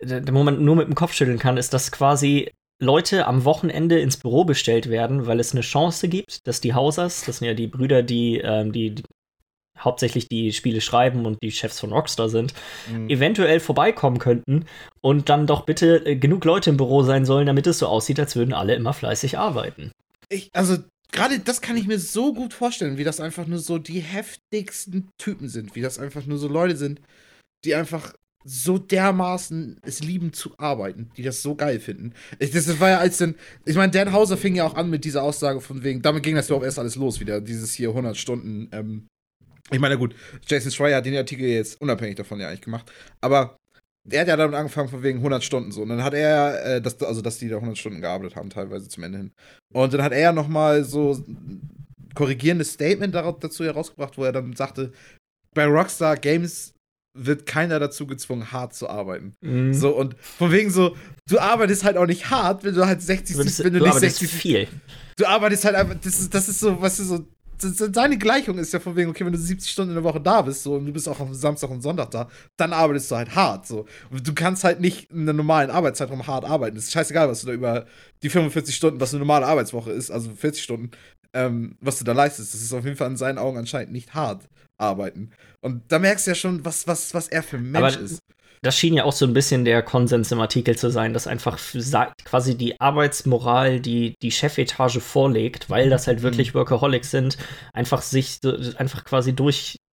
wo 0.02 0.42
man 0.42 0.64
nur 0.64 0.76
mit 0.76 0.88
dem 0.88 0.94
Kopf 0.94 1.12
schütteln 1.14 1.38
kann, 1.38 1.56
ist, 1.56 1.72
dass 1.72 1.92
quasi 1.92 2.50
Leute 2.82 3.26
am 3.26 3.44
Wochenende 3.44 3.98
ins 4.00 4.16
Büro 4.18 4.44
bestellt 4.44 4.90
werden, 4.90 5.26
weil 5.26 5.40
es 5.40 5.52
eine 5.52 5.62
Chance 5.62 6.08
gibt, 6.08 6.46
dass 6.46 6.60
die 6.60 6.74
Hausers, 6.74 7.24
das 7.24 7.38
sind 7.38 7.48
ja 7.48 7.54
die 7.54 7.68
Brüder, 7.68 8.02
die, 8.02 8.38
ähm, 8.38 8.72
die, 8.72 8.94
die 8.96 9.02
hauptsächlich 9.78 10.26
die 10.28 10.52
Spiele 10.52 10.80
schreiben 10.80 11.24
und 11.26 11.38
die 11.42 11.52
Chefs 11.52 11.80
von 11.80 11.92
Rockstar 11.92 12.28
sind, 12.28 12.52
Mhm. 12.90 13.08
eventuell 13.10 13.60
vorbeikommen 13.60 14.18
könnten 14.18 14.64
und 15.02 15.28
dann 15.28 15.46
doch 15.46 15.64
bitte 15.66 16.04
äh, 16.06 16.16
genug 16.16 16.44
Leute 16.44 16.70
im 16.70 16.76
Büro 16.78 17.02
sein 17.02 17.24
sollen, 17.26 17.46
damit 17.46 17.66
es 17.66 17.78
so 17.78 17.86
aussieht, 17.86 18.18
als 18.20 18.36
würden 18.36 18.54
alle 18.54 18.74
immer 18.74 18.92
fleißig 18.92 19.38
arbeiten. 19.38 19.92
Ich, 20.28 20.50
also, 20.52 20.78
gerade 21.12 21.38
das 21.38 21.60
kann 21.60 21.76
ich 21.76 21.86
mir 21.86 21.98
so 21.98 22.34
gut 22.34 22.52
vorstellen, 22.52 22.98
wie 22.98 23.04
das 23.04 23.20
einfach 23.20 23.46
nur 23.46 23.58
so 23.58 23.78
die 23.78 24.00
heftigsten 24.00 25.08
Typen 25.18 25.48
sind. 25.48 25.74
Wie 25.74 25.80
das 25.80 25.98
einfach 25.98 26.26
nur 26.26 26.38
so 26.38 26.48
Leute 26.48 26.76
sind, 26.76 27.00
die 27.64 27.74
einfach 27.74 28.14
so 28.48 28.78
dermaßen 28.78 29.80
es 29.82 30.00
lieben 30.00 30.32
zu 30.32 30.56
arbeiten, 30.56 31.10
die 31.16 31.24
das 31.24 31.42
so 31.42 31.56
geil 31.56 31.80
finden. 31.80 32.12
Ich, 32.38 32.52
das 32.52 32.78
war 32.78 32.90
ja 32.90 32.98
als 32.98 33.18
denn, 33.18 33.34
ich 33.64 33.74
meine, 33.74 33.90
Dan 33.90 34.12
Hauser 34.12 34.36
fing 34.36 34.54
ja 34.54 34.64
auch 34.64 34.74
an 34.74 34.88
mit 34.88 35.04
dieser 35.04 35.24
Aussage 35.24 35.60
von 35.60 35.82
wegen, 35.82 36.00
damit 36.00 36.22
ging 36.22 36.36
das 36.36 36.46
überhaupt 36.46 36.64
erst 36.64 36.78
alles 36.78 36.94
los 36.94 37.18
wieder, 37.18 37.40
dieses 37.40 37.74
hier 37.74 37.88
100 37.88 38.16
Stunden. 38.16 38.68
Ähm, 38.70 39.08
ich 39.72 39.80
meine, 39.80 39.98
gut, 39.98 40.14
Jason 40.46 40.70
Schreier 40.70 40.98
hat 40.98 41.06
den 41.06 41.16
Artikel 41.16 41.44
jetzt 41.44 41.80
unabhängig 41.80 42.14
davon 42.14 42.38
ja 42.38 42.46
eigentlich 42.46 42.60
gemacht, 42.60 42.90
aber 43.20 43.56
er 44.10 44.20
hat 44.20 44.28
ja 44.28 44.36
damit 44.36 44.54
angefangen 44.56 44.88
von 44.88 45.02
wegen 45.02 45.18
100 45.18 45.42
Stunden 45.42 45.72
so. 45.72 45.82
Und 45.82 45.88
dann 45.88 46.02
hat 46.04 46.14
er, 46.14 46.76
äh, 46.76 46.80
das, 46.80 47.00
also 47.02 47.22
dass 47.22 47.38
die 47.38 47.48
da 47.48 47.56
100 47.56 47.76
Stunden 47.78 48.00
gearbeitet 48.00 48.36
haben, 48.36 48.50
teilweise 48.50 48.88
zum 48.88 49.02
Ende 49.04 49.18
hin. 49.18 49.32
Und 49.72 49.92
dann 49.94 50.02
hat 50.02 50.12
er 50.12 50.32
noch 50.32 50.48
mal 50.48 50.84
so 50.84 51.12
ein 51.14 51.68
korrigierendes 52.14 52.72
Statement 52.72 53.14
dazu 53.14 53.64
herausgebracht, 53.64 54.16
wo 54.16 54.24
er 54.24 54.32
dann 54.32 54.54
sagte, 54.54 54.92
bei 55.54 55.66
Rockstar 55.66 56.16
Games 56.16 56.72
wird 57.18 57.46
keiner 57.46 57.78
dazu 57.80 58.06
gezwungen, 58.06 58.52
hart 58.52 58.74
zu 58.74 58.88
arbeiten. 58.90 59.34
Mhm. 59.40 59.72
So, 59.72 59.96
und 59.96 60.16
von 60.20 60.52
wegen 60.52 60.70
so, 60.70 60.96
du 61.28 61.38
arbeitest 61.38 61.82
halt 61.84 61.96
auch 61.96 62.06
nicht 62.06 62.28
hart, 62.30 62.62
wenn 62.62 62.74
du 62.74 62.86
halt 62.86 63.00
60, 63.00 63.36
Du, 63.36 63.64
wenn 63.64 63.72
du 63.72 63.78
du 63.78 63.84
nicht 63.84 63.94
arbeitest 63.94 64.18
60, 64.18 64.30
viel. 64.30 64.68
du 65.16 65.26
arbeitest 65.26 65.64
halt 65.64 65.76
einfach, 65.76 65.96
das 66.02 66.20
ist, 66.20 66.34
das 66.34 66.48
ist 66.48 66.60
so, 66.60 66.80
was 66.80 67.00
ist 67.00 67.08
so, 67.08 67.26
deine 67.62 68.18
Gleichung 68.18 68.58
ist 68.58 68.72
ja 68.72 68.80
von 68.80 68.96
wegen, 68.96 69.10
okay, 69.10 69.24
wenn 69.24 69.32
du 69.32 69.38
70 69.38 69.70
Stunden 69.70 69.90
in 69.90 69.96
der 69.96 70.04
Woche 70.04 70.20
da 70.20 70.42
bist, 70.42 70.62
so, 70.62 70.74
und 70.74 70.86
du 70.86 70.92
bist 70.92 71.08
auch 71.08 71.20
am 71.20 71.32
Samstag 71.34 71.70
und 71.70 71.82
Sonntag 71.82 72.10
da, 72.10 72.28
dann 72.56 72.72
arbeitest 72.72 73.10
du 73.10 73.16
halt 73.16 73.34
hart, 73.34 73.66
so. 73.66 73.86
Und 74.10 74.26
du 74.26 74.34
kannst 74.34 74.64
halt 74.64 74.80
nicht 74.80 75.10
in 75.10 75.22
einer 75.22 75.32
normalen 75.32 75.70
Arbeitszeitraum 75.70 76.26
hart 76.26 76.44
arbeiten. 76.44 76.76
Es 76.76 76.84
ist 76.84 76.92
scheißegal, 76.92 77.28
was 77.28 77.40
du 77.40 77.48
da 77.48 77.52
über 77.52 77.86
die 78.22 78.30
45 78.30 78.74
Stunden, 78.74 79.00
was 79.00 79.12
eine 79.12 79.20
normale 79.20 79.46
Arbeitswoche 79.46 79.92
ist, 79.92 80.10
also 80.10 80.30
40 80.30 80.62
Stunden, 80.62 80.90
ähm, 81.32 81.76
was 81.80 81.98
du 81.98 82.04
da 82.04 82.12
leistest. 82.12 82.54
Das 82.54 82.62
ist 82.62 82.72
auf 82.72 82.84
jeden 82.84 82.96
Fall 82.96 83.10
in 83.10 83.16
seinen 83.16 83.38
Augen 83.38 83.58
anscheinend 83.58 83.92
nicht 83.92 84.14
hart 84.14 84.48
arbeiten. 84.78 85.30
Und 85.60 85.82
da 85.88 85.98
merkst 85.98 86.26
du 86.26 86.32
ja 86.32 86.34
schon, 86.34 86.64
was, 86.64 86.86
was, 86.86 87.14
was 87.14 87.28
er 87.28 87.42
für 87.42 87.56
ein 87.56 87.70
Mensch 87.70 87.96
Aber 87.96 88.04
ist. 88.04 88.20
Das 88.66 88.76
schien 88.76 88.94
ja 88.94 89.04
auch 89.04 89.12
so 89.12 89.24
ein 89.24 89.32
bisschen 89.32 89.64
der 89.64 89.80
Konsens 89.80 90.32
im 90.32 90.40
Artikel 90.40 90.76
zu 90.76 90.90
sein, 90.90 91.12
dass 91.14 91.28
einfach 91.28 91.56
quasi 92.24 92.56
die 92.56 92.80
Arbeitsmoral, 92.80 93.78
die 93.78 94.16
die 94.20 94.32
Chefetage 94.32 94.98
vorlegt, 94.98 95.70
weil 95.70 95.88
das 95.88 96.08
halt 96.08 96.22
wirklich 96.22 96.52
Workaholics 96.52 97.12
sind, 97.12 97.36
einfach 97.72 98.02
sich 98.02 98.40
einfach 98.76 99.04
quasi 99.04 99.36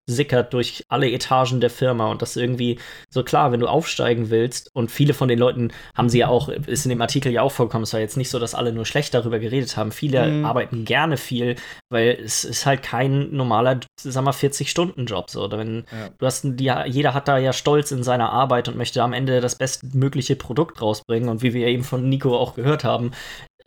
durchsickert 0.08 0.54
durch 0.54 0.84
alle 0.90 1.10
Etagen 1.10 1.62
der 1.62 1.70
Firma 1.70 2.12
und 2.12 2.22
das 2.22 2.36
irgendwie 2.36 2.80
so 3.10 3.24
klar, 3.24 3.52
wenn 3.52 3.60
du 3.60 3.68
aufsteigen 3.68 4.30
willst 4.30 4.70
und 4.74 4.92
viele 4.92 5.14
von 5.14 5.28
den 5.28 5.40
Leuten 5.40 5.72
haben 5.96 6.10
sie 6.10 6.20
ja 6.20 6.28
auch, 6.28 6.50
ist 6.50 6.86
in 6.86 6.90
dem 6.90 7.02
Artikel 7.02 7.32
ja 7.32 7.42
auch 7.42 7.52
vorgekommen, 7.52 7.84
es 7.84 7.94
war 7.94 8.00
jetzt 8.00 8.18
nicht 8.18 8.30
so, 8.30 8.40
dass 8.40 8.56
alle 8.56 8.74
nur 8.74 8.86
schlecht 8.86 9.14
darüber 9.14 9.40
geredet 9.40 9.78
haben. 9.78 9.92
Viele 9.92 10.28
Mhm. 10.28 10.46
arbeiten 10.46 10.86
gerne 10.86 11.18
viel, 11.18 11.56
weil 11.90 12.18
es 12.24 12.44
ist 12.44 12.66
halt 12.66 12.84
kein 12.84 13.32
normaler, 13.32 13.80
sag 14.00 14.24
mal, 14.24 14.32
40-Stunden-Job. 14.32 15.30
So. 15.30 15.50
Wenn 15.52 15.86
Ja. 15.92 16.10
du 16.18 16.26
hast, 16.26 16.44
die, 16.44 16.72
jeder 16.88 17.14
hat 17.14 17.28
da 17.28 17.38
ja 17.38 17.54
Stolz 17.54 17.92
in 17.92 18.04
seiner 18.04 18.32
Arbeit 18.32 18.68
und 18.68 18.78
möchte 18.78 19.02
am 19.04 19.14
Ende 19.14 19.40
das 19.42 19.58
bestmögliche 19.58 20.36
Produkt 20.36 20.82
rausbringen. 20.82 21.30
Und 21.30 21.42
wie 21.42 21.54
wir 21.54 21.68
eben 21.68 21.84
von 21.84 22.08
Nico 22.10 22.38
auch 22.38 22.56
gehört 22.56 22.84
haben, 22.84 23.12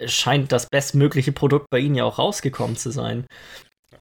scheint 0.04 0.52
das 0.52 0.66
bestmögliche 0.68 1.32
Produkt 1.32 1.70
bei 1.70 1.78
ihnen 1.78 1.94
ja 1.94 2.04
auch 2.04 2.18
rausgekommen 2.18 2.76
zu 2.76 2.90
sein. 2.90 3.24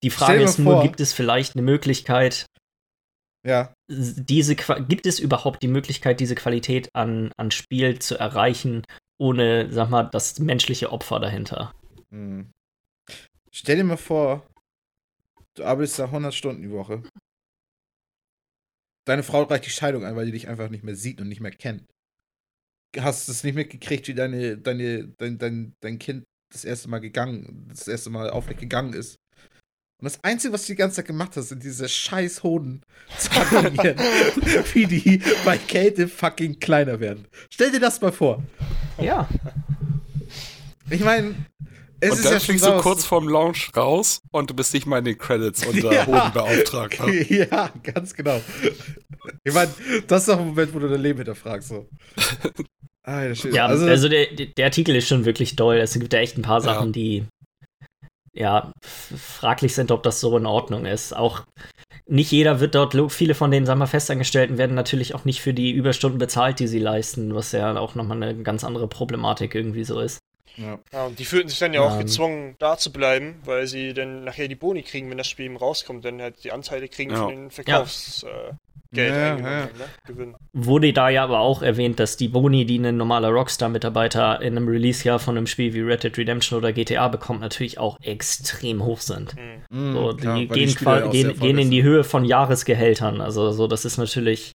Die 0.06 0.12
Frage 0.12 0.43
ist 0.43 0.60
nur, 0.60 0.74
vor- 0.76 0.84
gibt 0.84 0.99
es 0.99 1.14
vielleicht 1.14 1.56
eine 1.56 1.64
Möglichkeit, 1.64 2.45
Ja. 3.45 3.74
diese 3.89 4.56
gibt 4.56 5.06
es 5.08 5.20
überhaupt 5.20 5.64
die 5.64 5.68
Möglichkeit, 5.68 6.20
diese 6.20 6.36
Qualität 6.36 6.89
an, 6.93 7.32
an 7.38 7.49
Spiel 7.51 7.99
zu 7.99 8.16
erreichen, 8.18 8.84
ohne, 9.20 9.72
sag 9.72 9.89
mal, 9.89 10.03
das 10.03 10.39
menschliche 10.39 10.91
Opfer 10.91 11.20
dahinter? 11.20 11.74
Hm. 12.12 12.51
Stell 13.51 13.78
dir 13.78 13.84
mal 13.84 13.97
vor, 13.97 14.45
du 15.56 15.64
arbeitest 15.64 15.97
da 15.99 16.06
100 16.06 16.34
Stunden 16.34 16.62
die 16.62 16.72
Woche. 16.72 17.01
Deine 19.08 19.24
Frau 19.24 19.43
reicht 19.43 19.66
die 19.66 19.70
Scheidung 19.72 20.03
ein, 20.03 20.16
weil 20.16 20.26
die 20.26 20.32
dich 20.34 20.47
einfach 20.47 20.70
nicht 20.70 20.84
mehr 20.84 20.95
sieht 20.95 21.22
und 21.22 21.30
nicht 21.30 21.41
mehr 21.41 21.51
kennt. 21.51 21.86
Hast 22.97 23.28
es 23.30 23.43
nicht 23.43 23.56
mitgekriegt, 23.56 24.08
wie 24.08 24.14
deine, 24.16 24.58
deine, 24.58 25.08
dein, 25.18 25.38
dein, 25.38 25.74
dein 25.82 25.99
Kind 25.99 26.26
das 26.51 26.64
erste 26.66 26.89
Mal 26.89 26.99
gegangen, 26.99 27.68
das 27.70 27.88
erste 27.88 28.10
Mal 28.10 28.30
aufrecht 28.30 28.60
gegangen 28.60 28.93
ist. 28.93 29.16
Und 30.02 30.06
das 30.06 30.24
Einzige, 30.24 30.54
was 30.54 30.64
du 30.66 30.74
die 30.74 30.78
ganze 30.78 30.98
Zeit 30.98 31.08
gemacht 31.08 31.32
hast, 31.36 31.50
sind 31.50 31.64
diese 31.64 31.88
scheiß 31.88 32.43
Hoden 32.43 32.82
zu 33.18 33.32
animieren, 33.32 33.98
wie 34.74 34.86
die 34.86 35.22
bei 35.46 35.58
Kälte 35.58 36.08
fucking 36.08 36.60
kleiner 36.60 37.00
werden. 37.00 37.26
Stell 37.50 37.72
dir 37.72 37.80
das 37.80 38.02
mal 38.02 38.12
vor. 38.12 38.43
Ja. 39.02 39.28
Ich 40.89 41.02
meine, 41.02 41.36
es 42.02 42.12
und 42.12 42.18
ist 42.18 42.26
dann 42.26 42.34
ja 42.34 42.39
schon 42.39 42.46
fliegst 42.48 42.66
du 42.66 42.78
kurz 42.78 43.06
vorm 43.06 43.30
Launch 43.30 43.72
raus 43.76 44.20
und 44.32 44.50
du 44.50 44.54
bist 44.54 44.74
nicht 44.74 44.86
mal 44.86 45.00
in 45.00 45.06
den 45.06 45.18
Credits 45.18 45.66
unter 45.66 45.93
Ja. 45.93 46.06
Hodenbeauftragter. 46.06 47.10
Ja, 47.10 47.72
ganz 47.82 48.14
genau. 48.14 48.41
Ich 49.43 49.54
meine, 49.54 49.72
das 50.08 50.22
ist 50.24 50.30
doch 50.30 50.39
ein 50.39 50.48
Moment, 50.48 50.74
wo 50.74 50.80
du 50.80 50.89
dein 50.89 51.02
Leben 51.02 51.20
hinterfragst. 51.20 51.70
So. 51.70 51.88
Schwede. 53.34 53.56
Ja, 53.56 53.68
also, 53.68 54.10
der, 54.10 54.26
der 54.28 54.66
Artikel 54.66 54.96
ist 54.96 55.08
schon 55.08 55.26
wirklich 55.26 55.56
toll. 55.56 55.78
Es 55.78 55.93
gibt 55.93 56.12
da 56.12 56.18
echt 56.18 56.38
ein 56.38 56.41
paar 56.41 56.60
Ja. 56.60 56.66
Sachen, 56.74 56.91
die 56.91 57.26
ja 58.36 58.72
fraglich 58.82 59.74
sind, 59.74 59.92
ob 59.92 60.04
das 60.04 60.20
so 60.20 60.38
in 60.38 60.46
Ordnung 60.46 60.86
ist. 60.86 61.16
Auch 61.16 61.44
nicht 62.08 62.32
jeder 62.32 62.60
wird 62.60 62.76
dort, 62.76 62.96
viele 63.12 63.34
von 63.34 63.50
den, 63.50 63.66
sagen 63.66 63.80
wir, 63.80 63.88
Festangestellten 63.88 64.58
werden 64.58 64.76
natürlich 64.76 65.16
auch 65.16 65.26
nicht 65.26 65.42
für 65.42 65.54
die 65.54 65.72
Überstunden 65.72 66.20
bezahlt, 66.20 66.60
die 66.60 66.68
sie 66.68 66.80
leisten, 66.80 67.34
was 67.34 67.52
ja 67.52 67.76
auch 67.78 67.96
nochmal 67.96 68.22
eine 68.22 68.36
ganz 68.44 68.64
andere 68.64 68.88
Problematik 68.88 69.56
irgendwie 69.56 69.84
so 69.84 70.00
ist. 70.00 70.20
ja. 70.58 70.78
Ja, 70.94 71.06
und 71.06 71.18
die 71.20 71.26
fühlten 71.26 71.50
sich 71.50 71.60
dann 71.60 71.74
ja 71.74 71.82
auch 71.82 71.94
Ähm. 71.94 72.00
gezwungen, 72.00 72.56
da 72.60 72.78
zu 72.78 72.92
bleiben, 72.92 73.42
weil 73.46 73.68
sie 73.68 73.94
dann 73.94 74.24
nachher 74.24 74.48
die 74.48 74.56
Boni 74.56 74.84
kriegen, 74.84 75.10
wenn 75.10 75.18
das 75.18 75.28
Spiel 75.28 75.46
eben 75.48 75.58
rauskommt, 75.58 76.06
dann 76.06 76.22
halt 76.22 76.44
die 76.44 76.52
Anteile 76.52 76.88
kriegen 76.88 77.12
Ja. 77.12 77.18
von 77.18 77.30
den 77.30 77.50
Verkaufsgeld 77.52 78.34
äh, 78.34 78.54
Geld 78.94 79.14
Ja, 79.14 79.32
eingenommen 79.32 79.56
ja. 79.58 79.66
ne? 79.66 79.90
Gewinn. 80.08 80.36
Wurde 80.54 80.94
da 80.94 81.10
ja 81.10 81.24
aber 81.24 81.40
auch 81.40 81.62
erwähnt, 81.62 82.00
dass 82.00 82.18
die 82.18 82.28
Boni, 82.30 82.66
die 82.66 82.78
ein 82.80 82.98
normaler 82.98 83.30
Rockstar-Mitarbeiter 83.30 84.42
in 84.42 84.56
einem 84.56 84.68
Release-Jahr 84.68 85.20
von 85.20 85.38
einem 85.38 85.48
Spiel 85.48 85.74
wie 85.74 85.82
Red 85.82 86.04
Dead 86.04 86.18
Redemption 86.18 86.58
oder 86.60 86.72
GTA 86.74 87.08
bekommt, 87.08 87.42
natürlich 87.42 87.78
auch 87.78 87.98
extrem 88.02 88.84
hoch 88.84 89.02
sind. 89.02 89.36
Mhm. 89.36 89.94
So, 89.94 90.12
Mhm, 90.12 90.18
die 90.18 90.22
klar, 90.22 90.46
gehen, 90.46 90.70
Spieler 90.70 91.06
ja 91.06 91.12
gehen, 91.12 91.40
gehen 91.40 91.58
in 91.58 91.72
die 91.72 91.84
Höhe 91.84 92.04
von 92.04 92.26
Jahresgehältern. 92.26 93.22
Also 93.22 93.52
so, 93.52 93.68
das 93.68 93.86
ist 93.86 93.98
natürlich. 93.98 94.52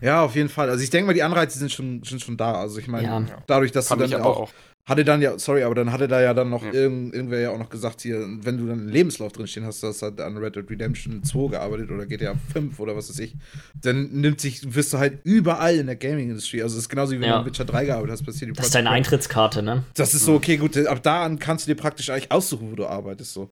Ja, 0.00 0.22
auf 0.22 0.36
jeden 0.36 0.48
Fall. 0.48 0.70
Also 0.70 0.84
ich 0.84 0.90
denke 0.90 1.08
mal, 1.08 1.14
die 1.14 1.22
Anreize 1.24 1.58
sind 1.58 1.72
schon, 1.72 2.02
sind 2.04 2.20
schon 2.22 2.36
da. 2.36 2.52
Also 2.54 2.78
ich 2.78 2.86
meine, 2.86 3.08
Ja. 3.08 3.22
dadurch, 3.46 3.72
dass 3.72 3.88
Fand 3.88 4.02
du 4.02 4.06
dann 4.08 4.22
auch, 4.22 4.40
auch. 4.42 4.50
Hatte 4.88 5.04
dann 5.04 5.20
ja, 5.22 5.38
sorry, 5.38 5.62
aber 5.62 5.74
dann 5.74 5.92
hatte 5.92 6.08
da 6.08 6.20
ja 6.20 6.32
dann 6.34 6.48
noch 6.50 6.64
Ja. 6.64 6.72
irgend, 6.72 7.14
irgendwer 7.14 7.40
ja 7.40 7.50
auch 7.50 7.58
noch 7.58 7.68
gesagt 7.68 8.00
hier, 8.00 8.18
wenn 8.40 8.56
du 8.58 8.66
dann 8.66 8.80
einen 8.80 8.88
Lebenslauf 8.88 9.32
drinstehen 9.32 9.66
hast, 9.66 9.82
dass 9.82 9.98
du 9.98 10.06
an 10.24 10.36
Red 10.38 10.56
Dead 10.56 10.68
Redemption 10.70 11.22
2 11.22 11.50
gearbeitet 11.50 11.90
oder 11.90 12.06
GTA 12.06 12.34
5 12.52 12.80
oder 12.80 12.96
was 12.96 13.08
weiß 13.10 13.18
ich, 13.20 13.36
dann 13.80 14.10
nimmt 14.10 14.40
sich, 14.40 14.74
wirst 14.74 14.92
du 14.92 14.98
halt 14.98 15.20
überall 15.24 15.76
in 15.76 15.86
der 15.86 15.96
Gaming-Industrie. 15.96 16.62
Also 16.62 16.76
es 16.76 16.84
ist 16.84 16.88
genauso 16.88 17.12
wie 17.12 17.20
wenn 17.20 17.28
Ja. 17.28 17.34
du 17.34 17.40
an 17.40 17.46
Witcher 17.46 17.64
3 17.64 17.84
gearbeitet 17.84 18.12
hast, 18.12 18.24
passiert 18.24 18.50
die 18.50 18.54
Das 18.54 18.66
ist 18.66 18.74
deine 18.74 18.90
Eintrittskarte, 18.90 19.62
ne? 19.62 19.84
Das 19.94 20.14
ist 20.14 20.24
so, 20.24 20.34
okay, 20.34 20.56
gut, 20.56 20.76
ab 20.76 21.02
da 21.02 21.24
an 21.24 21.38
kannst 21.38 21.66
du 21.66 21.74
dir 21.74 21.80
praktisch 21.80 22.10
eigentlich 22.10 22.32
aussuchen, 22.32 22.70
wo 22.72 22.76
du 22.76 22.86
arbeitest. 22.86 23.34
So. 23.34 23.50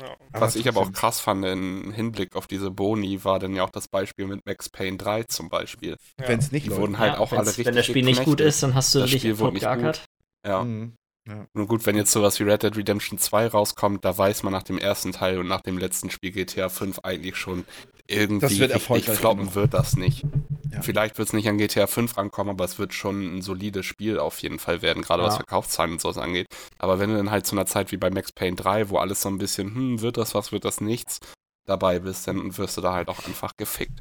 Ja. 0.00 0.14
Was 0.32 0.56
ich 0.56 0.68
aber 0.68 0.80
auch 0.82 0.92
krass 0.92 1.20
fand 1.20 1.44
im 1.46 1.90
Hinblick 1.92 2.36
auf 2.36 2.46
diese 2.46 2.70
Boni, 2.70 3.24
war 3.24 3.38
dann 3.38 3.54
ja 3.54 3.62
auch 3.64 3.70
das 3.70 3.88
Beispiel 3.88 4.26
mit 4.26 4.44
Max 4.44 4.68
Payne 4.68 4.98
3 4.98 5.22
zum 5.22 5.48
Beispiel. 5.48 5.96
Ja. 6.20 6.28
Wenn 6.28 6.38
es 6.38 6.52
nicht 6.52 6.66
Die 6.66 6.68
läuft. 6.70 6.80
wurden 6.82 6.98
halt 6.98 7.14
Ja, 7.14 7.18
auch 7.20 7.32
alle 7.32 7.46
richtig 7.46 7.64
Wenn 7.66 7.74
das 7.76 7.86
Spiel 7.86 8.02
nicht 8.04 8.18
gut 8.24 8.36
geknechtet. 8.38 8.46
ist, 8.48 8.62
dann 8.62 8.74
hast 8.74 8.94
du 8.94 8.98
Das 8.98 9.10
dich 9.10 9.20
Spiel 9.22 9.38
wurde 9.38 9.54
nicht 9.54 9.62
vergackert. 9.62 10.04
Ja. 10.44 10.64
Mhm. 10.64 10.94
Ja. 11.28 11.44
Nur 11.54 11.66
gut, 11.66 11.84
wenn 11.86 11.96
jetzt 11.96 12.12
sowas 12.12 12.38
wie 12.38 12.44
Red 12.44 12.62
Dead 12.62 12.76
Redemption 12.76 13.18
2 13.18 13.48
rauskommt, 13.48 14.04
da 14.04 14.16
weiß 14.16 14.44
man 14.44 14.52
nach 14.52 14.62
dem 14.62 14.78
ersten 14.78 15.10
Teil 15.10 15.38
und 15.38 15.48
nach 15.48 15.60
dem 15.60 15.76
letzten 15.76 16.08
Spiel 16.08 16.30
GTA 16.30 16.68
5 16.68 17.00
eigentlich 17.00 17.34
schon, 17.36 17.64
irgendwie 18.06 18.60
wird 18.60 18.72
richtig 18.74 19.16
floppen 19.16 19.56
wird 19.56 19.74
das 19.74 19.96
nicht. 19.96 20.24
Ja. 20.70 20.82
Vielleicht 20.82 21.18
wird 21.18 21.26
es 21.26 21.32
nicht 21.32 21.48
an 21.48 21.58
GTA 21.58 21.88
5 21.88 22.16
rankommen, 22.16 22.50
aber 22.52 22.64
es 22.64 22.78
wird 22.78 22.94
schon 22.94 23.38
ein 23.38 23.42
solides 23.42 23.84
Spiel 23.86 24.20
auf 24.20 24.38
jeden 24.40 24.60
Fall 24.60 24.82
werden, 24.82 25.02
gerade 25.02 25.22
Ja. 25.24 25.28
was 25.28 25.36
Verkaufszahlen 25.36 25.92
und 25.94 26.00
sowas 26.00 26.18
angeht. 26.18 26.46
Aber 26.78 27.00
wenn 27.00 27.10
du 27.10 27.16
dann 27.16 27.32
halt 27.32 27.44
zu 27.44 27.56
einer 27.56 27.66
Zeit 27.66 27.90
wie 27.90 27.96
bei 27.96 28.10
Max 28.10 28.30
Payne 28.30 28.54
3, 28.54 28.88
wo 28.90 28.98
alles 28.98 29.22
so 29.22 29.28
ein 29.28 29.38
bisschen, 29.38 29.74
hm, 29.74 30.00
wird 30.02 30.18
das 30.18 30.36
was, 30.36 30.52
wird 30.52 30.64
das 30.64 30.80
nichts, 30.80 31.18
dabei 31.66 31.98
bist, 31.98 32.28
dann 32.28 32.56
wirst 32.56 32.76
du 32.76 32.82
da 32.82 32.92
halt 32.92 33.08
auch 33.08 33.26
einfach 33.26 33.56
gefickt. 33.56 33.98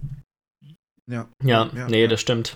Ja. 1.08 1.28
Ja, 1.44 1.72
Ja, 1.74 1.88
nee, 1.88 2.04
ja. 2.04 2.08
das 2.08 2.22
stimmt. 2.22 2.56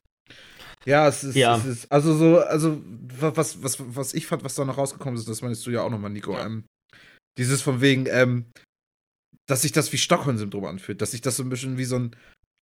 Ja, 0.85 1.07
es 1.07 1.23
ist, 1.23 1.35
Ja. 1.35 1.57
es 1.57 1.65
ist 1.65 1.91
also 1.91 2.15
so, 2.15 2.39
also 2.39 2.81
was, 3.19 3.61
was, 3.61 3.77
was 3.95 4.13
ich 4.13 4.27
fand, 4.27 4.43
was 4.43 4.55
da 4.55 4.65
noch 4.65 4.77
rausgekommen 4.77 5.17
ist, 5.19 5.27
das 5.27 5.41
meinst 5.41 5.65
du 5.65 5.71
ja 5.71 5.81
auch 5.81 5.89
nochmal, 5.89 6.09
Nico. 6.11 6.33
Ja. 6.33 6.45
Ähm, 6.45 6.63
dieses 7.37 7.61
von 7.61 7.81
wegen, 7.81 8.05
ähm, 8.07 8.45
dass 9.47 9.61
sich 9.63 9.71
das 9.71 9.91
wie 9.91 9.97
Stockholm-Syndrom 9.97 10.65
anfühlt, 10.65 11.01
dass 11.01 11.11
sich 11.11 11.21
das 11.21 11.35
so 11.35 11.43
ein 11.43 11.49
bisschen 11.49 11.77
wie 11.77 11.85
so 11.85 11.97
ein, 11.97 12.15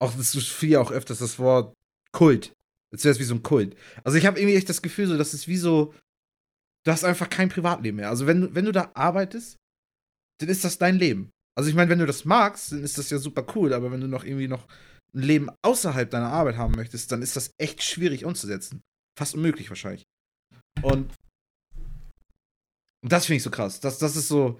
auch 0.00 0.12
das 0.14 0.34
ist 0.34 0.48
viel 0.48 0.76
auch 0.76 0.90
öfters 0.90 1.18
das 1.18 1.38
Wort 1.38 1.74
Kult. 2.12 2.52
Jetzt 2.92 3.04
wäre 3.04 3.12
es 3.12 3.18
wie 3.18 3.24
so 3.24 3.34
ein 3.34 3.42
Kult. 3.42 3.76
Also 4.04 4.18
ich 4.18 4.26
habe 4.26 4.38
irgendwie 4.38 4.56
echt 4.56 4.68
das 4.68 4.82
Gefühl, 4.82 5.06
so, 5.08 5.16
das 5.16 5.34
ist 5.34 5.48
wie 5.48 5.56
so, 5.56 5.92
du 6.84 6.92
hast 6.92 7.04
einfach 7.04 7.28
kein 7.28 7.48
Privatleben 7.48 7.96
mehr. 7.96 8.10
Also 8.10 8.26
wenn, 8.26 8.54
wenn 8.54 8.64
du 8.66 8.72
da 8.72 8.90
arbeitest, 8.94 9.56
dann 10.40 10.48
ist 10.48 10.64
das 10.64 10.78
dein 10.78 10.96
Leben. 10.96 11.30
Also 11.56 11.68
ich 11.70 11.74
meine, 11.76 11.90
wenn 11.90 11.98
du 11.98 12.06
das 12.06 12.24
magst, 12.24 12.72
dann 12.72 12.82
ist 12.84 12.98
das 12.98 13.10
ja 13.10 13.18
super 13.18 13.44
cool, 13.54 13.72
aber 13.72 13.90
wenn 13.90 14.00
du 14.00 14.08
noch 14.08 14.24
irgendwie 14.24 14.48
noch 14.48 14.66
ein 15.14 15.22
Leben 15.22 15.48
außerhalb 15.62 16.10
deiner 16.10 16.30
Arbeit 16.32 16.56
haben 16.56 16.74
möchtest, 16.74 17.12
dann 17.12 17.22
ist 17.22 17.36
das 17.36 17.52
echt 17.58 17.82
schwierig 17.82 18.24
umzusetzen. 18.24 18.82
Fast 19.18 19.34
unmöglich 19.34 19.68
wahrscheinlich. 19.70 20.04
Und, 20.82 21.12
das 23.06 23.26
finde 23.26 23.36
ich 23.36 23.42
so 23.42 23.50
krass. 23.50 23.80
Das, 23.80 23.98
das 23.98 24.16
ist 24.16 24.28
so, 24.28 24.58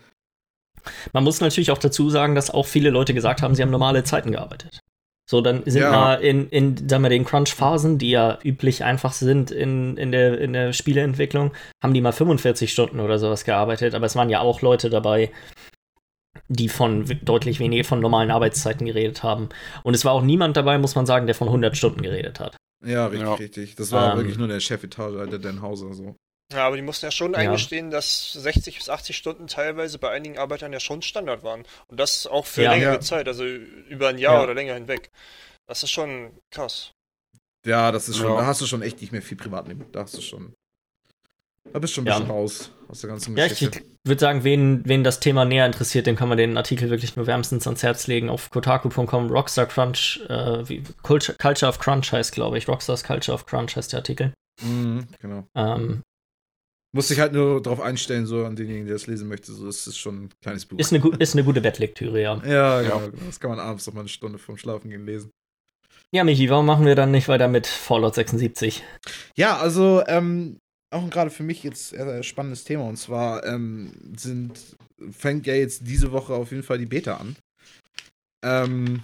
Man 1.13 1.25
muss 1.25 1.41
natürlich 1.41 1.71
auch 1.71 1.79
dazu 1.79 2.11
sagen, 2.11 2.35
dass 2.35 2.51
auch 2.51 2.67
viele 2.67 2.91
Leute 2.91 3.15
gesagt 3.15 3.43
haben, 3.43 3.55
sie 3.55 3.63
haben 3.63 3.71
normale 3.71 4.05
Zeiten 4.05 4.33
gearbeitet. 4.33 4.81
So, 5.29 5.41
dann 5.41 5.63
sind 5.65 5.81
Ja. 5.83 5.91
mal 5.91 6.15
in, 6.17 6.51
in 6.51 6.89
sagen 6.89 7.03
wir, 7.03 7.09
den 7.09 7.25
Crunch-Phasen, 7.25 7.97
die 7.97 8.11
ja 8.11 8.39
üblich 8.45 8.85
einfach 8.85 9.15
sind 9.15 9.51
in, 9.51 9.97
in, 9.97 10.13
der, 10.13 10.39
in 10.39 10.53
der 10.53 10.75
Spieleentwicklung, 10.75 11.53
haben 11.83 11.95
die 11.95 12.03
mal 12.03 12.13
45 12.13 12.71
Stunden 12.71 13.01
oder 13.01 13.19
sowas 13.19 13.45
gearbeitet. 13.45 13.95
Aber 13.95 14.05
es 14.05 14.17
waren 14.17 14.29
ja 14.29 14.41
auch 14.41 14.61
Leute 14.61 14.91
dabei, 14.91 15.33
die 16.49 16.68
von 16.68 17.05
deutlich 17.22 17.59
weniger 17.61 17.85
von 17.85 18.01
normalen 18.01 18.30
Arbeitszeiten 18.30 18.87
geredet 18.87 19.22
haben. 19.22 19.49
Und 19.82 19.95
es 19.95 20.05
war 20.05 20.12
auch 20.12 20.22
niemand 20.22 20.57
dabei, 20.57 20.78
muss 20.78 20.95
man 20.95 21.07
sagen, 21.07 21.26
der 21.26 21.35
von 21.35 21.49
100 21.49 21.76
Stunden 21.76 22.03
geredet 22.03 22.41
hat. 22.41 22.57
ja, 22.85 23.07
richtig, 23.07 23.26
Ja. 23.28 23.35
richtig. 23.35 23.74
Das 23.76 23.93
war 23.93 24.12
Ähm. 24.12 24.18
wirklich 24.18 24.37
nur 24.37 24.49
der 24.49 24.61
Chefetage, 24.61 25.26
der 25.30 25.39
Dan 25.39 25.62
Hauser 25.62 25.95
so. 25.95 26.14
Ja, 26.53 26.66
aber 26.66 26.76
die 26.76 26.82
mussten 26.82 27.07
ja 27.07 27.11
schon 27.11 27.32
Ja. 27.32 27.39
eingestehen, 27.39 27.91
dass 27.91 28.32
60 28.35 28.76
bis 28.76 28.91
80 28.91 29.16
Stunden 29.16 29.47
teilweise 29.47 29.99
bei 29.99 30.11
einigen 30.11 30.37
Arbeitern 30.39 30.72
ja 30.72 30.80
schon 30.80 31.01
Standard 31.01 31.43
waren. 31.43 31.64
Und 31.89 31.99
das 31.99 32.26
auch 32.26 32.45
für 32.45 32.62
Ja. 32.64 32.72
längere 32.72 32.93
Ja. 32.95 33.01
Zeit, 33.01 33.26
also 33.26 33.45
über 33.45 34.09
ein 34.09 34.18
Jahr 34.18 34.35
Ja. 34.35 34.43
oder 34.43 34.53
länger 34.55 34.74
hinweg. 34.74 35.11
Das 35.66 35.82
ist 35.82 35.91
schon 35.93 36.32
krass. 36.51 36.93
Ja, 37.66 37.91
das 37.91 38.11
ist 38.11 38.18
schon, 38.18 38.32
Ja. 38.32 38.41
da 38.41 38.47
hast 38.47 38.61
du 38.61 38.66
schon 38.66 38.82
echt 38.82 39.01
nicht 39.01 39.12
mehr 39.12 39.22
viel 39.22 39.39
Privatleben. 39.39 39.87
Da 39.93 40.01
hast 40.03 40.16
du 40.18 40.20
schon. 40.20 40.53
Da 41.73 41.79
bist 41.79 41.93
du 41.93 41.97
schon 41.97 42.05
ein 42.05 42.09
Ja. 42.09 42.19
bisschen 42.19 42.31
raus 42.31 42.71
aus 42.89 43.01
der 43.01 43.11
ganzen 43.11 43.37
Ja, 43.37 43.47
ich 43.47 43.51
Geschichte. 43.53 43.83
würde 44.05 44.21
sagen, 44.21 44.45
wen, 44.45 44.83
wen 44.85 45.03
das 45.03 45.19
Thema 45.21 45.45
näher 45.45 45.67
interessiert, 45.67 46.07
dem 46.07 46.15
kann 46.15 46.29
man 46.29 46.39
den 46.39 46.57
Artikel 46.57 46.91
wirklich 46.91 47.17
nur 47.17 47.27
wärmstens 47.27 47.67
ans 47.67 47.83
Herz 47.83 48.07
legen. 48.07 48.29
Auf 48.29 48.51
kotaku.com, 48.51 49.31
Rockstar 49.31 49.67
Crunch, 49.67 50.21
äh, 50.29 50.69
wie, 50.69 50.83
Culture, 51.03 51.37
Culture 51.39 51.69
of 51.69 51.79
Crunch 51.79 52.12
heißt, 52.12 52.33
glaube 52.33 52.59
ich. 52.59 52.69
Rockstars 52.69 53.03
Culture 53.03 53.35
of 53.35 53.47
Crunch 53.47 53.77
heißt 53.77 53.93
der 53.93 53.99
Artikel. 54.01 54.33
Mhm, 54.62 55.07
genau. 55.21 55.47
Ähm, 55.57 56.03
Muss 56.95 57.11
ich 57.11 57.19
halt 57.19 57.33
nur 57.33 57.61
darauf 57.61 57.81
einstellen, 57.81 58.25
so 58.25 58.45
an 58.45 58.55
denjenigen, 58.55 58.87
der 58.87 58.95
das 58.95 59.09
lesen 59.09 59.27
möchte. 59.27 59.53
So, 59.53 59.67
es 59.67 59.85
ist 59.89 59.97
schon 59.99 60.25
ein 60.27 60.29
kleines 60.43 60.65
Buch. 60.67 60.79
ist, 60.79 60.93
eine, 60.95 61.05
ist 61.19 61.33
eine 61.35 61.43
gute 61.43 61.61
Bettlektüre, 61.61 62.21
ja. 62.23 62.41
ja, 62.45 62.81
Ja. 62.83 62.83
genau, 62.83 62.99
genau. 63.11 63.27
Das 63.27 63.41
kann 63.41 63.51
man 63.51 63.59
abends 63.59 63.85
noch 63.89 63.95
mal 63.95 64.01
eine 64.01 64.09
Stunde 64.09 64.39
vorm 64.39 64.59
Schlafen 64.59 64.91
gehen 64.91 65.05
lesen. 65.05 65.31
Ja, 66.12 66.23
Michi, 66.23 66.49
warum 66.51 66.67
machen 66.67 66.87
wir 66.87 66.95
dann 66.95 67.11
nicht 67.11 67.27
weiter 67.27 67.49
mit 67.49 67.67
Fallout 67.67 68.15
76? 68.15 68.85
Ja, 69.37 69.57
also, 69.57 70.05
ähm, 70.07 70.59
auch 70.95 71.11
gerade 71.11 71.31
für 71.31 71.43
mich 71.43 71.63
jetzt 71.63 71.95
ein 71.95 72.23
spannendes 72.23 72.65
Thema. 72.65 72.85
Und 72.85 72.97
zwar 72.97 73.45
ähm, 73.45 73.93
sind, 74.17 74.77
fängt 75.11 75.47
ja 75.47 75.55
jetzt 75.55 75.87
diese 75.87 76.13
Woche 76.13 76.35
auf 76.35 76.51
jeden 76.51 76.63
Fall 76.63 76.79
die 76.79 76.87
Beta 76.87 77.17
an. 77.17 77.37
Ähm, 78.45 79.03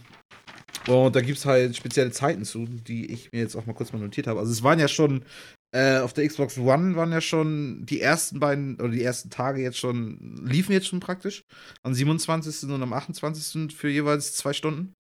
und 0.86 1.14
da 1.14 1.20
gibt 1.20 1.38
es 1.38 1.45
halt 1.45 1.76
spezielle 1.76 2.11
Zeiten 2.11 2.45
zu, 2.45 2.66
die 2.66 3.12
ich 3.12 3.32
mir 3.32 3.41
jetzt 3.41 3.57
auch 3.57 3.66
mal 3.66 3.74
kurz 3.74 3.93
mal 3.93 3.99
notiert 3.99 4.26
habe. 4.26 4.41
Also 4.41 4.53
es 4.53 4.62
waren 4.62 4.78
ja 4.78 4.88
schon, 4.88 5.24
äh, 5.72 5.99
auf 5.99 6.12
der 6.12 6.26
Xbox 6.26 6.59
One 6.59 6.97
waren 6.97 7.12
ja 7.12 7.20
schon 7.20 7.84
die 7.84 8.01
ersten 8.01 8.41
beiden, 8.41 8.76
oder 8.76 8.91
die 8.91 9.03
ersten 9.03 9.30
Tage 9.30 9.61
jetzt 9.61 9.78
schon, 9.78 10.41
liefen 10.45 10.72
jetzt 10.72 10.86
schon 10.86 11.01
praktisch. 11.01 11.45
Am 11.82 11.95
27. 11.95 12.70
und 12.70 12.82
am 12.82 12.93
28. 12.93 13.74
für 13.74 13.88
jeweils 13.88 14.34
zwei 14.34 14.53
Stunden. 14.53 14.95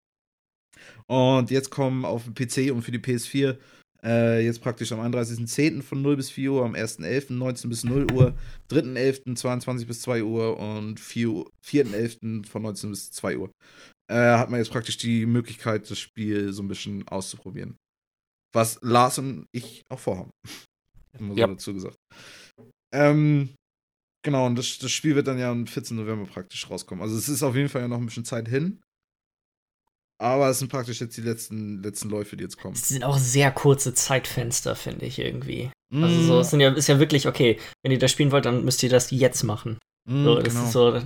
Und 1.06 1.50
jetzt 1.50 1.70
kommen 1.70 2.04
auf 2.04 2.24
dem 2.24 2.34
PC 2.34 2.72
und 2.72 2.82
für 2.82 2.92
die 2.92 2.98
PS4 2.98 3.58
äh, 4.04 4.44
jetzt 4.44 4.60
praktisch 4.60 4.92
am 4.92 5.00
31.10. 5.00 5.82
von 5.82 6.00
0 6.02 6.16
bis 6.16 6.30
4 6.30 6.52
Uhr, 6.52 6.64
am 6.64 6.74
1.11. 6.74 7.32
19 7.32 7.68
bis 7.70 7.84
0 7.84 8.10
Uhr, 8.12 8.34
3.11. 8.70 9.34
22 9.36 9.86
bis 9.86 10.02
2 10.02 10.22
Uhr 10.22 10.58
und 10.58 10.98
4 11.00 11.28
4.11. 11.64 12.46
von 12.46 12.62
19 12.62 12.90
bis 12.90 13.10
2 13.12 13.36
Uhr. 13.38 13.50
Äh, 14.10 14.14
hat 14.36 14.50
man 14.50 14.58
jetzt 14.58 14.72
praktisch 14.72 14.96
die 14.98 15.26
Möglichkeit, 15.26 15.90
das 15.90 15.98
Spiel 15.98 16.52
so 16.52 16.62
ein 16.62 16.68
bisschen 16.68 17.06
auszuprobieren. 17.08 17.76
Was 18.54 18.78
Lars 18.82 19.18
und 19.18 19.46
ich 19.52 19.82
auch 19.90 20.00
vorhaben. 20.00 20.30
Immer 21.18 21.34
so 21.34 21.40
Ja. 21.40 21.46
dazu 21.46 21.74
gesagt. 21.74 21.96
Ähm, 22.92 23.50
genau, 24.24 24.46
und 24.46 24.56
das, 24.56 24.78
das 24.78 24.90
Spiel 24.90 25.14
wird 25.14 25.28
dann 25.28 25.38
ja 25.38 25.50
am 25.50 25.66
14. 25.66 25.96
November 25.96 26.26
praktisch 26.26 26.68
rauskommen. 26.68 27.02
Also 27.02 27.16
es 27.16 27.28
ist 27.28 27.42
auf 27.42 27.54
jeden 27.54 27.68
Fall 27.68 27.82
ja 27.82 27.88
noch 27.88 27.98
ein 27.98 28.06
bisschen 28.06 28.24
Zeit 28.24 28.48
hin. 28.48 28.80
Aber 30.20 30.50
es 30.50 30.58
sind 30.58 30.70
praktisch 30.70 31.00
jetzt 31.00 31.16
die 31.16 31.22
letzten, 31.22 31.82
letzten 31.82 32.10
Läufe, 32.10 32.36
die 32.36 32.44
jetzt 32.44 32.58
kommen. 32.58 32.74
Das 32.74 32.88
sind 32.88 33.04
auch 33.04 33.16
sehr 33.16 33.50
kurze 33.50 33.94
Zeitfenster, 33.94 34.76
finde 34.76 35.06
ich 35.06 35.18
irgendwie. 35.18 35.70
Also 35.92 36.20
Mm, 36.20 36.26
so, 36.26 36.40
es 36.40 36.50
sind 36.50 36.60
ja, 36.60 36.70
ist 36.72 36.88
ja 36.88 36.98
wirklich, 36.98 37.26
okay, 37.26 37.58
wenn 37.82 37.90
ihr 37.90 37.98
das 37.98 38.10
spielen 38.12 38.30
wollt, 38.30 38.44
dann 38.44 38.64
müsst 38.64 38.82
ihr 38.82 38.90
das 38.90 39.10
jetzt 39.10 39.42
machen. 39.44 39.78
mm, 40.06 40.24
So, 40.24 40.34
das 40.36 40.52
genau. 40.54 40.64
ist 40.66 40.72
so 40.72 41.00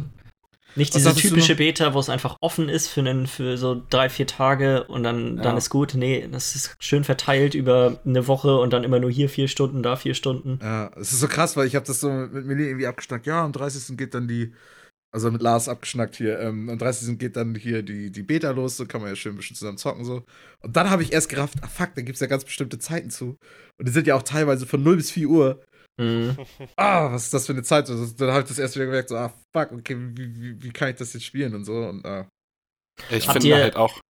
nicht 0.77 0.95
diese 0.95 1.15
typische? 1.15 1.55
Beta, 1.55 1.95
wo 1.95 2.01
es 2.01 2.09
einfach 2.09 2.37
offen 2.41 2.69
ist 2.69 2.89
für, 2.89 3.01
einen, 3.01 3.29
für 3.29 3.57
so 3.57 3.81
drei, 3.89 4.09
vier 4.09 4.27
Tage 4.27 4.83
und 4.85 5.05
dann, 5.05 5.37
dann 5.37 5.53
Ja. 5.53 5.57
ist 5.57 5.71
gut. 5.71 5.95
Nee, 5.95 6.27
das 6.31 6.57
ist 6.57 6.75
schön 6.81 7.05
verteilt 7.05 7.55
über 7.55 8.01
eine 8.05 8.27
Woche 8.27 8.59
und 8.59 8.73
dann 8.73 8.83
immer 8.83 8.99
nur 8.99 9.11
hier 9.13 9.29
vier 9.29 9.47
Stunden, 9.47 9.85
da 9.85 9.95
vier 9.95 10.15
Stunden. 10.15 10.59
Ja, 10.61 10.91
es 10.97 11.13
ist 11.13 11.21
so 11.21 11.29
krass, 11.29 11.57
weil 11.57 11.69
ich 11.69 11.77
habe 11.77 11.87
das 11.87 12.01
so 12.01 12.11
mit 12.11 12.45
Millie 12.45 12.67
irgendwie 12.67 12.89
abgeschnackt. 12.89 13.27
Ja, 13.27 13.45
am 13.45 13.53
30. 13.53 13.97
geht 13.97 14.15
dann 14.15 14.27
die, 14.27 14.53
also 15.15 15.31
mit 15.31 15.43
Lars 15.43 15.69
abgeschnackt 15.69 16.17
hier, 16.17 16.41
ähm, 16.41 16.69
am 16.69 16.77
30. 16.77 17.19
geht 17.19 17.37
dann 17.37 17.55
hier 17.55 17.83
die, 17.85 18.11
die 18.11 18.23
Beta 18.25 18.51
los, 18.51 18.77
so 18.77 18.85
kann 18.85 19.01
man 19.01 19.11
ja 19.11 19.17
schön 19.17 19.33
ein 19.35 19.37
bisschen 19.37 19.55
zusammen 19.57 19.79
zocken 19.79 20.05
so. 20.05 20.25
Und 20.61 20.75
dann 20.77 20.91
habe 20.91 21.05
ich 21.05 21.13
erst 21.13 21.29
gerafft, 21.29 21.59
ah 21.63 21.69
fuck, 21.69 21.95
da 21.95 22.03
gibt 22.03 22.17
es 22.17 22.21
ja 22.21 22.27
ganz 22.27 22.45
bestimmte 22.45 22.81
Zeiten 22.81 23.11
zu. 23.11 23.37
Und 23.79 23.87
die 23.87 23.93
sind 23.93 24.09
ja 24.09 24.17
auch 24.17 24.25
teilweise 24.25 24.67
von 24.67 24.83
0 24.83 24.97
bis 24.97 25.13
4 25.13 25.29
Uhr. 25.29 25.65
Mhm. 26.01 26.37
Ah, 26.77 27.13
was 27.13 27.27
ist 27.27 27.35
das 27.35 27.47
für 27.47 27.53
eine 27.53 27.63
Zeit? 27.63 27.89
Das- 27.89 28.17
Dann 28.17 28.31
habe 28.31 28.41
ich 28.43 28.49
das 28.49 28.59
erst 28.59 28.75
wieder 28.75 28.87
gemerkt, 28.87 29.09
so, 29.11 29.17
ah 29.17 29.33
fuck, 29.57 29.71
okay, 29.71 29.97
wie, 30.17 30.35
wie, 30.41 30.63
wie 30.63 30.71
kann 30.73 30.91
ich 30.91 30.97
das 30.97 31.13
jetzt 31.13 31.25
spielen 31.25 31.55
und 31.55 31.65
so. 31.65 31.75
Und 31.77 32.05
ah. 32.05 32.29
Ich 33.11 33.29
Habt 33.29 33.41
finde 33.41 33.55
halt 33.57 33.77
auch, 33.77 34.01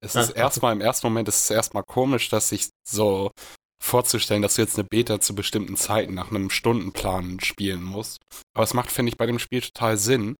es 0.00 0.14
ist 0.14 0.30
erstmal 0.30 0.72
im 0.74 0.80
ersten 0.80 1.08
Moment, 1.08 1.26
es 1.28 1.42
ist 1.42 1.50
erstmal 1.50 1.82
komisch, 1.82 2.28
dass 2.28 2.50
sich 2.50 2.68
so 2.88 3.32
vorzustellen, 3.82 4.42
dass 4.42 4.56
du 4.56 4.62
jetzt 4.62 4.78
eine 4.78 4.88
Beta 4.88 5.20
zu 5.20 5.34
bestimmten 5.34 5.76
Zeiten 5.76 6.14
nach 6.14 6.30
einem 6.30 6.50
Stundenplan 6.50 7.40
spielen 7.40 7.82
musst. 7.82 8.18
Aber 8.54 8.64
es 8.64 8.74
macht, 8.74 8.90
finde 8.90 9.10
ich, 9.10 9.18
bei 9.18 9.26
dem 9.26 9.38
Spiel 9.38 9.60
total 9.60 9.96
Sinn, 9.96 10.36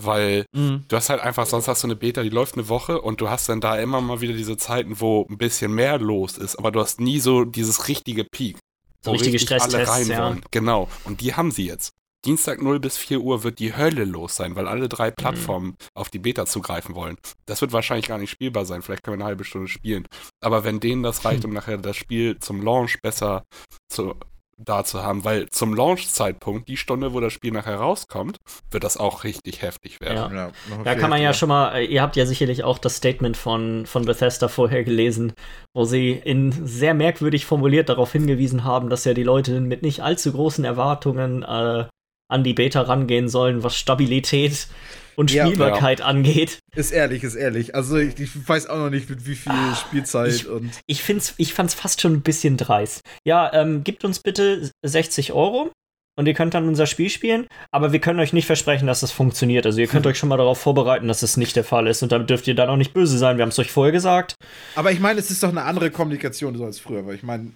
weil 0.00 0.44
du 0.52 0.82
hast 0.92 1.08
halt 1.08 1.20
einfach, 1.20 1.46
sonst 1.46 1.68
hast 1.68 1.82
du 1.82 1.86
eine 1.86 1.96
Beta, 1.96 2.22
die 2.22 2.28
läuft 2.28 2.54
eine 2.54 2.68
Woche 2.68 3.00
und 3.00 3.20
du 3.20 3.30
hast 3.30 3.48
dann 3.48 3.60
da 3.60 3.78
immer 3.78 4.00
mal 4.00 4.20
wieder 4.20 4.34
diese 4.34 4.56
Zeiten, 4.56 5.00
wo 5.00 5.26
ein 5.28 5.38
bisschen 5.38 5.74
mehr 5.74 5.98
los 5.98 6.36
ist, 6.38 6.56
aber 6.56 6.70
du 6.70 6.80
hast 6.80 7.00
nie 7.00 7.18
so 7.18 7.44
dieses 7.44 7.88
richtige 7.88 8.24
Peak. 8.24 8.58
So 9.02 9.12
richtige 9.12 9.34
richtig 9.34 9.52
alle 9.52 9.70
Stresstests, 9.70 9.96
rein 9.96 10.08
ja. 10.08 10.24
wollen. 10.24 10.42
Genau. 10.50 10.88
Und 11.04 11.20
die 11.20 11.34
haben 11.34 11.50
sie 11.50 11.66
jetzt. 11.66 11.92
Dienstag 12.26 12.60
0 12.60 12.80
bis 12.80 12.96
4 12.98 13.20
Uhr 13.20 13.44
wird 13.44 13.60
die 13.60 13.76
Hölle 13.76 14.04
los 14.04 14.34
sein, 14.34 14.56
weil 14.56 14.66
alle 14.66 14.88
drei 14.88 15.12
Plattformen 15.12 15.76
auf 15.94 16.10
die 16.10 16.18
Beta 16.18 16.44
zugreifen 16.44 16.96
wollen. 16.96 17.16
Das 17.46 17.60
wird 17.60 17.72
wahrscheinlich 17.72 18.08
gar 18.08 18.18
nicht 18.18 18.30
spielbar 18.30 18.64
sein. 18.64 18.82
Vielleicht 18.82 19.04
können 19.04 19.18
wir 19.18 19.24
eine 19.24 19.28
halbe 19.28 19.44
Stunde 19.44 19.68
spielen. 19.68 20.06
Aber 20.40 20.64
wenn 20.64 20.80
denen 20.80 21.04
das 21.04 21.24
reicht, 21.24 21.44
um 21.44 21.52
nachher 21.52 21.78
das 21.78 21.96
Spiel 21.96 22.38
zum 22.40 22.62
Launch 22.62 23.00
besser 23.00 23.44
zu, 23.88 24.14
da 24.58 24.82
zu 24.82 25.04
haben, 25.04 25.24
weil 25.24 25.50
zum 25.50 25.72
Launch-Zeitpunkt, 25.72 26.68
die 26.68 26.76
Stunde, 26.76 27.12
wo 27.12 27.20
das 27.20 27.32
Spiel 27.32 27.52
nachher 27.52 27.76
rauskommt, 27.76 28.38
wird 28.72 28.82
das 28.82 28.96
auch 28.96 29.22
richtig 29.22 29.62
heftig 29.62 30.00
werden. 30.00 30.34
Ja. 30.34 30.46
Ja, 30.46 30.82
Da 30.82 30.94
kann 30.96 31.10
man 31.10 31.22
ja 31.22 31.32
schon 31.32 31.48
mal, 31.48 31.76
äh, 31.76 31.84
ihr 31.84 32.02
habt 32.02 32.16
ja 32.16 32.26
sicherlich 32.26 32.64
auch 32.64 32.78
das 32.78 32.96
Statement 32.96 33.36
von, 33.36 33.86
von 33.86 34.04
Bethesda 34.04 34.48
vorher 34.48 34.82
gelesen, 34.82 35.32
wo 35.74 35.84
sie 35.84 36.10
in 36.10 36.50
sehr 36.66 36.94
merkwürdig 36.94 37.46
formuliert 37.46 37.88
darauf 37.88 38.10
hingewiesen 38.10 38.64
haben, 38.64 38.90
dass 38.90 39.04
ja 39.04 39.14
die 39.14 39.22
Leute 39.22 39.60
mit 39.60 39.82
nicht 39.82 40.02
allzu 40.02 40.32
großen 40.32 40.64
Erwartungen 40.64 41.44
äh, 41.44 41.84
an 42.28 42.44
die 42.44 42.54
Beta 42.54 42.82
rangehen 42.82 43.28
sollen, 43.28 43.62
was 43.62 43.76
Stabilität 43.76 44.68
und 45.16 45.32
Ja. 45.32 45.46
Spielbarkeit 45.46 46.00
angeht. 46.02 46.58
Ist 46.74 46.90
ehrlich, 46.92 47.22
ist 47.24 47.34
ehrlich. 47.36 47.74
Also 47.74 47.96
ich, 47.96 48.18
ich 48.20 48.30
weiß 48.48 48.66
auch 48.68 48.76
noch 48.78 48.90
nicht, 48.90 49.08
mit 49.08 49.26
wie 49.26 49.34
viel 49.34 49.52
Spielzeit 49.80 50.26
Ah, 50.30 50.34
ich- 50.34 50.48
und. 50.48 50.70
Ich, 50.86 51.02
find's, 51.02 51.34
ich 51.38 51.54
fand's 51.54 51.74
fast 51.74 52.00
schon 52.00 52.12
ein 52.14 52.20
bisschen 52.22 52.56
dreist. 52.56 53.00
Ja, 53.26 53.50
ähm, 53.54 53.82
gibt 53.82 54.04
uns 54.04 54.20
bitte 54.20 54.70
60 54.84 55.32
Euro 55.32 55.70
und 56.18 56.26
ihr 56.26 56.34
könnt 56.34 56.52
dann 56.54 56.68
unser 56.68 56.86
Spiel 56.86 57.08
spielen, 57.10 57.46
aber 57.70 57.92
wir 57.92 58.00
können 58.00 58.20
euch 58.20 58.32
nicht 58.34 58.46
versprechen, 58.46 58.86
dass 58.86 59.00
das 59.00 59.10
funktioniert. 59.12 59.64
Also 59.66 59.80
ihr 59.80 59.86
könnt 59.86 60.06
euch 60.06 60.18
schon 60.18 60.28
mal 60.28 60.36
darauf 60.36 60.58
vorbereiten, 60.58 61.08
dass 61.08 61.22
es 61.22 61.36
nicht 61.38 61.56
der 61.56 61.64
Fall 61.64 61.86
ist 61.86 62.02
und 62.02 62.12
damit 62.12 62.28
dürft 62.28 62.46
ihr 62.46 62.54
dann 62.54 62.68
auch 62.68 62.76
nicht 62.76 62.92
böse 62.92 63.16
sein. 63.16 63.38
Wir 63.38 63.42
haben 63.42 63.50
es 63.50 63.58
euch 63.58 63.70
vorher 63.70 63.92
gesagt. 63.92 64.34
Aber 64.74 64.92
ich 64.92 65.00
meine, 65.00 65.18
es 65.18 65.30
ist 65.30 65.42
doch 65.42 65.48
eine 65.50 65.62
andere 65.62 65.90
Kommunikation 65.90 66.56
so 66.56 66.64
als 66.66 66.78
früher, 66.78 67.06
weil 67.06 67.14
ich 67.14 67.22
meine, 67.22 67.52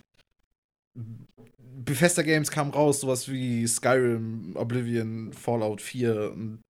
Bethesda 1.90 2.22
Games 2.22 2.50
kam 2.50 2.70
raus, 2.70 3.00
sowas 3.00 3.30
wie 3.30 3.66
Skyrim, 3.66 4.56
Oblivion, 4.56 5.32
Fallout 5.32 5.80
4 5.80 6.32
und 6.32 6.60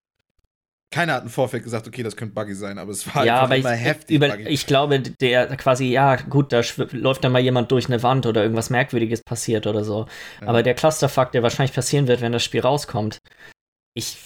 keiner 0.93 1.15
hat 1.15 1.23
im 1.23 1.29
Vorfeld 1.31 1.63
gesagt, 1.63 1.87
okay, 1.87 2.03
das 2.03 2.17
könnte 2.17 2.35
buggy 2.35 2.55
sein, 2.55 2.77
aber 2.77 2.91
es 2.91 3.07
war 3.15 3.25
ja, 3.25 3.41
aber 3.41 3.57
immer 3.57 3.75
ich, 3.75 3.81
heftig 3.81 4.17
über, 4.17 4.29
buggy. 4.29 4.49
ich 4.49 4.67
glaube, 4.67 4.99
der 4.99 5.47
quasi, 5.57 5.87
ja, 5.87 6.17
gut, 6.17 6.53
da 6.53 6.63
läuft 6.91 7.23
dann 7.23 7.31
mal 7.31 7.39
jemand 7.39 7.71
durch 7.71 7.87
eine 7.87 8.03
Wand 8.03 8.27
oder 8.27 8.43
irgendwas 8.43 8.71
Merkwürdiges 8.71 9.23
passiert 9.23 9.69
oder 9.69 9.85
so. 9.85 10.07
Ja. 10.41 10.49
Aber 10.49 10.65
der 10.65 10.75
Clusterfuck, 10.75 11.31
der 11.31 11.45
wahrscheinlich 11.45 11.75
passieren 11.75 12.09
wird, 12.09 12.21
wenn 12.23 12.33
das 12.33 12.43
Spiel 12.43 12.61
rauskommt, 12.61 13.19
ich 13.95 14.19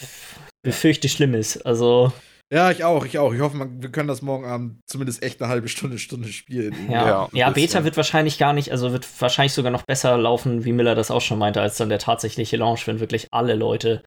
befürchte 0.63 1.11
Schlimmes. 1.11 1.61
Also, 1.61 2.15
ja, 2.55 2.71
ich 2.71 2.85
auch, 2.85 3.05
ich 3.05 3.19
auch. 3.19 3.35
Ich 3.35 3.41
hoffe, 3.41 3.57
man, 3.57 3.83
wir 3.83 3.91
können 3.91 4.09
das 4.09 4.23
morgen 4.23 4.45
Abend 4.45 4.79
zumindest 4.87 5.23
echt 5.23 5.43
eine 5.43 5.51
halbe 5.51 5.69
Stunde, 5.69 5.99
Stunde 5.99 6.29
spielen. 6.29 6.75
ja. 6.91 7.07
Ja, 7.07 7.29
Ja, 7.33 7.51
Beta 7.51 7.81
äh, 7.81 7.85
wird 7.85 7.97
wahrscheinlich 7.97 8.39
gar 8.39 8.53
nicht, 8.53 8.71
also 8.71 8.93
wird 8.93 9.07
wahrscheinlich 9.21 9.53
sogar 9.53 9.73
noch 9.73 9.83
besser 9.83 10.17
laufen, 10.17 10.65
wie 10.65 10.73
Miller 10.73 10.95
das 10.95 11.11
auch 11.11 11.21
schon 11.23 11.39
meinte, 11.39 11.61
als 11.61 11.77
dann 11.77 11.89
der 11.89 11.99
tatsächliche 11.99 12.57
Launch, 12.57 12.87
wenn 12.87 13.01
wirklich 13.01 13.29
alle 13.33 13.55
Leute 13.55 14.03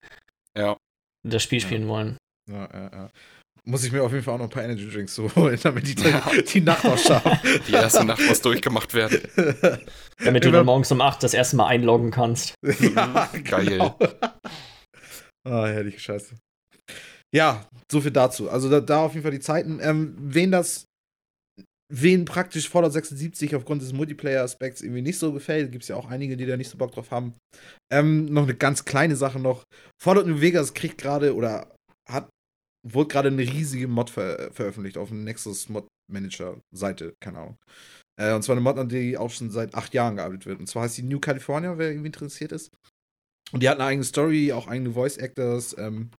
Ja. 0.58 0.78
das 1.28 1.44
Spiel 1.44 1.60
Ja. 1.60 1.66
spielen 1.66 1.88
wollen. 1.88 2.18
Ja, 2.50 2.70
ja, 2.74 2.90
ja. 2.94 3.10
Muss 3.66 3.84
ich 3.84 3.92
mir 3.92 4.02
auf 4.02 4.14
jeden 4.14 4.24
Fall 4.24 4.36
auch 4.36 4.38
noch 4.38 4.46
ein 4.46 4.50
paar 4.50 4.64
Energy 4.64 4.90
Drinks 4.90 5.14
so 5.14 5.30
holen, 5.36 5.60
damit 5.62 5.86
die, 5.86 5.96
die 5.96 6.62
Nacht 6.62 6.86
auch 6.86 6.98
schaffe. 6.98 7.38
Die 7.68 7.74
erste 7.74 8.06
Nacht 8.06 8.22
muss 8.26 8.40
durchgemacht 8.42 8.94
werden. 8.94 9.20
Damit 10.24 10.46
du 10.46 10.48
Über- 10.50 10.60
dann 10.60 10.66
morgens 10.68 10.90
um 10.94 11.02
8 11.02 11.22
das 11.22 11.34
erste 11.34 11.58
Mal 11.58 11.68
einloggen 11.68 12.10
kannst. 12.12 12.54
ja, 12.64 13.30
Geil. 13.44 13.66
genau. 13.66 14.00
Ah, 15.46 15.66
herrliche 15.68 16.00
Scheiße. 16.00 16.36
Ja, 17.36 17.68
so 17.92 18.02
viel 18.02 18.12
dazu. 18.12 18.50
Also 18.50 18.70
da, 18.70 18.80
da 18.80 19.06
auf 19.06 19.14
jeden 19.14 19.24
Fall 19.24 19.32
die 19.32 19.40
Zeiten. 19.40 19.80
Ähm, 19.82 20.16
wen 20.18 20.52
das, 20.52 20.86
wen 21.94 22.26
praktisch 22.26 22.70
Fallout 22.70 22.94
76 22.94 23.56
aufgrund 23.56 23.82
des 23.82 23.94
Multiplayer-Aspekts 23.94 24.82
irgendwie 24.82 25.02
nicht 25.02 25.20
so 25.20 25.34
gefällt, 25.34 25.72
gibt 25.72 25.84
es 25.84 25.90
ja 25.90 25.96
auch 25.96 26.10
einige, 26.10 26.38
die 26.38 26.46
da 26.46 26.58
nicht 26.58 26.70
so 26.70 26.78
Bock 26.78 26.92
drauf 26.94 27.12
haben. 27.12 27.34
Ähm, 27.92 28.26
noch 28.26 28.44
eine 28.44 28.56
ganz 28.56 28.86
kleine 28.86 29.16
Sache 29.16 29.40
noch. 29.40 29.64
Fallout 30.02 30.28
New 30.28 30.42
Vegas 30.42 30.74
kriegt 30.74 30.98
gerade 30.98 31.36
oder 31.36 31.74
hat, 32.10 32.30
wurde 32.88 33.10
gerade 33.10 33.28
eine 33.28 33.42
riesige 33.42 33.88
Mod 33.88 34.10
ver 34.10 34.52
veröffentlicht 34.54 34.98
auf 34.98 35.10
dem 35.10 35.24
Nexus 35.24 35.68
Mod 35.70 35.88
Manager 36.10 36.62
Seite, 36.74 37.14
keine 37.22 37.40
Ahnung. 37.40 37.58
Äh, 38.20 38.34
und 38.34 38.44
zwar 38.44 38.54
eine 38.54 38.62
Mod, 38.62 38.78
an 38.78 38.90
die 38.90 39.18
auch 39.18 39.30
schon 39.30 39.52
seit 39.52 39.76
acht 39.76 39.94
Jahren 39.94 40.16
gearbeitet 40.16 40.46
wird. 40.46 40.60
Und 40.60 40.68
zwar 40.68 40.84
heißt 40.84 40.98
die 40.98 41.04
New 41.04 41.20
California, 41.20 41.78
wer 41.78 41.90
irgendwie 41.90 42.08
interessiert 42.08 42.54
ist. 42.54 42.72
Und 43.52 43.64
die 43.64 43.70
hat 43.70 43.80
eine 43.80 43.90
eigene 43.90 44.04
Story, 44.04 44.52
auch 44.52 44.68
eigene 44.68 44.92
Voice 44.92 45.18
Actors, 45.18 45.78
ähm, 45.78 46.12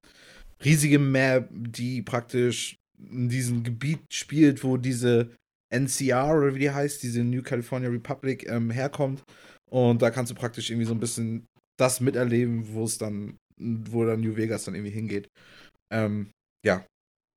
riesige 0.65 0.99
Map, 0.99 1.49
die 1.51 2.03
praktisch 2.03 2.77
in 2.99 3.29
diesem 3.29 3.63
Gebiet 3.63 4.01
spielt, 4.13 4.65
wo 4.65 4.77
diese 4.77 5.31
NCR 5.73 6.35
oder 6.37 6.55
wie 6.55 6.61
die 6.61 6.71
heißt, 6.71 7.03
diese 7.03 7.23
New 7.23 7.43
California 7.43 7.89
Republic 7.89 8.49
ähm, 8.49 8.71
herkommt. 8.71 9.23
Und 9.71 10.03
da 10.03 10.11
kannst 10.11 10.31
du 10.31 10.35
praktisch 10.35 10.71
irgendwie 10.71 10.87
so 10.87 10.95
ein 10.95 11.01
bisschen 11.01 11.47
das 11.79 12.01
miterleben, 12.01 12.73
wo 12.73 12.85
es 12.85 12.99
dann, 12.99 13.37
wo 13.61 14.05
dann 14.05 14.21
New 14.21 14.37
Vegas 14.37 14.65
dann 14.65 14.75
irgendwie 14.75 14.93
hingeht. 14.93 15.29
Ähm, 15.93 16.31
ja, 16.65 16.85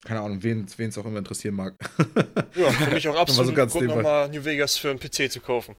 keine 0.06 0.22
Ahnung, 0.22 0.42
wen 0.42 0.66
es 0.66 0.98
auch 0.98 1.06
immer 1.06 1.20
interessieren 1.20 1.56
mag. 1.56 1.76
Ja, 2.56 2.70
für 2.70 2.92
mich 2.92 3.08
auch 3.08 3.16
absolut 3.16 3.48
so 3.48 3.54
ganz 3.54 3.72
Grund, 3.72 3.88
nochmal 3.88 4.28
New 4.30 4.44
Vegas 4.44 4.76
für 4.78 4.90
einen 4.90 5.00
PC 5.00 5.32
zu 5.32 5.40
kaufen. 5.40 5.76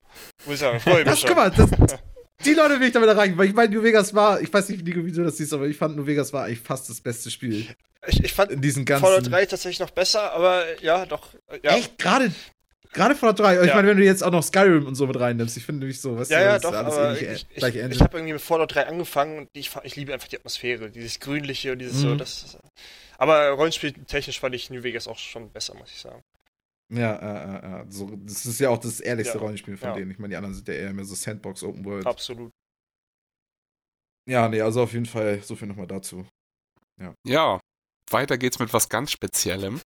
Muss 0.47 0.55
ich 0.55 0.61
sagen, 0.61 0.81
freue 0.81 1.01
ich 1.03 1.07
mich 1.07 1.07
Das, 1.07 1.21
schon. 1.21 1.29
guck 1.29 1.37
mal, 1.37 1.51
das, 1.51 1.71
die 2.45 2.55
Leute 2.55 2.81
will 2.81 2.87
ich 2.89 2.93
damit 2.93 3.09
erreichen, 3.09 3.39
weil 3.39 3.47
ich 3.49 3.55
meine, 3.55 3.73
New 3.75 3.83
Vegas 3.83 4.15
war, 4.15 4.41
ich 4.41 4.53
weiß 4.53 4.69
nicht, 4.71 4.85
wie 4.85 4.93
du 5.13 5.23
das 5.25 5.37
siehst, 5.37 5.53
aber 5.53 5.67
ich 5.67 5.77
fand 5.77 5.97
New 5.97 6.07
Vegas 6.07 6.33
war 6.33 6.45
eigentlich 6.45 6.61
fast 6.61 6.89
das 6.89 7.01
beste 7.01 7.31
Spiel 7.31 7.67
Ich, 8.07 8.25
ich 8.25 8.33
fand 8.33 8.51
in 8.51 8.61
diesen 8.61 8.85
ganzen. 8.85 9.05
Fallout 9.07 9.31
3 9.31 9.47
tatsächlich 9.47 9.79
noch 9.79 9.91
besser, 9.91 10.33
aber 10.33 10.65
ja, 10.83 11.07
doch. 11.07 11.29
Ja, 11.63 11.77
Echt? 11.77 11.99
Gerade 11.99 12.33
gerade 12.93 13.15
Fallout 13.15 13.39
3. 13.39 13.61
Ich 13.63 13.69
Ja. 13.69 13.75
meine, 13.77 13.89
wenn 13.89 13.97
du 13.97 14.05
jetzt 14.05 14.23
auch 14.25 14.33
noch 14.33 14.43
Skyrim 14.43 14.87
und 14.87 14.97
so 14.97 15.07
mit 15.07 15.19
reinnimmst, 15.19 15.57
ich 15.57 15.65
finde 15.65 15.81
nämlich 15.81 16.01
so, 16.01 16.19
weißt 16.19 16.31
ja, 16.33 16.39
du, 16.39 16.45
ja, 16.45 16.59
doch, 16.59 16.73
alles 16.73 16.95
aber 16.95 17.09
ähnliche- 17.17 17.33
ich, 17.33 17.47
ich, 17.57 17.75
ich, 17.93 18.01
habe 18.01 18.19
irgendwie 18.19 18.33
mit 18.33 18.43
Fallout 18.43 18.75
3 18.75 18.87
angefangen 18.89 19.39
und 19.39 19.49
ich, 19.53 19.71
ich 19.85 19.95
liebe 19.97 20.13
einfach 20.13 20.29
die 20.29 20.37
Atmosphäre, 20.37 20.91
dieses 20.91 21.21
Grünliche 21.21 21.73
und 21.73 21.79
dieses 21.79 22.01
so, 22.01 22.09
Mhm. 22.09 22.19
das. 22.19 22.59
Aber 23.19 23.51
rollenspieltechnisch 23.51 24.41
fand 24.41 24.55
ich 24.57 24.69
New 24.69 24.83
Vegas 24.83 25.07
auch 25.07 25.19
schon 25.19 25.51
besser, 25.53 25.75
muss 25.75 25.91
ich 25.93 26.01
sagen. 26.01 26.23
Ja, 26.93 27.15
äh, 27.15 27.79
äh, 27.79 27.81
äh, 27.83 27.85
so, 27.89 28.11
das 28.17 28.45
ist 28.45 28.61
ja 28.61 28.69
auch 28.69 28.79
das 28.79 29.01
ehrlichste 29.01 29.39
Ja. 29.39 29.41
Rollenspiel 29.41 29.77
von 29.77 29.89
Ja. 29.89 29.95
denen. 29.95 30.11
Ich 30.11 30.19
meine, 30.19 30.33
die 30.33 30.37
anderen 30.37 30.55
sind 30.55 30.69
ja 30.69 30.75
eher 30.75 30.93
mehr 30.93 31.05
so 31.05 31.15
Sandbox, 31.15 31.63
Open 31.63 31.85
World. 31.85 32.07
Absolut. 32.07 32.51
Ja, 34.29 34.49
nee, 34.49 34.61
also 34.61 34.83
auf 34.83 34.93
jeden 34.93 35.07
Fall 35.07 35.41
so 35.43 35.57
viel 35.57 35.69
nochmal 35.69 35.87
dazu. 35.87 36.27
Ja, 37.27 37.59
weiter 38.11 38.39
geht's 38.39 38.59
mit 38.59 38.73
was 38.73 38.89
ganz 38.89 39.11
Speziellem. 39.11 39.81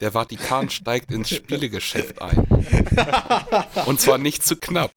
Der 0.00 0.12
Vatikan 0.12 0.70
steigt 0.70 1.12
ins 1.12 1.30
Spielegeschäft 1.30 2.20
ein. 2.20 2.38
Und 3.86 4.00
zwar 4.00 4.18
nicht 4.18 4.42
zu 4.44 4.56
knapp. 4.56 4.92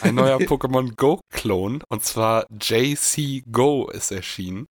Ein 0.00 0.14
neuer 0.14 0.38
Pokémon 0.40 0.94
Go-Klon, 0.94 1.82
und 1.88 2.04
zwar 2.04 2.46
JC 2.50 3.42
Go, 3.50 3.88
ist 3.88 4.10
erschienen. 4.12 4.66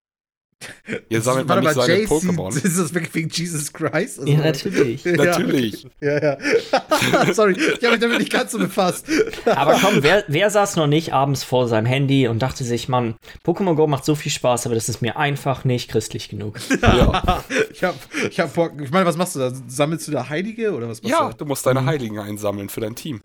Hier 1.08 1.22
sammelt 1.22 1.48
man 1.48 1.62
nicht 1.62 1.74
seine 1.74 1.94
Pokémon. 2.04 2.50
Ist 2.50 2.78
das 2.78 2.94
wirklich 2.94 3.16
wegen 3.16 3.30
Jesus 3.30 3.72
Christ? 3.72 4.20
Also, 4.20 4.26
Ja, 4.26 4.40
natürlich. 4.40 5.04
Ja. 5.06 5.14
Natürlich. 5.16 5.88
Ja, 6.02 6.22
ja. 6.22 6.38
Sorry, 7.34 7.54
ich 7.54 7.76
habe 7.84 7.92
mich 7.92 8.00
damit 8.02 8.20
nicht 8.20 8.32
ganz 8.32 8.52
so 8.52 8.58
befasst. 8.60 9.06
Aber 9.46 9.80
komm, 9.82 9.98
wer, 10.04 10.26
wer 10.28 10.50
saß 10.50 10.76
noch 10.76 10.88
nicht 10.88 11.14
abends 11.14 11.44
vor 11.46 11.70
seinem 11.70 11.86
Handy 11.86 12.28
und 12.28 12.40
dachte 12.40 12.66
sich, 12.66 12.90
Mann, 12.90 13.16
Pokémon 13.46 13.76
Go 13.76 13.88
macht 13.88 14.04
so 14.04 14.16
viel 14.16 14.32
Spaß, 14.34 14.66
aber 14.66 14.76
das 14.76 14.90
ist 14.90 15.02
mir 15.02 15.16
einfach 15.16 15.64
nicht 15.64 15.90
christlich 15.90 16.28
genug. 16.30 16.60
Ja. 16.82 17.44
ich 17.72 17.84
hab, 17.84 17.96
ich 18.30 18.40
hab 18.40 18.54
Bock. 18.54 18.74
Ich 18.84 18.92
meine, 18.92 19.06
was 19.06 19.16
machst 19.16 19.36
du 19.36 19.40
da? 19.40 19.52
Sammelst 19.68 20.08
du 20.08 20.12
da 20.12 20.28
Heilige 20.28 20.74
oder 20.74 20.90
was 20.90 21.02
machst 21.02 21.12
Ja, 21.18 21.30
du? 21.30 21.38
du 21.38 21.46
musst 21.46 21.66
deine 21.66 21.86
Heiligen 21.86 22.20
einsammeln 22.20 22.68
für 22.70 22.82
dein 22.82 22.96
Team. 22.96 23.22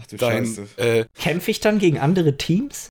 Ach 0.00 0.06
du 0.06 0.16
Dein, 0.16 0.46
Scheiße. 0.46 0.66
äh, 0.76 1.04
Kämpfe 1.20 1.50
ich 1.50 1.58
dann 1.60 1.78
gegen 1.80 1.98
andere 1.98 2.36
Teams? 2.36 2.88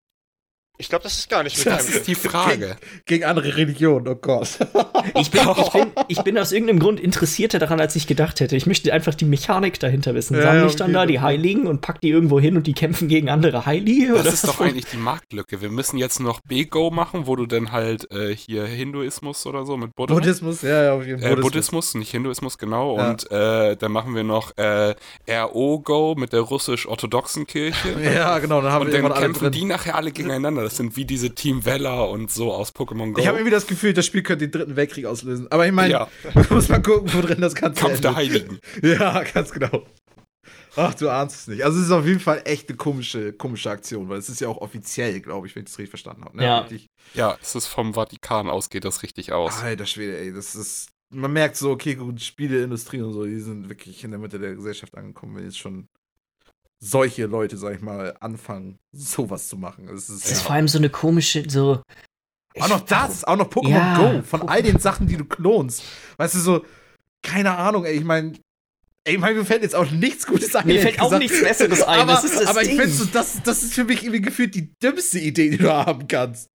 Ich 0.79 0.89
glaube, 0.89 1.03
das 1.03 1.17
ist 1.17 1.29
gar 1.29 1.43
nicht 1.43 1.57
mit 1.57 1.65
Das 1.65 1.89
ist 1.89 2.07
die 2.07 2.15
Frage. 2.15 2.77
Gegen 3.05 3.23
andere 3.23 3.57
Religionen, 3.57 4.07
oh 4.07 4.15
Gott. 4.15 4.59
Ich 5.15 5.31
bin, 5.31 5.41
ich, 5.41 5.69
bin, 5.71 5.91
ich 6.09 6.21
bin 6.23 6.37
aus 6.37 6.51
irgendeinem 6.51 6.79
Grund 6.79 6.99
interessierter 6.99 7.59
daran, 7.59 7.79
als 7.79 7.95
ich 7.95 8.07
gedacht 8.07 8.41
hätte. 8.41 8.57
Ich 8.57 8.65
möchte 8.65 8.91
einfach 8.91 9.15
die 9.15 9.23
Mechanik 9.25 9.79
dahinter 9.79 10.13
wissen. 10.13 10.35
Ja, 10.35 10.43
Sammle 10.43 10.59
ja, 10.59 10.67
ich 10.67 10.75
dann 10.75 10.89
okay, 10.89 10.93
da 10.93 11.05
die. 11.05 11.19
Heiligen 11.21 11.65
und 11.65 11.81
pack 11.81 12.01
die 12.01 12.09
irgendwo 12.09 12.39
hin 12.39 12.57
und 12.57 12.67
die 12.67 12.73
kämpfen 12.73 13.07
gegen 13.07 13.29
andere 13.29 13.65
Heilige? 13.65 14.13
Das 14.13 14.21
oder 14.21 14.33
ist 14.33 14.47
doch 14.47 14.59
was? 14.59 14.67
eigentlich 14.67 14.85
die 14.85 14.97
Marktlücke. 14.97 15.61
Wir 15.61 15.69
müssen 15.69 15.97
jetzt 15.97 16.19
noch 16.19 16.41
B-Go 16.41 16.91
machen, 16.91 17.25
wo 17.25 17.35
du 17.35 17.45
dann 17.45 17.71
halt 17.71 18.11
äh, 18.11 18.35
hier 18.35 18.65
Hinduismus 18.65 19.45
oder 19.45 19.65
so 19.65 19.77
mit 19.77 19.95
Buddha. 19.95 20.13
Buddhismus, 20.13 20.61
ja, 20.61 20.83
ja, 20.83 20.93
auf 20.93 21.05
jeden 21.05 21.21
Fall. 21.21 21.31
Äh, 21.31 21.35
Buddhismus, 21.37 21.95
nicht 21.95 22.11
Hinduismus, 22.11 22.57
genau. 22.57 22.97
Ja. 22.97 23.09
Und 23.09 23.31
äh, 23.31 23.77
dann 23.77 23.91
machen 23.91 24.13
wir 24.13 24.23
noch 24.23 24.57
äh, 24.57 24.95
RO-Go 25.29 26.15
mit 26.17 26.33
der 26.33 26.41
russisch-orthodoxen 26.41 27.47
Kirche. 27.47 27.87
Ja, 28.17 28.39
genau, 28.39 28.61
dann 28.61 28.71
haben 28.71 28.85
Und 28.85 28.93
wir 28.93 29.01
dann 29.01 29.13
kämpfen 29.13 29.51
die 29.51 29.65
nachher 29.65 29.95
alle 29.95 30.11
gegeneinander. 30.11 30.66
Das 30.67 30.75
sind 30.75 30.97
wie 30.97 31.05
diese 31.05 31.33
Team 31.33 31.63
Valor 31.65 32.09
und 32.09 32.29
so 32.29 32.51
aus 32.51 32.75
Pokémon 32.75 33.13
Go. 33.13 33.21
Ich 33.21 33.27
habe 33.27 33.37
irgendwie 33.37 33.51
das 33.51 33.67
Gefühl, 33.67 33.93
das 33.93 34.05
Spiel 34.05 34.21
könnte 34.21 34.49
den 34.49 34.51
dritten 34.51 34.75
Weltkrieg 34.75 35.05
auslösen. 35.05 35.49
Aber 35.49 35.65
ich 35.65 35.71
meine, 35.71 35.93
Ja. 35.93 36.09
muss 36.49 36.67
mal 36.67 36.81
gucken, 36.81 37.09
wo 37.13 37.21
drin 37.21 37.39
das 37.39 37.55
Ganze 37.55 37.81
Kampf 37.81 38.01
der 38.01 38.09
endet. 38.11 38.15
Heiligen. 38.17 38.59
Ja, 38.81 39.23
ganz 39.23 39.51
genau. 39.51 39.85
Ach, 40.75 40.93
du 40.93 41.07
ahnst 41.09 41.37
es 41.37 41.47
nicht. 41.47 41.63
Also 41.63 41.79
es 41.79 41.85
ist 41.85 41.91
auf 41.91 42.05
jeden 42.05 42.19
Fall 42.19 42.41
echt 42.43 42.67
eine 42.67 42.75
komische, 42.75 43.31
komische 43.31 43.69
Aktion, 43.71 44.09
weil 44.09 44.17
es 44.17 44.27
ist 44.27 44.41
ja 44.41 44.49
auch 44.49 44.57
offiziell, 44.57 45.21
glaube 45.21 45.47
ich, 45.47 45.55
wenn 45.55 45.63
ich 45.63 45.69
das 45.69 45.79
richtig 45.79 45.91
verstanden 45.91 46.25
habe. 46.25 46.35
Ne? 46.35 46.43
Ja. 46.43 46.67
Ja, 47.13 47.37
es 47.41 47.55
ist 47.55 47.67
vom 47.67 47.93
Vatikan 47.93 48.49
aus, 48.49 48.69
geht 48.69 48.83
das 48.83 49.03
richtig 49.03 49.31
aus. 49.31 49.61
Alter 49.61 49.85
Schwede, 49.85 50.17
ey, 50.19 50.33
das 50.33 50.53
ist. 50.53 50.89
Man 51.09 51.31
merkt 51.31 51.55
so, 51.55 51.71
okay, 51.71 51.95
gut, 51.95 52.19
Spieleindustrie 52.21 52.99
und 53.01 53.13
so, 53.13 53.23
die 53.23 53.39
sind 53.39 53.69
wirklich 53.69 54.03
in 54.03 54.11
der 54.11 54.19
Mitte 54.19 54.37
der 54.37 54.53
Gesellschaft 54.55 54.97
angekommen, 54.97 55.37
wenn 55.37 55.45
jetzt 55.45 55.57
schon 55.57 55.87
solche 56.79 57.25
Leute, 57.25 57.57
sag 57.57 57.75
ich 57.75 57.81
mal, 57.81 58.15
anfangen, 58.19 58.77
sowas 58.91 59.47
zu 59.47 59.57
machen. 59.57 59.87
Es 59.89 60.09
ist, 60.09 60.25
Das 60.25 60.31
ist 60.31 60.41
vor 60.41 60.55
allem 60.55 60.67
so 60.67 60.77
eine 60.77 60.89
komische, 60.89 61.43
so. 61.49 61.81
Auch 62.59 62.69
noch 62.69 62.81
das, 62.81 63.23
auch 63.23 63.35
noch 63.35 63.49
Pokémon 63.49 63.69
Ja, 63.69 63.97
Go, 63.97 64.21
von 64.23 64.47
all 64.49 64.63
den 64.63 64.79
Sachen, 64.79 65.07
die 65.07 65.17
du 65.17 65.25
klonst. 65.25 65.83
Weißt 66.17 66.35
du, 66.35 66.39
so, 66.39 66.65
keine 67.21 67.55
Ahnung, 67.55 67.85
ey, 67.85 67.95
ich 67.97 68.03
meine, 68.03 68.33
ey, 69.03 69.15
ich 69.15 69.19
meine, 69.19 69.37
mir 69.37 69.45
fällt 69.45 69.61
jetzt 69.61 69.75
auch 69.75 69.89
nichts 69.91 70.25
Gutes 70.25 70.55
ein. 70.55 70.65
Mir 70.65 70.81
fällt 70.81 70.99
auch 70.99 71.05
gesagt. 71.05 71.21
nichts 71.23 71.41
Besseres 71.41 71.83
ein, 71.83 72.01
Aber, 72.01 72.13
das 72.13 72.23
ist 72.23 72.39
das 72.39 72.47
aber 72.47 72.63
ich 72.63 72.69
finde 72.69 72.89
so, 72.89 73.05
das, 73.05 73.41
das 73.43 73.63
ist 73.63 73.73
für 73.73 73.83
mich 73.83 74.03
irgendwie 74.03 74.21
gefühlt 74.21 74.55
die 74.55 74.71
dümmste 74.81 75.19
Idee, 75.19 75.51
die 75.51 75.57
du 75.57 75.71
haben 75.71 76.07
kannst. 76.07 76.47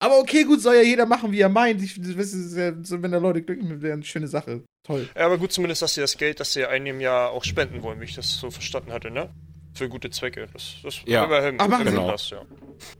Aber 0.00 0.18
okay, 0.18 0.44
gut, 0.44 0.60
soll 0.60 0.76
ja 0.76 0.82
jeder 0.82 1.06
machen, 1.06 1.32
wie 1.32 1.40
er 1.40 1.48
meint. 1.48 1.82
Ich, 1.82 2.00
das 2.00 2.32
ist 2.32 2.56
ja, 2.56 2.72
so, 2.82 3.02
wenn 3.02 3.10
da 3.10 3.18
Leute 3.18 3.42
glücklich 3.42 3.68
mit 3.68 3.82
wäre, 3.82 3.94
eine 3.94 4.04
schöne 4.04 4.28
Sache. 4.28 4.62
Toll. 4.86 5.08
Ja, 5.16 5.26
aber 5.26 5.38
gut, 5.38 5.52
zumindest, 5.52 5.82
dass 5.82 5.94
sie 5.94 6.00
das 6.00 6.16
Geld, 6.16 6.40
das 6.40 6.52
sie 6.52 6.64
einnehmen, 6.64 7.00
ja 7.00 7.28
auch 7.28 7.44
spenden 7.44 7.82
wollen, 7.82 8.00
wie 8.00 8.04
ich 8.04 8.14
das 8.14 8.36
so 8.36 8.50
verstanden 8.50 8.92
hatte, 8.92 9.10
ne? 9.10 9.30
Für 9.78 9.88
gute 9.88 10.10
Zwecke. 10.10 10.48
Das, 10.52 10.74
das 10.82 11.00
Ja. 11.06 11.24
immerhin, 11.24 11.56
Ach, 11.58 11.68
machen 11.68 11.84
sie. 11.86 11.90
immerhin 11.92 12.00
Genau. 12.00 12.10
das, 12.12 12.30
ja. 12.30 12.42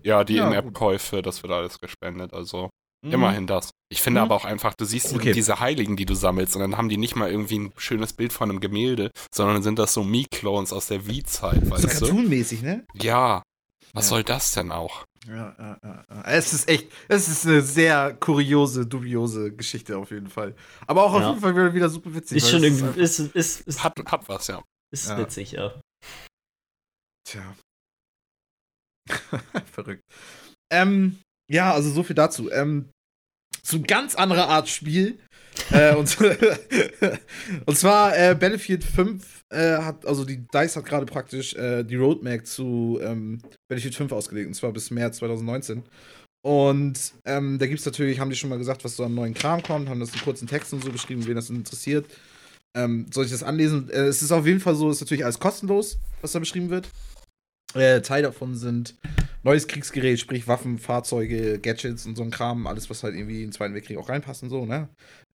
Ja, 0.03 0.25
die 0.25 0.35
Ja, 0.37 0.49
In-App-Käufe, 0.49 1.23
das 1.23 1.43
wird 1.43 1.53
alles 1.53 1.79
gespendet. 1.79 2.33
Also 2.33 2.71
Mhm. 3.05 3.13
immerhin 3.13 3.47
das. 3.47 3.71
Ich 3.91 4.01
finde 4.03 4.21
Mhm. 4.21 4.25
aber 4.27 4.35
auch 4.37 4.45
einfach, 4.45 4.75
du 4.75 4.85
siehst 4.85 5.15
Okay. 5.15 5.33
diese 5.33 5.61
Heiligen, 5.61 5.97
die 5.97 6.05
du 6.07 6.15
sammelst, 6.15 6.57
und 6.57 6.63
dann 6.63 6.77
haben 6.77 6.89
die 6.89 6.97
nicht 6.97 7.15
mal 7.17 7.31
irgendwie 7.31 7.59
ein 7.59 7.73
schönes 7.77 8.13
Bild 8.13 8.33
von 8.33 8.51
einem 8.51 8.61
Gemälde, 8.61 9.11
sondern 9.35 9.63
sind 9.63 9.79
das 9.79 9.93
so 9.95 10.03
Me-Clones 10.03 10.73
aus 10.73 10.89
der 10.89 11.07
Wii-Zeit, 11.07 11.65
So 11.65 11.71
weißt 11.71 11.85
du? 11.85 11.89
cartoonmäßig, 12.07 12.63
ne? 12.63 12.85
Ja. 12.95 13.43
Was 13.95 14.07
Ja. 14.07 14.09
soll 14.11 14.25
das 14.25 14.53
denn 14.53 14.71
auch? 14.73 15.05
Ja, 15.27 15.55
ja, 15.59 15.79
ja. 15.83 16.23
Es 16.27 16.53
ist 16.53 16.69
echt, 16.69 16.89
es 17.09 17.29
ist 17.29 17.47
eine 17.47 17.61
sehr 17.63 18.15
kuriose, 18.15 18.87
dubiose 18.87 19.53
Geschichte 19.53 19.97
auf 19.99 20.11
jeden 20.11 20.29
Fall. 20.29 20.55
Aber 20.87 21.05
auch 21.05 21.13
auf 21.15 21.23
jeden 21.23 21.41
Fall 21.41 21.55
wieder, 21.55 21.75
wieder 21.75 21.89
super 21.89 22.15
witzig. 22.15 22.39
Ist 22.39 22.51
schon 22.51 22.63
es 22.65 22.81
irgendwie, 22.81 23.01
ist, 23.01 23.19
ist, 23.19 23.61
ist, 23.63 23.85
Hat, 23.85 23.95
hat 24.07 24.29
was, 24.29 24.47
ja. 24.49 24.63
ist 24.91 25.09
Ja. 25.09 25.19
witzig, 25.19 25.53
ja. 25.53 25.73
Tja. 27.29 27.57
Verrückt. 29.73 30.03
Ähm, 30.73 31.19
ja, 31.51 31.73
also 31.75 31.91
so 31.91 32.03
viel 32.03 32.17
dazu. 32.17 32.51
Ähm, 32.51 32.89
zu 33.63 33.83
ganz 33.83 34.15
anderer 34.15 34.49
Art 34.49 34.69
Spiel. 34.69 35.19
äh, 35.71 35.95
und, 35.95 36.17
und 37.67 37.77
zwar 37.77 38.17
äh, 38.17 38.35
Battlefield 38.35 38.83
5 38.83 39.43
äh, 39.51 39.77
hat, 39.79 40.07
also 40.07 40.25
die 40.25 40.47
DICE 40.47 40.77
hat 40.77 40.85
gerade 40.87 41.05
praktisch 41.05 41.55
äh, 41.55 41.83
die 41.85 41.97
Roadmap 41.97 42.47
zu 42.47 42.99
ähm, 43.03 43.43
Battlefield 43.69 43.97
5 43.97 44.13
ausgelegt, 44.13 44.47
und 44.47 44.55
zwar 44.55 44.73
bis 44.73 44.91
März 44.91 45.19
2019. 45.19 45.83
Und 46.47 47.13
ähm, 47.27 47.59
da 47.59 47.67
gibt 47.67 47.81
es 47.81 47.87
natürlich, 47.87 48.21
haben 48.21 48.31
die 48.31 48.37
schon 48.37 48.49
mal 48.49 48.59
gesagt, 48.59 48.85
was 48.85 48.97
so 48.97 49.05
an 49.05 49.15
neuen 49.15 49.35
Kram 49.35 49.63
kommt, 49.63 49.91
haben 49.91 50.01
das 50.01 50.15
in 50.15 50.21
kurzen 50.21 50.49
Texten 50.49 50.81
so 50.81 50.91
beschrieben, 50.91 51.27
wen 51.27 51.35
das 51.35 51.51
interessiert. 51.51 52.07
Ähm, 52.75 53.07
soll 53.13 53.27
ich 53.27 53.33
das 53.33 53.43
anlesen? 53.43 53.91
Äh, 53.91 54.05
es 54.05 54.23
ist 54.23 54.33
auf 54.33 54.47
jeden 54.47 54.61
Fall 54.61 54.77
so, 54.77 54.89
es 54.89 54.97
ist 54.97 55.01
natürlich 55.03 55.25
alles 55.25 55.41
kostenlos, 55.41 55.99
was 56.23 56.33
da 56.33 56.39
beschrieben 56.39 56.71
wird. 56.71 56.89
Äh, 57.79 58.03
Teil 58.03 58.23
davon 58.23 58.55
sind 58.55 58.97
neues 59.43 59.69
Kriegsgerät, 59.69 60.19
sprich 60.19 60.49
Waffen, 60.49 60.79
Fahrzeuge, 60.79 61.59
Gadgets 61.59 62.07
und 62.07 62.17
so 62.17 62.23
ein 62.23 62.31
Kram, 62.31 62.67
alles, 62.67 62.91
was 62.91 63.03
halt 63.03 63.15
irgendwie 63.15 63.43
in 63.43 63.49
den 63.49 63.53
Zweiten 63.53 63.75
Weltkrieg 63.75 63.99
auch 63.99 64.09
reinpasst 64.09 64.43
und 64.43 64.51
so, 64.51 64.67
ne? 64.67 64.89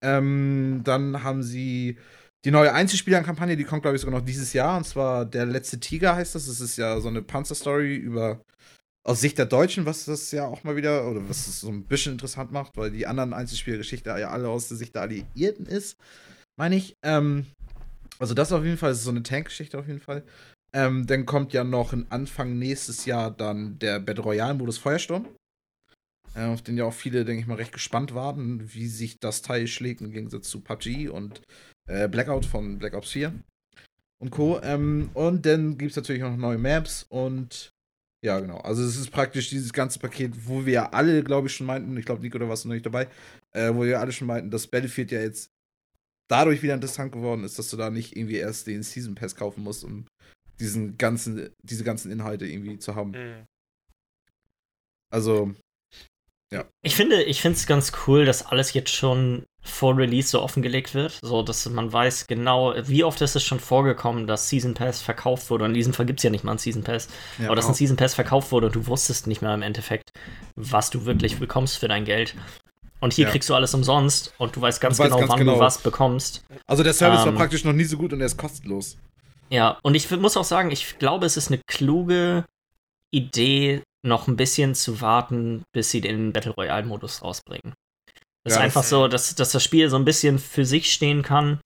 Ähm, 0.01 0.81
dann 0.83 1.23
haben 1.23 1.43
sie 1.43 1.97
die 2.43 2.51
neue 2.51 2.73
Einzelspieler-Kampagne, 2.73 3.55
die 3.55 3.63
kommt, 3.63 3.83
glaube 3.83 3.95
ich, 3.95 4.01
sogar 4.01 4.19
noch 4.19 4.25
dieses 4.25 4.53
Jahr, 4.53 4.77
und 4.77 4.85
zwar 4.85 5.25
Der 5.25 5.45
letzte 5.45 5.79
Tiger 5.79 6.15
heißt 6.15 6.33
das. 6.33 6.47
Das 6.47 6.59
ist 6.59 6.77
ja 6.77 6.99
so 6.99 7.07
eine 7.07 7.21
Panzerstory 7.21 7.95
über 7.95 8.41
aus 9.03 9.21
Sicht 9.21 9.37
der 9.37 9.45
Deutschen, 9.45 9.85
was 9.85 10.05
das 10.05 10.31
ja 10.31 10.45
auch 10.45 10.63
mal 10.63 10.75
wieder, 10.75 11.07
oder 11.09 11.27
was 11.27 11.47
es 11.47 11.61
so 11.61 11.69
ein 11.69 11.83
bisschen 11.83 12.13
interessant 12.13 12.51
macht, 12.51 12.77
weil 12.77 12.91
die 12.91 13.07
anderen 13.07 13.33
Einzelspielergeschichte 13.33 14.09
ja 14.09 14.29
alle 14.29 14.49
aus 14.49 14.67
der 14.67 14.77
Sicht 14.77 14.95
der 14.95 15.03
Alliierten 15.03 15.65
ist, 15.65 15.97
meine 16.57 16.75
ich. 16.75 16.95
Ähm, 17.03 17.45
also 18.19 18.35
das 18.35 18.51
auf 18.51 18.63
jeden 18.63 18.77
Fall, 18.77 18.91
das 18.91 18.99
ist 18.99 19.05
so 19.05 19.11
eine 19.11 19.23
Tankgeschichte 19.23 19.79
auf 19.79 19.87
jeden 19.87 19.99
Fall. 19.99 20.23
Ähm, 20.73 21.05
dann 21.05 21.25
kommt 21.25 21.53
ja 21.53 21.63
noch 21.63 21.93
Anfang 22.09 22.57
nächstes 22.57 23.05
Jahr 23.05 23.31
dann 23.31 23.77
der 23.79 23.99
Battle 23.99 24.23
Royale-Modus 24.23 24.77
Feuersturm. 24.77 25.27
Äh, 26.33 26.45
auf 26.45 26.61
den 26.61 26.77
ja 26.77 26.85
auch 26.85 26.93
viele, 26.93 27.25
denke 27.25 27.41
ich 27.41 27.47
mal, 27.47 27.55
recht 27.55 27.73
gespannt 27.73 28.13
waren, 28.13 28.73
wie 28.73 28.87
sich 28.87 29.19
das 29.19 29.41
Teil 29.41 29.67
schlägt 29.67 30.01
im 30.01 30.11
Gegensatz 30.11 30.49
zu 30.49 30.61
PUBG 30.61 31.09
und 31.09 31.41
äh, 31.87 32.07
Blackout 32.07 32.45
von 32.45 32.77
Black 32.77 32.93
Ops 32.93 33.11
4 33.11 33.33
und 34.19 34.31
Co. 34.31 34.61
Ähm, 34.61 35.09
und 35.13 35.45
dann 35.45 35.77
gibt 35.77 35.91
es 35.91 35.97
natürlich 35.97 36.21
noch 36.21 36.37
neue 36.37 36.57
Maps 36.57 37.05
und 37.09 37.73
ja, 38.23 38.39
genau. 38.39 38.59
Also 38.59 38.83
es 38.83 38.97
ist 38.97 39.11
praktisch 39.11 39.49
dieses 39.49 39.73
ganze 39.73 39.97
Paket, 39.99 40.47
wo 40.47 40.65
wir 40.65 40.93
alle, 40.93 41.23
glaube 41.23 41.47
ich, 41.47 41.55
schon 41.55 41.65
meinten, 41.65 41.97
ich 41.97 42.05
glaube, 42.05 42.21
Nico, 42.21 42.37
da 42.37 42.47
warst 42.47 42.63
du 42.63 42.67
noch 42.69 42.75
nicht 42.75 42.85
dabei, 42.85 43.07
äh, 43.51 43.73
wo 43.73 43.83
wir 43.83 43.99
alle 43.99 44.11
schon 44.11 44.27
meinten, 44.27 44.51
dass 44.51 44.67
Battlefield 44.67 45.11
ja 45.11 45.21
jetzt 45.21 45.49
dadurch 46.29 46.61
wieder 46.61 46.75
interessant 46.75 47.11
geworden 47.11 47.43
ist, 47.43 47.57
dass 47.57 47.69
du 47.71 47.77
da 47.77 47.89
nicht 47.89 48.15
irgendwie 48.15 48.37
erst 48.37 48.67
den 48.67 48.83
Season 48.83 49.15
Pass 49.15 49.35
kaufen 49.35 49.63
musst, 49.63 49.83
um 49.83 50.05
diesen 50.61 50.97
ganzen, 50.97 51.49
diese 51.63 51.83
ganzen 51.83 52.11
Inhalte 52.11 52.45
irgendwie 52.45 52.77
zu 52.79 52.95
haben. 52.95 53.11
Mhm. 53.11 53.45
Also, 55.11 55.51
Ich 56.83 56.95
finde, 56.95 57.23
ich 57.23 57.41
finde 57.41 57.57
es 57.57 57.65
ganz 57.67 57.91
cool, 58.07 58.25
dass 58.25 58.45
alles 58.45 58.73
jetzt 58.73 58.91
schon 58.93 59.45
vor 59.63 59.95
Release 59.97 60.27
so 60.29 60.41
offengelegt 60.41 60.93
wird, 60.93 61.19
so 61.21 61.43
dass 61.43 61.69
man 61.69 61.93
weiß 61.93 62.27
genau, 62.27 62.73
wie 62.87 63.03
oft 63.03 63.21
ist 63.21 63.35
es 63.35 63.43
schon 63.43 63.59
vorgekommen, 63.59 64.25
dass 64.27 64.49
Season 64.49 64.73
Pass 64.73 65.01
verkauft 65.01 65.49
wurde. 65.49 65.63
Und 65.65 65.71
in 65.71 65.75
diesem 65.75 65.93
Fall 65.93 66.05
gibt 66.05 66.19
es 66.19 66.23
ja 66.23 66.29
nicht 66.29 66.43
mal 66.43 66.51
einen 66.51 66.59
Season 66.59 66.83
Pass, 66.83 67.07
ja, 67.37 67.45
aber 67.45 67.55
dass 67.55 67.67
ein 67.67 67.73
Season 67.73 67.95
Pass 67.97 68.15
verkauft 68.15 68.51
wurde 68.51 68.67
und 68.67 68.75
du 68.75 68.87
wusstest 68.87 69.27
nicht 69.27 69.41
mehr 69.41 69.53
im 69.53 69.61
Endeffekt, 69.61 70.09
was 70.55 70.89
du 70.89 71.05
wirklich 71.05 71.37
bekommst 71.39 71.77
für 71.77 71.87
dein 71.87 72.05
Geld. 72.05 72.35
Und 72.99 73.13
hier 73.13 73.25
Ja. 73.25 73.31
kriegst 73.31 73.49
du 73.49 73.55
alles 73.55 73.73
umsonst 73.73 74.33
und 74.37 74.55
du 74.55 74.61
weißt 74.61 74.81
ganz 74.81 74.97
Du 74.97 75.03
weißt 75.03 75.09
genau, 75.11 75.19
ganz 75.19 75.31
wann 75.31 75.39
genau. 75.39 75.53
du 75.55 75.59
was 75.59 75.77
bekommst. 75.79 76.43
also 76.67 76.83
der 76.83 76.93
Service 76.93 77.19
war 77.19 77.27
ähm, 77.27 77.35
praktisch 77.35 77.63
noch 77.63 77.73
nie 77.73 77.83
so 77.85 77.97
gut 77.97 78.13
und 78.13 78.19
er 78.19 78.25
ist 78.27 78.37
kostenlos. 78.37 78.97
Ja, 79.51 79.77
und 79.83 79.95
ich 79.95 80.09
muss 80.11 80.37
auch 80.37 80.43
sagen, 80.45 80.71
ich 80.71 80.97
glaube, 80.97 81.25
es 81.25 81.35
ist 81.37 81.49
eine 81.49 81.59
kluge 81.67 82.45
Idee, 83.11 83.83
noch 84.03 84.27
ein 84.27 84.37
bisschen 84.37 84.73
zu 84.75 85.01
warten, 85.01 85.63
bis 85.73 85.91
sie 85.91 86.01
den 86.01 86.31
Battle 86.33 86.53
Royale-Modus 86.53 87.21
rausbringen. 87.21 87.73
Das 88.43 88.53
Ja, 88.53 88.59
ist 88.59 88.63
einfach 88.63 88.81
das- 88.81 88.89
so, 88.89 89.07
dass, 89.07 89.35
dass 89.35 89.51
das 89.51 89.63
Spiel 89.63 89.89
so 89.89 89.97
ein 89.97 90.05
bisschen 90.05 90.39
für 90.39 90.65
sich 90.65 90.91
stehen 90.91 91.21
kann. 91.21 91.59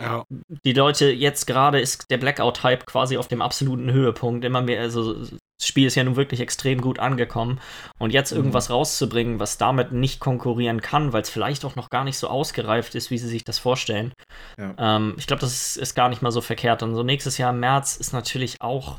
Ja. 0.00 0.24
Die 0.64 0.72
Leute, 0.72 1.10
jetzt 1.10 1.46
gerade 1.46 1.80
ist 1.80 2.10
der 2.10 2.16
Blackout-Hype 2.18 2.86
quasi 2.86 3.16
auf 3.18 3.28
dem 3.28 3.42
absoluten 3.42 3.92
Höhepunkt. 3.92 4.44
Immer 4.44 4.62
mehr, 4.62 4.80
also 4.80 5.26
das 5.62 5.68
Spiel 5.68 5.86
ist 5.86 5.94
ja 5.94 6.02
nun 6.02 6.16
wirklich 6.16 6.40
extrem 6.40 6.80
gut 6.80 6.98
angekommen. 6.98 7.60
Und 8.00 8.12
jetzt 8.12 8.32
Mhm. 8.32 8.38
irgendwas 8.38 8.68
rauszubringen, 8.68 9.38
was 9.38 9.58
damit 9.58 9.92
nicht 9.92 10.18
konkurrieren 10.18 10.80
kann, 10.80 11.12
weil 11.12 11.22
es 11.22 11.30
vielleicht 11.30 11.64
auch 11.64 11.76
noch 11.76 11.88
gar 11.88 12.02
nicht 12.02 12.18
so 12.18 12.26
ausgereift 12.26 12.96
ist, 12.96 13.12
wie 13.12 13.18
sie 13.18 13.28
sich 13.28 13.44
das 13.44 13.60
vorstellen. 13.60 14.12
Ja. 14.58 14.74
Ähm, 14.76 15.14
ich 15.18 15.28
glaube, 15.28 15.38
das 15.40 15.52
ist, 15.52 15.76
ist 15.76 15.94
gar 15.94 16.08
nicht 16.08 16.20
mal 16.20 16.32
so 16.32 16.40
verkehrt. 16.40 16.82
Und 16.82 16.96
so 16.96 17.04
nächstes 17.04 17.38
Jahr 17.38 17.52
im 17.52 17.60
März 17.60 17.96
ist 17.96 18.12
natürlich 18.12 18.60
auch 18.60 18.98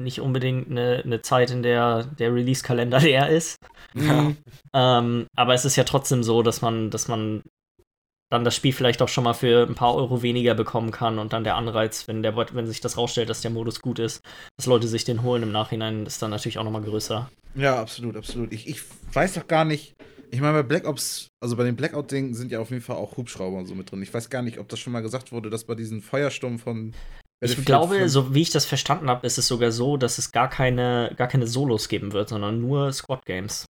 nicht 0.00 0.20
unbedingt 0.22 0.70
eine, 0.70 1.02
eine 1.04 1.20
Zeit, 1.20 1.50
in 1.50 1.62
der 1.62 2.04
der 2.18 2.32
Release-Kalender 2.32 3.00
leer 3.00 3.28
ist. 3.28 3.58
Mhm. 3.92 4.38
Ähm, 4.72 5.26
aber 5.36 5.52
es 5.52 5.66
ist 5.66 5.76
ja 5.76 5.84
trotzdem 5.84 6.22
so, 6.22 6.42
dass 6.42 6.62
man, 6.62 6.88
dass 6.88 7.08
man 7.08 7.42
dann 8.30 8.44
das 8.44 8.54
Spiel 8.54 8.72
vielleicht 8.72 9.00
auch 9.02 9.08
schon 9.08 9.24
mal 9.24 9.34
für 9.34 9.66
ein 9.66 9.74
paar 9.74 9.94
Euro 9.94 10.22
weniger 10.22 10.54
bekommen 10.54 10.90
kann 10.90 11.18
und 11.18 11.32
dann 11.32 11.44
der 11.44 11.56
Anreiz, 11.56 12.08
wenn 12.08 12.22
der 12.22 12.36
wenn 12.36 12.66
sich 12.66 12.80
das 12.80 12.96
rausstellt, 12.96 13.30
dass 13.30 13.40
der 13.40 13.50
Modus 13.50 13.80
gut 13.80 13.98
ist, 13.98 14.20
dass 14.56 14.66
Leute 14.66 14.86
sich 14.86 15.04
den 15.04 15.22
holen 15.22 15.42
im 15.42 15.52
Nachhinein, 15.52 16.04
ist 16.06 16.20
dann 16.20 16.30
natürlich 16.30 16.58
auch 16.58 16.64
nochmal 16.64 16.82
größer. 16.82 17.30
Ja, 17.54 17.80
absolut, 17.80 18.16
absolut. 18.16 18.52
Ich, 18.52 18.68
ich 18.68 18.82
weiß 19.12 19.34
doch 19.34 19.46
gar 19.46 19.64
nicht. 19.64 19.94
Ich 20.30 20.40
meine, 20.40 20.52
bei 20.52 20.62
Black 20.62 20.86
Ops, 20.86 21.28
also 21.40 21.56
bei 21.56 21.64
den 21.64 21.74
Blackout-Dingen 21.74 22.34
sind 22.34 22.52
ja 22.52 22.60
auf 22.60 22.70
jeden 22.70 22.82
Fall 22.82 22.96
auch 22.96 23.16
Hubschrauber 23.16 23.56
und 23.56 23.66
so 23.66 23.74
mit 23.74 23.90
drin. 23.90 24.02
Ich 24.02 24.12
weiß 24.12 24.28
gar 24.28 24.42
nicht, 24.42 24.58
ob 24.58 24.68
das 24.68 24.78
schon 24.78 24.92
mal 24.92 25.00
gesagt 25.00 25.32
wurde, 25.32 25.48
dass 25.48 25.64
bei 25.64 25.74
diesen 25.74 26.02
Feuersturm 26.02 26.58
von. 26.58 26.94
Ich 27.40 27.64
glaube, 27.64 27.94
5 27.94 28.10
so 28.10 28.34
wie 28.34 28.42
ich 28.42 28.50
das 28.50 28.66
verstanden 28.66 29.08
habe, 29.08 29.26
ist 29.26 29.38
es 29.38 29.46
sogar 29.46 29.72
so, 29.72 29.96
dass 29.96 30.18
es 30.18 30.32
gar 30.32 30.50
keine, 30.50 31.14
gar 31.16 31.28
keine 31.28 31.46
Solos 31.46 31.88
geben 31.88 32.12
wird, 32.12 32.28
sondern 32.28 32.60
nur 32.60 32.92
Squad-Games. 32.92 33.64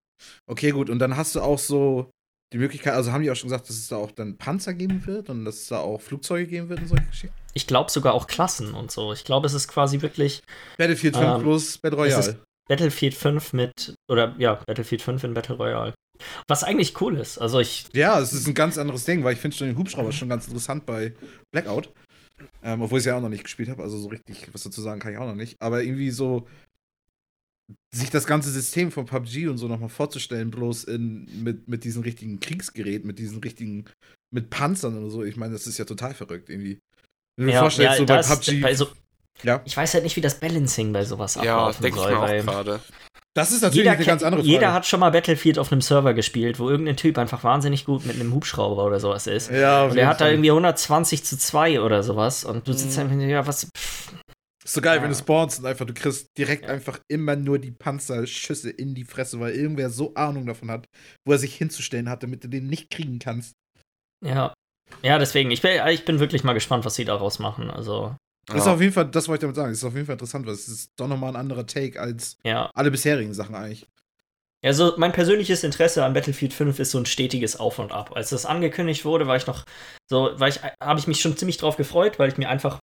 Okay, 0.47 0.71
gut. 0.71 0.89
Und 0.89 0.99
dann 0.99 1.17
hast 1.17 1.35
du 1.35 1.41
auch 1.41 1.59
so 1.59 2.09
die 2.55 2.59
Möglichkeit, 2.59 2.93
also 2.93 3.11
haben 3.11 3.21
die 3.21 3.29
auch 3.29 3.35
schon 3.35 3.49
gesagt, 3.49 3.67
dass 3.67 3.75
es 3.75 3.89
da 3.89 3.97
auch 3.97 4.11
dann 4.11 4.37
Panzer 4.37 4.73
geben 4.73 5.05
wird 5.05 5.29
und 5.29 5.43
dass 5.43 5.55
es 5.55 5.67
da 5.67 5.79
auch 5.79 5.99
Flugzeuge 5.99 6.47
geben 6.47 6.69
wird 6.69 6.79
und 6.79 6.87
solche 6.87 7.05
Geschichten. 7.05 7.35
Ich 7.53 7.67
glaube 7.67 7.91
sogar 7.91 8.13
auch 8.13 8.27
Klassen 8.27 8.73
und 8.73 8.91
so. 8.91 9.11
Ich 9.11 9.25
glaube, 9.25 9.45
es 9.45 9.53
ist 9.53 9.67
quasi 9.67 10.01
wirklich 10.01 10.41
Battlefield 10.77 11.17
5 11.17 11.27
Ähm, 11.27 11.41
plus 11.41 11.77
Battle 11.79 11.99
Royale. 11.99 12.39
Battlefield 12.69 13.13
5 13.13 13.51
mit, 13.51 13.95
oder 14.09 14.35
ja, 14.37 14.55
Battlefield 14.65 15.01
5 15.01 15.25
in 15.25 15.33
Battle 15.33 15.57
Royale. 15.57 15.93
Was 16.47 16.63
eigentlich 16.63 16.99
cool 17.01 17.17
ist. 17.17 17.39
Also 17.39 17.59
ich, 17.59 17.87
Ja, 17.91 18.21
es 18.21 18.31
ist 18.31 18.47
ein 18.47 18.53
ganz 18.53 18.77
anderes 18.77 19.03
Ding, 19.03 19.25
weil 19.25 19.33
ich 19.33 19.39
finde 19.39 19.57
schon 19.57 19.67
den 19.67 19.77
Hubschrauber 19.77 20.13
schon 20.13 20.29
ganz 20.29 20.47
interessant 20.47 20.85
bei 20.85 21.13
Blackout. 21.51 21.89
Ähm, 22.63 22.81
obwohl 22.81 22.99
ich 22.99 23.01
es 23.01 23.05
ja 23.05 23.17
auch 23.17 23.21
noch 23.21 23.29
nicht 23.29 23.43
gespielt 23.43 23.67
habe, 23.69 23.83
also 23.83 23.97
so 23.97 24.07
richtig 24.07 24.47
was 24.53 24.63
dazu 24.63 24.81
sagen 24.81 25.01
kann 25.01 25.11
ich 25.11 25.17
auch 25.17 25.27
noch 25.27 25.35
nicht. 25.35 25.57
Aber 25.59 25.83
irgendwie 25.83 26.11
so 26.11 26.47
sich 27.95 28.09
das 28.09 28.25
ganze 28.27 28.49
System 28.51 28.91
von 28.91 29.05
PUBG 29.05 29.47
und 29.47 29.57
so 29.57 29.67
nochmal 29.67 29.89
vorzustellen, 29.89 30.51
bloß 30.51 30.83
in, 30.85 31.27
mit, 31.43 31.67
mit 31.67 31.83
diesen 31.83 32.03
richtigen 32.03 32.39
Kriegsgeräten, 32.39 33.07
mit 33.07 33.19
diesen 33.19 33.39
richtigen, 33.39 33.85
mit 34.33 34.49
Panzern 34.49 34.97
und 34.97 35.09
so. 35.09 35.23
Ich 35.23 35.37
meine, 35.37 35.53
das 35.53 35.67
ist 35.67 35.77
ja 35.77 35.85
total 35.85 36.13
verrückt 36.13 36.49
irgendwie. 36.49 36.79
Wenn 37.37 37.45
du 37.47 37.51
dir 37.51 37.55
ja, 37.55 37.59
vorstellst, 37.61 37.93
ja, 37.93 37.97
so 37.97 38.05
bei 38.05 38.19
ist- 38.19 38.29
PUBG. 38.29 38.61
bei 38.61 38.75
so, 38.75 38.87
ja, 39.43 39.61
ich 39.65 39.75
weiß 39.75 39.93
halt 39.93 40.03
nicht, 40.03 40.15
wie 40.15 40.21
das 40.21 40.39
Balancing 40.39 40.93
bei 40.93 41.03
sowas 41.05 41.35
Ja, 41.35 41.57
ablaufen 41.57 41.83
denke 41.83 41.97
ich 41.99 42.03
soll. 42.03 42.11
mir 42.13 42.19
auch 42.19 42.27
weil 42.27 42.41
gerade. 42.43 42.79
das 43.33 43.51
ist 43.51 43.61
natürlich 43.61 43.79
jeder, 43.83 43.91
eine 43.91 44.05
ganz 44.05 44.23
andere 44.23 44.41
Frage. 44.41 44.49
jeder 44.51 44.73
hat 44.73 44.85
schon 44.85 44.99
mal 45.01 45.09
Battlefield 45.11 45.59
auf 45.59 45.71
einem 45.71 45.81
Server 45.81 46.13
gespielt, 46.13 46.57
wo 46.59 46.69
irgendein 46.69 46.95
Typ 46.97 47.17
einfach 47.17 47.43
wahnsinnig 47.43 47.83
gut 47.85 48.05
mit 48.05 48.15
einem 48.15 48.33
Hubschrauber 48.33 48.85
oder 48.85 48.99
sowas 49.01 49.27
ist. 49.27 49.51
ja, 49.51 49.85
Und 49.85 49.97
er 49.97 50.07
hat 50.07 50.21
da 50.21 50.29
irgendwie 50.29 50.51
120 50.51 51.23
zu 51.25 51.37
2 51.37 51.81
oder 51.81 52.01
sowas. 52.03 52.45
Und 52.45 52.67
du 52.67 52.73
sitzt 52.73 52.97
Mhm. 52.97 53.03
einfach, 53.11 53.19
ja, 53.27 53.45
was. 53.47 53.67
Pff, 53.77 54.13
Ist 54.65 54.73
so 54.73 54.81
geil, 54.81 54.97
wenn 54.97 55.03
Ja. 55.11 55.15
du 55.15 55.15
spawnst 55.15 55.59
und 55.59 55.65
einfach, 55.67 55.85
du 55.85 55.93
kriegst 55.93 56.35
direkt 56.37 56.65
einfach 56.65 56.99
immer 57.07 57.35
nur 57.35 57.59
die 57.59 57.71
Panzerschüsse 57.71 58.71
in 58.71 58.95
die 58.95 59.05
Fresse, 59.05 59.39
weil 59.39 59.53
irgendwer 59.53 59.89
so 59.91 60.13
Ahnung 60.15 60.45
davon 60.47 60.71
hat, 60.71 60.87
wo 61.23 61.33
er 61.33 61.37
sich 61.37 61.55
hinzustellen 61.55 62.09
hat, 62.09 62.23
damit 62.23 62.43
du 62.43 62.49
den 62.49 62.67
nicht 62.67 62.89
kriegen 62.89 63.19
kannst. 63.19 63.53
ja. 64.23 64.53
Ja, 65.01 65.17
deswegen, 65.17 65.49
ich 65.49 65.61
bin, 65.63 65.71
ich 65.89 66.05
bin 66.05 66.19
wirklich 66.19 66.43
mal 66.43 66.53
gespannt, 66.53 66.85
was 66.85 66.93
sie 66.95 67.05
daraus 67.05 67.39
machen. 67.39 67.71
Also, 67.71 68.15
Das 68.47 68.57
ist 68.57 68.65
Ja. 68.67 68.73
auf 68.75 68.81
jeden 68.81 68.93
Fall, 68.93 69.09
das 69.09 69.27
wollte 69.27 69.39
ich 69.39 69.41
damit 69.41 69.55
sagen, 69.55 69.69
das 69.71 69.79
ist 69.79 69.83
auf 69.83 69.95
jeden 69.95 70.05
Fall 70.05 70.13
interessant, 70.13 70.45
weil 70.45 70.53
es 70.53 70.67
ist 70.67 70.91
doch 70.95 71.07
nochmal 71.07 71.31
ein 71.31 71.35
anderer 71.35 71.65
Take 71.65 71.99
als 71.99 72.37
ja. 72.43 72.69
alle 72.75 72.91
bisherigen 72.91 73.33
Sachen 73.33 73.55
eigentlich. 73.55 73.87
Also, 74.65 74.95
mein 74.97 75.11
persönliches 75.11 75.63
Interesse 75.63 76.03
an 76.03 76.13
Battlefield 76.13 76.51
5 76.51 76.79
ist 76.79 76.91
so 76.91 76.97
ein 76.97 77.05
stetiges 77.05 77.59
Auf 77.59 77.77
und 77.77 77.91
Ab. 77.91 78.15
Als 78.15 78.31
das 78.31 78.47
angekündigt 78.47 79.05
wurde, 79.05 79.27
war 79.27 79.35
ich 79.35 79.45
noch 79.45 79.63
so, 80.09 80.31
war 80.39 80.47
ich, 80.47 80.59
habe 80.81 80.99
ich 80.99 81.05
mich 81.05 81.21
schon 81.21 81.37
ziemlich 81.37 81.57
drauf 81.57 81.77
gefreut, 81.77 82.17
weil 82.17 82.29
ich 82.29 82.37
mir 82.37 82.49
einfach 82.49 82.79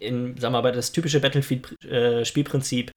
in, 0.00 0.36
sag 0.38 0.52
mal, 0.52 0.62
das 0.70 0.92
typische 0.92 1.18
Battlefield-Spielprinzip 1.18 2.92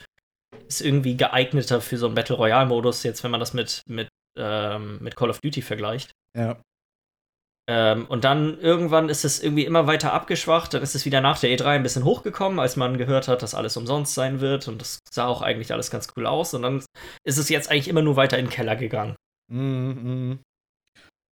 ist 0.67 0.81
irgendwie 0.81 1.17
geeigneter 1.17 1.81
für 1.81 1.97
so 1.97 2.05
einen 2.05 2.15
Battle 2.15 2.35
Royale-Modus, 2.35 3.01
jetzt 3.03 3.23
wenn 3.23 3.31
man 3.31 3.39
das 3.39 3.53
mit, 3.53 3.81
mit, 3.87 4.07
ähm, 4.37 4.99
mit 5.01 5.15
Call 5.15 5.31
of 5.31 5.39
Duty 5.39 5.63
vergleicht. 5.63 6.11
Ja. 6.37 6.61
Ähm, 7.69 8.05
und 8.07 8.23
dann 8.23 8.59
irgendwann 8.59 9.07
ist 9.09 9.23
es 9.23 9.41
irgendwie 9.41 9.65
immer 9.65 9.87
weiter 9.87 10.13
abgeschwacht. 10.13 10.73
Dann 10.73 10.81
ist 10.83 10.95
es 10.95 11.05
wieder 11.05 11.21
nach 11.21 11.39
der 11.39 11.49
E3 11.51 11.75
ein 11.75 11.83
bisschen 11.83 12.03
hochgekommen, 12.03 12.59
als 12.59 12.75
man 12.75 12.97
gehört 12.97 13.27
hat, 13.27 13.41
dass 13.43 13.55
alles 13.55 13.77
umsonst 13.77 14.13
sein 14.13 14.41
wird. 14.41 14.67
Und 14.67 14.81
das 14.81 14.99
sah 15.09 15.27
auch 15.27 15.41
eigentlich 15.41 15.71
alles 15.71 15.91
ganz 15.91 16.07
cool 16.15 16.25
aus. 16.25 16.53
Und 16.53 16.63
dann 16.63 16.83
ist 17.23 17.37
es 17.37 17.49
jetzt 17.49 17.69
eigentlich 17.69 17.87
immer 17.87 18.01
nur 18.01 18.15
weiter 18.15 18.37
in 18.37 18.45
den 18.45 18.51
Keller 18.51 18.75
gegangen. 18.75 19.15
Mhm, 19.51 20.39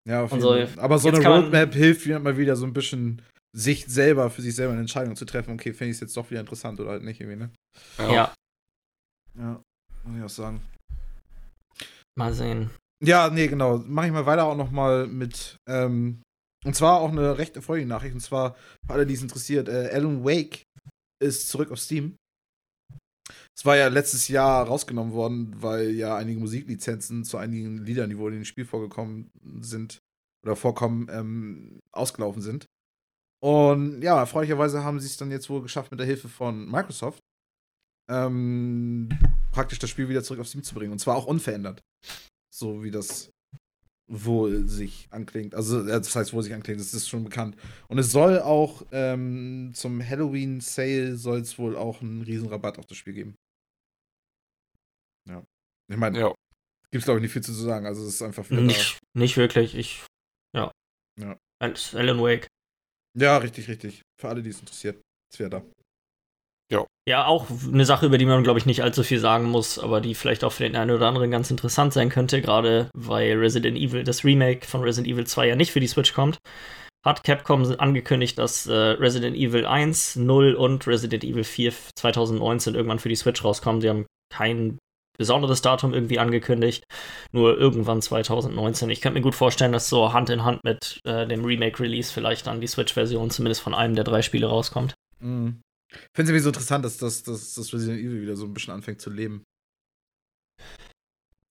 Ja, 0.08 0.24
auf 0.24 0.30
jeden 0.30 0.42
so, 0.42 0.50
Fall. 0.50 0.68
Aber 0.78 0.98
so 0.98 1.08
eine 1.08 1.24
Roadmap 1.26 1.74
hilft 1.74 2.06
mir 2.06 2.18
mal 2.18 2.36
wieder 2.36 2.56
so 2.56 2.66
ein 2.66 2.72
bisschen 2.72 3.22
sich 3.56 3.86
selber, 3.86 4.30
für 4.30 4.42
sich 4.42 4.54
selber 4.54 4.72
eine 4.72 4.82
Entscheidung 4.82 5.16
zu 5.16 5.24
treffen. 5.24 5.54
Okay, 5.54 5.72
finde 5.72 5.90
ich 5.90 5.96
es 5.96 6.00
jetzt 6.00 6.16
doch 6.16 6.30
wieder 6.30 6.40
interessant 6.40 6.80
oder 6.80 6.90
halt 6.90 7.02
nicht 7.02 7.20
irgendwie, 7.20 7.38
ne? 7.38 7.50
Ja, 7.98 8.32
Ja, 9.38 9.60
muss 10.04 10.18
ich 10.18 10.24
auch 10.24 10.28
sagen. 10.28 10.62
mal 12.18 12.32
sehen. 12.32 12.70
Ja, 13.04 13.30
nee, 13.30 13.46
genau. 13.46 13.78
Mache 13.78 14.06
ich 14.06 14.12
mal 14.12 14.26
weiter 14.26 14.44
auch 14.44 14.56
noch 14.56 14.70
mal 14.70 15.06
mit, 15.06 15.58
ähm, 15.68 16.22
und 16.64 16.74
zwar 16.74 17.00
auch 17.00 17.10
eine 17.10 17.38
recht 17.38 17.56
erfreuliche 17.56 17.86
Nachricht, 17.86 18.14
und 18.14 18.20
zwar 18.20 18.54
für 18.86 18.94
alle, 18.94 19.06
die 19.06 19.14
es 19.14 19.22
interessiert, 19.22 19.68
äh, 19.68 19.90
Alan 19.92 20.24
Wake 20.24 20.62
ist 21.22 21.48
zurück 21.48 21.70
auf 21.70 21.78
Steam. 21.78 22.16
Es 23.56 23.64
war 23.64 23.76
ja 23.76 23.88
letztes 23.88 24.28
Jahr 24.28 24.66
rausgenommen 24.66 25.12
worden, 25.12 25.54
weil 25.62 25.90
ja 25.90 26.16
einige 26.16 26.40
Musiklizenzen 26.40 27.24
zu 27.24 27.38
einigen 27.38 27.84
Liedern, 27.84 28.10
die 28.10 28.18
wohl 28.18 28.32
in 28.32 28.40
dem 28.40 28.44
Spiel 28.44 28.64
vorgekommen 28.64 29.30
sind 29.60 29.98
oder 30.44 30.56
vorkommen, 30.56 31.08
ähm, 31.10 31.80
ausgelaufen 31.92 32.42
sind. 32.42 32.66
Und 33.42 34.02
ja, 34.02 34.18
erfreulicherweise 34.18 34.84
haben 34.84 35.00
sie 35.00 35.06
es 35.06 35.16
dann 35.16 35.30
jetzt 35.30 35.50
wohl 35.50 35.62
geschafft, 35.62 35.90
mit 35.90 36.00
der 36.00 36.06
Hilfe 36.06 36.28
von 36.28 36.70
Microsoft 36.70 37.20
ähm, 38.10 39.08
praktisch 39.52 39.78
das 39.78 39.90
Spiel 39.90 40.08
wieder 40.08 40.22
zurück 40.22 40.40
auf 40.40 40.48
Steam 40.48 40.62
zu 40.62 40.74
bringen. 40.74 40.92
Und 40.92 40.98
zwar 40.98 41.16
auch 41.16 41.26
unverändert. 41.26 41.80
So 42.56 42.82
wie 42.82 42.90
das 42.90 43.30
wohl 44.08 44.66
sich 44.68 45.08
anklingt. 45.10 45.54
Also, 45.54 45.82
äh, 45.82 45.86
das 45.88 46.14
heißt, 46.14 46.32
wohl 46.32 46.42
sich 46.42 46.54
anklingt, 46.54 46.80
das 46.80 46.94
ist 46.94 47.08
schon 47.08 47.24
bekannt. 47.24 47.56
Und 47.88 47.98
es 47.98 48.12
soll 48.12 48.40
auch 48.40 48.86
ähm, 48.92 49.72
zum 49.74 50.00
Halloween-Sale 50.00 51.16
soll 51.16 51.40
es 51.40 51.58
wohl 51.58 51.76
auch 51.76 52.00
einen 52.00 52.22
Riesenrabatt 52.22 52.78
auf 52.78 52.86
das 52.86 52.96
Spiel 52.96 53.14
geben. 53.14 53.34
Ja. 55.28 55.44
Ich 55.90 55.96
meine, 55.96 56.18
Ja. 56.20 56.34
gibt's 56.90 57.04
glaube 57.04 57.18
ich 57.18 57.22
nicht 57.22 57.32
viel 57.32 57.42
zu 57.42 57.52
sagen. 57.52 57.84
Also 57.86 58.02
es 58.06 58.14
ist 58.14 58.22
einfach 58.22 58.48
wieder 58.48 58.62
Nicht, 58.62 58.98
nicht 59.14 59.36
wirklich. 59.36 59.74
Ich. 59.74 60.04
Ja. 60.54 60.70
Ja. 61.20 61.36
Als 61.60 61.94
Alan 61.94 62.20
Wake. 62.20 62.46
Ja, 63.18 63.38
richtig, 63.38 63.68
richtig. 63.68 64.02
Für 64.20 64.28
alle, 64.28 64.42
die 64.42 64.50
es 64.50 64.60
interessiert. 64.60 65.02
Ist 65.32 65.38
wieder 65.40 65.50
da. 65.50 65.62
Ja, 67.08 67.26
auch 67.26 67.46
eine 67.72 67.84
Sache, 67.84 68.06
über 68.06 68.18
die 68.18 68.26
man, 68.26 68.42
glaube 68.42 68.58
ich, 68.58 68.66
nicht 68.66 68.82
allzu 68.82 69.04
viel 69.04 69.20
sagen 69.20 69.44
muss, 69.44 69.78
aber 69.78 70.00
die 70.00 70.16
vielleicht 70.16 70.42
auch 70.42 70.50
für 70.50 70.64
den 70.64 70.74
einen 70.74 70.90
oder 70.90 71.06
anderen 71.06 71.30
ganz 71.30 71.52
interessant 71.52 71.92
sein 71.92 72.08
könnte, 72.08 72.42
gerade 72.42 72.90
weil 72.94 73.38
Resident 73.38 73.78
Evil, 73.78 74.02
das 74.02 74.24
Remake 74.24 74.66
von 74.66 74.82
Resident 74.82 75.14
Evil 75.14 75.24
2 75.24 75.46
ja 75.46 75.56
nicht 75.56 75.70
für 75.70 75.78
die 75.78 75.86
Switch 75.86 76.12
kommt, 76.14 76.38
hat 77.04 77.22
Capcom 77.22 77.62
angekündigt, 77.78 78.36
dass 78.38 78.66
äh, 78.66 78.74
Resident 78.74 79.36
Evil 79.36 79.66
1, 79.66 80.16
0 80.16 80.54
und 80.54 80.84
Resident 80.88 81.22
Evil 81.22 81.44
4 81.44 81.72
2019 81.96 82.74
irgendwann 82.74 82.98
für 82.98 83.08
die 83.08 83.14
Switch 83.14 83.44
rauskommen. 83.44 83.80
Sie 83.80 83.88
haben 83.88 84.06
kein 84.34 84.78
besonderes 85.16 85.62
Datum 85.62 85.94
irgendwie 85.94 86.18
angekündigt, 86.18 86.82
nur 87.30 87.56
irgendwann 87.56 88.02
2019. 88.02 88.90
Ich 88.90 89.00
könnte 89.00 89.20
mir 89.20 89.22
gut 89.22 89.36
vorstellen, 89.36 89.70
dass 89.70 89.88
so 89.88 90.12
Hand 90.12 90.28
in 90.30 90.44
Hand 90.44 90.64
mit 90.64 90.98
äh, 91.04 91.24
dem 91.28 91.44
Remake-Release 91.44 92.12
vielleicht 92.12 92.48
dann 92.48 92.60
die 92.60 92.66
Switch-Version 92.66 93.30
zumindest 93.30 93.60
von 93.60 93.74
einem 93.74 93.94
der 93.94 94.04
drei 94.04 94.22
Spiele 94.22 94.48
rauskommt. 94.48 94.94
Mhm. 95.20 95.62
Ich 95.92 95.98
finde 96.14 96.22
es 96.22 96.28
irgendwie 96.28 96.40
so 96.40 96.48
interessant, 96.48 96.84
dass 96.84 96.98
das 96.98 97.22
dass, 97.22 97.54
dass 97.54 97.72
Resident 97.72 98.00
Evil 98.00 98.22
wieder 98.22 98.36
so 98.36 98.44
ein 98.44 98.54
bisschen 98.54 98.74
anfängt 98.74 99.00
zu 99.00 99.10
leben. 99.10 99.44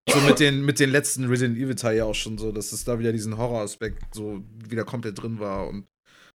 So 0.09 0.21
mit 0.21 0.39
den, 0.39 0.63
mit 0.63 0.79
den 0.79 0.91
letzten 0.91 1.25
Resident 1.25 1.57
Evil-Teil 1.57 1.97
ja 1.97 2.05
auch 2.05 2.15
schon 2.15 2.37
so, 2.37 2.51
dass 2.51 2.71
es 2.71 2.83
da 2.85 2.99
wieder 2.99 3.11
diesen 3.11 3.37
Horroraspekt 3.37 4.13
so 4.13 4.43
wieder 4.53 4.85
komplett 4.85 5.21
drin 5.21 5.39
war. 5.39 5.67
Und 5.67 5.87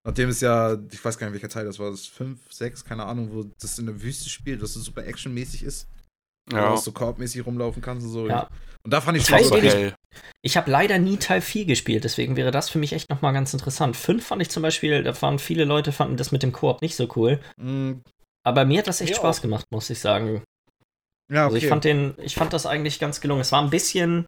nachdem 0.04 0.30
es 0.30 0.42
ja, 0.42 0.78
ich 0.92 1.04
weiß 1.04 1.18
gar 1.18 1.28
nicht, 1.28 1.34
welcher 1.34 1.50
Teil 1.50 1.66
das 1.66 1.80
war, 1.80 1.92
das 1.92 2.08
5, 2.08 2.52
6, 2.52 2.84
keine 2.84 3.06
Ahnung, 3.06 3.32
wo 3.32 3.44
das 3.44 3.80
in 3.80 3.86
der 3.86 4.02
Wüste 4.02 4.30
spielt, 4.30 4.62
dass 4.62 4.76
es 4.76 4.86
super 4.86 5.06
actionmäßig 5.06 5.64
ist. 5.64 5.88
Ja. 6.52 6.72
Wo 6.72 6.76
du 6.76 6.82
so 6.82 6.92
korbmäßig 6.92 7.46
rumlaufen 7.46 7.82
kannst 7.82 8.06
und 8.06 8.12
so. 8.12 8.28
Ja. 8.28 8.50
Und 8.84 8.94
da 8.94 9.02
fand 9.02 9.18
ich 9.18 9.26
Teil, 9.26 9.44
schon 9.44 9.62
so, 9.62 9.68
ich-. 9.68 9.94
Ich 10.42 10.58
habe 10.58 10.72
leider 10.72 10.98
nie 11.00 11.18
Teil 11.18 11.42
4 11.42 11.66
gespielt, 11.66 12.04
deswegen 12.06 12.36
wäre 12.36 12.52
das 12.52 12.70
für 12.70 12.80
mich 12.80 12.94
echt 12.94 13.10
nochmal 13.10 13.34
ganz 13.34 13.54
interessant. 13.54 13.98
5 13.98 14.26
fand 14.26 14.42
ich 14.42 14.50
zum 14.50 14.64
Beispiel, 14.64 15.04
da 15.04 15.22
waren 15.22 15.38
viele 15.38 15.66
Leute, 15.66 15.92
fanden 15.92 16.18
das 16.18 16.32
mit 16.32 16.44
dem 16.44 16.54
Koop 16.54 16.82
nicht 16.82 16.96
so 16.96 17.08
cool. 17.16 17.40
mm, 17.58 17.94
Aber 18.44 18.66
mir 18.66 18.80
hat 18.80 18.88
das 18.88 19.02
echt 19.02 19.12
Mir 19.12 19.18
Spaß 19.18 19.42
gemacht, 19.42 19.66
muss 19.70 19.90
ich 19.90 20.00
sagen. 20.00 20.44
ja, 21.32 21.44
Also 21.44 21.58
okay. 21.58 21.66
ich 21.66 21.70
fand 21.70 21.84
den, 21.84 22.16
ich 22.18 22.36
fand 22.36 22.54
das 22.54 22.66
eigentlich 22.66 23.00
ganz 23.00 23.20
gelungen. 23.22 23.42
Es 23.42 23.52
war 23.52 23.62
ein 23.62 23.70
bisschen 23.70 24.28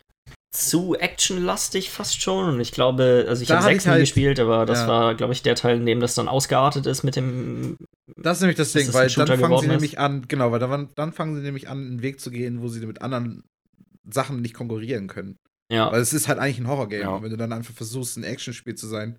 zu 0.54 0.96
actionlastig 0.98 1.90
fast 1.90 2.22
schon. 2.22 2.54
Und 2.56 2.60
ich 2.60 2.72
glaube, 2.72 3.26
also 3.28 3.42
ich 3.42 3.50
habe 3.52 3.62
hatte 3.62 3.74
6 3.74 3.84
ich 3.84 3.86
nie 3.86 3.92
halt- 3.92 4.02
gespielt, 4.02 4.40
aber 4.40 4.66
das 4.66 4.80
ja. 4.80 4.88
war, 4.88 5.16
glaube 5.16 5.34
ich, 5.34 5.42
der 5.44 5.56
Teil, 5.56 5.78
in 5.78 5.86
dem 5.86 6.00
das 6.00 6.14
dann 6.16 6.28
ausgeartet 6.28 6.86
ist 6.86 7.04
mit 7.04 7.16
dem. 7.16 7.78
Das 8.18 8.38
ist 8.38 8.42
nämlich 8.42 8.58
das 8.58 8.74
Ding, 8.74 8.94
weil 8.94 9.08
dann 9.08 9.40
fangen 9.40 9.58
sie 9.60 9.66
ist. 9.66 9.72
nämlich 9.72 10.00
an, 10.00 10.28
genau, 10.28 10.52
weil 10.52 10.60
dann, 10.60 10.90
dann 10.96 11.14
fangen 11.14 11.36
sie 11.36 11.42
nämlich 11.42 11.70
an, 11.70 11.78
einen 11.80 12.02
Weg 12.02 12.20
zu 12.20 12.32
gehen, 12.32 12.62
wo 12.62 12.68
sie 12.68 12.86
mit 12.86 13.02
anderen 13.02 13.44
Sachen 14.10 14.42
nicht 14.42 14.54
konkurrieren 14.54 15.08
können. 15.08 15.38
Ja, 15.72 15.90
Weil 15.90 16.02
es 16.02 16.12
ist 16.12 16.28
halt 16.28 16.38
eigentlich 16.38 16.60
ein 16.60 16.68
Horrorgame. 16.68 17.02
Ja. 17.04 17.24
Wenn 17.24 17.30
du 17.30 17.38
dann 17.38 17.54
einfach 17.54 17.74
versuchst, 17.74 18.18
ein 18.18 18.26
Actionspiel 18.26 18.76
zu 18.76 18.88
sein, 18.88 19.18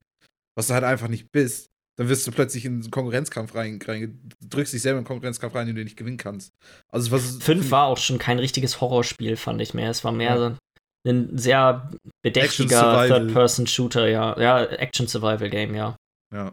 was 0.55 0.67
du 0.67 0.75
halt 0.75 0.85
einfach 0.85 1.09
nicht 1.09 1.33
bist, 1.33 1.69
dann 1.99 2.11
wirst 2.11 2.27
du 2.27 2.31
plötzlich 2.31 2.67
in 2.67 2.83
einen 2.83 2.91
Konkurrenzkampf 2.91 3.55
rein, 3.55 3.79
rein 3.87 4.21
drückst 4.47 4.75
dich 4.75 4.83
selber 4.83 4.97
in 4.97 4.99
einen 4.99 5.07
Konkurrenzkampf 5.07 5.55
rein, 5.55 5.67
den 5.67 5.77
du 5.77 5.85
nicht 5.85 5.97
gewinnen 5.97 6.19
kannst. 6.19 6.53
Also 6.93 7.11
was 7.11 7.39
5 7.39 7.71
war 7.71 7.87
auch 7.87 7.97
schon 7.97 8.19
kein 8.19 8.39
richtiges 8.39 8.83
Horrorspiel, 8.83 9.37
fand 9.37 9.63
ich 9.63 9.73
mehr. 9.73 9.89
Es 9.91 10.05
war 10.05 10.13
mehr 10.13 10.37
Ja. 10.37 10.57
Ein 11.05 11.37
sehr 11.37 11.91
bedächtiger. 12.23 13.07
Third-Person-Shooter, 13.09 14.09
ja. 14.09 14.39
Ja, 14.41 14.65
Action-Survival-Game, 14.65 15.75
ja. 15.75 15.97
Ja. 16.33 16.49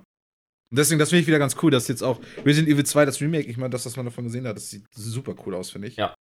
Und 0.71 0.77
deswegen, 0.77 0.99
das 0.99 1.09
finde 1.09 1.21
ich 1.21 1.27
wieder 1.27 1.39
ganz 1.39 1.55
cool, 1.61 1.71
dass 1.71 1.87
jetzt 1.87 2.03
auch 2.03 2.19
Resident 2.45 2.69
Evil 2.69 2.85
2, 2.85 3.05
das 3.05 3.21
Remake, 3.21 3.47
ich 3.47 3.57
meine, 3.57 3.71
das, 3.71 3.85
was 3.85 3.95
man 3.95 4.05
davon 4.05 4.25
gesehen 4.25 4.47
hat, 4.47 4.55
das 4.55 4.69
sieht 4.69 4.85
super 4.93 5.35
cool 5.45 5.55
aus, 5.55 5.71
finde 5.71 5.87
ich. 5.87 5.95
Ja. 5.95 6.13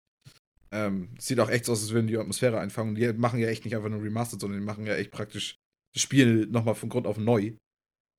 Ähm, 0.71 1.11
sieht 1.19 1.41
auch 1.41 1.51
echt 1.51 1.65
so 1.65 1.73
aus, 1.73 1.83
als 1.83 1.93
würden 1.93 2.07
die 2.07 2.17
Atmosphäre 2.17 2.59
einfangen. 2.61 2.95
Die 2.95 3.13
machen 3.15 3.41
ja 3.41 3.49
echt 3.49 3.65
nicht 3.65 3.77
einfach 3.77 3.89
nur 3.89 4.03
Remastered, 4.03 4.41
sondern 4.41 4.61
die 4.61 4.67
machen 4.67 4.87
ja 4.87 4.95
echt 4.95 5.11
praktisch 5.11 5.57
das 5.95 6.03
Spiel 6.03 6.47
nochmal 6.47 6.75
von 6.75 6.89
Grund 6.89 7.07
auf 7.07 7.17
neu. 7.19 7.53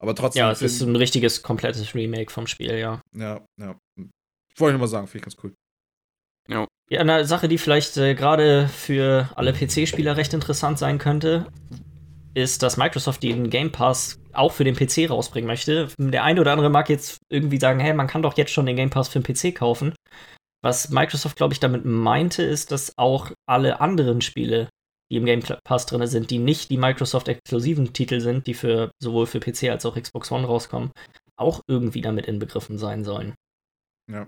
Aber 0.01 0.15
trotzdem. 0.15 0.39
Ja, 0.39 0.51
es 0.51 0.61
ist 0.61 0.81
ein 0.81 0.95
richtiges, 0.95 1.43
komplettes 1.43 1.93
Remake 1.93 2.31
vom 2.31 2.47
Spiel, 2.47 2.77
ja. 2.77 3.01
Ja, 3.15 3.45
ja. 3.59 3.77
Wollte 3.95 4.71
ich 4.71 4.73
nochmal 4.73 4.87
sagen, 4.87 5.07
finde 5.07 5.17
ich 5.17 5.23
ganz 5.23 5.43
cool. 5.43 5.53
Ja, 6.91 7.01
eine 7.01 7.25
Sache, 7.25 7.47
die 7.47 7.59
vielleicht 7.59 7.97
äh, 7.97 8.15
gerade 8.15 8.67
für 8.67 9.29
alle 9.35 9.53
PC-Spieler 9.53 10.17
recht 10.17 10.33
interessant 10.33 10.79
sein 10.79 10.97
könnte, 10.97 11.45
ist, 12.33 12.63
dass 12.63 12.77
Microsoft 12.77 13.21
den 13.21 13.49
Game 13.51 13.71
Pass 13.71 14.19
auch 14.33 14.53
für 14.53 14.63
den 14.63 14.75
PC 14.75 15.09
rausbringen 15.09 15.47
möchte. 15.47 15.89
Der 15.99 16.23
eine 16.23 16.41
oder 16.41 16.51
andere 16.51 16.69
mag 16.69 16.89
jetzt 16.89 17.19
irgendwie 17.29 17.59
sagen, 17.59 17.79
hey, 17.79 17.93
man 17.93 18.07
kann 18.07 18.23
doch 18.23 18.37
jetzt 18.37 18.51
schon 18.51 18.65
den 18.65 18.75
Game 18.75 18.89
Pass 18.89 19.07
für 19.07 19.19
den 19.19 19.35
PC 19.35 19.55
kaufen. 19.55 19.93
Was 20.63 20.89
Microsoft, 20.89 21.37
glaube 21.37 21.53
ich, 21.53 21.59
damit 21.59 21.85
meinte, 21.85 22.43
ist, 22.43 22.71
dass 22.71 22.97
auch 22.97 23.31
alle 23.47 23.81
anderen 23.81 24.21
Spiele, 24.21 24.69
die 25.11 25.17
im 25.17 25.25
Game 25.25 25.43
Pass 25.63 25.85
drin 25.85 26.05
sind, 26.07 26.31
die 26.31 26.39
nicht 26.39 26.71
die 26.71 26.77
Microsoft-exklusiven 26.77 27.93
Titel 27.93 28.19
sind, 28.19 28.47
die 28.47 28.55
für 28.55 28.91
sowohl 28.99 29.27
für 29.27 29.39
PC 29.39 29.69
als 29.69 29.85
auch 29.85 29.95
Xbox 29.95 30.31
One 30.31 30.47
rauskommen, 30.47 30.91
auch 31.37 31.61
irgendwie 31.67 32.01
damit 32.01 32.25
inbegriffen 32.25 32.77
sein 32.77 33.03
sollen. 33.03 33.35
Ja. 34.11 34.27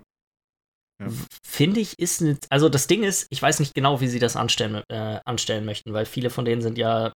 Ja. 1.02 1.12
Finde 1.44 1.80
ich, 1.80 1.98
ist 1.98 2.20
ne, 2.20 2.38
also 2.50 2.68
das 2.68 2.86
Ding 2.86 3.02
ist, 3.02 3.26
ich 3.30 3.40
weiß 3.42 3.60
nicht 3.60 3.74
genau, 3.74 4.00
wie 4.00 4.08
sie 4.08 4.18
das 4.18 4.36
anstellen, 4.36 4.82
äh, 4.88 5.20
anstellen 5.24 5.64
möchten, 5.64 5.92
weil 5.92 6.06
viele 6.06 6.30
von 6.30 6.44
denen 6.44 6.62
sind 6.62 6.78
ja 6.78 7.12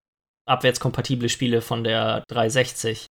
abwärtskompatible 0.49 1.29
Spiele 1.29 1.61
von 1.61 1.85
der 1.85 2.25
360. 2.29 3.07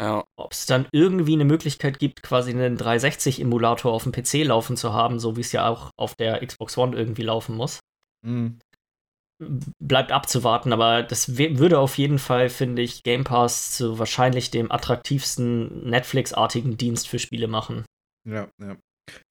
Ja. 0.00 0.24
Ob 0.38 0.52
es 0.52 0.66
dann 0.66 0.86
irgendwie 0.92 1.32
eine 1.32 1.44
Möglichkeit 1.44 1.98
gibt, 1.98 2.22
quasi 2.22 2.52
einen 2.52 2.76
360-Emulator 2.78 3.92
auf 3.92 4.04
dem 4.04 4.12
PC 4.12 4.44
laufen 4.44 4.76
zu 4.76 4.92
haben, 4.92 5.18
so 5.18 5.36
wie 5.36 5.40
es 5.40 5.50
ja 5.50 5.68
auch 5.68 5.90
auf 5.98 6.14
der 6.14 6.44
Xbox 6.46 6.78
One 6.78 6.96
irgendwie 6.96 7.22
laufen 7.22 7.56
muss, 7.56 7.80
Mhm. 8.24 8.58
bleibt 9.80 10.10
abzuwarten, 10.10 10.72
aber 10.72 11.04
das 11.04 11.36
würde 11.36 11.78
auf 11.78 11.96
jeden 11.98 12.18
Fall, 12.18 12.48
finde 12.48 12.82
ich, 12.82 13.04
Game 13.04 13.22
Pass 13.24 13.72
zu 13.72 13.98
wahrscheinlich 13.98 14.50
dem 14.50 14.72
attraktivsten 14.72 15.88
Netflix-artigen 15.88 16.76
Dienst 16.76 17.08
für 17.08 17.20
Spiele 17.20 17.46
machen. 17.46 17.84
Ja, 18.24 18.48
ja. 18.60 18.76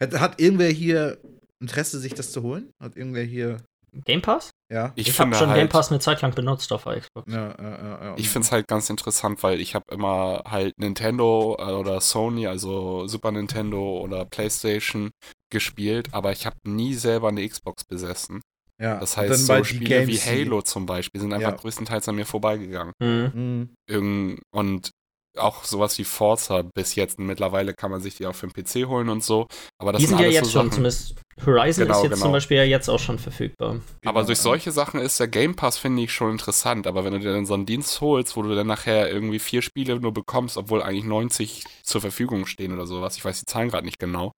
Hat, 0.02 0.14
hat 0.20 0.42
irgendwer 0.42 0.70
hier 0.70 1.18
Interesse, 1.60 2.00
sich 2.00 2.14
das 2.14 2.32
zu 2.32 2.44
holen? 2.44 2.72
Hat 2.82 2.96
irgendwer 2.96 3.24
hier. 3.24 3.58
Game 4.06 4.22
Pass? 4.22 4.52
Ja. 4.72 4.92
Ich, 4.96 5.08
Ich, 5.08 5.20
habe 5.20 5.34
schon 5.34 5.50
halt, 5.50 5.58
Game 5.60 5.70
Pass 5.70 5.90
eine 5.90 6.00
Zeit 6.00 6.22
lang 6.22 6.36
benutzt 6.36 6.72
auf 6.72 6.84
der 6.84 7.00
Xbox. 7.00 7.32
Ja, 7.34 7.56
ja, 7.58 7.70
ja, 7.70 8.04
ja. 8.10 8.14
Ich 8.18 8.30
finde 8.30 8.46
es 8.46 8.52
halt 8.52 8.68
ganz 8.68 8.90
interessant, 8.92 9.42
weil 9.42 9.60
ich 9.60 9.74
habe 9.74 9.86
immer 9.92 10.44
halt 10.46 10.78
Nintendo 10.78 11.56
äh, 11.58 11.72
oder 11.72 12.00
Sony, 12.02 12.46
also 12.46 13.08
Super 13.08 13.32
Nintendo 13.32 14.00
oder 14.02 14.26
PlayStation 14.26 15.10
gespielt, 15.52 16.10
aber 16.12 16.32
ich 16.32 16.46
habe 16.46 16.58
nie 16.66 16.94
selber 16.94 17.30
eine 17.30 17.48
Xbox 17.48 17.86
besessen. 17.86 18.42
ja. 18.80 19.00
Das 19.00 19.18
heißt, 19.18 19.48
so 19.48 19.64
Spiele 19.64 20.06
wie 20.06 20.18
Halo 20.18 20.62
zum 20.62 20.86
Beispiel 20.86 21.22
sind 21.22 21.34
einfach 21.34 21.52
Ja. 21.52 21.56
größtenteils 21.56 22.08
an 22.10 22.16
mir 22.18 22.26
vorbeigegangen. 22.26 22.94
Mhm. 23.00 23.32
Mhm. 23.34 23.70
Irgend 23.90 24.42
und 24.54 24.92
auch 25.40 25.64
sowas 25.64 25.98
wie 25.98 26.04
Forza 26.04 26.64
bis 26.76 26.96
jetzt. 26.96 27.20
Mittlerweile 27.20 27.74
kann 27.74 27.92
man 27.92 28.02
sich 28.02 28.16
die 28.16 28.26
auch 28.26 28.36
für 28.36 28.48
den 28.48 28.54
PC 28.64 28.88
holen 28.88 29.10
und 29.10 29.24
so. 29.24 29.48
Aber 29.80 29.92
das 29.92 30.02
Die 30.02 30.08
sind 30.08 30.18
ja 30.20 30.26
alles 30.26 30.36
jetzt 30.36 30.46
so 30.46 30.52
schon, 30.52 30.62
Sachen- 30.68 30.72
zumindest 30.72 31.16
Horizon 31.46 31.84
Genau, 31.86 31.98
ist 31.98 32.04
jetzt 32.04 32.14
genau. 32.14 32.24
zum 32.24 32.32
Beispiel 32.32 32.58
ja 32.58 32.64
jetzt 32.64 32.90
auch 32.90 32.98
schon 32.98 33.20
verfügbar. 33.20 33.70
Aber 33.70 33.82
Genau, 34.02 34.14
durch 34.26 34.40
ja. 34.40 34.44
solche 34.44 34.72
Sachen 34.72 35.00
ist 35.00 35.20
der 35.20 35.28
Game 35.28 35.56
Pass, 35.56 35.78
finde 35.78 36.02
ich, 36.02 36.12
schon 36.12 36.32
interessant. 36.32 36.88
Aber 36.88 37.06
wenn 37.06 37.14
du 37.14 37.20
dir 37.20 37.32
dann 37.32 37.46
so 37.46 37.54
einen 37.54 37.68
Dienst 37.68 38.02
holst, 38.02 38.36
wo 38.36 38.42
du 38.42 38.56
dann 38.56 38.66
nachher 38.66 39.12
irgendwie 39.12 39.38
vier 39.38 39.62
Spiele 39.62 40.00
nur 40.00 40.14
bekommst, 40.14 40.58
obwohl 40.58 40.82
eigentlich 40.82 41.04
90 41.06 41.64
zur 41.84 42.02
Verfügung 42.02 42.48
stehen 42.48 42.74
oder 42.74 42.88
sowas, 42.88 43.18
ich 43.18 43.24
weiß 43.26 43.40
die 43.40 43.46
Zahlen 43.46 43.70
gerade 43.70 43.86
nicht 43.86 44.00
genau, 44.00 44.32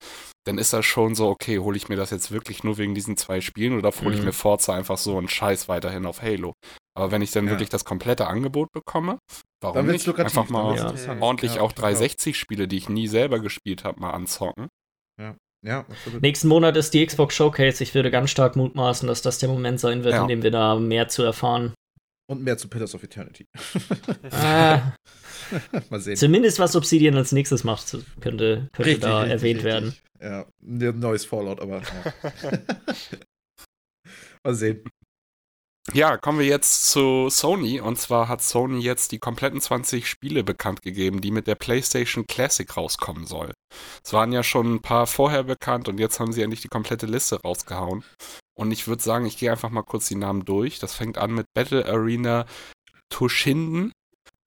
dann 0.45 0.57
ist 0.57 0.73
das 0.73 0.85
schon 0.85 1.15
so, 1.15 1.29
okay, 1.29 1.59
hole 1.59 1.77
ich 1.77 1.87
mir 1.87 1.95
das 1.95 2.09
jetzt 2.09 2.31
wirklich 2.31 2.65
nur 2.65 2.77
wegen 2.77 2.95
diesen 2.95 3.15
zwei 3.15 3.39
Spielen 3.39 3.77
oder 3.77 3.91
hole 4.01 4.13
ich 4.13 4.19
Mhm. 4.19 4.25
mir 4.27 4.33
Forza 4.33 4.73
einfach 4.73 4.97
so 4.97 5.17
einen 5.17 5.29
Scheiß 5.29 5.69
weiterhin 5.69 6.05
auf 6.05 6.21
Halo? 6.21 6.53
Aber 6.99 7.11
wenn 7.11 7.21
ich 7.21 7.31
dann 7.31 7.45
Ja. 7.45 7.51
wirklich 7.51 7.69
das 7.69 7.85
komplette 7.85 8.27
Angebot 8.27 8.71
bekomme, 8.73 9.19
warum 9.61 9.75
Dann 9.77 9.87
nicht? 9.87 10.05
lukrativ. 10.05 10.37
Einfach 10.37 10.49
mal 10.51 10.75
Ja. 10.75 10.93
ordentlich 11.21 11.55
Ja, 11.55 11.61
auch 11.61 11.71
total. 11.71 11.93
360-Spiele, 11.93 12.67
die 12.67 12.77
ich 12.77 12.89
nie 12.89 13.07
selber 13.07 13.39
gespielt 13.39 13.83
habe, 13.83 13.99
mal 13.99 14.11
anzocken. 14.11 14.67
Ja, 15.61 15.81
absolut. 15.81 16.21
Nächsten 16.21 16.47
Monat 16.47 16.77
ist 16.77 16.93
die 16.93 17.05
Xbox 17.05 17.35
Showcase. 17.35 17.83
Ich 17.83 17.93
würde 17.93 18.11
ganz 18.11 18.29
stark 18.29 18.55
mutmaßen, 18.55 19.07
dass 19.09 19.21
das 19.21 19.39
der 19.39 19.49
Moment 19.49 19.79
sein 19.81 20.05
wird, 20.05 20.13
Ja. 20.13 20.21
in 20.21 20.27
dem 20.29 20.41
wir 20.43 20.51
da 20.51 20.75
mehr 20.75 21.09
zu 21.09 21.21
erfahren. 21.23 21.73
Und 22.29 22.41
mehr 22.43 22.57
zu 22.57 22.69
Pillars 22.69 22.95
of 22.95 23.03
Eternity. 23.03 23.45
Ah, 24.31 24.93
Mal 25.89 25.99
sehen. 25.99 26.15
zumindest 26.15 26.59
was 26.59 26.75
Obsidian 26.77 27.15
als 27.17 27.31
nächstes 27.33 27.63
macht, 27.65 27.97
könnte, 28.21 28.69
könnte 28.71 28.99
da 28.99 29.25
erwähnt 29.25 29.63
werden. 29.63 29.95
Ja, 30.21 30.45
ein 30.61 30.99
neues 30.99 31.25
Fallout, 31.25 31.59
aber. 31.59 31.81
Ja. 32.41 32.59
Mal 34.45 34.53
sehen. 34.55 34.83
Ja, 35.93 36.17
kommen 36.17 36.39
wir 36.39 36.45
jetzt 36.45 36.91
zu 36.91 37.29
Sony. 37.29 37.79
Und 37.79 37.97
zwar 37.97 38.27
hat 38.27 38.41
Sony 38.41 38.79
jetzt 38.79 39.11
die 39.11 39.19
kompletten 39.19 39.61
20 39.61 40.07
Spiele 40.07 40.43
bekannt 40.43 40.81
gegeben, 40.81 41.21
die 41.21 41.31
mit 41.31 41.47
der 41.47 41.55
PlayStation 41.55 42.25
Classic 42.27 42.77
rauskommen 42.77 43.25
sollen. 43.25 43.53
Es 44.03 44.13
waren 44.13 44.31
ja 44.31 44.43
schon 44.43 44.75
ein 44.75 44.81
paar 44.81 45.07
vorher 45.07 45.43
bekannt 45.43 45.87
und 45.87 45.99
jetzt 45.99 46.19
haben 46.19 46.33
sie 46.33 46.41
endlich 46.41 46.61
die 46.61 46.67
komplette 46.67 47.05
Liste 47.05 47.41
rausgehauen. 47.41 48.03
Und 48.57 48.71
ich 48.71 48.87
würde 48.87 49.01
sagen, 49.01 49.25
ich 49.25 49.37
gehe 49.37 49.51
einfach 49.51 49.69
mal 49.69 49.83
kurz 49.83 50.07
die 50.07 50.15
Namen 50.15 50.45
durch. 50.45 50.79
Das 50.79 50.93
fängt 50.93 51.17
an 51.17 51.33
mit 51.33 51.45
Battle 51.53 51.85
Arena 51.85 52.45
Toshinden, 53.09 53.91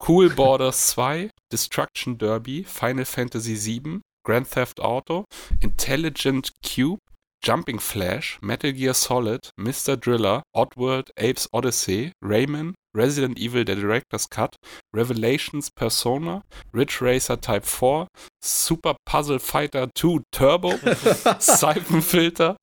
Cool 0.06 0.31
Borders 0.36 0.89
2, 0.89 1.31
Destruction 1.52 2.19
Derby, 2.19 2.64
Final 2.64 3.05
Fantasy 3.05 3.56
VII, 3.56 4.01
Grand 4.24 4.51
Theft 4.51 4.81
Auto, 4.81 5.24
Intelligent 5.60 6.52
Cube, 6.64 7.01
Jumping 7.44 7.81
Flash, 7.81 8.39
Metal 8.40 8.73
Gear 8.73 8.94
Solid, 8.94 9.51
Mr. 9.59 9.97
Driller, 9.97 10.43
Oddworld, 10.55 11.10
Apes 11.19 11.48
Odyssey, 11.52 12.12
Rayman, 12.23 12.74
Resident 12.97 13.39
Evil 13.39 13.64
der 13.64 13.77
Director's 13.77 14.28
Cut, 14.28 14.55
Revelations 14.94 15.70
Persona, 15.74 16.43
Ridge 16.74 16.98
Racer 17.01 17.40
Type 17.40 17.66
4, 17.66 18.06
Super 18.44 18.97
Puzzle 19.06 19.39
Fighter 19.40 19.89
2 19.97 20.20
Turbo, 20.31 20.74
Siphon 21.39 22.02
Filter, 22.02 22.56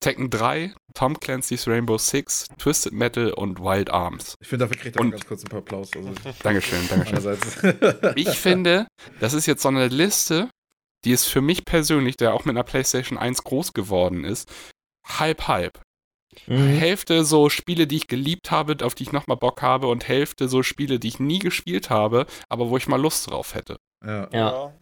Tekken 0.00 0.30
3, 0.30 0.72
Tom 0.94 1.18
Clancy's 1.20 1.66
Rainbow 1.68 1.98
Six, 1.98 2.46
Twisted 2.58 2.92
Metal 2.92 3.32
und 3.32 3.60
Wild 3.60 3.90
Arms. 3.90 4.34
Ich 4.40 4.48
finde, 4.48 4.64
dafür 4.64 4.80
kriegt 4.80 4.96
er 4.96 5.00
Und- 5.02 5.10
ganz 5.10 5.26
kurz 5.26 5.44
ein 5.44 5.48
paar 5.48 5.58
Applaus. 5.60 5.90
Also, 5.94 6.10
Dankeschön, 6.42 6.88
Dankeschön. 6.88 7.38
Ich 8.16 8.30
finde, 8.30 8.86
das 9.20 9.32
ist 9.34 9.46
jetzt 9.46 9.62
so 9.62 9.68
eine 9.68 9.88
Liste, 9.88 10.48
die 11.04 11.12
ist 11.12 11.26
für 11.26 11.40
mich 11.40 11.64
persönlich, 11.64 12.16
der 12.16 12.34
auch 12.34 12.44
mit 12.44 12.56
einer 12.56 12.64
PlayStation 12.64 13.18
1 13.18 13.44
groß 13.44 13.72
geworden 13.72 14.24
ist, 14.24 14.50
halb 15.06 15.48
halb. 15.48 15.80
Mhm. 16.46 16.76
Hälfte 16.78 17.24
so 17.24 17.48
Spiele, 17.48 17.86
die 17.86 17.96
ich 17.96 18.08
geliebt 18.08 18.50
habe, 18.50 18.84
auf 18.84 18.94
die 18.94 19.04
ich 19.04 19.12
nochmal 19.12 19.36
Bock 19.36 19.62
habe, 19.62 19.86
und 19.86 20.08
Hälfte 20.08 20.48
so 20.48 20.62
Spiele, 20.62 20.98
die 20.98 21.08
ich 21.08 21.20
nie 21.20 21.38
gespielt 21.38 21.90
habe, 21.90 22.26
aber 22.48 22.70
wo 22.70 22.76
ich 22.76 22.88
mal 22.88 23.00
Lust 23.00 23.30
drauf 23.30 23.54
hätte. 23.54 23.76
ja. 24.04 24.28
Ja. 24.32 24.72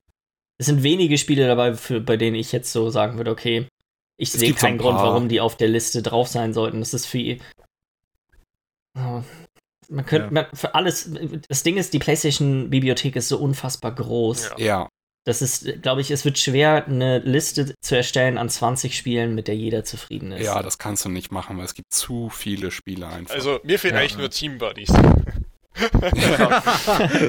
Es 0.59 0.66
sind 0.66 0.85
wenige 0.85 1.19
Spiele 1.19 1.47
dabei, 1.49 1.74
für, 1.74 2.01
bei 2.01 2.16
denen 2.16 2.36
ich 2.36 2.53
jetzt 2.53 2.70
so 2.73 2.89
sagen 2.89 3.16
würde, 3.16 3.32
okay, 3.32 3.66
ich 4.16 4.32
Es 4.32 4.39
sehe 4.39 4.55
keinen 4.55 4.74
ein 4.74 4.78
Grund, 4.78 4.99
warum 4.99 5.28
die 5.28 5.40
auf 5.40 5.57
der 5.57 5.66
Liste 5.66 6.03
drauf 6.03 6.28
sein 6.28 6.53
sollten. 6.55 6.78
Das 6.78 6.94
ist 6.94 7.07
für. 7.07 7.39
Oh, 8.97 9.23
Man 9.89 10.07
könnte, 10.07 10.27
Ja. 10.27 10.31
man, 10.31 10.47
für 10.55 10.74
alles, 10.77 11.11
das 11.49 11.65
Ding 11.65 11.78
ist, 11.78 11.93
die 11.93 11.99
PlayStation-Bibliothek 11.99 13.16
ist 13.16 13.28
so 13.28 13.39
unfassbar 13.39 13.93
groß. 13.93 14.51
Ja. 14.59 14.65
Ja, 14.65 14.89
Das 15.24 15.40
ist, 15.40 15.81
glaube 15.82 16.01
ich, 16.01 16.11
es 16.11 16.24
wird 16.24 16.36
schwer, 16.39 16.85
eine 16.86 17.20
Liste 17.20 17.74
zu 17.81 17.94
erstellen 17.97 18.39
an 18.39 18.49
20 18.49 18.97
Spielen, 18.97 19.35
mit 19.36 19.47
der 19.47 19.55
jeder 19.57 19.85
zufrieden 19.85 20.32
ist. 20.32 20.44
ja, 20.44 20.61
das 20.62 20.78
kannst 20.78 21.05
du 21.05 21.09
nicht 21.11 21.31
machen, 21.31 21.57
weil 21.59 21.65
es 21.65 21.74
gibt 21.74 21.93
zu 21.93 22.28
viele 22.28 22.70
Spiele 22.73 23.07
einfach. 23.07 23.35
Also, 23.35 23.61
mir 23.62 23.78
fehlen 23.78 23.94
Ja. 23.94 24.01
eigentlich 24.01 24.19
nur 24.19 24.31
Team 24.31 24.59
Buddies. 24.59 24.93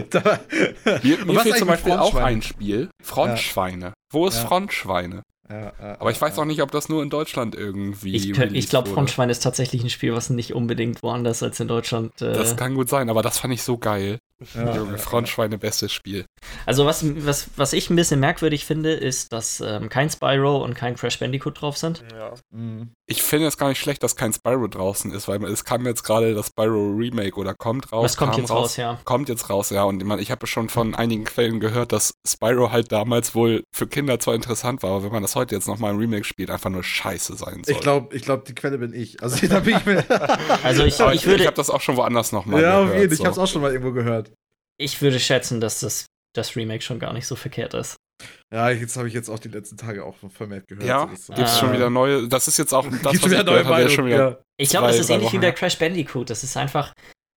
da, 0.10 0.40
mir 1.04 1.26
mir 1.26 1.40
fehlt 1.42 1.58
zum 1.58 1.68
Beispiel 1.68 1.94
auch 1.94 2.16
ein 2.16 2.42
Spiel, 2.42 2.90
Frontschweine. 3.02 3.94
Wo 4.12 4.28
ist 4.28 4.38
Ja. 4.38 4.46
Frontschweine? 4.48 5.24
ja, 5.50 5.60
ja, 5.80 5.98
Aber 6.00 6.12
ich 6.12 6.20
weiß 6.20 6.36
ja. 6.36 6.42
auch 6.42 6.46
nicht, 6.48 6.62
ob 6.62 6.72
das 6.72 6.90
nur 6.90 7.04
in 7.04 7.10
Deutschland 7.10 7.54
irgendwie. 7.56 8.16
Ich, 8.16 8.34
könnt- 8.34 8.54
ich 8.56 8.70
glaube, 8.70 8.88
wurde. 8.88 8.96
Frontschwein 8.96 9.30
ist 9.30 9.44
tatsächlich 9.44 9.84
ein 9.84 9.90
Spiel, 9.90 10.14
was 10.14 10.30
nicht 10.30 10.54
unbedingt 10.54 11.04
woanders 11.04 11.44
als 11.44 11.60
in 11.60 11.68
Deutschland. 11.68 12.22
Äh, 12.22 12.34
Das 12.34 12.56
kann 12.58 12.74
gut 12.76 12.90
sein, 12.90 13.10
aber 13.10 13.22
das 13.22 13.38
fand 13.40 13.54
ich 13.54 13.62
so 13.64 13.78
geil. 13.78 14.20
Ja, 14.54 14.76
Junge, 14.76 14.98
Frontschweine, 14.98 15.58
bestes 15.58 15.92
Spiel. 15.92 16.26
Also 16.66 16.86
was, 16.86 17.04
was, 17.26 17.50
was 17.56 17.74
ich 17.74 17.90
ein 17.90 17.96
bisschen 17.96 18.20
merkwürdig 18.20 18.66
finde, 18.66 18.92
ist, 18.94 19.34
dass 19.34 19.62
ähm, 19.62 19.90
kein 19.90 20.10
Spyro 20.10 20.64
und 20.64 20.74
kein 20.76 20.96
Crash 20.96 21.20
Bandicoot 21.20 21.62
drauf 21.62 21.78
sind. 21.78 22.04
Ja. 22.12 22.18
ja. 22.18 22.34
Mhm. 22.52 22.92
Ich 23.06 23.22
finde 23.22 23.48
es 23.48 23.58
gar 23.58 23.68
nicht 23.68 23.82
schlecht, 23.82 24.02
dass 24.02 24.16
kein 24.16 24.32
Spyro 24.32 24.68
draußen 24.68 25.12
ist, 25.12 25.28
weil 25.28 25.44
es 25.44 25.66
kam 25.66 25.86
jetzt 25.86 26.04
gerade 26.04 26.34
das 26.34 26.48
Spyro 26.48 26.96
Remake 26.96 27.36
oder 27.36 27.54
kommt 27.54 27.92
raus. 27.92 28.06
Was 28.06 28.18
kommt 28.18 28.38
jetzt 28.38 28.50
raus, 28.50 28.78
ja. 28.78 28.98
Kommt 29.04 29.28
jetzt 29.28 29.50
raus, 29.50 29.72
ja. 29.72 29.84
Und 29.84 30.02
ich, 30.02 30.08
meine, 30.08 30.22
ich 30.22 30.32
habe 30.32 30.48
schon 30.48 30.70
von 30.70 30.96
einigen 30.96 31.26
Quellen 31.26 31.60
gehört, 31.60 31.92
dass 31.92 32.14
Spyro 32.26 32.72
halt 32.72 32.94
damals 32.94 33.36
wohl 33.36 33.64
für 33.76 33.88
Kinder 33.88 34.20
zwar 34.20 34.36
interessant 34.36 34.84
war, 34.84 34.92
aber 34.92 35.04
wenn 35.04 35.12
man 35.12 35.22
das 35.22 35.36
heute 35.36 35.54
jetzt 35.54 35.68
nochmal 35.68 35.92
im 35.92 36.00
Remake 36.00 36.24
spielt, 36.24 36.50
einfach 36.50 36.70
nur 36.70 36.84
scheiße 36.84 37.36
sein 37.36 37.64
soll. 37.66 37.76
Ich 37.76 37.82
glaube, 37.82 38.16
ich 38.16 38.22
glaub, 38.24 38.46
die 38.46 38.56
Quelle 38.56 38.78
bin 38.78 38.94
ich. 38.94 39.22
Also 39.22 39.48
da 39.48 39.60
bin 39.60 39.78
ich 39.78 39.86
mir. 39.86 40.06
Also 40.64 40.86
ich, 40.86 41.00
Aber 41.02 41.14
ich 41.14 41.22
ich, 41.22 41.28
würde, 41.28 41.42
ich 41.42 41.48
habe 41.48 41.58
das 41.58 41.70
auch 41.70 41.82
schon 41.82 41.98
woanders 41.98 42.32
nochmal 42.32 42.62
ja, 42.62 42.80
gehört. 42.80 42.90
auf 42.90 42.96
jeden 42.96 43.10
Fall. 43.10 43.14
Ich 43.14 43.20
so. 43.20 43.26
hab's 43.26 43.38
auch 43.38 43.48
schon 43.48 43.62
mal 43.62 43.72
irgendwo 43.72 43.92
gehört. 43.92 44.32
ich 44.78 45.02
würde 45.02 45.20
schätzen, 45.20 45.60
dass 45.60 45.82
das, 45.82 46.06
das 46.34 46.56
Remake 46.56 46.82
schon 46.82 47.00
gar 47.00 47.12
nicht 47.12 47.28
so 47.28 47.36
verkehrt 47.36 47.74
ist. 47.74 47.98
Ja, 48.54 48.70
jetzt 48.70 48.96
habe 48.98 49.08
ich 49.08 49.14
jetzt 49.14 49.30
auch 49.30 49.40
die 49.40 49.48
letzten 49.50 49.78
Tage 49.78 50.04
auch 50.06 50.16
vermehrt 50.30 50.68
gehört. 50.68 50.86
Ja, 50.86 51.02
So, 51.16 51.34
das- 51.34 51.38
Gibt 51.38 51.48
es 51.48 51.56
Ah. 51.56 51.60
schon 51.60 51.74
wieder 51.74 51.90
neue. 51.90 52.28
Das 52.28 52.48
ist 52.48 52.58
jetzt 52.58 52.74
auch 52.74 52.84
das, 52.90 52.92
Gibt 52.92 53.24
was 53.24 53.32
wieder 53.32 53.40
ich 53.60 53.66
neue 53.68 53.84
ist 53.86 53.94
schon 53.94 54.06
Meinung. 54.06 54.20
wieder. 54.20 54.30
Ja. 54.32 54.38
Ich 54.58 54.70
glaube, 54.70 54.88
das 54.88 54.96
Zwei, 54.98 55.02
ist 55.02 55.10
ähnlich 55.10 55.22
wie 55.30 55.34
Wochen 55.34 55.42
bei 55.42 55.48
her. 55.48 55.54
Crash 55.54 55.78
Bandicoot. 55.80 56.30
Das 56.30 56.44
ist 56.44 56.56
einfach. 56.58 56.94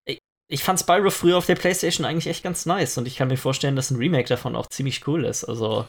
Ich, 0.06 0.18
ich 0.50 0.62
fand 0.62 0.78
Spyro 0.80 1.10
früher 1.10 1.38
auf 1.38 1.46
der 1.46 1.54
PlayStation 1.56 2.04
eigentlich 2.06 2.26
echt 2.26 2.42
ganz 2.44 2.66
nice 2.66 2.98
und 2.98 3.06
ich 3.06 3.16
kann 3.16 3.28
mir 3.28 3.36
vorstellen, 3.38 3.76
dass 3.76 3.90
ein 3.90 3.96
Remake 3.96 4.28
davon 4.28 4.54
auch 4.56 4.66
ziemlich 4.68 5.06
cool 5.08 5.24
ist. 5.24 5.44
Also, 5.44 5.86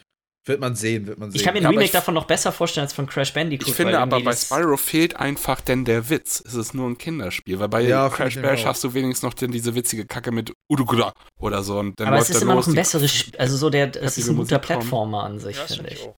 Wird 0.48 0.62
man 0.62 0.76
sehen, 0.76 1.06
wird 1.08 1.20
man 1.20 1.30
sehen. 1.30 1.40
ich 1.40 1.44
kann 1.46 1.54
mir 1.54 1.60
ein 1.60 1.66
Remake 1.68 1.92
davon 1.92 2.14
noch 2.14 2.26
besser 2.26 2.52
vorstellen 2.52 2.86
als 2.86 2.94
von 2.94 3.06
Crash 3.06 3.34
Bandicoot. 3.34 3.68
Ich 3.68 3.74
finde 3.76 4.00
aber 4.00 4.22
bei 4.22 4.34
Spyro 4.34 4.78
fehlt 4.78 5.16
einfach 5.18 5.60
denn 5.62 5.84
der 5.86 6.10
Witz. 6.10 6.42
Es 6.46 6.54
ist 6.54 6.74
nur 6.74 6.90
ein 6.90 6.98
Kinderspiel, 6.98 7.60
weil 7.60 7.68
bei 7.68 7.82
Ja, 7.82 8.08
Crash 8.10 8.36
Bash 8.42 8.66
hast 8.66 8.84
du 8.84 8.94
wenigstens 8.94 9.24
noch 9.24 9.34
denn 9.34 9.52
diese 9.52 9.76
witzige 9.76 10.06
Kacke 10.06 10.32
mit 10.32 10.54
Udugula 10.72 11.12
oder 11.40 11.64
so 11.64 11.80
und 11.80 12.00
dann 12.00 12.08
Aber 12.08 12.18
es 12.20 12.30
ist 12.30 12.38
er 12.38 12.42
immer 12.44 12.56
los. 12.56 12.68
noch 12.68 12.74
ein 12.74 12.76
besseres 12.76 13.12
Spiel. 13.14 13.38
Also, 13.38 13.58
so 13.58 13.70
der, 13.70 13.94
es 14.02 14.18
ist 14.18 14.30
ein 14.30 14.36
guter. 14.38 14.60
Plattformer 14.60 15.24
an 15.24 15.40
sich, 15.40 15.58
finde 15.58 15.92
ich 15.92 16.10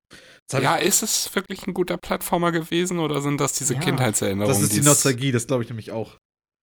Ja, 0.61 0.76
ist 0.76 1.01
es 1.03 1.34
wirklich 1.35 1.65
ein 1.68 1.73
guter 1.73 1.97
Plattformer 1.97 2.51
gewesen 2.51 2.99
oder 2.99 3.22
sind 3.22 3.39
das 3.41 3.53
diese 3.53 3.73
Ja. 3.73 3.80
Kindheitserinnerungen? 3.80 4.53
das 4.53 4.61
ist 4.64 4.76
die 4.76 4.81
Nostalgie, 4.81 5.31
das 5.31 5.47
glaube 5.47 5.64
ich 5.64 5.69
nämlich 5.69 5.91
auch. 5.91 6.18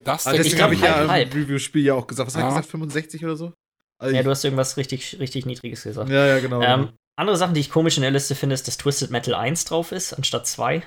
Das 0.05 0.24
denke 0.24 0.43
deswegen 0.43 0.62
habe 0.62 0.74
ich 0.74 0.80
ja 0.82 1.02
im 1.02 1.10
Review-Spiel 1.10 1.82
ja 1.84 1.94
auch 1.94 2.06
gesagt. 2.06 2.28
Was 2.28 2.34
habe 2.36 2.43
Ja. 2.44 2.48
ich 2.51 2.55
gesagt? 2.56 2.70
65 2.70 3.24
oder 3.24 3.36
so? 3.36 3.52
Also 3.98 4.14
Ja, 4.14 4.20
ich- 4.20 4.24
du 4.24 4.30
hast 4.30 4.44
irgendwas 4.44 4.76
richtig, 4.76 5.18
richtig 5.18 5.47
Niedriges 5.47 5.82
gesagt. 5.82 6.10
ja, 6.10 6.26
ja, 6.26 6.38
genau. 6.38 6.60
Andere 7.16 7.36
Sachen, 7.36 7.55
die 7.55 7.60
ich 7.60 7.70
komisch 7.70 7.97
in 7.97 8.02
der 8.02 8.10
Liste 8.10 8.34
finde, 8.34 8.55
ist, 8.55 8.68
dass 8.68 8.76
Twisted 8.76 9.10
Metal 9.10 9.34
1 9.34 9.64
drauf 9.64 9.93
ist, 9.93 10.12
anstatt 10.12 10.47
2. 10.47 10.86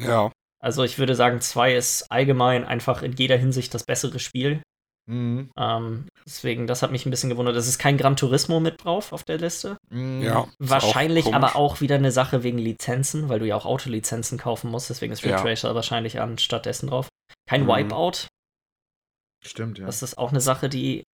Ja, 0.00 0.30
Also 0.60 0.82
ich 0.84 0.98
würde 0.98 1.14
sagen, 1.14 1.40
2 1.40 1.74
ist 1.76 2.10
allgemein 2.10 2.64
einfach 2.64 3.02
in 3.02 3.12
jeder 3.12 3.36
Hinsicht 3.36 3.72
das 3.74 3.84
bessere 3.84 4.18
Spiel. 4.18 4.62
Mhm. 5.06 5.50
Ähm, 5.56 6.06
deswegen, 6.26 6.66
das 6.66 6.82
hat 6.82 6.90
mich 6.90 7.06
ein 7.06 7.10
bisschen 7.10 7.30
gewundert. 7.30 7.56
Es 7.56 7.66
ist 7.68 7.78
kein 7.78 7.96
Gran 7.96 8.16
Turismo 8.16 8.60
mit 8.60 8.84
drauf 8.84 9.12
auf 9.12 9.22
der 9.24 9.38
Liste. 9.38 9.78
Mhm. 9.88 10.20
ja. 10.22 10.42
ist 10.58 10.70
Wahrscheinlich 10.70 11.26
auch 11.26 11.32
aber 11.32 11.56
auch 11.56 11.80
wieder 11.80 11.94
eine 11.94 12.12
Sache 12.12 12.42
wegen 12.42 12.58
Lizenzen, 12.58 13.28
weil 13.28 13.38
du 13.38 13.46
ja 13.46 13.56
auch 13.56 13.64
Autolizenzen 13.64 14.36
kaufen 14.36 14.70
musst. 14.70 14.90
Deswegen 14.90 15.12
ist 15.12 15.22
Ridge 15.24 15.36
Ja. 15.36 15.42
Racer 15.42 15.74
wahrscheinlich 15.74 16.20
anstatt 16.20 16.66
dessen 16.66 16.88
drauf. 16.88 17.08
Kein 17.48 17.62
Mhm. 17.62 17.68
Wipeout. 17.68 18.26
Stimmt, 19.44 19.78
ja. 19.78 19.86
Das 19.86 20.02
ist 20.02 20.18
auch 20.18 20.30
eine 20.30 20.40
Sache, 20.40 20.68
die. 20.68 21.04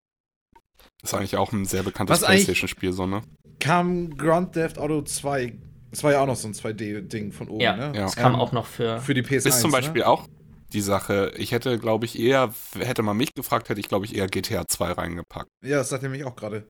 Ist 1.03 1.15
eigentlich 1.15 1.37
auch 1.37 1.53
ein 1.53 1.67
sehr 1.67 1.83
bekanntes 1.83 2.23
Playstation-Spiel, 2.23 2.93
so, 2.93 3.07
ne? 3.07 3.23
Kam 3.65 4.17
Grand 4.17 4.53
Theft 4.53 4.79
Auto 4.79 5.03
2. 5.03 5.55
Das 5.91 6.03
war 6.05 6.13
ja 6.13 6.21
auch 6.21 6.27
noch 6.27 6.37
so 6.37 6.49
ein 6.49 6.55
2D-Ding 6.55 7.33
von 7.33 7.49
oben, 7.49 7.61
Ja, 7.61 7.77
ne? 7.77 7.93
Ja. 7.95 8.03
Das 8.03 8.17
kam 8.17 8.35
Ähm, 8.35 8.41
auch 8.41 8.53
noch 8.53 8.67
für. 8.67 9.01
Für 9.01 9.15
die 9.15 9.23
PS1. 9.23 9.47
Ist 9.49 9.61
zum 9.61 9.71
ne? 9.71 9.77
Beispiel 9.79 10.03
auch 10.03 10.27
die 10.73 10.81
Sache, 10.81 11.33
ich 11.37 11.53
hätte, 11.53 11.79
glaube 11.79 12.05
ich, 12.05 12.19
eher, 12.19 12.53
hätte 12.79 13.03
man 13.03 13.17
mich 13.17 13.33
gefragt, 13.35 13.69
hätte 13.69 13.79
ich, 13.81 13.89
glaube 13.89 14.07
ich, 14.07 14.17
eher 14.17 14.27
GTA 14.27 14.67
2 14.67 14.93
reingepackt. 14.93 15.49
Ja, 15.65 15.79
das 15.79 15.89
sagt 15.89 16.03
er 16.03 16.09
mich 16.09 16.25
auch 16.25 16.35
gerade. 16.35 16.67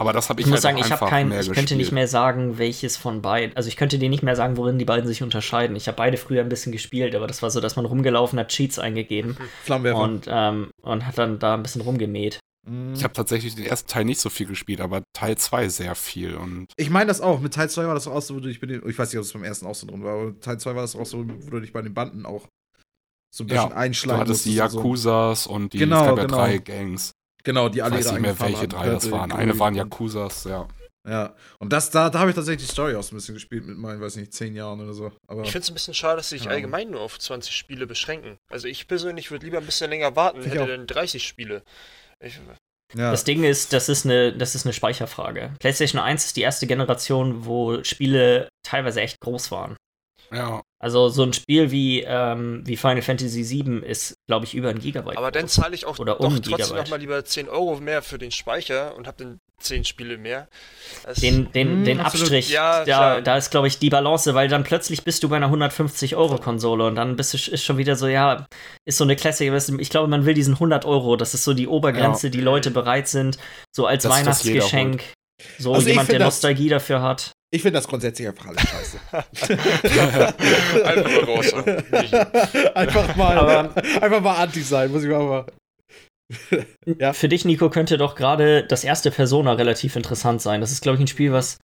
Aber 0.00 0.12
das 0.12 0.28
habe 0.28 0.40
ich, 0.40 0.46
Ich 0.46 0.50
muss 0.52 0.64
halt 0.64 0.76
sagen, 0.76 0.78
ich 0.78 0.84
habe 0.84 0.92
einfach 0.92 1.08
kein, 1.10 1.28
mehr 1.28 1.40
ich 1.40 1.46
könnte 1.48 1.74
nicht 1.74 1.86
gespielt. 1.86 1.92
mehr 1.94 2.06
sagen, 2.06 2.56
welches 2.58 2.96
von 2.96 3.20
beiden. 3.20 3.56
Also 3.56 3.68
ich 3.68 3.76
könnte 3.76 3.98
dir 3.98 4.08
nicht 4.08 4.22
mehr 4.22 4.36
sagen, 4.36 4.56
worin 4.56 4.78
die 4.78 4.84
beiden 4.84 5.08
sich 5.08 5.24
unterscheiden. 5.24 5.74
Ich 5.74 5.88
habe 5.88 5.96
beide 5.96 6.16
früher 6.16 6.40
ein 6.42 6.48
bisschen 6.48 6.70
gespielt, 6.70 7.16
aber 7.16 7.26
das 7.26 7.42
war 7.42 7.50
so, 7.50 7.58
dass 7.60 7.74
man 7.74 7.84
rumgelaufen 7.84 8.38
hat, 8.38 8.46
Cheats 8.48 8.78
eingegeben 8.78 9.36
Flammenwerfer. 9.64 9.98
und, 10.00 10.26
ähm, 10.30 10.70
und 10.82 11.04
hat 11.04 11.18
dann 11.18 11.40
da 11.40 11.54
ein 11.54 11.62
bisschen 11.64 11.80
rumgemäht. 11.80 12.38
Mhm. 12.68 12.94
Ich 12.94 13.04
habe 13.04 13.14
tatsächlich 13.14 13.54
den 13.54 13.64
ersten 13.66 13.88
Teil 13.88 14.04
nicht 14.04 14.20
so 14.20 14.30
viel 14.30 14.46
gespielt, 14.46 14.80
aber 14.80 15.02
Teil 15.12 15.36
2 15.38 15.68
sehr 15.68 15.94
viel. 15.94 16.34
Und 16.36 16.66
Ich 16.76 16.90
meine 16.90 17.06
das 17.08 17.20
auch. 17.20 17.40
Mit 17.40 17.54
Teil 17.54 17.70
2 17.70 17.86
war 17.86 17.94
das 17.94 18.06
auch 18.06 18.20
so, 18.22 18.34
wo 18.36 18.40
du 18.40 18.48
dich 18.48 18.60
mit 18.60 18.70
den, 18.70 18.88
ich 18.88 18.98
weiß 18.98 19.10
nicht, 19.12 19.18
ob 19.18 19.24
es 19.24 19.32
beim 19.32 19.44
ersten 19.44 19.66
auch 19.66 19.74
so 19.74 19.86
drin 19.86 20.02
war, 20.04 20.14
aber 20.20 20.40
Teil 20.40 20.58
2 20.58 20.74
war 20.74 20.82
das 20.82 20.94
auch 20.96 21.06
so, 21.06 21.24
wo 21.26 21.50
du 21.50 21.60
dich 21.60 21.72
bei 21.72 21.82
den 21.82 21.94
Banden 21.94 22.26
auch 22.26 22.46
so 23.34 23.44
ein 23.44 23.46
bisschen 23.48 23.70
Ja, 23.70 23.76
einschleimen 23.76 24.24
du 24.24 24.30
hattest 24.30 24.44
die 24.46 24.50
musstest 24.50 24.74
und 24.76 24.80
so. 24.82 24.88
Yakuzas 24.88 25.46
und 25.46 25.72
die 25.72 25.78
Genau, 25.78 26.00
es 26.02 26.06
gab 26.08 26.16
ja 26.18 26.24
genau. 26.24 26.36
drei 26.38 26.58
Gangs. 26.58 27.12
Genau, 27.44 27.68
die 27.68 27.78
Ich 27.78 27.84
alle 27.84 27.96
weiß 27.96 28.04
ihre 28.06 28.14
nicht 28.14 28.22
mehr, 28.22 28.40
welche 28.40 28.68
drei 28.68 28.86
das 28.88 29.10
waren. 29.10 29.32
Eine 29.32 29.58
waren. 29.58 29.74
Yakuzas, 29.74 30.44
ja. 30.44 30.66
Ja. 31.06 31.34
Und 31.58 31.72
das, 31.72 31.90
da, 31.90 32.10
da 32.10 32.18
habe 32.18 32.30
ich 32.30 32.36
tatsächlich 32.36 32.66
die 32.66 32.72
Story 32.72 32.94
auch 32.94 33.02
so 33.02 33.14
ein 33.14 33.18
bisschen 33.18 33.34
gespielt 33.34 33.64
mit 33.66 33.78
meinen, 33.78 34.00
weiß 34.00 34.16
nicht, 34.16 34.32
zehn 34.34 34.54
Jahren 34.54 34.80
oder 34.80 34.92
so. 34.92 35.12
Aber 35.26 35.42
Ich 35.42 35.52
finde 35.52 35.62
es 35.64 35.70
ein 35.70 35.74
bisschen 35.74 35.94
schade, 35.94 36.16
dass 36.16 36.28
sie 36.28 36.36
sich 36.36 36.46
Ja. 36.46 36.50
allgemein 36.50 36.90
nur 36.90 37.00
auf 37.00 37.18
20 37.18 37.54
Spiele 37.56 37.86
beschränken. 37.86 38.36
Also 38.50 38.68
ich 38.68 38.88
persönlich 38.88 39.30
würde 39.30 39.46
lieber 39.46 39.58
ein 39.58 39.64
bisschen 39.66 39.88
länger 39.88 40.16
warten, 40.16 40.40
Ich 40.40 40.46
hätte 40.46 40.62
auch. 40.64 40.66
dann 40.66 40.86
30 40.86 41.26
Spiele. 41.26 41.62
Ich, 42.20 42.38
ja. 42.94 43.10
Das 43.10 43.24
Ding 43.24 43.44
ist, 43.44 43.72
das 43.72 43.88
ist, 43.88 44.04
eine, 44.04 44.32
das 44.32 44.54
ist 44.54 44.66
eine 44.66 44.72
Speicherfrage. 44.72 45.54
PlayStation 45.58 46.00
1 46.00 46.26
ist 46.26 46.36
die 46.36 46.42
erste 46.42 46.66
Generation, 46.66 47.44
wo 47.44 47.82
Spiele 47.84 48.48
teilweise 48.62 49.00
echt 49.00 49.20
groß 49.20 49.50
waren. 49.50 49.76
Ja, 50.32 50.60
Also 50.78 51.08
so 51.08 51.22
ein 51.22 51.32
Spiel 51.32 51.70
wie, 51.70 52.02
ähm, 52.02 52.62
wie 52.66 52.76
Final 52.76 53.02
Fantasy 53.02 53.48
VII 53.48 53.78
ist, 53.84 54.14
glaube 54.28 54.44
ich, 54.46 54.54
über 54.54 54.68
ein 54.70 54.78
Gigabyte. 54.78 55.16
aber 55.16 55.30
dann 55.30 55.48
zahle 55.48 55.74
ich 55.74 55.86
auch 55.86 55.98
Oder 55.98 56.14
doch 56.16 56.20
um 56.26 56.34
trotzdem 56.36 56.52
Gigabyte. 56.56 56.76
nochmal 56.84 56.98
lieber 57.00 57.24
10 57.24 57.48
Euro 57.48 57.76
mehr 57.80 58.02
für 58.02 58.18
den 58.18 58.30
Speicher 58.30 58.94
und 58.96 59.06
habe 59.06 59.24
dann 59.24 59.38
10 59.60 59.84
Spiele 59.84 60.18
mehr. 60.18 60.48
Das- 61.04 61.18
den, 61.18 61.50
den, 61.52 61.68
Hm, 61.68 61.84
den. 61.84 62.00
Abstrich, 62.00 62.50
Ja, 62.50 62.84
da, 62.84 63.20
da 63.20 63.36
ist, 63.38 63.50
glaube 63.50 63.66
ich, 63.66 63.78
die 63.78 63.90
Balance, 63.90 64.32
weil 64.34 64.48
dann 64.48 64.62
plötzlich 64.64 65.02
bist 65.02 65.22
du 65.24 65.28
bei 65.30 65.36
einer 65.36 65.50
150-Euro-Konsole 65.50 66.86
und 66.86 66.94
dann 66.94 67.16
bist 67.16 67.32
du 67.34 67.38
ist 67.50 67.64
schon 67.64 67.76
wieder 67.78 67.96
so, 67.96 68.06
ja, 68.06 68.46
ist 68.84 68.98
so 68.98 69.04
eine 69.04 69.16
Classic. 69.16 69.50
du, 69.50 69.78
Ich 69.80 69.90
glaube, 69.90 70.08
man 70.08 70.26
will 70.26 70.34
diesen 70.34 70.54
100 70.54 70.84
Euro, 70.84 71.16
das 71.16 71.34
ist 71.34 71.44
so 71.44 71.54
die 71.54 71.66
Obergrenze, 71.66 72.30
die 72.30 72.40
Leute 72.40 72.70
bereit 72.70 73.08
sind, 73.08 73.38
so 73.74 73.86
als 73.86 74.02
das 74.04 74.12
Weihnachtsgeschenk. 74.12 75.02
So 75.58 75.74
Also 75.74 75.88
jemand, 75.88 76.10
der 76.12 76.20
Nostalgie 76.20 76.68
dafür 76.68 77.00
hat. 77.02 77.32
Ich 77.50 77.62
finde 77.62 77.78
das 77.78 77.88
grundsätzlich 77.88 78.28
einfach 78.28 78.46
alles 78.46 78.62
scheiße. 78.62 78.98
Einfach 80.84 81.10
mal 81.10 81.24
raus. 81.24 81.54
oder? 81.54 82.76
einfach 82.76 83.16
mal, 83.16 83.38
Aber- 83.38 83.76
einfach 84.02 84.20
mal 84.20 84.36
anti 84.36 84.60
sein, 84.62 84.90
muss 84.92 85.02
ich 85.02 85.08
mal. 85.10 85.24
mal. 85.24 85.46
Ja. 86.98 87.14
Für 87.14 87.28
dich, 87.28 87.46
Nico, 87.46 87.70
könnte 87.70 87.96
doch 87.96 88.14
gerade 88.14 88.66
das 88.66 88.84
erste 88.84 89.10
Persona 89.10 89.54
relativ 89.54 89.96
interessant 89.96 90.42
sein. 90.42 90.60
Das 90.60 90.72
ist, 90.72 90.82
glaube 90.82 90.96
ich, 90.96 91.00
ein 91.04 91.06
Spiel, 91.06 91.32
was 91.32 91.56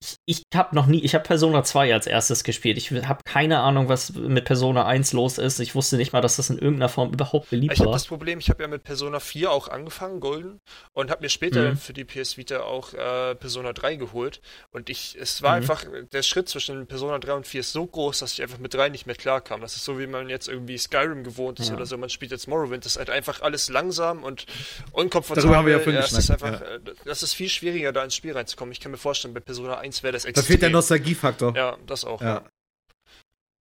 ich, 0.00 0.16
ich 0.26 0.42
habe 0.54 0.74
noch 0.74 0.86
nie, 0.86 1.02
ich 1.02 1.14
habe 1.14 1.24
Persona 1.24 1.64
2 1.64 1.92
als 1.94 2.06
erstes 2.06 2.44
gespielt. 2.44 2.76
Ich 2.76 2.90
habe 2.92 3.20
keine 3.24 3.60
Ahnung, 3.60 3.88
was 3.88 4.12
mit 4.12 4.44
Persona 4.44 4.84
1 4.84 5.12
los 5.14 5.38
ist. 5.38 5.58
Ich 5.58 5.74
wusste 5.74 5.96
nicht 5.96 6.12
mal, 6.12 6.20
dass 6.20 6.36
das 6.36 6.50
in 6.50 6.58
irgendeiner 6.58 6.88
Form 6.90 7.12
überhaupt 7.12 7.48
beliebt 7.50 7.72
Ich 7.72 7.78
habe 7.80 7.88
war. 7.88 7.94
das 7.94 8.06
Problem, 8.06 8.38
ich 8.38 8.50
habe 8.50 8.62
ja 8.62 8.68
mit 8.68 8.82
Persona 8.84 9.20
4 9.20 9.50
auch 9.50 9.68
angefangen, 9.68 10.20
Golden, 10.20 10.60
und 10.92 11.10
habe 11.10 11.22
mir 11.22 11.30
später 11.30 11.72
Mhm. 11.72 11.76
für 11.78 11.92
die 11.94 12.04
PS 12.04 12.36
Vita 12.36 12.60
auch 12.60 12.92
äh, 12.92 13.34
Persona 13.36 13.72
3 13.72 13.96
geholt. 13.96 14.40
Und 14.70 14.90
ich, 14.90 15.16
es 15.18 15.40
war 15.42 15.52
Mhm. 15.52 15.56
einfach, 15.56 15.84
der 16.12 16.22
Schritt 16.22 16.48
zwischen 16.48 16.86
Persona 16.86 17.18
3 17.18 17.32
und 17.32 17.46
4 17.46 17.60
ist 17.60 17.72
so 17.72 17.86
groß, 17.86 18.18
dass 18.18 18.32
ich 18.34 18.42
einfach 18.42 18.58
mit 18.58 18.74
3 18.74 18.90
nicht 18.90 19.06
mehr 19.06 19.16
klarkam. 19.16 19.62
Das 19.62 19.76
ist 19.76 19.84
so, 19.84 19.98
wie 19.98 20.06
man 20.06 20.28
jetzt 20.28 20.46
irgendwie 20.48 20.76
Skyrim 20.76 21.24
gewohnt 21.24 21.58
ist 21.58 21.70
Ja. 21.70 21.74
oder 21.74 21.86
so. 21.86 21.96
Man 21.96 22.10
spielt 22.10 22.32
jetzt 22.32 22.46
Morrowind. 22.48 22.84
Das 22.84 22.92
ist 22.92 22.98
halt 22.98 23.10
einfach 23.10 23.40
alles 23.40 23.70
langsam 23.70 24.22
und 24.24 24.44
unkomfortabel. 24.92 25.42
Darüber 25.42 25.56
haben 25.58 25.66
wir 25.66 25.72
ja 25.72 25.78
vorhin 25.80 26.02
es 26.02 26.12
ist 26.12 26.30
einfach, 26.30 26.60
äh, 26.60 26.80
das 27.04 27.22
ist 27.22 27.32
viel 27.32 27.48
schwieriger, 27.48 27.92
da 27.92 28.04
ins 28.04 28.14
Spiel 28.14 28.32
reinzukommen. 28.32 28.72
Ich 28.72 28.80
kann 28.80 28.92
mir 28.92 28.98
vorstellen, 28.98 29.32
bei 29.32 29.40
Persona 29.40 29.78
1 29.78 29.85
wäre 30.02 30.12
das 30.12 30.22
Da 30.24 30.28
extrem. 30.30 30.44
fehlt 30.46 30.62
der 30.62 30.70
Nostalgiefaktor. 30.70 31.56
ja, 31.56 31.76
das 31.86 32.04
auch. 32.04 32.20
Ja. 32.20 32.46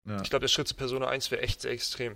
Ja. 0.07 0.21
Ich 0.21 0.29
glaube, 0.29 0.41
der 0.41 0.47
Schritt 0.49 0.67
zu 0.67 0.75
Persona 0.75 1.07
1 1.07 1.31
wäre 1.31 1.41
echt 1.41 1.61
sehr 1.61 1.71
extrem. 1.71 2.15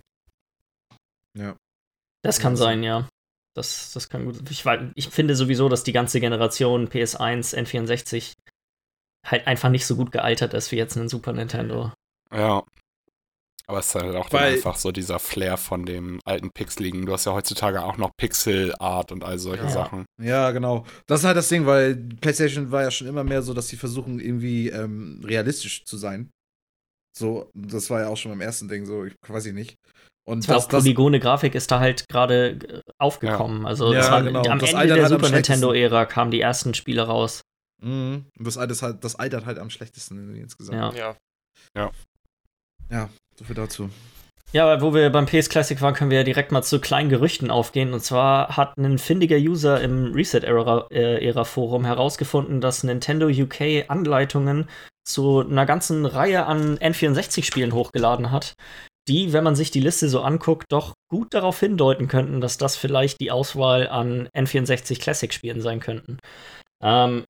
Das 2.23 2.39
kann 2.39 2.57
sein, 2.57 2.83
ja. 2.83 3.07
Das, 3.55 3.93
das 3.93 4.09
kann 4.09 4.25
gut. 4.25 4.49
Ich, 4.49 4.65
ich 4.95 5.09
finde 5.09 5.35
sowieso, 5.35 5.69
dass 5.69 5.83
die 5.83 5.93
ganze 5.93 6.19
Generation 6.19 6.87
PS1, 6.89 7.55
N64 7.55 8.33
halt 9.25 9.47
einfach 9.47 9.69
nicht 9.69 9.85
so 9.85 9.95
gut 9.95 10.11
gealtert 10.11 10.53
ist 10.53 10.71
wie 10.71 10.75
jetzt 10.77 10.95
ein 10.95 11.09
Super 11.09 11.33
Nintendo. 11.33 11.91
ja. 12.33 12.63
Aber 13.69 13.79
es 13.79 13.87
ist 13.87 13.95
halt 13.95 14.15
auch 14.15 14.29
dann 14.29 14.41
Weil- 14.41 14.53
einfach 14.53 14.77
so 14.77 14.91
dieser 14.93 15.19
Flair 15.19 15.57
von 15.57 15.85
dem 15.85 16.21
alten 16.23 16.51
Pixeligen. 16.51 17.05
Du 17.05 17.11
hast 17.11 17.25
ja 17.25 17.33
heutzutage 17.33 17.83
auch 17.83 17.97
noch 17.97 18.11
Pixel-Art 18.17 19.11
und 19.11 19.23
all 19.25 19.39
solche 19.39 19.63
Ja. 19.65 19.69
Sachen. 19.69 20.05
Ja, 20.21 20.51
genau. 20.51 20.85
Das 21.05 21.19
ist 21.19 21.25
halt 21.25 21.35
das 21.35 21.49
Ding, 21.49 21.65
weil 21.65 21.95
PlayStation 21.95 22.71
war 22.71 22.83
ja 22.83 22.91
schon 22.91 23.07
immer 23.07 23.25
mehr 23.25 23.41
so, 23.41 23.53
dass 23.53 23.67
sie 23.67 23.75
versuchen, 23.75 24.19
irgendwie 24.21 24.69
ähm, 24.69 25.21
realistisch 25.25 25.83
zu 25.83 25.97
sein. 25.97 26.29
So, 27.17 27.49
das 27.53 27.89
war 27.89 28.01
ja 28.01 28.07
auch 28.07 28.15
schon 28.15 28.31
beim 28.31 28.41
ersten 28.41 28.69
Ding 28.69 28.85
so, 28.85 29.03
ich 29.03 29.13
weiß 29.27 29.45
ich 29.47 29.53
nicht. 29.53 29.75
Und 30.25 30.43
Zwar 30.43 30.55
das, 30.55 30.65
auch 30.65 30.69
das, 30.69 30.83
polygone 30.83 31.19
Grafik 31.19 31.55
ist 31.55 31.71
da 31.71 31.79
halt 31.79 32.05
gerade 32.09 32.51
äh, 32.51 32.81
aufgekommen. 32.99 33.65
Also 33.65 33.91
Ja, 33.93 33.99
das 33.99 34.11
war, 34.11 34.23
genau. 34.23 34.43
am 34.43 34.59
Das 34.59 34.69
Ende 34.69 34.77
altert 34.81 34.97
der 34.97 35.03
halt 35.05 35.11
Super 35.13 35.27
schlechtesten. 35.27 35.59
Nintendo-Ära 35.61 36.05
kamen 36.05 36.31
die 36.31 36.41
ersten 36.41 36.73
Spiele 36.73 37.01
raus. 37.03 37.41
Mhm. 37.83 38.25
das, 38.39 38.57
altert 38.57 38.81
halt, 38.81 39.03
das 39.03 39.15
altert 39.15 39.45
halt 39.45 39.59
am 39.59 39.69
schlechtesten 39.69 40.33
insgesamt. 40.35 40.95
Ja. 40.97 41.15
Ja. 41.75 41.91
Ja, 42.89 43.09
so 43.37 43.45
viel 43.45 43.55
dazu. 43.55 43.89
Ja, 44.53 44.65
aber 44.65 44.81
wo 44.81 44.93
wir 44.93 45.09
beim 45.09 45.25
PS 45.25 45.49
Classic 45.49 45.81
waren, 45.81 45.93
können 45.93 46.09
wir 46.09 46.19
ja 46.19 46.23
direkt 46.23 46.53
mal 46.53 46.61
zu 46.63 46.79
kleinen 46.79 47.09
Gerüchten 47.09 47.51
aufgehen. 47.51 47.93
Und 47.93 48.01
zwar 48.01 48.55
hat 48.55 48.77
ein 48.77 48.97
findiger 48.97 49.35
User 49.35 49.81
im 49.81 50.13
Reset-Ära-Forum 50.13 51.83
herausgefunden, 51.83 52.61
dass 52.61 52.83
Nintendo 52.83 53.27
UK 53.27 53.89
Anleitungen 53.89 54.69
zu 55.05 55.41
einer 55.41 55.65
ganzen 55.65 56.05
Reihe 56.05 56.45
an 56.45 56.77
N64-Spielen 56.77 57.73
hochgeladen 57.73 58.31
hat, 58.31 58.53
die, 59.09 59.33
wenn 59.33 59.43
man 59.43 59.55
sich 59.55 59.71
die 59.71 59.79
Liste 59.79 60.07
so 60.07 60.21
anguckt, 60.21 60.65
doch 60.69 60.93
gut 61.09 61.33
darauf 61.33 61.59
hindeuten 61.59 62.07
könnten, 62.07 62.41
dass 62.41 62.57
das 62.57 62.77
vielleicht 62.77 63.19
die 63.19 63.31
Auswahl 63.31 63.87
an 63.87 64.27
N64 64.29 64.99
Classic-Spielen 64.99 65.61
sein 65.61 65.79
könnten. 65.79 66.19
Ähm, 66.81 67.25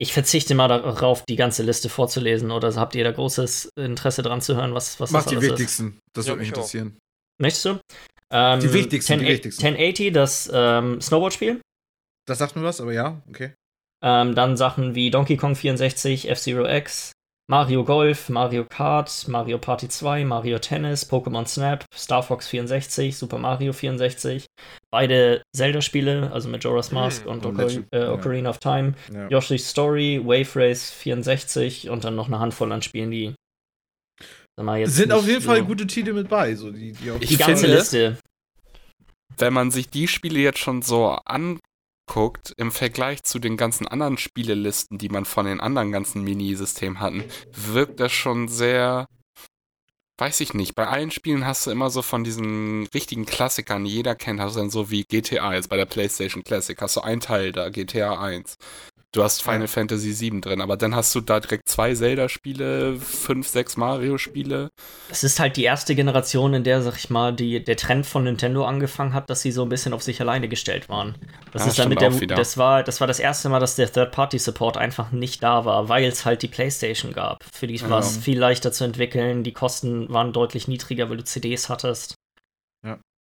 ich 0.00 0.12
verzichte 0.12 0.54
mal 0.54 0.68
darauf, 0.68 1.24
die 1.26 1.36
ganze 1.36 1.62
Liste 1.62 1.88
vorzulesen, 1.88 2.50
oder 2.50 2.74
habt 2.74 2.94
ihr 2.94 3.04
da 3.04 3.12
großes 3.12 3.70
Interesse 3.76 4.22
dran 4.22 4.40
zu 4.40 4.56
hören, 4.56 4.74
was, 4.74 4.98
was 4.98 5.10
Mach 5.10 5.22
das 5.24 5.30
die 5.30 5.36
alles 5.36 5.44
ist? 5.46 5.52
wichtigsten. 5.52 5.98
Das 6.14 6.26
Ja, 6.26 6.32
würde 6.32 6.40
mich 6.40 6.48
mich 6.48 6.54
auch. 6.54 6.58
interessieren. 6.62 6.98
Möchtest 7.40 7.64
du? 7.66 7.80
Ähm, 8.32 8.60
Die 8.60 8.72
wichtigsten, 8.72 9.18
die 9.18 9.24
10, 9.26 9.28
wichtigsten. 9.32 9.66
1080, 9.66 10.12
das 10.12 10.50
ähm, 10.52 11.00
Snowboard-Spiel. 11.00 11.60
Das 12.26 12.38
sagt 12.38 12.56
mir 12.56 12.62
was, 12.62 12.80
aber 12.80 12.92
ja, 12.92 13.20
okay. 13.28 13.52
Ähm, 14.02 14.34
dann 14.34 14.56
Sachen 14.56 14.94
wie 14.94 15.10
Donkey 15.10 15.36
Kong 15.36 15.54
64, 15.56 16.28
F-Zero 16.30 16.66
X, 16.66 17.12
Mario 17.50 17.82
Golf, 17.84 18.28
Mario 18.28 18.64
Kart, 18.64 19.26
Mario 19.26 19.58
Party 19.58 19.88
2, 19.88 20.24
Mario 20.24 20.60
Tennis, 20.60 21.04
Pokémon 21.04 21.44
Snap, 21.48 21.84
Star 21.92 22.22
Fox 22.22 22.46
64, 22.46 23.16
Super 23.16 23.38
Mario 23.38 23.72
64. 23.72 24.46
Beide 24.92 25.42
Zelda-Spiele, 25.56 26.30
also 26.32 26.48
Majora's 26.48 26.92
Mask 26.92 27.24
Hm, 27.24 27.30
und 27.32 27.46
und 27.46 27.58
Ocar 27.58 27.68
äh, 27.92 27.98
ja. 28.04 28.12
Ocarina 28.12 28.50
of 28.50 28.58
Time. 28.58 28.94
Ja. 29.12 29.28
Yoshi's 29.30 29.68
Story, 29.68 30.20
Wave 30.24 30.54
Race 30.54 30.92
64 30.92 31.90
und 31.90 32.04
dann 32.04 32.14
noch 32.14 32.28
eine 32.28 32.38
Handvoll 32.38 32.70
an 32.70 32.82
Spielen, 32.82 33.10
die 33.10 33.34
sag 34.56 34.64
mal, 34.64 34.78
jetzt 34.78 34.94
sind 34.94 35.10
auf 35.10 35.26
jeden 35.26 35.42
Fall 35.42 35.64
gute 35.64 35.88
Titel 35.88 36.12
mit 36.12 36.28
bei. 36.28 36.54
So 36.54 36.70
die, 36.70 36.92
die 36.92 37.10
auf 37.10 37.20
Ich 37.20 37.30
Die 37.30 37.36
ganze 37.36 37.62
finde- 37.64 37.78
Liste. 37.78 38.16
Wenn 39.38 39.52
man 39.54 39.72
sich 39.72 39.88
die 39.88 40.06
Spiele 40.06 40.38
jetzt 40.38 40.58
schon 40.60 40.82
so 40.82 41.18
anguckt, 42.10 42.52
im 42.56 42.72
Vergleich 42.72 43.22
zu 43.22 43.38
den 43.38 43.56
ganzen 43.56 43.86
anderen 43.86 44.18
Spielelisten, 44.18 44.98
die 44.98 45.08
man 45.08 45.24
von 45.24 45.46
den 45.46 45.60
anderen 45.60 45.92
ganzen 45.92 46.22
Minisystemen 46.22 47.00
hatten, 47.00 47.24
wirkt 47.52 48.00
das 48.00 48.12
schon 48.12 48.48
sehr. 48.48 49.06
Weiß 50.18 50.40
ich 50.40 50.52
nicht. 50.52 50.74
Bei 50.74 50.86
allen 50.86 51.10
Spielen 51.10 51.46
hast 51.46 51.66
du 51.66 51.70
immer 51.70 51.88
so 51.88 52.02
von 52.02 52.24
diesen 52.24 52.86
richtigen 52.88 53.24
Klassikern, 53.24 53.84
die 53.84 53.90
jeder 53.90 54.14
kennt, 54.14 54.38
hast 54.38 54.54
du 54.54 54.60
dann 54.60 54.70
so 54.70 54.90
wie 54.90 55.04
GTA 55.04 55.54
jetzt 55.54 55.70
bei 55.70 55.76
der 55.76 55.86
PlayStation 55.86 56.44
Classic, 56.44 56.78
hast 56.78 56.96
du 56.96 57.00
einen 57.00 57.22
Teil 57.22 57.52
da, 57.52 57.70
GTA 57.70 58.20
1. 58.20 58.56
Du 59.12 59.24
hast 59.24 59.42
Final. 59.42 59.66
Fantasy 59.66 60.12
7 60.12 60.40
drin, 60.40 60.60
aber 60.60 60.76
dann 60.76 60.94
hast 60.94 61.14
du 61.14 61.20
da 61.20 61.40
direkt 61.40 61.68
zwei 61.68 61.94
Zelda-Spiele, 61.94 62.96
fünf, 62.96 63.48
sechs 63.48 63.76
Mario-Spiele. 63.76 64.70
Es 65.08 65.24
ist 65.24 65.40
halt 65.40 65.56
die 65.56 65.64
erste 65.64 65.96
Generation, 65.96 66.54
in 66.54 66.62
der, 66.62 66.82
sag 66.82 66.96
ich 66.96 67.10
mal, 67.10 67.34
die, 67.34 67.64
der 67.64 67.76
Trend 67.76 68.06
von 68.06 68.22
Nintendo 68.22 68.64
angefangen 68.64 69.12
hat, 69.12 69.28
dass 69.28 69.42
sie 69.42 69.50
so 69.50 69.64
ein 69.64 69.68
bisschen 69.68 69.92
auf 69.92 70.02
sich 70.04 70.20
alleine 70.20 70.48
gestellt 70.48 70.88
waren. 70.88 71.16
Das 71.52 71.64
Ja, 71.64 71.68
ist 71.70 71.78
dann 71.80 71.88
mit 71.88 72.00
stimmt 72.00 72.30
der, 72.30 72.36
das 72.36 72.56
war, 72.58 72.84
das 72.84 73.00
war 73.00 73.08
das 73.08 73.18
erste 73.18 73.48
Mal, 73.48 73.58
dass 73.58 73.74
der 73.74 73.92
Third-Party-Support 73.92 74.76
einfach 74.76 75.10
nicht 75.10 75.42
da 75.42 75.64
war, 75.64 75.88
weil 75.88 76.04
es 76.04 76.24
halt 76.24 76.42
die 76.42 76.48
PlayStation 76.48 77.12
gab. 77.12 77.42
Für 77.52 77.66
die 77.66 77.80
war 77.90 77.98
es 77.98 78.16
Ja. 78.16 78.22
viel 78.22 78.38
leichter 78.38 78.70
zu 78.70 78.84
entwickeln, 78.84 79.42
die 79.42 79.52
Kosten 79.52 80.08
waren 80.10 80.32
deutlich 80.32 80.68
niedriger, 80.68 81.10
weil 81.10 81.16
du 81.16 81.24
CDs 81.24 81.68
hattest. 81.68 82.14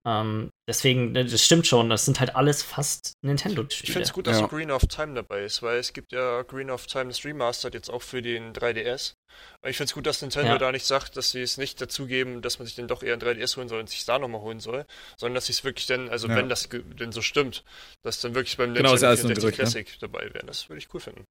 Ähm, 0.09 0.51
deswegen, 0.69 1.15
das 1.15 1.45
stimmt 1.45 1.67
schon, 1.67 1.91
das 1.91 2.05
sind 2.05 2.21
halt 2.21 2.37
alles 2.37 2.63
fast 2.63 3.15
Ich 3.23 3.27
Nintendo-Spiele. 3.27 3.93
finde 3.93 4.05
es 4.07 4.13
gut, 4.13 4.29
dass 4.29 4.39
Ja. 4.39 4.47
Green 4.47 4.71
of 4.71 4.83
Time 4.87 5.15
dabei 5.15 5.43
ist, 5.45 5.63
weil 5.63 5.79
es 5.79 5.93
gibt 5.93 6.13
ja 6.13 6.43
Green 6.43 6.71
of 6.71 6.87
Time 6.87 7.07
das 7.09 7.25
Remastered 7.25 7.75
jetzt 7.75 7.91
auch 7.91 8.03
für 8.03 8.23
den 8.23 8.53
3DS. 8.53 9.15
Und 9.63 9.71
ich 9.71 9.77
finde 9.77 9.89
es 9.89 9.95
gut, 9.95 10.07
dass 10.07 10.23
Nintendo 10.23 10.53
Ja. 10.53 10.59
da 10.59 10.71
nicht 10.71 10.87
sagt, 10.87 11.17
dass 11.17 11.33
sie 11.33 11.43
es 11.43 11.59
nicht 11.59 11.81
dazugeben, 11.81 12.41
dass 12.41 12.61
man 12.61 12.67
sich 12.67 12.77
dann 12.77 12.87
doch 12.87 13.03
eher 13.03 13.15
ein 13.15 13.21
3DS 13.21 13.57
holen 13.57 13.69
soll 13.69 13.81
und 13.81 13.91
sich 13.91 14.05
da 14.05 14.21
nochmal 14.21 14.43
holen 14.43 14.61
soll, 14.61 14.87
sondern 15.17 15.35
dass 15.35 15.47
sie 15.47 15.53
es 15.53 15.65
wirklich 15.65 15.87
dann, 15.87 16.09
also 16.09 16.29
Ja. 16.29 16.37
wenn 16.37 16.49
das 16.49 16.69
denn 16.71 17.11
so 17.11 17.21
stimmt, 17.21 17.65
dass 18.05 18.21
dann 18.21 18.37
wirklich 18.37 18.57
beim 18.57 18.75
Genau, 18.75 18.91
64 18.97 19.27
Gerücht, 19.41 19.59
ne? 19.59 19.65
Classic 19.65 19.99
dabei 19.99 20.33
wäre. 20.33 20.47
Das 20.47 20.69
würde 20.69 20.79
ich 20.79 20.95
cool 20.95 21.01
finden. 21.01 21.25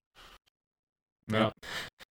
Ja. 1.32 1.52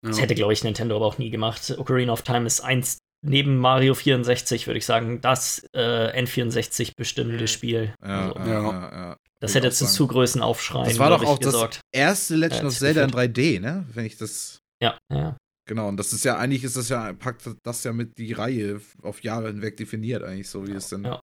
Das 0.03 0.17
Ja. 0.17 0.23
hätte, 0.23 0.35
glaube 0.35 0.53
ich, 0.55 0.65
Nintendo 0.65 0.97
aber 0.97 1.07
auch 1.07 1.19
nie 1.19 1.31
gemacht. 1.31 1.75
Ocarina 1.79 2.13
of 2.13 2.23
Time 2.23 2.47
ist 2.47 2.61
eins, 2.61 2.99
neben 3.25 3.57
Mario 3.59 3.95
64, 3.95 4.67
würde 4.67 4.79
ich 4.79 4.87
sagen, 4.87 5.21
das 5.21 5.65
äh, 5.75 6.21
N64 6.23 6.93
bestimmende 6.97 7.43
Mhm. 7.45 7.49
Spiel. 7.49 7.95
Ja, 8.05 8.33
Also, 8.33 8.51
ja, 8.51 8.63
Ja. 8.63 9.17
Das 9.41 9.55
hätte 9.55 9.71
zu 9.71 9.87
zu 9.87 10.07
Größen 10.07 10.41
aufschreien. 10.41 10.87
Das 10.89 10.99
war 10.99 11.11
doch 11.11 11.23
auch 11.25 11.39
gesorgt. 11.39 11.81
das 11.93 12.01
erste 12.01 12.37
Legend 12.37 12.65
of 12.65 12.79
Zelda 12.79 13.05
in 13.05 13.11
3D, 13.11 13.61
ne? 13.61 13.85
Wenn 13.93 14.07
ich 14.07 14.17
das. 14.17 14.59
Ja, 14.83 14.97
ja. 15.13 15.37
Genau, 15.67 15.89
und 15.89 15.97
das 15.99 16.13
ist 16.13 16.25
ja, 16.25 16.37
eigentlich 16.39 16.63
ist 16.65 16.77
das 16.77 16.89
ja, 16.91 17.13
packt 17.15 17.43
das 17.63 17.85
ja 17.85 17.93
mit 17.93 18.17
die 18.19 18.33
Reihe 18.33 18.81
auf 19.03 19.23
Jahre 19.23 19.49
hinweg 19.49 19.77
definiert, 19.77 20.23
eigentlich 20.23 20.49
so, 20.49 20.67
wie 20.67 20.73
es 20.73 20.89
denn. 20.89 21.05
Ja. 21.05 21.21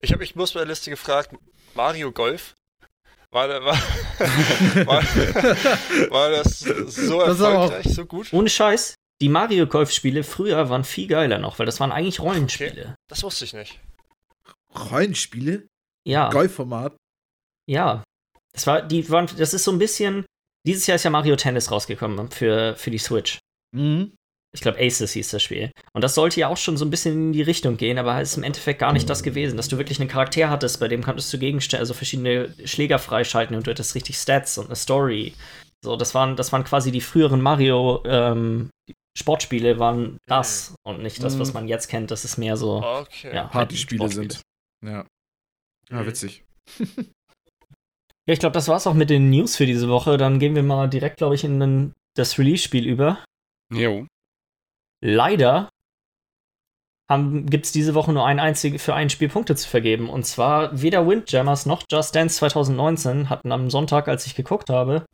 Ich 0.00 0.10
habe 0.12 0.20
mich 0.20 0.34
bloß 0.34 0.52
bei 0.52 0.60
der 0.60 0.68
Liste 0.68 0.90
gefragt, 0.90 1.30
Mario 1.74 2.10
Golf? 2.12 2.54
War, 3.32 3.48
der- 3.48 3.64
war, 3.64 3.74
war, 4.86 5.02
war 6.10 6.30
das 6.30 6.60
so 6.60 7.18
Das 7.20 7.36
ist 7.36 7.40
aber 7.42 7.58
auch- 7.58 7.62
erfolgreich, 7.72 7.94
so 7.94 8.06
gut? 8.06 8.32
Ohne 8.32 8.48
Scheiß, 8.48 8.94
die 9.22 9.28
Mario 9.28 9.68
Golf-Spiele 9.68 10.24
früher 10.24 10.68
waren 10.68 10.82
viel 10.82 11.06
geiler 11.06 11.38
noch, 11.38 11.60
weil 11.60 11.66
das 11.66 11.78
waren 11.78 11.92
eigentlich 11.92 12.18
Rollenspiele. 12.18 12.96
Das 13.08 13.22
wusste 13.22 13.44
ich 13.44 13.54
nicht. 13.54 13.78
Rollenspiele? 14.90 15.68
Ja, 16.04 16.28
Golfformat? 16.30 16.96
ja. 17.66 18.02
Das 18.52 18.66
war, 18.66 18.82
die 18.82 19.08
waren, 19.08 19.28
das 19.38 19.54
ist 19.54 19.64
so 19.64 19.70
ein 19.70 19.78
bisschen. 19.78 20.26
Dieses 20.66 20.86
Jahr 20.86 20.96
ist 20.96 21.04
ja 21.04 21.10
Mario 21.10 21.36
Tennis 21.36 21.70
rausgekommen 21.70 22.30
für, 22.30 22.74
für 22.76 22.90
die 22.90 22.98
Switch. 22.98 23.38
Mhm. 23.74 24.12
Ich 24.54 24.60
glaube, 24.60 24.78
Aces 24.78 25.12
hieß 25.12 25.30
das 25.30 25.42
Spiel. 25.42 25.70
Und 25.94 26.02
das 26.02 26.14
sollte 26.14 26.40
ja 26.40 26.48
auch 26.48 26.58
schon 26.58 26.76
so 26.76 26.84
ein 26.84 26.90
bisschen 26.90 27.14
in 27.14 27.32
die 27.32 27.42
Richtung 27.42 27.78
gehen, 27.78 27.98
aber 27.98 28.20
ist 28.20 28.36
im 28.36 28.42
Endeffekt 28.42 28.80
gar 28.80 28.92
nicht 28.92 29.08
das 29.08 29.22
gewesen, 29.22 29.56
dass 29.56 29.68
du 29.68 29.78
wirklich 29.78 30.00
einen 30.00 30.10
Charakter 30.10 30.50
hattest, 30.50 30.78
bei 30.80 30.88
dem 30.88 31.02
konntest 31.02 31.32
du 31.32 31.38
Gegenstände, 31.38 31.80
also 31.80 31.94
verschiedene 31.94 32.54
Schläger 32.64 32.98
freischalten 32.98 33.56
und 33.56 33.66
du 33.66 33.70
hattest 33.70 33.94
richtig 33.94 34.18
Stats 34.18 34.58
und 34.58 34.66
eine 34.66 34.76
Story. 34.76 35.32
So, 35.82 35.96
das 35.96 36.14
waren, 36.14 36.36
das 36.36 36.52
waren 36.52 36.64
quasi 36.64 36.92
die 36.92 37.00
früheren 37.00 37.40
Mario 37.40 38.02
ähm, 38.04 38.68
Sportspiele, 39.16 39.78
waren 39.78 40.18
das 40.26 40.74
und 40.86 41.02
nicht 41.02 41.22
das, 41.22 41.38
was 41.38 41.48
Mhm. 41.48 41.54
man 41.54 41.68
jetzt 41.68 41.88
kennt. 41.88 42.10
Das 42.10 42.24
ist 42.24 42.38
mehr 42.38 42.56
so. 42.56 42.82
Okay. 42.82 43.34
Ja. 43.34 43.44
Partyspiele 43.44 43.98
Sportspiele. 44.10 44.30
sind. 44.32 44.42
Ja. 44.84 45.06
Ja, 45.90 46.02
Mhm. 46.02 46.06
witzig. 46.06 46.44
Ja, 48.28 48.34
ich 48.34 48.38
glaube, 48.38 48.52
das 48.52 48.68
war's 48.68 48.86
auch 48.86 48.94
mit 48.94 49.10
den 49.10 49.30
News 49.30 49.56
für 49.56 49.66
diese 49.66 49.88
Woche. 49.88 50.16
Dann 50.16 50.38
gehen 50.38 50.54
wir 50.54 50.62
mal 50.62 50.88
direkt, 50.88 51.16
glaube 51.16 51.34
ich, 51.34 51.42
in 51.42 51.58
den, 51.58 51.92
das 52.16 52.38
Release-Spiel 52.38 52.86
über. 52.86 53.24
Jo. 53.74 54.06
Leider 55.04 55.68
gibt 57.10 57.66
es 57.66 57.72
diese 57.72 57.94
Woche 57.94 58.12
nur 58.12 58.24
ein 58.24 58.38
einzige, 58.38 58.78
für 58.78 58.94
ein 58.94 59.10
Spiel 59.10 59.28
Punkte 59.28 59.56
zu 59.56 59.68
vergeben. 59.68 60.08
Und 60.08 60.24
zwar 60.24 60.80
weder 60.80 61.06
Windjammers 61.08 61.66
noch 61.66 61.82
Just 61.90 62.14
Dance 62.14 62.36
2019 62.36 63.28
hatten 63.28 63.50
am 63.50 63.70
Sonntag, 63.70 64.06
als 64.06 64.24
ich 64.26 64.36
geguckt 64.36 64.70
habe, 64.70 65.04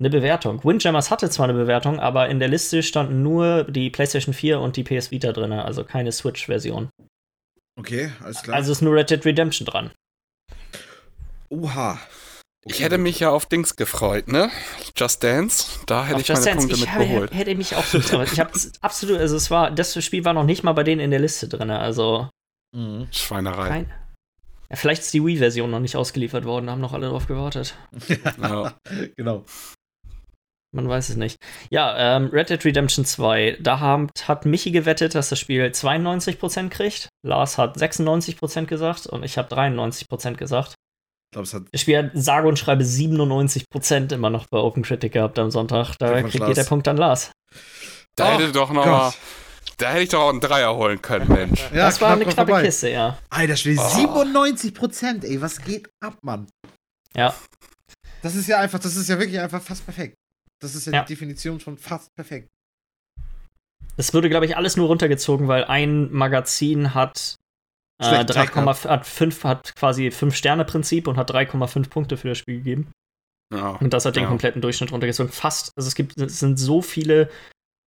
eine 0.00 0.10
Bewertung. 0.10 0.64
Windjammers 0.64 1.10
hatte 1.10 1.30
zwar 1.30 1.44
eine 1.48 1.56
Bewertung, 1.58 2.00
aber 2.00 2.28
in 2.28 2.38
der 2.40 2.48
Liste 2.48 2.82
standen 2.82 3.22
nur 3.22 3.64
die 3.64 3.90
PlayStation 3.90 4.34
4 4.34 4.58
und 4.58 4.76
die 4.76 4.82
PS 4.82 5.10
Vita 5.10 5.30
drin, 5.32 5.52
also 5.52 5.84
keine 5.84 6.10
Switch-Version. 6.10 6.88
Okay, 7.78 8.10
alles 8.22 8.42
klar. 8.42 8.56
Also 8.56 8.72
ist 8.72 8.82
nur 8.82 8.94
Red 8.94 9.10
Dead 9.10 9.24
Redemption 9.24 9.66
dran. 9.66 9.90
Oha. 11.50 11.98
Ich 12.66 12.82
hätte 12.82 12.98
mich 12.98 13.20
ja 13.20 13.30
auf 13.30 13.46
Dings 13.46 13.74
gefreut, 13.76 14.28
ne? 14.28 14.50
Just 14.94 15.22
Dance. 15.24 15.80
Da 15.86 16.04
hätte 16.04 16.16
Auf 16.16 16.20
ich 16.22 16.28
Just 16.28 16.44
meine 16.44 16.56
Dance, 16.56 16.68
Punkte 16.68 16.74
ich 16.76 16.80
mit 16.82 16.94
habe, 16.94 17.06
geholt. 17.06 17.34
hätte 17.34 17.54
mich 17.54 17.74
auch 17.74 17.90
gefreut. 17.90 18.28
Ich 18.32 18.38
habe 18.40 18.50
absolut, 18.82 19.18
also 19.18 19.36
es 19.36 19.50
war, 19.50 19.70
das 19.70 20.02
Spiel 20.04 20.24
war 20.26 20.34
noch 20.34 20.44
nicht 20.44 20.62
mal 20.62 20.72
bei 20.74 20.82
denen 20.84 21.00
in 21.00 21.10
der 21.10 21.20
Liste 21.20 21.48
drin, 21.48 21.70
also 21.70 22.28
Mhm. 22.72 23.08
Schweinerei. 23.10 23.68
kein. 23.68 23.92
Ja, 24.68 24.76
vielleicht 24.76 25.02
ist 25.02 25.12
die 25.12 25.24
Wii-Version 25.24 25.68
noch 25.70 25.80
nicht 25.80 25.96
ausgeliefert 25.96 26.44
worden, 26.44 26.66
da 26.66 26.72
haben 26.72 26.80
noch 26.80 26.92
alle 26.92 27.08
drauf 27.08 27.26
gewartet. 27.26 27.74
Ja. 28.40 28.74
genau. 29.16 29.44
Man 30.72 30.88
weiß 30.88 31.08
es 31.08 31.16
nicht. 31.16 31.36
Ja, 31.70 32.16
ähm, 32.16 32.26
Red 32.32 32.50
Dead 32.50 32.64
Redemption 32.64 33.04
2. 33.04 33.58
Da 33.60 33.80
haben, 33.80 34.08
hat 34.26 34.46
Michi 34.46 34.70
gewettet, 34.70 35.14
dass 35.14 35.28
das 35.28 35.38
Spiel 35.38 35.64
92% 35.64 36.68
kriegt. 36.68 37.08
Lars 37.26 37.58
hat 37.58 37.76
96% 37.76 38.66
gesagt 38.66 39.06
und 39.06 39.24
ich 39.24 39.36
habe 39.36 39.52
93% 39.54 40.34
gesagt. 40.36 40.74
Ich 41.32 41.32
glaube, 41.34 41.46
es 41.46 41.54
hat. 41.54 41.62
Das 41.72 41.80
Spiel 41.80 41.98
hat 41.98 42.10
sage 42.14 42.48
und 42.48 42.58
schreibe 42.58 42.84
97% 42.84 44.12
immer 44.12 44.30
noch 44.30 44.46
bei 44.48 44.58
OpenCritic 44.58 45.12
gehabt 45.12 45.38
am 45.38 45.50
Sonntag. 45.50 45.96
Da 45.98 46.22
kriegt 46.22 46.46
jeder 46.46 46.64
Punkt 46.64 46.86
an 46.88 46.96
Lars. 46.96 47.32
Da 48.16 48.32
hätte 48.38 48.52
doch 48.52 48.70
noch 48.72 48.84
Gott. 48.84 48.92
mal, 48.92 49.12
da 49.78 49.90
hätte 49.90 50.02
ich 50.02 50.08
doch 50.10 50.20
auch 50.20 50.30
einen 50.30 50.40
Dreier 50.40 50.74
holen 50.76 51.00
können, 51.00 51.28
Mensch. 51.28 51.60
Ja, 51.72 51.86
das 51.86 52.00
war 52.00 52.12
eine 52.12 52.24
knapp 52.24 52.34
knappe 52.34 52.50
vorbei. 52.52 52.66
Kiste, 52.66 52.90
ja. 52.90 53.18
Alter, 53.30 53.56
Spiel, 53.56 53.78
Oh. 53.78 53.88
97 53.88 54.74
Prozent, 54.74 55.24
ey, 55.24 55.40
was 55.40 55.62
geht 55.62 55.88
ab, 56.00 56.18
Mann? 56.22 56.48
Ja. 57.16 57.34
Das 58.22 58.34
ist 58.34 58.46
ja 58.48 58.58
einfach, 58.58 58.78
das 58.78 58.96
ist 58.96 59.08
ja 59.08 59.18
wirklich 59.18 59.40
einfach 59.40 59.62
fast 59.62 59.84
perfekt. 59.84 60.14
Das 60.60 60.74
ist 60.74 60.86
ja, 60.86 60.92
Ja. 60.92 61.02
die 61.04 61.14
Definition 61.14 61.58
von 61.60 61.76
fast 61.78 62.14
perfekt. 62.14 62.48
Das 63.96 64.14
wurde, 64.14 64.28
glaube 64.30 64.46
ich, 64.46 64.56
alles 64.56 64.76
nur 64.76 64.86
runtergezogen, 64.86 65.48
weil 65.48 65.64
ein 65.64 66.12
Magazin 66.12 66.94
hat 66.94 67.36
äh, 68.00 68.04
Schlechten 68.04 68.26
Tag 68.32 68.54
3,5 68.54 68.88
hat, 68.88 69.06
5, 69.06 69.44
hat 69.44 69.76
quasi 69.76 70.08
5-Sterne-Prinzip 70.08 71.06
und 71.06 71.16
hat 71.16 71.30
3,5 71.30 71.88
Punkte 71.90 72.16
für 72.16 72.28
das 72.28 72.38
Spiel 72.38 72.58
gegeben. 72.58 72.90
Ja. 73.52 73.70
Und 73.72 73.92
das 73.92 74.04
hat 74.04 74.16
den 74.16 74.22
Ja. 74.22 74.28
kompletten 74.28 74.62
Durchschnitt 74.62 74.92
runtergezogen. 74.92 75.32
Fast, 75.32 75.72
also 75.76 75.88
es 75.88 75.94
gibt, 75.94 76.16
es 76.18 76.38
sind 76.38 76.58
so 76.58 76.80
viele 76.82 77.28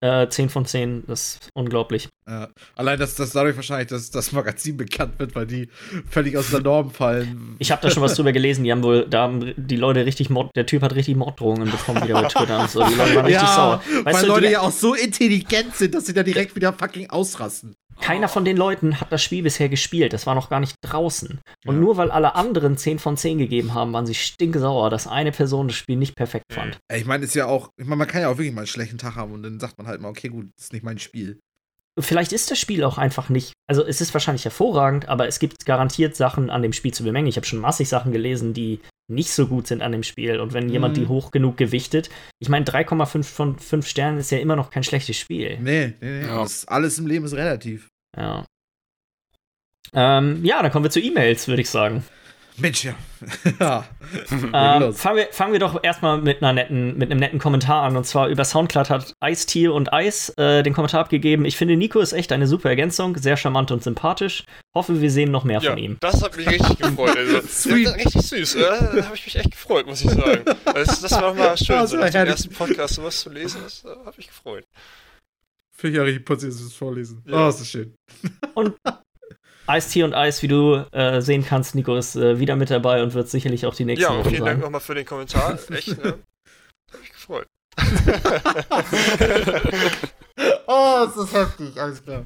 äh, 0.03 0.27
10 0.27 0.49
von 0.49 0.65
10, 0.65 1.05
das 1.07 1.35
ist 1.35 1.49
unglaublich. 1.53 2.09
Ja. 2.27 2.49
Allein, 2.75 2.99
dass 2.99 3.15
das 3.15 3.31
dadurch 3.31 3.55
wahrscheinlich 3.55 3.87
dass 3.87 4.11
das 4.11 4.33
Magazin 4.33 4.75
bekannt 4.75 5.17
wird, 5.17 5.33
weil 5.33 5.47
die 5.47 5.69
völlig 6.09 6.37
aus 6.37 6.49
der 6.51 6.59
Norm 6.59 6.91
fallen. 6.91 7.55
Ich 7.59 7.71
habe 7.71 7.81
da 7.81 7.89
schon 7.89 8.03
was 8.03 8.15
drüber 8.15 8.33
gelesen, 8.33 8.65
die 8.65 8.71
haben 8.71 8.83
wohl, 8.83 9.07
da 9.09 9.23
haben 9.23 9.53
die 9.55 9.77
Leute 9.77 10.05
richtig 10.05 10.29
Mord, 10.29 10.53
der 10.57 10.65
Typ 10.65 10.81
hat 10.81 10.93
richtig 10.93 11.15
Morddrohungen 11.15 11.71
bekommen 11.71 12.03
wieder 12.03 12.21
bei 12.21 12.27
Twitter 12.27 12.59
und 12.59 12.69
so. 12.69 12.83
Die 12.85 12.93
Leute 12.95 13.15
waren 13.15 13.25
richtig 13.25 13.47
sauer. 13.47 13.81
weil 14.03 14.13
Weißt 14.13 14.23
du, 14.23 14.27
Leute 14.27 14.51
ja 14.51 14.59
auch 14.59 14.71
so 14.71 14.93
intelligent 14.93 15.73
sind, 15.75 15.95
dass 15.95 16.05
sie 16.05 16.13
da 16.13 16.23
direkt 16.23 16.55
wieder 16.57 16.73
fucking 16.73 17.09
ausrasten. 17.09 17.75
Keiner 18.01 18.27
von 18.27 18.45
den 18.45 18.57
Leuten 18.57 18.99
hat 18.99 19.11
das 19.11 19.23
Spiel 19.23 19.43
bisher 19.43 19.69
gespielt, 19.69 20.13
das 20.13 20.25
war 20.25 20.35
noch 20.35 20.49
gar 20.49 20.59
nicht 20.59 20.75
draußen. 20.81 21.39
Und 21.65 21.75
Ja. 21.75 21.79
nur 21.81 21.97
weil 21.97 22.11
alle 22.11 22.35
anderen 22.35 22.77
10 22.77 22.99
von 22.99 23.17
10 23.17 23.37
gegeben 23.37 23.73
haben, 23.73 23.93
waren 23.93 24.05
sie 24.05 24.15
stinksauer, 24.15 24.89
dass 24.89 25.07
eine 25.07 25.31
Person 25.31 25.67
das 25.67 25.77
Spiel 25.77 25.95
nicht 25.97 26.15
perfekt 26.15 26.45
fand. 26.51 26.77
Ich 26.93 27.05
meine, 27.05 27.23
ist 27.23 27.35
ja 27.35 27.45
auch, 27.45 27.69
ich 27.77 27.85
meine, 27.85 27.97
man 27.99 28.07
kann 28.07 28.21
ja 28.21 28.29
auch 28.29 28.37
wirklich 28.37 28.53
mal 28.53 28.61
einen 28.61 28.67
schlechten 28.67 28.97
Tag 28.97 29.15
haben 29.15 29.33
und 29.33 29.43
dann 29.43 29.59
sagt 29.59 29.77
man 29.77 29.87
halt 29.87 30.01
mal, 30.01 30.09
okay, 30.09 30.29
gut, 30.29 30.47
das 30.57 30.65
ist 30.65 30.73
nicht 30.73 30.83
mein 30.83 30.99
Spiel. 30.99 31.39
Vielleicht 31.99 32.33
ist 32.33 32.49
das 32.49 32.57
Spiel 32.57 32.83
auch 32.83 32.97
einfach 32.97 33.29
nicht, 33.29 33.53
also 33.69 33.85
es 33.85 34.01
ist 34.01 34.13
wahrscheinlich 34.15 34.45
hervorragend, 34.45 35.07
aber 35.09 35.27
es 35.27 35.37
gibt 35.37 35.65
garantiert 35.67 36.15
Sachen 36.15 36.49
an 36.49 36.63
dem 36.63 36.73
Spiel 36.73 36.91
zu 36.91 37.03
bemängeln. 37.03 37.29
Ich 37.29 37.35
habe 37.35 37.45
schon 37.45 37.59
massig 37.59 37.87
Sachen 37.87 38.11
gelesen, 38.11 38.53
die 38.55 38.79
nicht 39.09 39.31
so 39.31 39.47
gut 39.47 39.67
sind 39.67 39.81
an 39.81 39.91
dem 39.91 40.03
Spiel. 40.03 40.39
Und 40.39 40.53
wenn 40.53 40.69
jemand 40.69 40.95
Mhm. 40.97 41.01
die 41.01 41.07
hoch 41.07 41.31
genug 41.31 41.57
gewichtet, 41.57 42.09
ich 42.39 42.49
meine, 42.49 42.65
3,5 42.65 43.23
von 43.23 43.59
5 43.59 43.87
Sternen 43.87 44.17
ist 44.17 44.31
ja 44.31 44.39
immer 44.39 44.55
noch 44.55 44.69
kein 44.69 44.83
schlechtes 44.83 45.17
Spiel. 45.17 45.57
Nee, 45.59 45.93
nee, 46.01 46.19
nee. 46.21 46.25
Ja. 46.27 46.41
Das, 46.41 46.67
alles 46.67 46.97
im 46.99 47.07
Leben 47.07 47.25
ist 47.25 47.33
relativ. 47.33 47.89
Ja. 48.17 48.45
Ähm, 49.93 50.43
ja, 50.43 50.61
dann 50.61 50.71
kommen 50.71 50.85
wir 50.85 50.89
zu 50.91 51.01
E-Mails, 51.01 51.47
würde 51.47 51.61
ich 51.61 51.69
sagen. 51.69 52.03
Mensch, 52.57 52.83
ja. 52.85 52.93
ja. 53.59 53.85
Ähm, 54.53 54.93
fangen, 54.93 55.17
wir, 55.17 55.27
fangen 55.31 55.53
wir 55.53 55.59
doch 55.59 55.83
erstmal 55.83 56.19
mit, 56.19 56.41
einer 56.43 56.53
netten, 56.53 56.97
mit 56.97 57.09
einem 57.09 57.19
netten 57.19 57.39
Kommentar 57.39 57.83
an. 57.83 57.97
Und 57.97 58.05
zwar 58.05 58.27
über 58.27 58.45
Soundcloud 58.45 58.89
hat 58.89 59.13
Ice-T 59.25 59.67
und 59.69 59.89
Ice 59.91 60.33
äh, 60.37 60.61
den 60.61 60.73
Kommentar 60.73 61.01
abgegeben. 61.01 61.45
Ich 61.45 61.57
finde, 61.57 61.75
Nico 61.75 61.99
ist 61.99 62.13
echt 62.13 62.31
eine 62.31 62.45
super 62.47 62.69
Ergänzung, 62.69 63.17
sehr 63.17 63.37
charmant 63.37 63.71
und 63.71 63.81
sympathisch. 63.83 64.43
Hoffe, 64.75 65.01
wir 65.01 65.09
sehen 65.09 65.31
noch 65.31 65.43
mehr 65.43 65.61
Ja, 65.61 65.71
von 65.71 65.79
ihm. 65.79 65.97
das 65.99 66.21
hat 66.23 66.37
mich 66.37 66.47
richtig 66.47 66.77
gefreut. 66.77 67.17
Also, 67.17 67.41
Sweet. 67.47 67.87
Das, 67.87 67.95
richtig 67.95 68.21
süß. 68.21 68.55
Äh, 68.55 68.59
da 68.61 69.05
habe 69.05 69.15
ich 69.15 69.25
mich 69.25 69.35
echt 69.35 69.51
gefreut, 69.51 69.87
muss 69.87 70.01
ich 70.03 70.11
sagen. 70.11 70.43
Das, 70.65 71.01
das 71.01 71.11
war 71.11 71.21
nochmal 71.21 71.57
schön, 71.57 71.77
Das 71.77 71.89
so 71.91 71.97
war 71.97 72.05
nach 72.05 72.11
dem 72.11 72.27
ersten 72.27 72.53
Podcast 72.53 72.95
sowas 72.95 73.19
zu 73.21 73.29
lesen. 73.31 73.61
Das 73.63 73.83
äh, 73.83 73.89
habe 74.05 74.15
ich 74.17 74.27
gefreut. 74.27 74.65
Finde 75.75 75.93
ich 75.93 75.97
ja 75.97 76.03
richtig 76.03 76.25
putzig, 76.25 76.49
das 76.49 76.73
vorlesen. 76.73 77.23
Ja. 77.25 77.47
Oh, 77.47 77.49
ist 77.49 77.59
das 77.61 77.69
schön. 77.69 77.95
Ice-T 79.69 80.03
und 80.03 80.13
Ice, 80.13 80.41
wie 80.41 80.47
du 80.47 80.85
äh, 80.91 81.21
sehen 81.21 81.45
kannst, 81.45 81.73
Nico 81.75 81.95
ist 81.95 82.15
äh, 82.15 82.39
wieder 82.39 82.55
mit 82.55 82.69
dabei 82.69 83.01
und 83.03 83.13
wird 83.13 83.29
sicherlich 83.29 83.65
auch 83.65 83.75
die 83.75 83.85
nächsten 83.85 84.03
Ja, 84.11 84.17
Wochen 84.19 84.29
vielen 84.29 84.43
Dank 84.45 84.57
sein. 84.57 84.61
nochmal 84.61 84.81
für 84.81 84.95
den 84.95 85.05
Kommentar. 85.05 85.57
Echt, 85.71 86.03
ne? 86.03 86.15
Hab 86.91 86.99
mich 86.99 87.11
gefreut. 87.11 87.47
Oh, 90.65 91.05
ist 91.07 91.15
das 91.17 91.33
heftig, 91.33 91.79
alles 91.79 92.03
klar. 92.03 92.23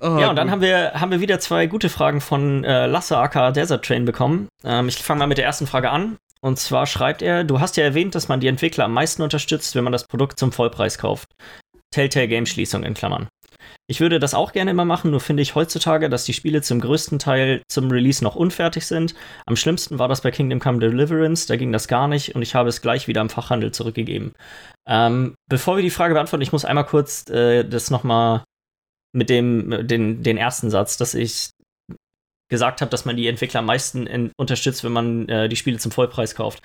Oh, 0.00 0.18
Ja, 0.18 0.30
und 0.30 0.36
dann 0.36 0.46
gut. 0.48 0.52
haben 0.52 0.60
wir, 0.60 0.92
haben 0.94 1.10
wir 1.10 1.20
wieder 1.20 1.38
zwei 1.38 1.66
gute 1.66 1.88
Fragen 1.88 2.20
von 2.20 2.64
äh, 2.64 2.86
Lasse 2.86 3.16
aka 3.16 3.52
Desert 3.52 3.84
Train 3.84 4.04
bekommen. 4.04 4.48
Ähm, 4.64 4.88
ich 4.88 4.96
fange 4.96 5.20
mal 5.20 5.26
mit 5.26 5.38
der 5.38 5.44
ersten 5.44 5.66
Frage 5.66 5.90
an. 5.90 6.16
Und 6.40 6.58
zwar 6.58 6.86
schreibt 6.86 7.22
er, 7.22 7.44
du 7.44 7.60
hast 7.60 7.76
ja 7.76 7.84
erwähnt, 7.84 8.14
dass 8.14 8.28
man 8.28 8.40
die 8.40 8.48
Entwickler 8.48 8.84
am 8.84 8.92
meisten 8.92 9.22
unterstützt, 9.22 9.74
wenn 9.74 9.84
man 9.84 9.92
das 9.92 10.06
Produkt 10.06 10.38
zum 10.38 10.52
Vollpreis 10.52 10.98
kauft. 10.98 11.28
Telltale 11.92 12.28
Game 12.28 12.46
Schließung 12.46 12.82
in 12.82 12.94
Klammern. 12.94 13.28
Ich 13.88 14.00
würde 14.00 14.18
das 14.18 14.34
auch 14.34 14.52
gerne 14.52 14.72
immer 14.72 14.84
machen, 14.84 15.12
nur 15.12 15.20
finde 15.20 15.42
ich 15.42 15.54
heutzutage, 15.54 16.10
dass 16.10 16.24
die 16.24 16.32
Spiele 16.32 16.60
zum 16.60 16.80
größten 16.80 17.20
Teil 17.20 17.62
zum 17.68 17.88
Release 17.90 18.22
noch 18.22 18.34
unfertig 18.34 18.84
sind. 18.84 19.14
Am 19.46 19.54
schlimmsten 19.54 20.00
war 20.00 20.08
das 20.08 20.22
bei 20.22 20.32
Kingdom 20.32 20.58
Come 20.58 20.80
Deliverance, 20.80 21.46
da 21.46 21.54
ging 21.54 21.70
das 21.70 21.86
gar 21.86 22.08
nicht 22.08 22.34
und 22.34 22.42
ich 22.42 22.56
habe 22.56 22.68
es 22.68 22.82
gleich 22.82 23.06
wieder 23.06 23.20
im 23.20 23.28
Fachhandel 23.28 23.70
zurückgegeben. 23.70 24.32
Ähm, 24.88 25.36
bevor 25.48 25.76
wir 25.76 25.82
die 25.82 25.90
Frage 25.90 26.14
beantworten, 26.14 26.42
ich 26.42 26.52
muss 26.52 26.64
einmal 26.64 26.86
kurz 26.86 27.28
äh, 27.30 27.64
das 27.64 27.90
nochmal 27.90 28.42
mit 29.12 29.30
dem, 29.30 29.86
den, 29.86 30.22
den 30.22 30.36
ersten 30.36 30.68
Satz, 30.68 30.96
dass 30.96 31.14
ich 31.14 31.50
gesagt 32.48 32.80
habe, 32.80 32.90
dass 32.90 33.04
man 33.04 33.16
die 33.16 33.28
Entwickler 33.28 33.60
am 33.60 33.66
meisten 33.66 34.06
in, 34.06 34.32
unterstützt, 34.36 34.82
wenn 34.82 34.92
man 34.92 35.28
äh, 35.28 35.48
die 35.48 35.56
Spiele 35.56 35.78
zum 35.78 35.92
Vollpreis 35.92 36.34
kauft. 36.34 36.60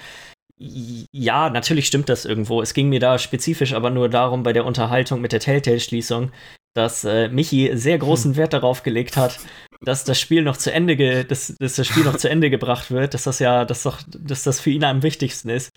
Ja, 0.57 1.49
natürlich 1.49 1.87
stimmt 1.87 2.09
das 2.09 2.25
irgendwo. 2.25 2.61
Es 2.61 2.73
ging 2.73 2.89
mir 2.89 2.99
da 2.99 3.17
spezifisch 3.17 3.73
aber 3.73 3.89
nur 3.89 4.09
darum, 4.09 4.43
bei 4.43 4.53
der 4.53 4.65
Unterhaltung 4.65 5.21
mit 5.21 5.31
der 5.31 5.39
Telltale-Schließung, 5.39 6.31
dass 6.73 7.03
äh, 7.03 7.29
Michi 7.29 7.71
sehr 7.75 7.97
großen 7.97 8.35
Wert 8.35 8.53
darauf 8.53 8.83
gelegt 8.83 9.17
hat, 9.17 9.39
dass 9.81 10.03
das 10.03 10.19
Spiel 10.19 10.43
noch 10.43 10.57
zu 10.57 10.71
Ende, 10.71 10.95
ge 10.95 11.23
dass, 11.23 11.55
dass 11.59 11.75
das 11.75 11.87
Spiel 11.87 12.03
noch 12.03 12.17
zu 12.17 12.29
Ende 12.29 12.49
gebracht 12.49 12.91
wird, 12.91 13.13
dass 13.13 13.23
das 13.23 13.39
ja, 13.39 13.65
dass 13.65 13.83
doch, 13.83 14.01
dass 14.07 14.43
das 14.43 14.59
für 14.59 14.69
ihn 14.69 14.83
am 14.83 15.03
wichtigsten 15.03 15.49
ist. 15.49 15.71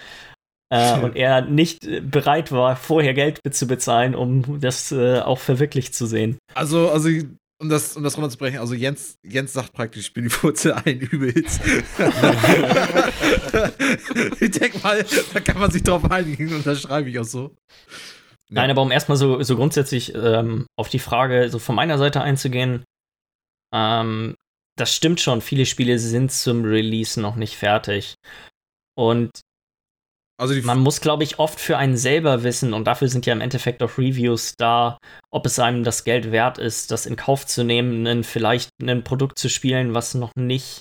Äh, 0.70 0.98
und 1.00 1.16
er 1.16 1.42
nicht 1.42 1.86
bereit 2.10 2.50
war, 2.50 2.76
vorher 2.76 3.14
Geld 3.14 3.40
zu 3.50 3.66
bezahlen, 3.66 4.14
um 4.14 4.60
das 4.60 4.92
äh, 4.92 5.20
auch 5.20 5.38
verwirklicht 5.38 5.94
zu 5.94 6.06
sehen. 6.06 6.38
Also, 6.54 6.90
also 6.90 7.08
um 7.60 7.68
das, 7.68 7.96
um 7.96 8.02
das 8.02 8.16
runterzubrechen, 8.16 8.58
also 8.58 8.74
Jens, 8.74 9.16
Jens 9.22 9.52
sagt 9.52 9.72
praktisch, 9.72 10.06
ich 10.06 10.12
bin 10.12 10.24
die 10.24 10.42
Wurzel 10.42 10.72
allen 10.72 11.00
Übels. 11.00 11.60
ich 14.40 14.50
denke 14.50 14.78
mal, 14.82 15.04
da 15.32 15.40
kann 15.40 15.58
man 15.58 15.70
sich 15.70 15.82
drauf 15.82 16.10
einigen 16.10 16.54
und 16.54 16.66
das 16.66 16.82
schreibe 16.82 17.08
ich 17.08 17.18
auch 17.18 17.24
so. 17.24 17.54
Ja. 18.54 18.62
Nein, 18.62 18.70
aber 18.70 18.82
um 18.82 18.92
erstmal 18.92 19.16
so, 19.16 19.42
so 19.42 19.56
grundsätzlich 19.56 20.14
ähm, 20.14 20.66
auf 20.76 20.88
die 20.88 20.98
Frage 20.98 21.48
so 21.50 21.58
von 21.58 21.74
meiner 21.74 21.98
Seite 21.98 22.20
einzugehen, 22.20 22.84
ähm, 23.74 24.36
das 24.76 24.94
stimmt 24.94 25.20
schon, 25.20 25.40
viele 25.40 25.66
Spiele 25.66 25.98
sind 25.98 26.30
zum 26.30 26.64
Release 26.64 27.20
noch 27.20 27.36
nicht 27.36 27.56
fertig. 27.56 28.14
Und 28.96 29.40
also 30.36 30.54
man 30.62 30.80
muss, 30.80 31.00
glaube 31.00 31.22
ich, 31.22 31.38
oft 31.38 31.60
für 31.60 31.78
einen 31.78 31.96
selber 31.96 32.42
wissen, 32.42 32.74
und 32.74 32.84
dafür 32.86 33.08
sind 33.08 33.24
ja 33.26 33.32
im 33.32 33.40
Endeffekt 33.40 33.82
auch 33.82 33.98
Reviews 33.98 34.54
da, 34.56 34.98
ob 35.30 35.46
es 35.46 35.58
einem 35.58 35.84
das 35.84 36.04
Geld 36.04 36.32
wert 36.32 36.58
ist, 36.58 36.90
das 36.90 37.06
in 37.06 37.16
Kauf 37.16 37.46
zu 37.46 37.64
nehmen, 37.64 38.06
einen, 38.06 38.24
vielleicht 38.24 38.70
ein 38.82 39.04
Produkt 39.04 39.38
zu 39.38 39.48
spielen, 39.48 39.94
was 39.94 40.14
noch 40.14 40.32
nicht 40.36 40.80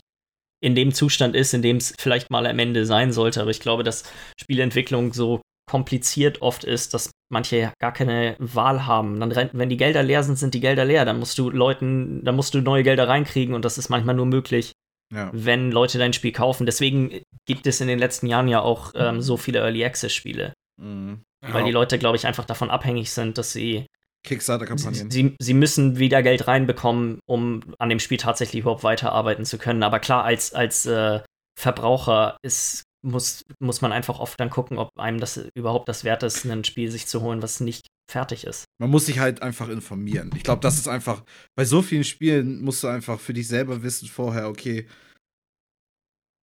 in 0.60 0.76
dem 0.76 0.94
Zustand 0.94 1.36
ist, 1.36 1.54
in 1.54 1.62
dem 1.62 1.78
es 1.78 1.94
vielleicht 2.00 2.32
mal 2.32 2.48
am 2.48 2.58
Ende 2.58 2.86
sein 2.86 3.12
sollte. 3.12 3.42
Aber 3.42 3.52
ich 3.52 3.60
glaube, 3.60 3.84
dass 3.84 4.04
Spieleentwicklung 4.40 5.14
so 5.14 5.42
kompliziert 5.70 6.42
oft 6.42 6.64
ist, 6.64 6.94
dass 6.94 7.12
manche 7.34 7.74
gar 7.80 7.92
keine 7.92 8.36
Wahl 8.40 8.86
haben. 8.86 9.20
Dann 9.20 9.50
wenn 9.52 9.70
die 9.70 9.78
Gelder 9.78 10.04
leer 10.04 10.24
sind, 10.24 10.38
sind 10.38 10.54
die 10.54 10.62
Gelder 10.62 10.86
leer. 10.86 11.04
Dann 11.04 11.20
musst 11.20 11.38
du 11.38 11.50
Leuten, 11.50 12.24
dann 12.24 12.36
musst 12.36 12.54
du 12.54 12.62
neue 12.62 12.84
Gelder 12.84 13.10
reinkriegen 13.10 13.54
und 13.54 13.66
das 13.66 13.78
ist 13.78 13.90
manchmal 13.90 14.16
nur 14.16 14.26
möglich, 14.26 14.72
ja. 15.14 15.30
wenn 15.34 15.72
Leute 15.72 15.98
dein 15.98 16.14
Spiel 16.14 16.32
kaufen. 16.32 16.66
Deswegen 16.66 17.22
gibt 17.46 17.68
es 17.68 17.82
in 17.82 17.88
den 17.88 18.00
letzten 18.00 18.28
Jahren 18.28 18.48
ja 18.48 18.62
auch 18.62 18.94
ähm, 18.96 19.22
so 19.22 19.36
viele 19.36 19.60
Early 19.60 19.84
Access 19.84 20.14
Spiele. 20.14 20.54
Mhm. 20.82 21.24
Ja. 21.44 21.54
Weil 21.54 21.66
die 21.66 21.72
Leute, 21.72 22.00
glaube 22.00 22.16
ich, 22.16 22.26
einfach 22.26 22.46
davon 22.46 22.70
abhängig 22.70 23.12
sind, 23.12 23.38
dass 23.38 23.52
sie 23.52 23.86
Kickstarter-Kampagnen. 24.24 25.12
Sie, 25.12 25.36
sie, 25.38 25.54
müssen 25.54 26.00
wieder 26.00 26.24
Geld 26.24 26.48
reinbekommen, 26.48 27.20
um 27.26 27.76
an 27.78 27.90
dem 27.90 28.00
Spiel 28.00 28.18
tatsächlich 28.18 28.62
überhaupt 28.62 28.84
weiterarbeiten 28.84 29.44
zu 29.44 29.58
können. 29.58 29.84
Aber 29.84 30.00
klar, 30.00 30.24
als, 30.24 30.54
als 30.54 30.86
äh, 30.86 31.20
Verbraucher 31.60 32.38
ist, 32.42 32.84
muss, 33.04 33.46
muss 33.60 33.82
man 33.82 33.92
einfach 33.92 34.20
oft 34.20 34.40
dann 34.40 34.50
gucken, 34.50 34.78
ob 34.78 34.90
einem 34.98 35.20
das 35.20 35.38
überhaupt 35.56 35.90
das 35.90 36.04
wert 36.04 36.24
ist, 36.24 36.46
ein 36.46 36.64
Spiel 36.64 36.90
sich 36.90 37.06
zu 37.06 37.22
holen, 37.22 37.42
was 37.42 37.60
nicht 37.60 37.88
fertig 38.10 38.46
ist. 38.46 38.66
Man 38.80 38.90
muss 38.90 39.06
sich 39.06 39.20
halt 39.20 39.42
einfach 39.42 39.70
informieren. 39.70 40.32
Ich 40.36 40.44
glaube, 40.44 40.62
das 40.62 40.78
ist 40.78 40.88
einfach, 40.88 41.24
bei 41.56 41.66
so 41.66 41.82
vielen 41.82 42.04
Spielen 42.04 42.62
musst 42.62 42.84
du 42.84 42.88
einfach 42.88 43.20
für 43.20 43.34
dich 43.34 43.48
selber 43.48 43.84
wissen 43.84 44.08
vorher, 44.08 44.50
okay, 44.50 44.88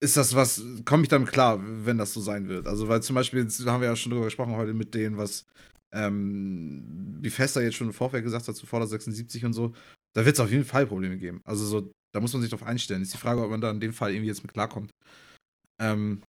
ist 0.02 0.16
das 0.16 0.34
was, 0.36 0.64
komme 0.86 1.04
ich 1.04 1.10
damit 1.10 1.32
klar, 1.32 1.60
wenn 1.62 1.98
das 1.98 2.14
so 2.14 2.22
sein 2.22 2.48
wird? 2.48 2.68
Also, 2.68 2.88
weil 2.88 3.04
zum 3.04 3.16
Beispiel, 3.16 3.46
da 3.46 3.72
haben 3.72 3.82
wir 3.82 3.90
ja 3.90 3.96
schon 3.96 4.12
drüber 4.12 4.26
gesprochen 4.26 4.56
heute 4.56 4.74
mit 4.74 4.94
denen, 4.94 5.18
was 5.18 5.46
ähm, 5.94 7.18
Bethesda 7.22 7.62
jetzt 7.62 7.76
schon 7.76 7.88
im 7.88 7.94
Vorfeld 7.94 8.24
gesagt 8.24 8.48
hat, 8.48 8.56
zu 8.56 8.66
Fallout 8.66 8.90
76 8.90 9.44
und 9.46 9.54
so, 9.54 9.74
da 10.14 10.26
wird 10.26 10.36
es 10.36 10.40
auf 10.40 10.52
jeden 10.52 10.66
Fall 10.66 10.88
Probleme 10.88 11.18
geben. 11.18 11.42
Also, 11.44 11.66
so, 11.66 11.92
da 12.14 12.22
muss 12.22 12.34
man 12.34 12.42
sich 12.42 12.50
drauf 12.50 12.64
einstellen. 12.64 13.02
Ist 13.02 13.14
die 13.14 13.18
Frage, 13.18 13.44
ob 13.44 13.50
man 13.50 13.62
da 13.62 13.70
in 13.72 13.80
dem 13.80 13.94
Fall 13.94 14.12
irgendwie 14.12 14.28
jetzt 14.28 14.42
mit 14.42 14.54
klarkommt. 14.54 14.92
Ähm, 15.82 16.22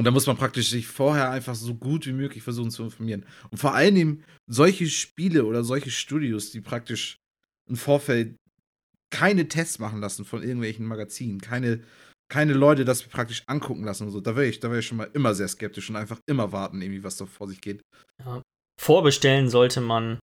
und 0.00 0.04
da 0.04 0.12
muss 0.12 0.26
man 0.26 0.38
praktisch 0.38 0.70
sich 0.70 0.86
vorher 0.86 1.30
einfach 1.30 1.54
so 1.54 1.74
gut 1.74 2.06
wie 2.06 2.14
möglich 2.14 2.42
versuchen 2.42 2.70
zu 2.70 2.84
informieren. 2.84 3.26
Und 3.50 3.58
vor 3.58 3.74
allen 3.74 3.94
Dingen 3.94 4.24
solche 4.46 4.86
Spiele 4.86 5.44
oder 5.44 5.62
solche 5.62 5.90
Studios, 5.90 6.50
die 6.50 6.62
praktisch 6.62 7.18
im 7.68 7.76
Vorfeld 7.76 8.34
keine 9.10 9.46
Tests 9.46 9.78
machen 9.78 10.00
lassen 10.00 10.24
von 10.24 10.42
irgendwelchen 10.42 10.86
Magazinen, 10.86 11.38
keine, 11.42 11.82
keine 12.32 12.54
Leute 12.54 12.86
das 12.86 13.02
praktisch 13.02 13.42
angucken 13.46 13.84
lassen 13.84 14.04
und 14.04 14.12
so, 14.12 14.22
da 14.22 14.36
wäre 14.36 14.46
ich, 14.46 14.58
da 14.58 14.74
ich 14.74 14.86
schon 14.86 14.96
mal 14.96 15.10
immer 15.12 15.34
sehr 15.34 15.48
skeptisch 15.48 15.90
und 15.90 15.96
einfach 15.96 16.18
immer 16.26 16.50
warten, 16.50 16.80
irgendwie, 16.80 17.04
was 17.04 17.18
da 17.18 17.26
vor 17.26 17.46
sich 17.46 17.60
geht. 17.60 17.82
Ja. 18.24 18.40
Vorbestellen 18.80 19.50
sollte 19.50 19.82
man 19.82 20.18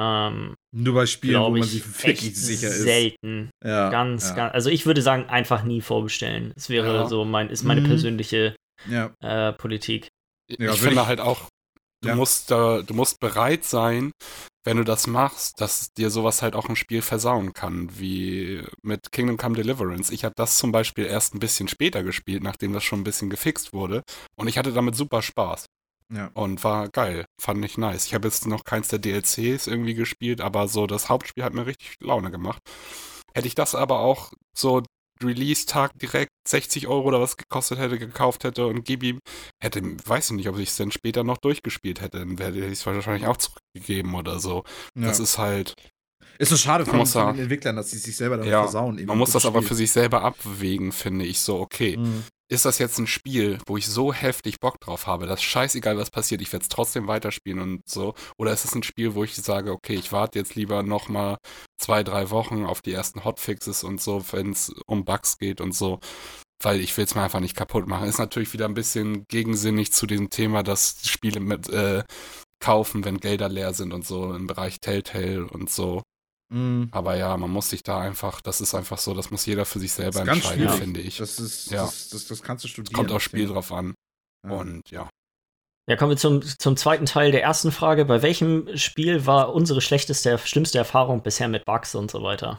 ähm, 0.00 0.54
Nur 0.74 0.94
bei 0.94 1.04
Spielen, 1.04 1.42
wo 1.42 1.50
man 1.50 1.62
sich 1.62 1.84
wirklich 2.06 2.40
sicher 2.40 2.68
ist. 2.68 2.84
Selten. 2.84 3.50
Ja, 3.62 3.90
ganz, 3.90 4.30
ja. 4.30 4.34
ganz. 4.34 4.54
Also 4.54 4.70
ich 4.70 4.86
würde 4.86 5.02
sagen, 5.02 5.26
einfach 5.26 5.62
nie 5.62 5.82
vorbestellen. 5.82 6.54
Es 6.56 6.70
wäre 6.70 6.94
ja. 6.94 7.06
so 7.06 7.26
mein, 7.26 7.50
ist 7.50 7.64
meine 7.64 7.82
mhm. 7.82 7.88
persönliche 7.88 8.56
ja. 8.88 9.12
äh, 9.20 9.52
Politik. 9.52 10.08
Ja, 10.48 10.72
ich 10.72 10.80
finde 10.80 11.00
ich, 11.00 11.06
halt 11.06 11.20
auch, 11.20 11.48
du 12.02 12.08
ja. 12.08 12.14
musst 12.14 12.50
da, 12.50 12.82
du 12.82 12.94
musst 12.94 13.20
bereit 13.20 13.64
sein, 13.64 14.12
wenn 14.64 14.78
du 14.78 14.84
das 14.84 15.06
machst, 15.06 15.60
dass 15.60 15.92
dir 15.92 16.10
sowas 16.10 16.42
halt 16.42 16.54
auch 16.54 16.68
ein 16.68 16.76
Spiel 16.76 17.02
versauen 17.02 17.52
kann, 17.52 17.98
wie 17.98 18.62
mit 18.82 19.12
Kingdom 19.12 19.36
Come 19.36 19.56
Deliverance. 19.56 20.12
Ich 20.12 20.24
habe 20.24 20.34
das 20.36 20.56
zum 20.56 20.72
Beispiel 20.72 21.04
erst 21.04 21.34
ein 21.34 21.40
bisschen 21.40 21.68
später 21.68 22.02
gespielt, 22.02 22.42
nachdem 22.42 22.72
das 22.72 22.82
schon 22.82 23.00
ein 23.00 23.04
bisschen 23.04 23.30
gefixt 23.30 23.72
wurde. 23.72 24.02
Und 24.36 24.48
ich 24.48 24.56
hatte 24.58 24.72
damit 24.72 24.96
super 24.96 25.22
Spaß. 25.22 25.66
Ja. 26.12 26.30
Und 26.34 26.64
war 26.64 26.88
geil. 26.88 27.24
Fand 27.40 27.64
ich 27.64 27.78
nice. 27.78 28.06
Ich 28.06 28.14
habe 28.14 28.28
jetzt 28.28 28.46
noch 28.46 28.64
keins 28.64 28.88
der 28.88 28.98
DLCs 28.98 29.66
irgendwie 29.66 29.94
gespielt, 29.94 30.40
aber 30.40 30.68
so 30.68 30.86
das 30.86 31.08
Hauptspiel 31.08 31.44
hat 31.44 31.54
mir 31.54 31.66
richtig 31.66 31.96
Laune 32.00 32.30
gemacht. 32.30 32.62
Hätte 33.34 33.48
ich 33.48 33.54
das 33.54 33.74
aber 33.74 34.00
auch 34.00 34.32
so 34.56 34.82
Release-Tag 35.22 35.98
direkt 35.98 36.30
60 36.46 36.88
Euro 36.88 37.08
oder 37.08 37.20
was 37.20 37.36
gekostet 37.36 37.78
hätte, 37.78 37.98
gekauft 37.98 38.44
hätte 38.44 38.66
und 38.66 38.84
gib 38.84 39.02
ihm, 39.02 39.20
hätte, 39.62 39.82
weiß 39.82 40.30
ich 40.30 40.36
nicht, 40.36 40.48
ob 40.48 40.58
ich 40.58 40.70
es 40.70 40.76
dann 40.76 40.90
später 40.90 41.24
noch 41.24 41.38
durchgespielt 41.38 42.00
hätte, 42.00 42.18
dann 42.18 42.36
hätte 42.38 42.58
ich 42.58 42.72
es 42.72 42.86
wahrscheinlich 42.86 43.26
auch 43.26 43.36
zurückgegeben 43.36 44.14
oder 44.14 44.40
so. 44.40 44.64
Ja. 44.94 45.06
Das 45.06 45.20
ist 45.20 45.38
halt. 45.38 45.74
Ist 46.38 46.50
so 46.50 46.56
schade 46.56 46.84
von, 46.84 47.04
den 47.04 47.38
Entwicklern, 47.42 47.76
dass 47.76 47.90
sie 47.90 47.98
sich 47.98 48.16
selber 48.16 48.36
damit 48.36 48.50
ja, 48.50 48.62
versauen. 48.62 49.02
Man 49.04 49.18
muss 49.18 49.32
das 49.32 49.42
Spiel. 49.42 49.56
aber 49.56 49.62
für 49.62 49.74
sich 49.74 49.92
selber 49.92 50.22
abwägen, 50.22 50.92
finde 50.92 51.24
ich 51.24 51.40
so, 51.40 51.60
okay. 51.60 51.96
Mhm 51.96 52.24
ist 52.48 52.64
das 52.64 52.78
jetzt 52.78 52.98
ein 52.98 53.06
Spiel, 53.06 53.58
wo 53.66 53.76
ich 53.76 53.86
so 53.86 54.12
heftig 54.12 54.60
Bock 54.60 54.78
drauf 54.80 55.06
habe, 55.06 55.26
dass 55.26 55.42
scheißegal 55.42 55.96
was 55.96 56.10
passiert, 56.10 56.42
ich 56.42 56.52
werde 56.52 56.62
es 56.62 56.68
trotzdem 56.68 57.06
weiterspielen 57.06 57.60
und 57.60 57.88
so? 57.88 58.14
Oder 58.36 58.52
ist 58.52 58.64
es 58.64 58.74
ein 58.74 58.82
Spiel, 58.82 59.14
wo 59.14 59.24
ich 59.24 59.34
sage, 59.34 59.72
okay, 59.72 59.94
ich 59.94 60.12
warte 60.12 60.38
jetzt 60.38 60.54
lieber 60.54 60.82
nochmal 60.82 61.38
zwei, 61.78 62.02
drei 62.02 62.30
Wochen 62.30 62.66
auf 62.66 62.82
die 62.82 62.92
ersten 62.92 63.24
Hotfixes 63.24 63.82
und 63.82 64.00
so, 64.00 64.24
wenn 64.32 64.52
es 64.52 64.74
um 64.86 65.04
Bugs 65.04 65.38
geht 65.38 65.60
und 65.60 65.74
so, 65.74 66.00
weil 66.62 66.80
ich 66.80 66.96
will 66.96 67.04
es 67.04 67.14
mir 67.14 67.22
einfach 67.22 67.40
nicht 67.40 67.56
kaputt 67.56 67.88
machen. 67.88 68.08
Ist 68.08 68.18
natürlich 68.18 68.52
wieder 68.52 68.66
ein 68.66 68.74
bisschen 68.74 69.24
gegensinnig 69.28 69.92
zu 69.92 70.06
dem 70.06 70.28
Thema, 70.28 70.62
dass 70.62 71.08
Spiele 71.08 71.40
mit 71.40 71.68
äh, 71.70 72.04
kaufen, 72.60 73.04
wenn 73.04 73.18
Gelder 73.18 73.48
leer 73.48 73.74
sind 73.74 73.92
und 73.92 74.06
so 74.06 74.34
im 74.34 74.46
Bereich 74.46 74.80
Telltale 74.80 75.46
und 75.46 75.70
so. 75.70 76.02
Mhm. 76.54 76.88
Aber 76.92 77.16
ja, 77.16 77.36
man 77.36 77.50
muss 77.50 77.70
sich 77.70 77.82
da 77.82 78.00
einfach, 78.00 78.40
das 78.40 78.60
ist 78.60 78.76
einfach 78.76 78.98
so, 78.98 79.12
das 79.12 79.32
muss 79.32 79.44
jeder 79.44 79.64
für 79.64 79.80
sich 79.80 79.92
selber 79.92 80.20
entscheiden, 80.20 80.68
finde 80.68 81.00
ich. 81.00 81.16
Das 81.16 81.40
ist, 81.40 81.72
ja. 81.72 81.82
das, 81.82 82.10
das, 82.10 82.28
das 82.28 82.42
kannst 82.42 82.62
du 82.62 82.68
studieren. 82.68 82.94
Kommt 82.94 83.10
aufs 83.10 83.24
Spiel 83.24 83.48
drauf 83.48 83.72
an. 83.72 83.94
Ja. 84.46 84.52
Und 84.52 84.88
ja. 84.88 85.10
Ja, 85.88 85.96
kommen 85.96 86.10
wir 86.10 86.16
zum, 86.16 86.42
zum 86.42 86.76
zweiten 86.76 87.06
Teil 87.06 87.32
der 87.32 87.42
ersten 87.42 87.72
Frage. 87.72 88.04
Bei 88.04 88.22
welchem 88.22 88.74
Spiel 88.76 89.26
war 89.26 89.52
unsere 89.52 89.80
schlechteste, 89.80 90.38
schlimmste 90.38 90.78
Erfahrung 90.78 91.24
bisher 91.24 91.48
mit 91.48 91.64
Bugs 91.64 91.96
und 91.96 92.10
so 92.10 92.22
weiter? 92.22 92.58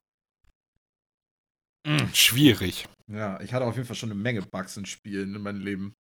Mhm. 1.88 2.14
Schwierig. 2.14 2.88
Ja, 3.08 3.40
ich 3.40 3.54
hatte 3.54 3.66
auf 3.66 3.76
jeden 3.76 3.88
Fall 3.88 3.96
schon 3.96 4.12
eine 4.12 4.20
Menge 4.20 4.42
Bugs 4.42 4.76
in 4.76 4.86
Spielen 4.86 5.34
in 5.36 5.42
meinem 5.42 5.62
Leben. 5.62 5.94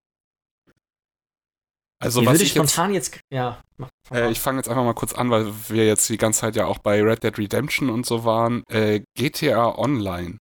Also 1.99 2.21
Wie 2.21 2.25
was 2.25 2.41
ich 2.41 2.51
spontan 2.51 2.93
jetzt, 2.93 3.15
jetzt 3.15 3.23
ja. 3.31 3.61
Äh, 4.11 4.31
ich 4.31 4.39
fange 4.39 4.59
jetzt 4.59 4.67
einfach 4.67 4.83
mal 4.83 4.93
kurz 4.93 5.13
an, 5.13 5.29
weil 5.29 5.51
wir 5.69 5.85
jetzt 5.85 6.09
die 6.09 6.17
ganze 6.17 6.41
Zeit 6.41 6.55
ja 6.55 6.65
auch 6.65 6.79
bei 6.79 7.01
Red 7.01 7.23
Dead 7.23 7.37
Redemption 7.37 7.89
und 7.89 8.05
so 8.05 8.25
waren. 8.25 8.63
Äh, 8.69 9.01
GTA 9.15 9.77
Online 9.77 10.37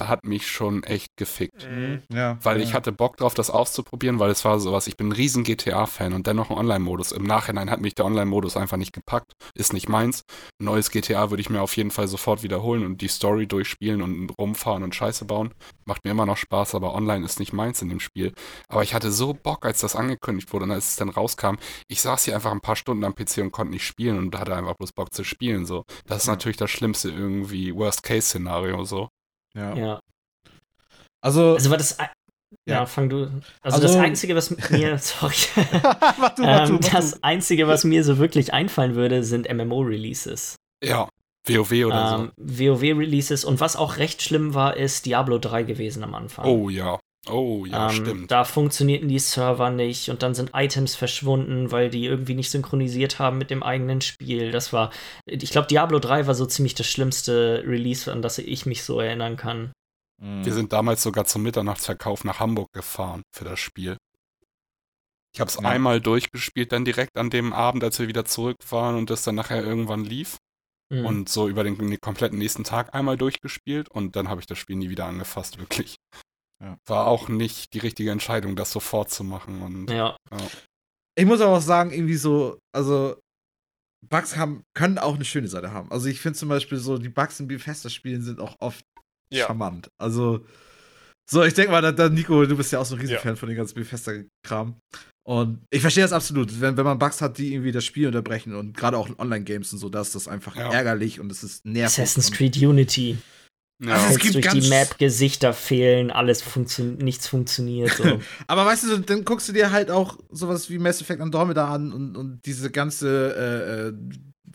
hat 0.00 0.24
mich 0.24 0.46
schon 0.46 0.82
echt 0.82 1.16
gefickt. 1.16 1.68
Mhm. 1.68 2.02
Ja, 2.12 2.38
weil 2.42 2.58
ja. 2.58 2.64
ich 2.64 2.74
hatte 2.74 2.92
Bock 2.92 3.16
drauf, 3.16 3.34
das 3.34 3.50
auszuprobieren, 3.50 4.18
weil 4.18 4.30
es 4.30 4.44
war 4.44 4.60
sowas, 4.60 4.86
ich 4.86 4.96
bin 4.96 5.08
ein 5.08 5.12
riesen 5.12 5.44
GTA-Fan 5.44 6.12
und 6.12 6.26
dennoch 6.26 6.50
ein 6.50 6.56
Online-Modus. 6.56 7.12
Im 7.12 7.24
Nachhinein 7.24 7.70
hat 7.70 7.80
mich 7.80 7.94
der 7.94 8.04
Online-Modus 8.04 8.56
einfach 8.56 8.76
nicht 8.76 8.92
gepackt, 8.92 9.32
ist 9.54 9.72
nicht 9.72 9.88
meins. 9.88 10.22
Ein 10.60 10.66
neues 10.66 10.90
GTA 10.90 11.30
würde 11.30 11.40
ich 11.40 11.50
mir 11.50 11.60
auf 11.60 11.76
jeden 11.76 11.90
Fall 11.90 12.08
sofort 12.08 12.42
wiederholen 12.42 12.84
und 12.84 13.00
die 13.00 13.08
Story 13.08 13.46
durchspielen 13.46 14.02
und 14.02 14.30
rumfahren 14.38 14.82
und 14.82 14.94
Scheiße 14.94 15.24
bauen. 15.24 15.52
Macht 15.84 16.04
mir 16.04 16.10
immer 16.10 16.26
noch 16.26 16.36
Spaß, 16.36 16.74
aber 16.74 16.94
online 16.94 17.24
ist 17.24 17.40
nicht 17.40 17.52
meins 17.52 17.82
in 17.82 17.88
dem 17.88 18.00
Spiel. 18.00 18.32
Aber 18.68 18.82
ich 18.82 18.94
hatte 18.94 19.10
so 19.10 19.34
Bock, 19.34 19.64
als 19.64 19.80
das 19.80 19.96
angekündigt 19.96 20.52
wurde 20.52 20.64
und 20.64 20.72
als 20.72 20.90
es 20.90 20.96
dann 20.96 21.08
rauskam, 21.08 21.56
ich 21.88 22.00
saß 22.00 22.24
hier 22.24 22.34
einfach 22.34 22.52
ein 22.52 22.60
paar 22.60 22.76
Stunden 22.76 23.04
am 23.04 23.14
PC 23.14 23.38
und 23.38 23.52
konnte 23.52 23.72
nicht 23.72 23.86
spielen 23.86 24.18
und 24.18 24.38
hatte 24.38 24.54
einfach 24.54 24.74
bloß 24.74 24.92
Bock 24.92 25.12
zu 25.12 25.24
spielen. 25.24 25.66
So. 25.66 25.84
Das 26.06 26.18
ist 26.18 26.26
ja. 26.26 26.32
natürlich 26.32 26.56
das 26.56 26.70
schlimmste 26.70 27.10
irgendwie 27.10 27.74
Worst-Case-Szenario 27.74 28.84
so. 28.84 29.08
Ja. 29.56 29.74
ja. 29.74 30.00
Also, 31.20 31.54
also 31.54 31.70
war 31.70 31.78
das. 31.78 31.98
Ja. 32.68 32.74
ja, 32.74 32.86
fang 32.86 33.08
du. 33.08 33.22
Also, 33.22 33.42
also, 33.62 33.82
das 33.82 33.96
Einzige, 33.96 34.36
was 34.36 34.50
mir. 34.70 34.98
Sorry. 34.98 35.34
mach 35.82 36.34
du, 36.34 36.42
mach 36.42 36.66
du, 36.66 36.72
ähm, 36.74 36.78
mach 36.82 36.90
das 36.90 37.22
Einzige, 37.22 37.66
was 37.66 37.84
mir 37.84 38.04
so 38.04 38.18
wirklich 38.18 38.54
einfallen 38.54 38.94
würde, 38.94 39.24
sind 39.24 39.48
MMO-Releases. 39.52 40.56
Ja. 40.84 41.08
WoW 41.48 41.86
oder 41.86 42.18
ähm, 42.18 42.32
so. 42.36 42.80
WoW-Releases 42.80 43.44
und 43.44 43.60
was 43.60 43.76
auch 43.76 43.98
recht 43.98 44.22
schlimm 44.22 44.54
war, 44.54 44.76
ist 44.76 45.06
Diablo 45.06 45.38
3 45.38 45.62
gewesen 45.62 46.02
am 46.02 46.14
Anfang. 46.14 46.44
Oh 46.44 46.68
ja. 46.68 46.98
Oh, 47.28 47.66
ja, 47.66 47.90
ähm, 47.90 47.96
stimmt. 47.96 48.30
Da 48.30 48.44
funktionierten 48.44 49.08
die 49.08 49.18
Server 49.18 49.70
nicht 49.70 50.10
und 50.10 50.22
dann 50.22 50.34
sind 50.34 50.50
Items 50.54 50.94
verschwunden, 50.94 51.72
weil 51.72 51.90
die 51.90 52.04
irgendwie 52.04 52.34
nicht 52.34 52.50
synchronisiert 52.50 53.18
haben 53.18 53.38
mit 53.38 53.50
dem 53.50 53.62
eigenen 53.62 54.00
Spiel. 54.00 54.52
Das 54.52 54.72
war, 54.72 54.90
ich 55.26 55.50
glaube, 55.50 55.66
Diablo 55.66 55.98
3 55.98 56.26
war 56.26 56.34
so 56.34 56.46
ziemlich 56.46 56.74
das 56.74 56.86
schlimmste 56.86 57.64
Release, 57.66 58.10
an 58.10 58.22
das 58.22 58.38
ich 58.38 58.66
mich 58.66 58.84
so 58.84 59.00
erinnern 59.00 59.36
kann. 59.36 59.72
Wir 60.18 60.52
sind 60.54 60.72
damals 60.72 61.02
sogar 61.02 61.26
zum 61.26 61.42
Mitternachtsverkauf 61.42 62.24
nach 62.24 62.40
Hamburg 62.40 62.72
gefahren 62.72 63.22
für 63.34 63.44
das 63.44 63.60
Spiel. 63.60 63.98
Ich 65.34 65.40
habe 65.40 65.50
es 65.50 65.56
Ja. 65.60 65.68
einmal 65.68 66.00
durchgespielt, 66.00 66.72
dann 66.72 66.86
direkt 66.86 67.18
an 67.18 67.28
dem 67.28 67.52
Abend, 67.52 67.84
als 67.84 67.98
wir 67.98 68.08
wieder 68.08 68.24
zurück 68.24 68.56
waren 68.70 68.96
und 68.96 69.10
das 69.10 69.22
dann 69.24 69.34
nachher 69.34 69.62
irgendwann 69.62 70.04
lief. 70.04 70.38
Hm. 70.90 71.04
Und 71.04 71.28
so 71.28 71.48
über 71.48 71.64
den, 71.64 71.76
den 71.76 72.00
kompletten 72.00 72.38
nächsten 72.38 72.64
Tag 72.64 72.94
einmal 72.94 73.18
durchgespielt 73.18 73.88
und 73.88 74.16
dann 74.16 74.28
habe 74.28 74.40
ich 74.40 74.46
das 74.46 74.56
Spiel 74.56 74.76
nie 74.76 74.88
wieder 74.88 75.04
angefasst, 75.06 75.58
wirklich. 75.58 75.96
Ja. 76.62 76.78
War 76.86 77.06
auch 77.06 77.28
nicht 77.28 77.74
die 77.74 77.78
richtige 77.80 78.10
Entscheidung, 78.10 78.56
das 78.56 78.72
sofort 78.72 79.10
zu 79.10 79.24
machen. 79.24 79.60
Und 79.62 79.90
ja. 79.90 80.16
Ich 81.18 81.24
muss 81.26 81.40
aber 81.40 81.56
auch 81.56 81.62
sagen, 81.62 81.92
irgendwie 81.92 82.16
so, 82.16 82.58
also 82.74 83.16
Bugs 84.08 84.36
haben, 84.36 84.62
können 84.74 84.98
auch 84.98 85.14
eine 85.16 85.24
schöne 85.24 85.48
Seite 85.48 85.72
haben. 85.72 85.90
Also 85.90 86.08
ich 86.08 86.20
finde 86.20 86.38
zum 86.38 86.48
Beispiel 86.48 86.78
so, 86.78 86.98
die 86.98 87.08
Bugs 87.08 87.40
in 87.40 87.48
Bethesda-Spielen 87.48 88.22
sind 88.22 88.40
auch 88.40 88.54
oft 88.60 88.84
Ja. 89.32 89.46
charmant. 89.46 89.88
Also, 90.00 90.46
so, 91.28 91.42
ich 91.42 91.54
denke 91.54 91.72
mal, 91.72 91.82
da, 91.82 91.90
da, 91.92 92.08
Nico, 92.08 92.44
du 92.46 92.56
bist 92.56 92.70
ja 92.72 92.78
auch 92.78 92.84
so 92.86 92.94
ein 92.94 93.00
Riesenfan 93.00 93.32
Ja. 93.32 93.36
von 93.36 93.48
dem 93.48 93.56
ganzen 93.56 93.74
Bethesda-Kram. 93.74 94.76
Und 95.26 95.64
ich 95.70 95.80
verstehe 95.80 96.04
das 96.04 96.12
absolut. 96.12 96.60
Wenn, 96.60 96.76
wenn 96.76 96.84
man 96.84 96.98
Bugs 97.00 97.20
hat, 97.20 97.36
die 97.38 97.52
irgendwie 97.52 97.72
das 97.72 97.84
Spiel 97.84 98.06
unterbrechen 98.06 98.54
und 98.54 98.76
gerade 98.76 98.96
auch 98.96 99.08
in 99.08 99.18
Online-Games 99.18 99.72
und 99.72 99.80
so, 99.80 99.88
da 99.88 100.00
ist 100.02 100.14
das 100.14 100.28
einfach 100.28 100.54
Ja. 100.54 100.70
ärgerlich 100.72 101.18
und 101.18 101.32
es 101.32 101.42
ist 101.42 101.64
nervig. 101.66 101.86
Assassin's 102.00 102.30
Creed 102.30 102.56
Unity. 102.58 103.18
Ja, 103.82 103.94
Also 103.94 104.14
es 104.14 104.18
gibt 104.18 104.34
durch 104.34 104.44
ganz- 104.44 104.64
die 104.64 104.68
Map 104.70 104.98
Gesichter 104.98 105.52
fehlen, 105.52 106.10
alles 106.10 106.42
funktioniert, 106.42 107.02
nichts 107.02 107.28
funktioniert. 107.28 107.90
So. 107.90 108.20
Aber 108.46 108.64
weißt 108.66 108.84
du, 108.84 108.98
dann 108.98 109.24
guckst 109.24 109.48
du 109.48 109.52
dir 109.52 109.70
halt 109.70 109.90
auch 109.90 110.18
sowas 110.30 110.70
wie 110.70 110.78
Mass 110.78 111.00
Effect 111.00 111.20
Andromeda 111.20 111.68
an 111.72 111.92
und, 111.92 112.16
und 112.16 112.40
diese 112.46 112.70
ganze 112.70 113.34
äh, 113.36 113.88
äh, 113.88 113.92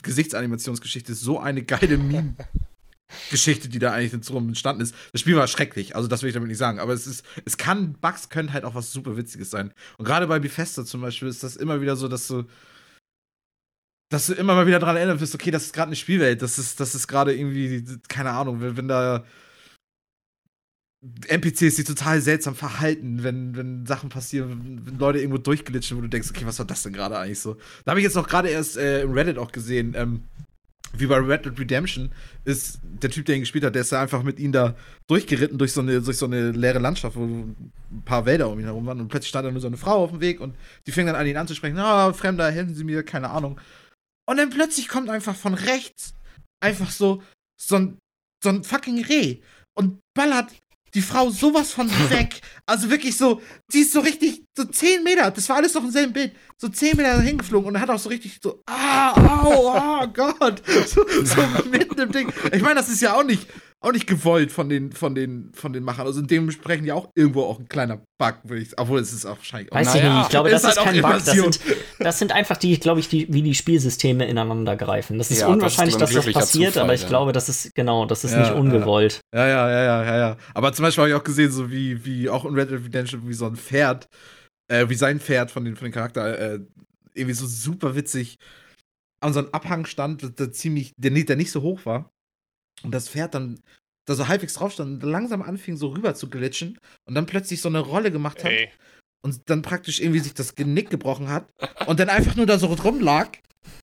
Gesichtsanimationsgeschichte 0.04 1.12
ist 1.12 1.22
so 1.22 1.40
eine 1.40 1.64
geile 1.64 1.98
Meme-Geschichte, 1.98 3.70
die 3.70 3.80
da 3.80 3.92
eigentlich 3.92 4.20
drum 4.26 4.48
entstanden 4.50 4.82
ist. 4.82 4.96
Das 5.12 5.22
Spiel 5.22 5.36
war 5.36 5.48
schrecklich, 5.48 5.96
also 5.96 6.08
das 6.08 6.22
will 6.24 6.30
ich 6.30 6.34
damit 6.34 6.50
nicht 6.50 6.58
sagen. 6.58 6.80
Aber 6.80 6.94
es 6.94 7.08
ist, 7.08 7.24
es 7.46 7.58
kann, 7.58 7.94
Bugs 8.02 8.30
können 8.30 8.54
halt 8.54 8.64
auch 8.64 8.74
was 8.76 8.92
super 8.92 9.18
Witziges 9.18 9.50
sein. 9.52 9.74
Und 9.98 10.06
gerade 10.06 10.28
bei 10.28 10.40
Bethesda 10.40 10.86
zum 10.86 11.02
Beispiel 11.02 11.28
ist 11.28 11.44
das 11.44 11.56
immer 11.56 11.82
wieder 11.82 11.96
so, 11.96 12.08
dass 12.08 12.28
du 12.28 12.46
dass 14.12 14.28
du 14.28 14.34
immer 14.34 14.56
mal 14.56 14.68
wieder 14.68 14.80
daran 14.80 14.98
erinnert 14.98 15.22
wirst, 15.22 15.34
okay, 15.34 15.52
das 15.52 15.64
ist 15.64 15.74
gerade 15.74 15.88
eine 15.88 15.96
Spielwelt, 15.96 16.42
das 16.42 16.60
ist, 16.60 16.80
das 16.82 16.94
ist 16.94 17.08
gerade 17.08 17.34
irgendwie, 17.34 17.84
keine 18.10 18.32
Ahnung, 18.32 18.62
wenn, 18.62 18.76
wenn 18.76 18.88
da 18.90 19.24
NPCs, 21.30 21.76
die 21.76 21.84
total 21.86 22.22
seltsam 22.22 22.54
verhalten, 22.54 23.24
wenn, 23.24 23.56
wenn 23.56 23.86
Sachen 23.86 24.10
passieren, 24.10 24.82
wenn 24.86 25.00
Leute 25.00 25.20
irgendwo 25.20 25.38
durchglitschen, 25.38 25.98
wo 25.98 26.02
du 26.02 26.10
denkst, 26.10 26.30
okay, 26.30 26.46
was 26.46 26.60
war 26.60 26.66
das 26.66 26.84
denn 26.84 26.92
gerade 26.92 27.18
eigentlich 27.18 27.40
so? 27.40 27.56
Da 27.86 27.92
habe 27.92 28.02
ich 28.02 28.04
jetzt 28.04 28.18
auch 28.18 28.28
gerade 28.28 28.50
erst 28.50 28.76
äh, 28.76 29.02
im 29.02 29.14
Reddit 29.14 29.38
auch 29.38 29.54
gesehen, 29.54 29.94
ähm, 29.96 30.24
wie 30.94 31.06
bei 31.06 31.16
Red 31.16 31.46
Dead 31.46 31.58
Redemption 31.58 32.12
ist 32.44 32.82
der 32.84 33.10
Typ, 33.10 33.26
der 33.26 33.36
ihn 33.36 33.42
gespielt 33.42 33.64
hat, 33.64 33.76
der 33.76 33.84
ist 33.84 33.94
da 33.94 34.02
einfach 34.02 34.24
mit 34.24 34.40
ihm 34.40 34.52
da 34.52 34.76
durchgeritten 35.08 35.58
durch 35.58 35.72
so 35.72 35.80
eine, 35.80 36.02
durch 36.02 36.18
so 36.18 36.26
eine 36.26 36.52
leere 36.52 36.80
Landschaft, 36.80 37.16
wo 37.16 37.24
ein 37.24 37.72
paar 38.04 38.26
Wälder 38.26 38.50
um 38.50 38.60
ihn 38.60 38.66
herum 38.66 38.86
waren 38.86 39.00
und 39.00 39.08
plötzlich 39.08 39.30
stand 39.30 39.48
da 39.48 39.52
nur 39.52 39.62
so 39.62 39.68
eine 39.68 39.78
Frau 39.78 40.04
auf 40.04 40.12
dem 40.12 40.20
Weg 40.20 40.42
und 40.42 40.54
die 40.86 40.92
fing 40.92 41.06
dann 41.08 41.16
an, 41.16 41.26
ihn 41.26 41.38
anzusprechen, 41.38 41.78
ah, 41.78 42.12
Fremder, 42.12 42.52
helfen 42.52 42.76
Sie 42.76 42.84
mir, 42.84 43.04
keine 43.04 43.30
Ahnung. 43.30 43.58
Und 44.32 44.38
dann 44.38 44.50
plötzlich 44.50 44.88
kommt 44.88 45.10
einfach 45.10 45.36
von 45.36 45.54
rechts 45.54 46.14
einfach 46.64 46.90
so, 46.90 47.22
so 47.62 47.76
ein, 47.76 48.00
so 48.42 48.48
ein 48.48 48.64
fucking 48.64 49.04
Reh 49.04 49.42
und 49.78 50.00
ballert 50.14 50.50
die 50.94 51.02
Frau 51.02 51.30
sowas 51.30 51.74
von 51.74 51.90
weg. 52.10 52.40
Also 52.66 52.90
wirklich 52.90 53.18
so, 53.18 53.42
die 53.74 53.80
ist 53.80 53.92
so 53.92 54.00
richtig, 54.00 54.46
so 54.58 54.64
10 54.64 55.04
Meter, 55.04 55.32
das 55.32 55.50
war 55.50 55.58
alles 55.58 55.74
noch 55.74 55.84
im 55.84 55.92
selben 55.92 56.14
Bild, 56.14 56.34
so 56.58 56.70
10 56.70 56.96
Meter 56.96 57.20
hingeflogen 57.20 57.76
und 57.76 57.82
hat 57.82 57.90
auch 57.90 58.00
so 58.00 58.08
richtig 58.08 58.40
so, 58.42 58.62
ah, 58.68 59.12
au, 59.44 59.76
oh 59.76 60.08
Gott, 60.08 60.64
so, 60.88 61.06
so 61.26 61.70
mitten 61.70 62.00
im 62.00 62.14
Ding. 62.14 62.32
Ich 62.54 62.62
meine, 62.62 62.76
das 62.76 62.88
ist 62.88 63.02
ja 63.02 63.14
auch 63.14 63.26
nicht, 63.26 63.46
auch 63.84 63.92
nicht 63.92 64.06
gewollt 64.06 64.52
von 64.52 64.70
den, 64.70 64.92
von 64.92 65.16
den, 65.16 65.52
von 65.54 65.74
den 65.74 65.84
Machern. 65.84 66.06
Also 66.06 66.22
dementsprechend 66.22 66.86
ja 66.88 66.94
auch 66.94 67.10
irgendwo 67.16 67.44
auch 67.44 67.60
ein 67.60 67.68
kleiner 67.68 67.98
Bug, 68.20 68.36
würde 68.44 68.62
ich, 68.62 68.78
obwohl 68.78 69.00
es 69.00 69.12
ist 69.12 69.26
auch 69.26 69.38
wahrscheinlich 69.38 69.72
auch 69.72 69.76
Weiß 69.76 69.96
ich 69.96 70.02
Naja, 70.04 70.14
nicht, 70.18 70.24
ich 70.26 70.30
glaube, 70.30 70.50
das 70.52 70.62
ist 70.64 70.68
halt 70.68 70.78
auch 70.78 70.86
kein 70.86 71.02
Bug. 71.02 71.12
Das 71.12 71.26
sind, 71.32 71.60
das 72.00 72.20
sind 72.20 72.32
einfach 72.32 72.58
die, 72.58 72.80
glaube 72.80 73.00
ich, 73.00 73.10
die, 73.10 73.34
wie 73.34 73.42
die 73.42 73.56
Spielsysteme 73.56 74.28
ineinander 74.28 74.76
greifen. 74.76 75.18
Das 75.18 75.32
ist 75.32 75.40
Ja, 75.40 75.48
das 75.48 75.52
ist 75.52 75.56
unwahrscheinlich, 75.56 75.96
dass 75.98 76.14
das 76.14 76.32
passiert, 76.32 76.74
Zufall, 76.74 76.84
aber 76.84 76.94
ich 76.94 77.02
ja. 77.02 77.08
glaube, 77.08 77.32
das 77.32 77.50
ist, 77.50 77.74
genau, 77.74 78.06
das 78.06 78.24
ist 78.24 78.34
Ja, 78.34 78.42
nicht 78.42 78.52
ungewollt. 78.54 79.20
Ja, 79.34 79.48
ja, 79.48 79.70
ja, 79.72 79.84
ja, 79.84 80.04
ja, 80.06 80.18
ja. 80.18 80.38
Aber 80.54 80.74
zum 80.74 80.84
Beispiel 80.84 81.02
habe 81.02 81.10
ich 81.10 81.16
auch 81.16 81.24
gesehen, 81.24 81.52
so 81.52 81.72
wie, 81.72 82.06
wie 82.06 82.30
auch 82.30 82.46
in 82.46 82.54
Red 82.54 82.70
Dead 82.70 82.86
Redemption, 82.86 83.28
wie 83.28 83.34
so 83.34 83.48
ein 83.48 83.56
Pferd, 83.56 84.08
äh, 84.72 84.88
wie 84.90 84.96
sein 84.96 85.20
Pferd 85.20 85.50
von, 85.50 85.66
den, 85.66 85.76
von 85.76 85.86
dem 85.88 85.94
Charakter, 85.94 86.38
äh, 86.38 86.60
irgendwie 87.16 87.34
so 87.34 87.48
super 87.48 87.96
witzig 87.96 88.38
an 89.22 89.34
so 89.34 89.40
einem 89.40 89.50
Abhang 89.54 89.86
stand, 89.86 90.22
der, 90.22 90.30
der 90.30 90.52
ziemlich, 90.52 90.94
der, 90.98 91.10
nicht- 91.12 91.30
der 91.30 91.36
nicht 91.36 91.52
so 91.52 91.64
hoch 91.64 91.86
war. 91.86 92.12
Und 92.84 92.92
das 92.92 93.10
Pferd 93.10 93.36
dann 93.36 93.60
da 94.06 94.16
so 94.16 94.28
halbwegs 94.28 94.56
drauf 94.56 94.74
stand 94.74 95.04
und 95.04 95.10
langsam 95.10 95.42
anfing, 95.42 95.78
so 95.78 95.90
rüber 95.90 96.16
zu 96.16 96.30
glitschen 96.30 96.80
und 97.06 97.16
dann 97.16 97.26
plötzlich 97.26 97.62
so 97.62 97.70
eine 97.70 97.80
Rolle 97.80 98.12
gemacht 98.12 98.44
hat 98.44 98.52
Ey, 98.52 98.70
und 99.22 99.42
dann 99.50 99.62
praktisch 99.62 100.00
irgendwie 100.00 100.20
sich 100.20 100.34
das 100.34 100.56
Genick 100.56 100.90
gebrochen 100.90 101.30
hat 101.30 101.48
und 101.86 102.00
dann 102.00 102.10
einfach 102.10 102.36
nur 102.36 102.46
da 102.46 102.58
so 102.58 102.68
rumlag 102.68 103.30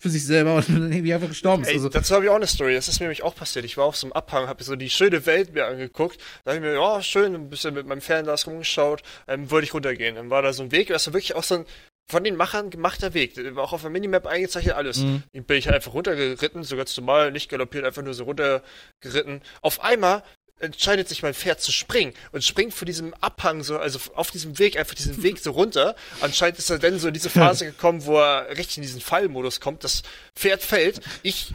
für 0.01 0.11
sich 0.11 0.25
selber 0.25 0.57
und 0.57 0.69
dann 0.69 0.93
irgendwie 0.93 1.15
einfach 1.15 1.29
gestorben 1.29 1.63
ist. 1.63 1.69
ey 1.69 1.75
Also, 1.75 1.89
dazu 1.89 2.15
habe 2.15 2.25
ich 2.25 2.31
auch 2.31 2.37
eine 2.37 2.47
Story. 2.47 2.75
Das 2.75 2.89
ist 2.89 3.01
mir 3.01 3.07
nämlich 3.07 3.23
auch 3.23 3.35
passiert. 3.35 3.65
Ich 3.65 3.77
war 3.77 3.85
auf 3.85 3.97
so 3.97 4.07
einem 4.07 4.13
Abhang, 4.13 4.49
habe 4.49 4.63
so 4.63 4.77
die 4.77 4.91
schöne 4.91 5.25
Welt 5.27 5.55
mir 5.55 5.67
angeguckt. 5.67 6.21
Da 6.45 6.53
habe 6.53 6.59
ich 6.59 6.63
mir, 6.63 6.75
ja, 6.75 7.03
schön, 7.03 7.35
ein 7.35 7.49
bisschen 7.49 7.75
mit 7.75 7.87
meinem 7.87 8.01
Fernglas 8.01 8.47
rumgeschaut. 8.47 9.03
Ähm, 9.27 9.51
wollte 9.51 9.67
ich 9.67 9.75
runtergehen. 9.75 10.17
Dann 10.17 10.31
war 10.31 10.43
da 10.43 10.53
so 10.53 10.63
ein 10.63 10.73
Weg, 10.73 10.89
das 10.89 11.07
war 11.07 11.15
wirklich 11.15 11.35
auch 11.35 11.45
so 11.45 11.57
ein 11.57 11.65
von 12.09 12.25
den 12.25 12.37
Machern 12.37 12.71
gemachter 12.71 13.15
Weg. 13.15 13.37
War 13.55 13.65
auch 13.65 13.73
auf 13.73 13.83
der 13.83 13.91
Minimap 13.91 14.27
eingezeichnet, 14.27 14.75
alles. 14.75 14.99
Mhm. 14.99 15.23
Bin 15.33 15.59
ich 15.59 15.67
halt 15.67 15.77
einfach 15.77 15.93
runtergeritten, 15.93 16.65
so 16.65 16.77
ganz 16.77 16.97
normal, 16.97 17.33
nicht 17.33 17.51
galoppiert, 17.51 17.85
einfach 17.85 18.03
nur 18.03 18.15
so 18.15 18.25
runtergeritten. 18.25 19.43
Auf 19.61 19.83
einmal 19.83 20.23
entscheidet 20.61 21.09
sich 21.09 21.23
mein 21.23 21.35
Pferd 21.35 21.61
zu 21.61 21.71
springen 21.71 22.13
und 22.33 22.43
springt 22.43 22.75
von 22.75 22.87
diesem 22.87 23.15
Abhang 23.21 23.63
so, 23.63 23.79
also 23.79 23.99
auf 24.15 24.31
diesem 24.31 24.59
Weg, 24.59 24.77
einfach 24.77 24.95
diesen 24.95 25.23
Weg 25.23 25.39
so 25.39 25.53
runter. 25.53 25.95
Anscheinend 26.21 26.59
ist 26.59 26.71
er 26.71 26.79
dann 26.79 26.99
so 26.99 27.09
in 27.09 27.15
diese 27.15 27.31
Phase 27.31 27.67
gekommen, 27.67 28.05
wo 28.07 28.19
er 28.19 28.49
richtig 28.51 28.79
in 28.79 28.83
diesen 28.83 29.01
Fallmodus 29.01 29.61
kommt. 29.61 29.85
Das 29.85 30.03
Pferd 30.35 30.63
fällt, 30.63 31.01
ich 31.23 31.53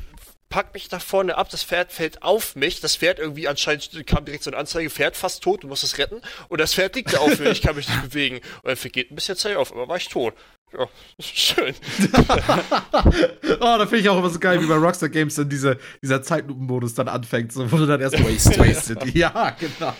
pack 0.53 0.75
mich 0.75 0.87
da 0.87 0.99
vorne 0.99 1.35
ab, 1.35 1.49
das 1.49 1.63
Pferd 1.63 1.91
fällt 1.91 2.21
auf 2.21 2.55
mich, 2.55 2.79
das 2.79 2.95
Pferd 2.95 3.17
irgendwie 3.17 3.47
anscheinend 3.47 4.05
kam 4.05 4.23
direkt 4.23 4.43
so 4.43 4.51
eine 4.51 4.57
Anzeige, 4.57 4.91
Pferd 4.91 5.17
fast 5.17 5.41
tot, 5.41 5.63
du 5.63 5.67
musst 5.67 5.83
es 5.83 5.97
retten 5.97 6.21
und 6.47 6.61
das 6.61 6.75
Pferd 6.75 6.95
liegt 6.95 7.11
da 7.11 7.17
auf 7.17 7.39
mir, 7.39 7.49
ich 7.49 7.63
kann 7.63 7.75
mich 7.75 7.89
nicht 7.89 8.03
bewegen 8.11 8.35
und 8.35 8.67
dann 8.67 8.75
vergeht 8.75 9.09
ein 9.09 9.15
bisschen 9.15 9.35
Zeit 9.35 9.55
auf, 9.55 9.71
aber 9.71 9.87
war 9.87 9.97
ich 9.97 10.09
tot. 10.09 10.35
Ja, 10.71 10.87
schön. 11.19 11.73
Oh, 13.59 13.77
da 13.77 13.85
finde 13.85 13.99
ich 13.99 14.09
auch 14.09 14.17
immer 14.17 14.29
so 14.29 14.39
geil, 14.39 14.61
wie 14.61 14.67
bei 14.67 14.75
Rockstar 14.75 15.09
Games 15.09 15.35
dann 15.35 15.49
diese, 15.49 15.77
dieser 16.01 16.21
Zeitlupenmodus 16.21 16.93
dann 16.93 17.07
anfängt, 17.07 17.51
so, 17.51 17.71
wo 17.71 17.77
du 17.77 17.85
dann 17.85 18.01
erst 18.01 18.19
wasted. 18.23 18.59
wasted. 18.59 19.15
Ja, 19.15 19.51
genau. 19.51 19.95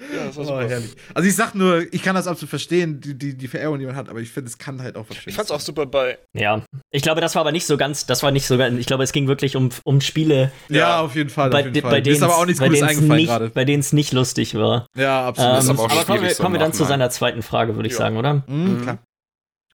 Ja, 0.00 0.26
das 0.26 0.36
war 0.36 0.44
Oh, 0.44 0.46
super. 0.46 0.68
herrlich. 0.68 0.92
Also 1.14 1.28
ich 1.28 1.34
sag 1.34 1.54
nur, 1.54 1.92
ich 1.92 2.02
kann 2.02 2.14
das 2.14 2.26
absolut 2.26 2.50
verstehen, 2.50 3.00
die, 3.00 3.14
die, 3.18 3.36
die 3.36 3.48
Verehrung, 3.48 3.78
die 3.78 3.86
man 3.86 3.96
hat, 3.96 4.08
aber 4.08 4.20
ich 4.20 4.30
finde, 4.30 4.48
es 4.48 4.56
kann 4.58 4.80
halt 4.80 4.96
auch 4.96 5.04
was 5.08 5.16
Ich 5.26 5.34
fand's 5.34 5.50
auch 5.50 5.58
sein. 5.58 5.66
super 5.66 5.86
bei, 5.86 6.18
Ja, 6.34 6.62
ich 6.92 7.02
glaube, 7.02 7.20
das 7.20 7.34
war 7.34 7.40
aber 7.40 7.52
nicht 7.52 7.66
so 7.66 7.76
ganz, 7.76 8.06
das 8.06 8.22
war 8.22 8.30
nicht 8.30 8.46
so 8.46 8.56
ganz, 8.56 8.78
ich 8.78 8.86
glaube, 8.86 9.02
es 9.02 9.12
ging 9.12 9.26
wirklich 9.26 9.56
um, 9.56 9.70
um 9.84 10.00
Spiele, 10.00 10.52
Ja, 10.68 11.00
auf 11.00 11.14
jeden 11.16 11.30
Fall. 11.30 11.50
bei, 11.50 11.58
auf 11.58 11.64
jeden 11.64 11.74
de- 11.74 11.82
Fall. 11.82 11.90
bei 11.90 12.00
denen 12.00 12.16
ist 12.16 12.22
aber 12.22 12.36
auch 12.36 12.46
nichts 12.46 12.60
bei 12.60 12.68
Gutes 12.68 12.82
eingefallen 12.82 13.16
nicht, 13.16 13.26
gerade. 13.28 13.50
bei 13.50 13.64
denen 13.64 13.80
es 13.80 13.92
nicht 13.92 14.12
lustig 14.12 14.54
war. 14.54 14.86
Ja, 14.96 15.26
absolut. 15.26 15.52
Ähm, 15.54 15.58
ist 15.58 15.68
aber 15.70 15.80
auch 15.82 15.90
aber 15.90 16.04
kommen 16.04 16.22
wir, 16.22 16.34
kommen 16.34 16.54
wir 16.54 16.60
dann 16.60 16.72
zu 16.72 16.84
seiner 16.84 17.10
zweiten 17.10 17.42
Frage, 17.42 17.74
würde 17.76 17.86
ich 17.88 17.92
Ja. 17.94 17.98
sagen, 17.98 18.16
oder? 18.16 18.44
Mhm, 18.46 18.82
klar. 18.82 18.98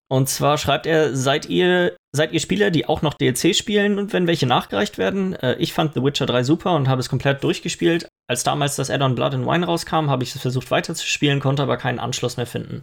Und 0.08 0.28
zwar 0.28 0.58
schreibt 0.58 0.86
er, 0.86 1.14
seid 1.16 1.46
ihr, 1.46 1.96
seid 2.14 2.32
ihr 2.32 2.40
Spieler, 2.40 2.70
die 2.70 2.86
auch 2.86 3.02
noch 3.02 3.14
DLC 3.14 3.54
spielen 3.54 3.98
und 3.98 4.12
wenn 4.12 4.26
welche 4.26 4.46
nachgereicht 4.46 4.98
werden? 4.98 5.34
Äh, 5.34 5.56
ich 5.56 5.72
fand 5.72 5.94
The 5.94 6.02
Witcher 6.02 6.26
3 6.26 6.44
super 6.44 6.74
und 6.76 6.88
habe 6.88 7.00
es 7.00 7.08
komplett 7.08 7.42
durchgespielt. 7.42 8.08
Als 8.28 8.44
damals 8.44 8.76
das 8.76 8.88
Add-on 8.90 9.14
Blood 9.14 9.34
and 9.34 9.46
Wine 9.46 9.66
rauskam, 9.66 10.08
habe 10.10 10.22
ich 10.22 10.34
es 10.34 10.40
versucht 10.40 10.70
weiterzuspielen, 10.70 11.40
konnte 11.40 11.62
aber 11.62 11.76
keinen 11.76 11.98
Anschluss 11.98 12.36
mehr 12.36 12.46
finden. 12.46 12.82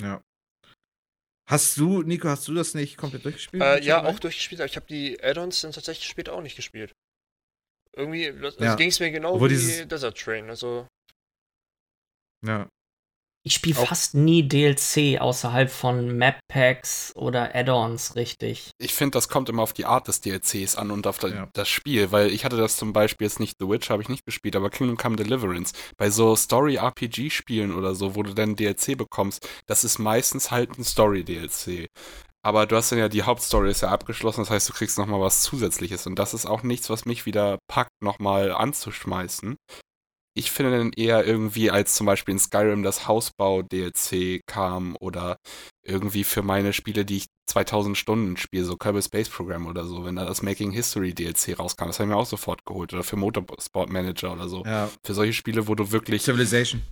Ja. 0.00 0.22
Hast 1.48 1.76
du, 1.76 2.02
Nico, 2.02 2.28
hast 2.28 2.48
du 2.48 2.54
das 2.54 2.74
nicht 2.74 2.96
komplett 2.96 3.24
durchgespielt? 3.24 3.62
äh, 3.62 3.80
ja, 3.82 4.04
auch 4.04 4.18
durchgespielt, 4.18 4.60
aber 4.60 4.66
ich 4.66 4.76
habe 4.76 4.86
die 4.86 5.22
Add-ons 5.22 5.60
dann 5.60 5.72
tatsächlich 5.72 6.08
später 6.08 6.32
auch 6.32 6.42
nicht 6.42 6.56
gespielt. 6.56 6.92
Irgendwie, 7.94 8.32
das, 8.40 8.56
Ja. 8.56 8.66
das 8.66 8.76
ging 8.76 8.88
es 8.88 8.98
mir 9.00 9.10
genau 9.12 9.34
Obwohl 9.34 9.50
wie 9.50 9.54
dieses- 9.54 9.86
Desert 9.86 10.18
Train, 10.18 10.50
also? 10.50 10.88
Ja. 12.44 12.68
Ich 13.46 13.54
spiele 13.54 13.76
fast 13.76 14.14
nie 14.14 14.42
DLC 14.42 15.20
außerhalb 15.20 15.70
von 15.70 16.16
Map 16.18 16.40
Packs 16.48 17.12
oder 17.14 17.54
Add-ons, 17.54 18.16
richtig. 18.16 18.72
Ich 18.78 18.92
finde, 18.92 19.12
das 19.12 19.28
kommt 19.28 19.48
immer 19.48 19.62
auf 19.62 19.72
die 19.72 19.84
Art 19.84 20.08
des 20.08 20.20
DLCs 20.20 20.74
an 20.74 20.90
und 20.90 21.06
auf 21.06 21.18
da- 21.20 21.28
Ja. 21.28 21.48
das 21.52 21.68
Spiel, 21.68 22.10
weil 22.10 22.32
ich 22.32 22.44
hatte 22.44 22.56
das 22.56 22.76
zum 22.76 22.92
Beispiel 22.92 23.28
jetzt 23.28 23.38
nicht 23.38 23.54
The 23.60 23.68
Witch, 23.68 23.88
habe 23.88 24.02
ich 24.02 24.08
nicht 24.08 24.26
gespielt, 24.26 24.56
aber 24.56 24.68
Kingdom 24.68 24.96
Come 24.96 25.14
Deliverance. 25.14 25.72
Bei 25.96 26.10
so 26.10 26.34
Story-RPG-Spielen 26.34 27.72
oder 27.72 27.94
so, 27.94 28.16
wo 28.16 28.24
du 28.24 28.34
dann 28.34 28.56
DLC 28.56 28.96
bekommst, 28.98 29.48
das 29.66 29.84
ist 29.84 30.00
meistens 30.00 30.50
halt 30.50 30.76
ein 30.76 30.82
Story-DLC. 30.84 31.86
Aber 32.42 32.66
du 32.66 32.74
hast 32.76 32.90
dann 32.90 32.98
ja, 32.98 33.08
die 33.08 33.22
Hauptstory 33.22 33.70
ist 33.70 33.82
ja 33.82 33.90
abgeschlossen, 33.90 34.40
das 34.42 34.50
heißt, 34.50 34.68
du 34.68 34.72
kriegst 34.72 34.98
nochmal 34.98 35.20
was 35.20 35.42
Zusätzliches. 35.42 36.06
Und 36.08 36.16
das 36.18 36.34
ist 36.34 36.46
auch 36.46 36.64
nichts, 36.64 36.90
was 36.90 37.04
mich 37.04 37.26
wieder 37.26 37.58
packt, 37.68 37.90
nochmal 38.02 38.50
anzuschmeißen. 38.52 39.56
Ich 40.36 40.50
finde 40.50 40.78
dann 40.78 40.92
eher 40.92 41.24
irgendwie, 41.24 41.70
als 41.70 41.94
zum 41.94 42.06
Beispiel 42.06 42.32
in 42.32 42.38
Skyrim 42.38 42.82
das 42.82 43.08
Hausbau-DLC 43.08 44.42
kam 44.46 44.94
oder 45.00 45.38
irgendwie 45.82 46.24
für 46.24 46.42
meine 46.42 46.74
Spiele, 46.74 47.06
die 47.06 47.16
ich 47.16 47.26
2000 47.48 47.96
Stunden 47.96 48.36
spiele, 48.36 48.64
so 48.64 48.76
Kerbal 48.76 49.02
Space 49.02 49.30
Program 49.30 49.66
oder 49.66 49.86
so, 49.86 50.04
wenn 50.04 50.16
da 50.16 50.26
das 50.26 50.42
Making 50.42 50.72
History 50.72 51.14
DLC 51.14 51.58
rauskam, 51.58 51.86
das 51.86 51.98
habe 51.98 52.10
ich 52.10 52.14
mir 52.14 52.20
auch 52.20 52.26
sofort 52.26 52.66
geholt 52.66 52.92
oder 52.92 53.02
für 53.02 53.16
Motorsport 53.16 53.88
Manager 53.88 54.34
oder 54.34 54.48
so. 54.48 54.62
Ja. 54.64 54.90
Für 55.02 55.14
solche 55.14 55.32
Spiele, 55.32 55.68
wo 55.68 55.74
du 55.74 55.90
wirklich 55.90 56.22
Civilization. 56.22 56.82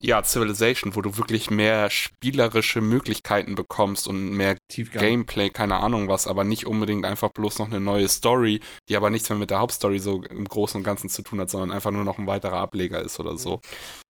Ja, 0.00 0.22
Civilization, 0.22 0.94
wo 0.94 1.02
du 1.02 1.16
wirklich 1.16 1.50
mehr 1.50 1.90
spielerische 1.90 2.80
Möglichkeiten 2.80 3.54
bekommst 3.56 4.06
und 4.06 4.30
mehr 4.30 4.56
Tiefgang. 4.68 5.02
Gameplay, 5.02 5.50
keine 5.50 5.76
Ahnung 5.76 6.08
was, 6.08 6.26
aber 6.28 6.44
nicht 6.44 6.66
unbedingt 6.66 7.04
einfach 7.04 7.30
bloß 7.30 7.58
noch 7.58 7.66
eine 7.66 7.80
neue 7.80 8.08
Story, 8.08 8.60
die 8.88 8.96
aber 8.96 9.10
nichts 9.10 9.28
mehr 9.28 9.38
mit 9.38 9.50
der 9.50 9.58
Hauptstory 9.58 9.98
so 9.98 10.22
im 10.22 10.44
Großen 10.44 10.78
und 10.78 10.84
Ganzen 10.84 11.08
zu 11.08 11.22
tun 11.22 11.40
hat, 11.40 11.50
sondern 11.50 11.72
einfach 11.72 11.90
nur 11.90 12.04
noch 12.04 12.18
ein 12.18 12.26
weiterer 12.28 12.58
Ableger 12.58 13.00
ist 13.02 13.18
oder 13.18 13.36
so. 13.36 13.60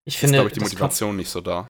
Ich 0.05 0.15
ist, 0.15 0.21
finde, 0.21 0.35
glaube 0.39 0.49
ich, 0.49 0.55
die 0.55 0.61
das 0.61 0.69
kommt, 0.71 0.81
Motivation 0.81 1.17
nicht 1.17 1.31
so 1.31 1.41
da. 1.41 1.67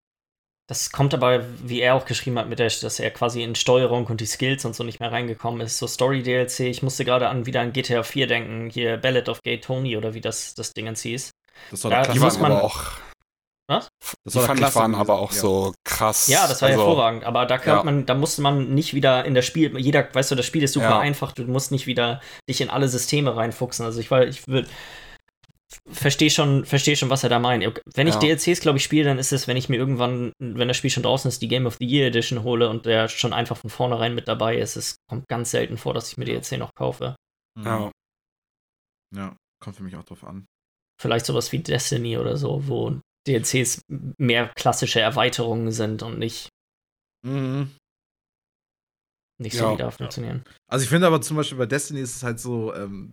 das 0.69 0.91
kommt 0.91 1.15
aber, 1.15 1.45
wie 1.65 1.81
er 1.81 1.95
auch 1.95 2.05
geschrieben 2.05 2.39
hat, 2.41 2.49
mit 2.49 2.59
der, 2.59 2.69
dass 2.71 2.99
er 2.99 3.11
quasi 3.13 3.43
in 3.45 3.55
Steuerung 3.55 4.07
und 4.07 4.21
die 4.21 4.27
Skills 4.27 4.65
und 4.65 4.75
so 4.75 4.83
nicht 4.83 4.99
mehr 4.99 5.13
reingekommen 5.13 5.61
ist. 5.61 5.79
So 5.79 5.87
Story-DLC, 5.87 6.61
ich 6.61 6.83
musste 6.83 7.05
gerade 7.05 7.29
an 7.29 7.47
wieder 7.47 7.61
an 7.61 7.73
GTA 7.73 8.03
4 8.03 8.27
denken, 8.27 8.69
hier 8.69 8.97
Ballad 8.97 9.29
of 9.29 9.43
Gay 9.45 9.61
Tony 9.61 9.97
oder 9.97 10.13
wie 10.15 10.21
das, 10.21 10.55
das 10.55 10.75
Dingens 10.75 11.03
hieß. 11.03 11.31
Das 11.71 11.85
war 11.85 12.03
Die 12.09 12.19
muss 12.19 12.39
man- 12.41 12.53
aber 12.53 12.65
auch, 12.65 12.93
Das 13.69 13.89
die 14.25 14.39
fand 14.41 14.61
ich 14.61 14.75
waren 14.75 14.93
gewesen. 14.93 14.95
aber 14.95 15.19
auch 15.19 15.33
Ja. 15.33 15.39
so 15.39 15.75
krass. 15.85 16.27
Ja, 16.29 16.47
das 16.49 16.63
war 16.63 16.71
also, 16.71 16.81
hervorragend, 16.81 17.25
aber 17.25 17.45
da 17.47 17.63
ja. 17.63 17.83
man, 17.83 18.07
da 18.07 18.15
musste 18.15 18.41
man 18.41 18.75
nicht 18.75 18.95
wieder 18.95 19.25
in 19.27 19.35
das 19.35 19.45
Spiel, 19.45 19.79
jeder, 19.79 20.09
weißt 20.15 20.31
du, 20.31 20.35
das 20.37 20.47
Spiel 20.47 20.63
ist 20.63 20.73
super 20.73 20.89
Ja. 20.89 20.99
einfach, 21.01 21.33
du 21.33 21.45
musst 21.45 21.71
nicht 21.71 21.87
wieder 21.87 22.21
dich 22.49 22.61
in 22.63 22.71
alle 22.71 22.89
Systeme 22.89 23.37
reinfuchsen. 23.37 23.85
Also 23.85 24.01
ich 24.01 24.11
war, 24.11 24.27
ich 24.27 24.49
würde 24.49 24.69
verstehe 25.91 26.31
schon, 26.31 26.65
verstehe 26.65 26.97
schon, 26.97 27.11
was 27.11 27.25
er 27.25 27.29
da 27.29 27.39
meint. 27.39 27.63
Wenn 27.95 28.07
ich 28.07 28.15
Ja. 28.15 28.21
DLCs, 28.21 28.61
glaube 28.61 28.79
ich, 28.79 28.85
spiele, 28.85 29.05
dann 29.05 29.19
ist 29.19 29.33
es, 29.33 29.47
wenn 29.47 29.57
ich 29.59 29.69
mir 29.69 29.77
irgendwann, 29.77 30.33
wenn 30.39 30.69
das 30.69 30.77
Spiel 30.79 30.91
schon 30.91 31.03
draußen 31.03 31.29
ist, 31.29 31.43
die 31.43 31.49
Game 31.49 31.67
of 31.67 31.77
the 31.79 31.87
Year 31.87 32.07
Edition 32.09 32.43
hole 32.45 32.71
und 32.71 32.87
der 32.87 33.09
schon 33.09 33.35
einfach 33.35 33.59
von 33.59 33.69
vornherein 33.69 34.15
mit 34.15 34.29
dabei 34.29 34.57
ist. 34.57 34.77
Es 34.77 34.97
kommt 35.11 35.29
ganz 35.29 35.51
selten 35.51 35.77
vor, 35.77 35.93
dass 35.93 36.11
ich 36.11 36.17
mir 36.17 36.25
DLC 36.25 36.53
noch 36.59 36.71
kaufe. 36.75 37.17
Mhm. 37.59 37.67
Ja. 37.67 37.91
ja, 39.15 39.37
kommt 39.63 39.77
für 39.77 39.83
mich 39.83 39.95
auch 39.97 40.05
drauf 40.05 40.25
an. 40.25 40.47
Vielleicht 41.01 41.27
sowas 41.27 41.53
wie 41.53 41.59
Destiny 41.59 42.17
oder 42.17 42.37
so, 42.39 42.67
wo 42.67 42.99
DLCs 43.29 43.83
mehr 44.19 44.49
klassische 44.57 45.01
Erweiterungen 45.01 45.71
sind 45.73 46.03
und 46.03 46.19
nicht, 46.19 46.49
Mhm. 47.25 47.71
nicht 49.41 49.57
so 49.57 49.65
Ja. 49.65 49.73
wieder 49.75 49.91
funktionieren. 49.91 50.45
Also 50.71 50.83
ich 50.85 50.89
finde 50.89 51.07
aber 51.07 51.21
zum 51.21 51.37
Beispiel 51.37 51.59
bei 51.59 51.67
Destiny 51.67 52.01
ist 52.01 52.17
es 52.17 52.23
halt 52.23 52.41
so, 52.41 52.75
ähm, 52.75 53.13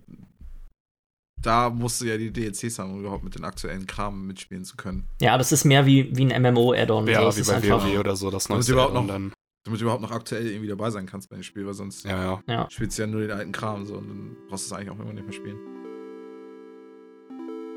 da 1.41 1.69
musst 1.69 2.01
du 2.01 2.05
ja 2.05 2.17
die 2.17 2.31
DLCs 2.31 2.79
haben, 2.79 2.93
um 2.93 2.99
überhaupt 3.01 3.23
mit 3.23 3.35
den 3.35 3.43
aktuellen 3.43 3.85
Kram 3.85 4.25
mitspielen 4.25 4.63
zu 4.65 4.75
können. 4.77 5.07
Ja, 5.21 5.37
das 5.37 5.51
ist 5.51 5.63
mehr 5.63 5.85
wie, 5.85 6.15
wie 6.17 6.25
ein 6.25 6.41
MMO-Add-on. 6.41 7.07
Ja, 7.07 7.31
so. 7.31 7.37
Wie 7.37 7.47
bei 7.47 7.69
WoW 7.69 7.99
oder 7.99 8.15
so, 8.15 8.31
das 8.31 8.49
neueste 8.49 8.71
überhaupt 8.71 8.93
noch- 8.95 9.05
dann. 9.07 9.31
Damit 9.63 9.79
du 9.81 9.85
überhaupt 9.85 10.03
noch 10.03 10.11
aktuell 10.11 10.45
irgendwie 10.47 10.67
dabei 10.67 10.91
sein 10.91 11.07
kannst 11.07 11.27
bei 11.29 11.37
dem 11.37 11.43
Spiel, 11.43 11.65
weil 11.65 11.73
sonst 11.73 12.05
Ja, 12.05 12.23
ja. 12.23 12.43
Ja. 12.47 12.69
spielst 12.69 12.97
du 12.97 13.01
ja 13.03 13.07
nur 13.07 13.21
den 13.21 13.31
alten 13.31 13.51
Kram 13.51 13.85
so 13.85 13.95
und 13.95 14.07
dann 14.09 14.35
brauchst 14.47 14.65
du 14.69 14.73
es 14.75 14.79
eigentlich 14.79 14.91
auch 14.91 14.99
immer 14.99 15.11
nicht 15.13 15.23
mehr 15.25 15.33
spielen. 15.33 15.57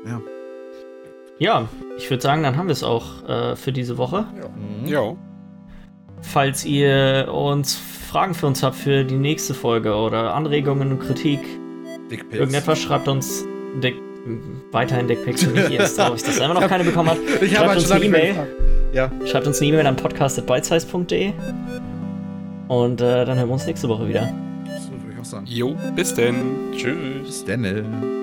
Ja. 0.05 0.21
Ja, 1.39 1.67
ich 1.97 2.09
würde 2.09 2.21
sagen, 2.21 2.43
dann 2.43 2.57
haben 2.57 2.67
wir 2.67 2.73
es 2.73 2.83
auch 2.83 3.27
äh, 3.27 3.55
für 3.55 3.71
diese 3.71 3.97
Woche. 3.97 4.25
Mhm. 4.81 4.87
Jo. 4.87 5.17
Falls 6.21 6.65
ihr 6.65 7.29
uns 7.33 7.75
Fragen 7.75 8.33
für 8.33 8.47
uns 8.47 8.61
habt 8.61 8.75
für 8.75 9.05
die 9.05 9.15
nächste 9.15 9.53
Folge 9.53 9.95
oder 9.95 10.33
Anregungen 10.33 10.91
und 10.91 10.99
Kritik, 10.99 11.39
irgendetwas, 12.31 12.79
schreibt 12.79 13.07
uns 13.07 13.45
Dick, 13.81 13.95
weiterhin 14.71 15.07
Dickpics 15.07 15.45
und 15.47 15.55
nicht 15.55 15.71
erst 15.71 15.97
traurig, 15.97 16.21
dass 16.23 16.39
er 16.39 16.45
immer 16.45 16.59
noch 16.59 16.67
keine 16.67 16.83
bekommen 16.83 17.09
hat. 17.09 17.17
Ich 17.41 17.51
Schreibt 17.51 17.57
habe 17.57 17.69
halt 17.69 17.79
uns 17.79 17.87
schon 17.87 17.97
eine 17.97 18.05
E-Mail. 18.05 18.35
Ja. 18.91 19.11
Schreibt 19.25 19.47
uns 19.47 19.59
eine 19.61 19.69
E-Mail 19.69 19.87
an 19.87 19.95
podcast.bitesize.de 19.95 21.31
und 22.67 23.01
äh, 23.01 23.25
dann 23.25 23.37
hören 23.37 23.47
wir 23.47 23.53
uns 23.53 23.65
nächste 23.65 23.87
Woche 23.87 24.07
wieder. 24.07 24.33
Das 24.65 24.91
würde 24.91 25.03
ich 25.13 25.19
auch 25.19 25.25
sagen. 25.25 25.45
Jo, 25.47 25.75
bis 25.95 26.13
denn. 26.13 26.35
Tschüss. 26.75 27.25
Bis 27.25 27.45
dann. 27.45 28.18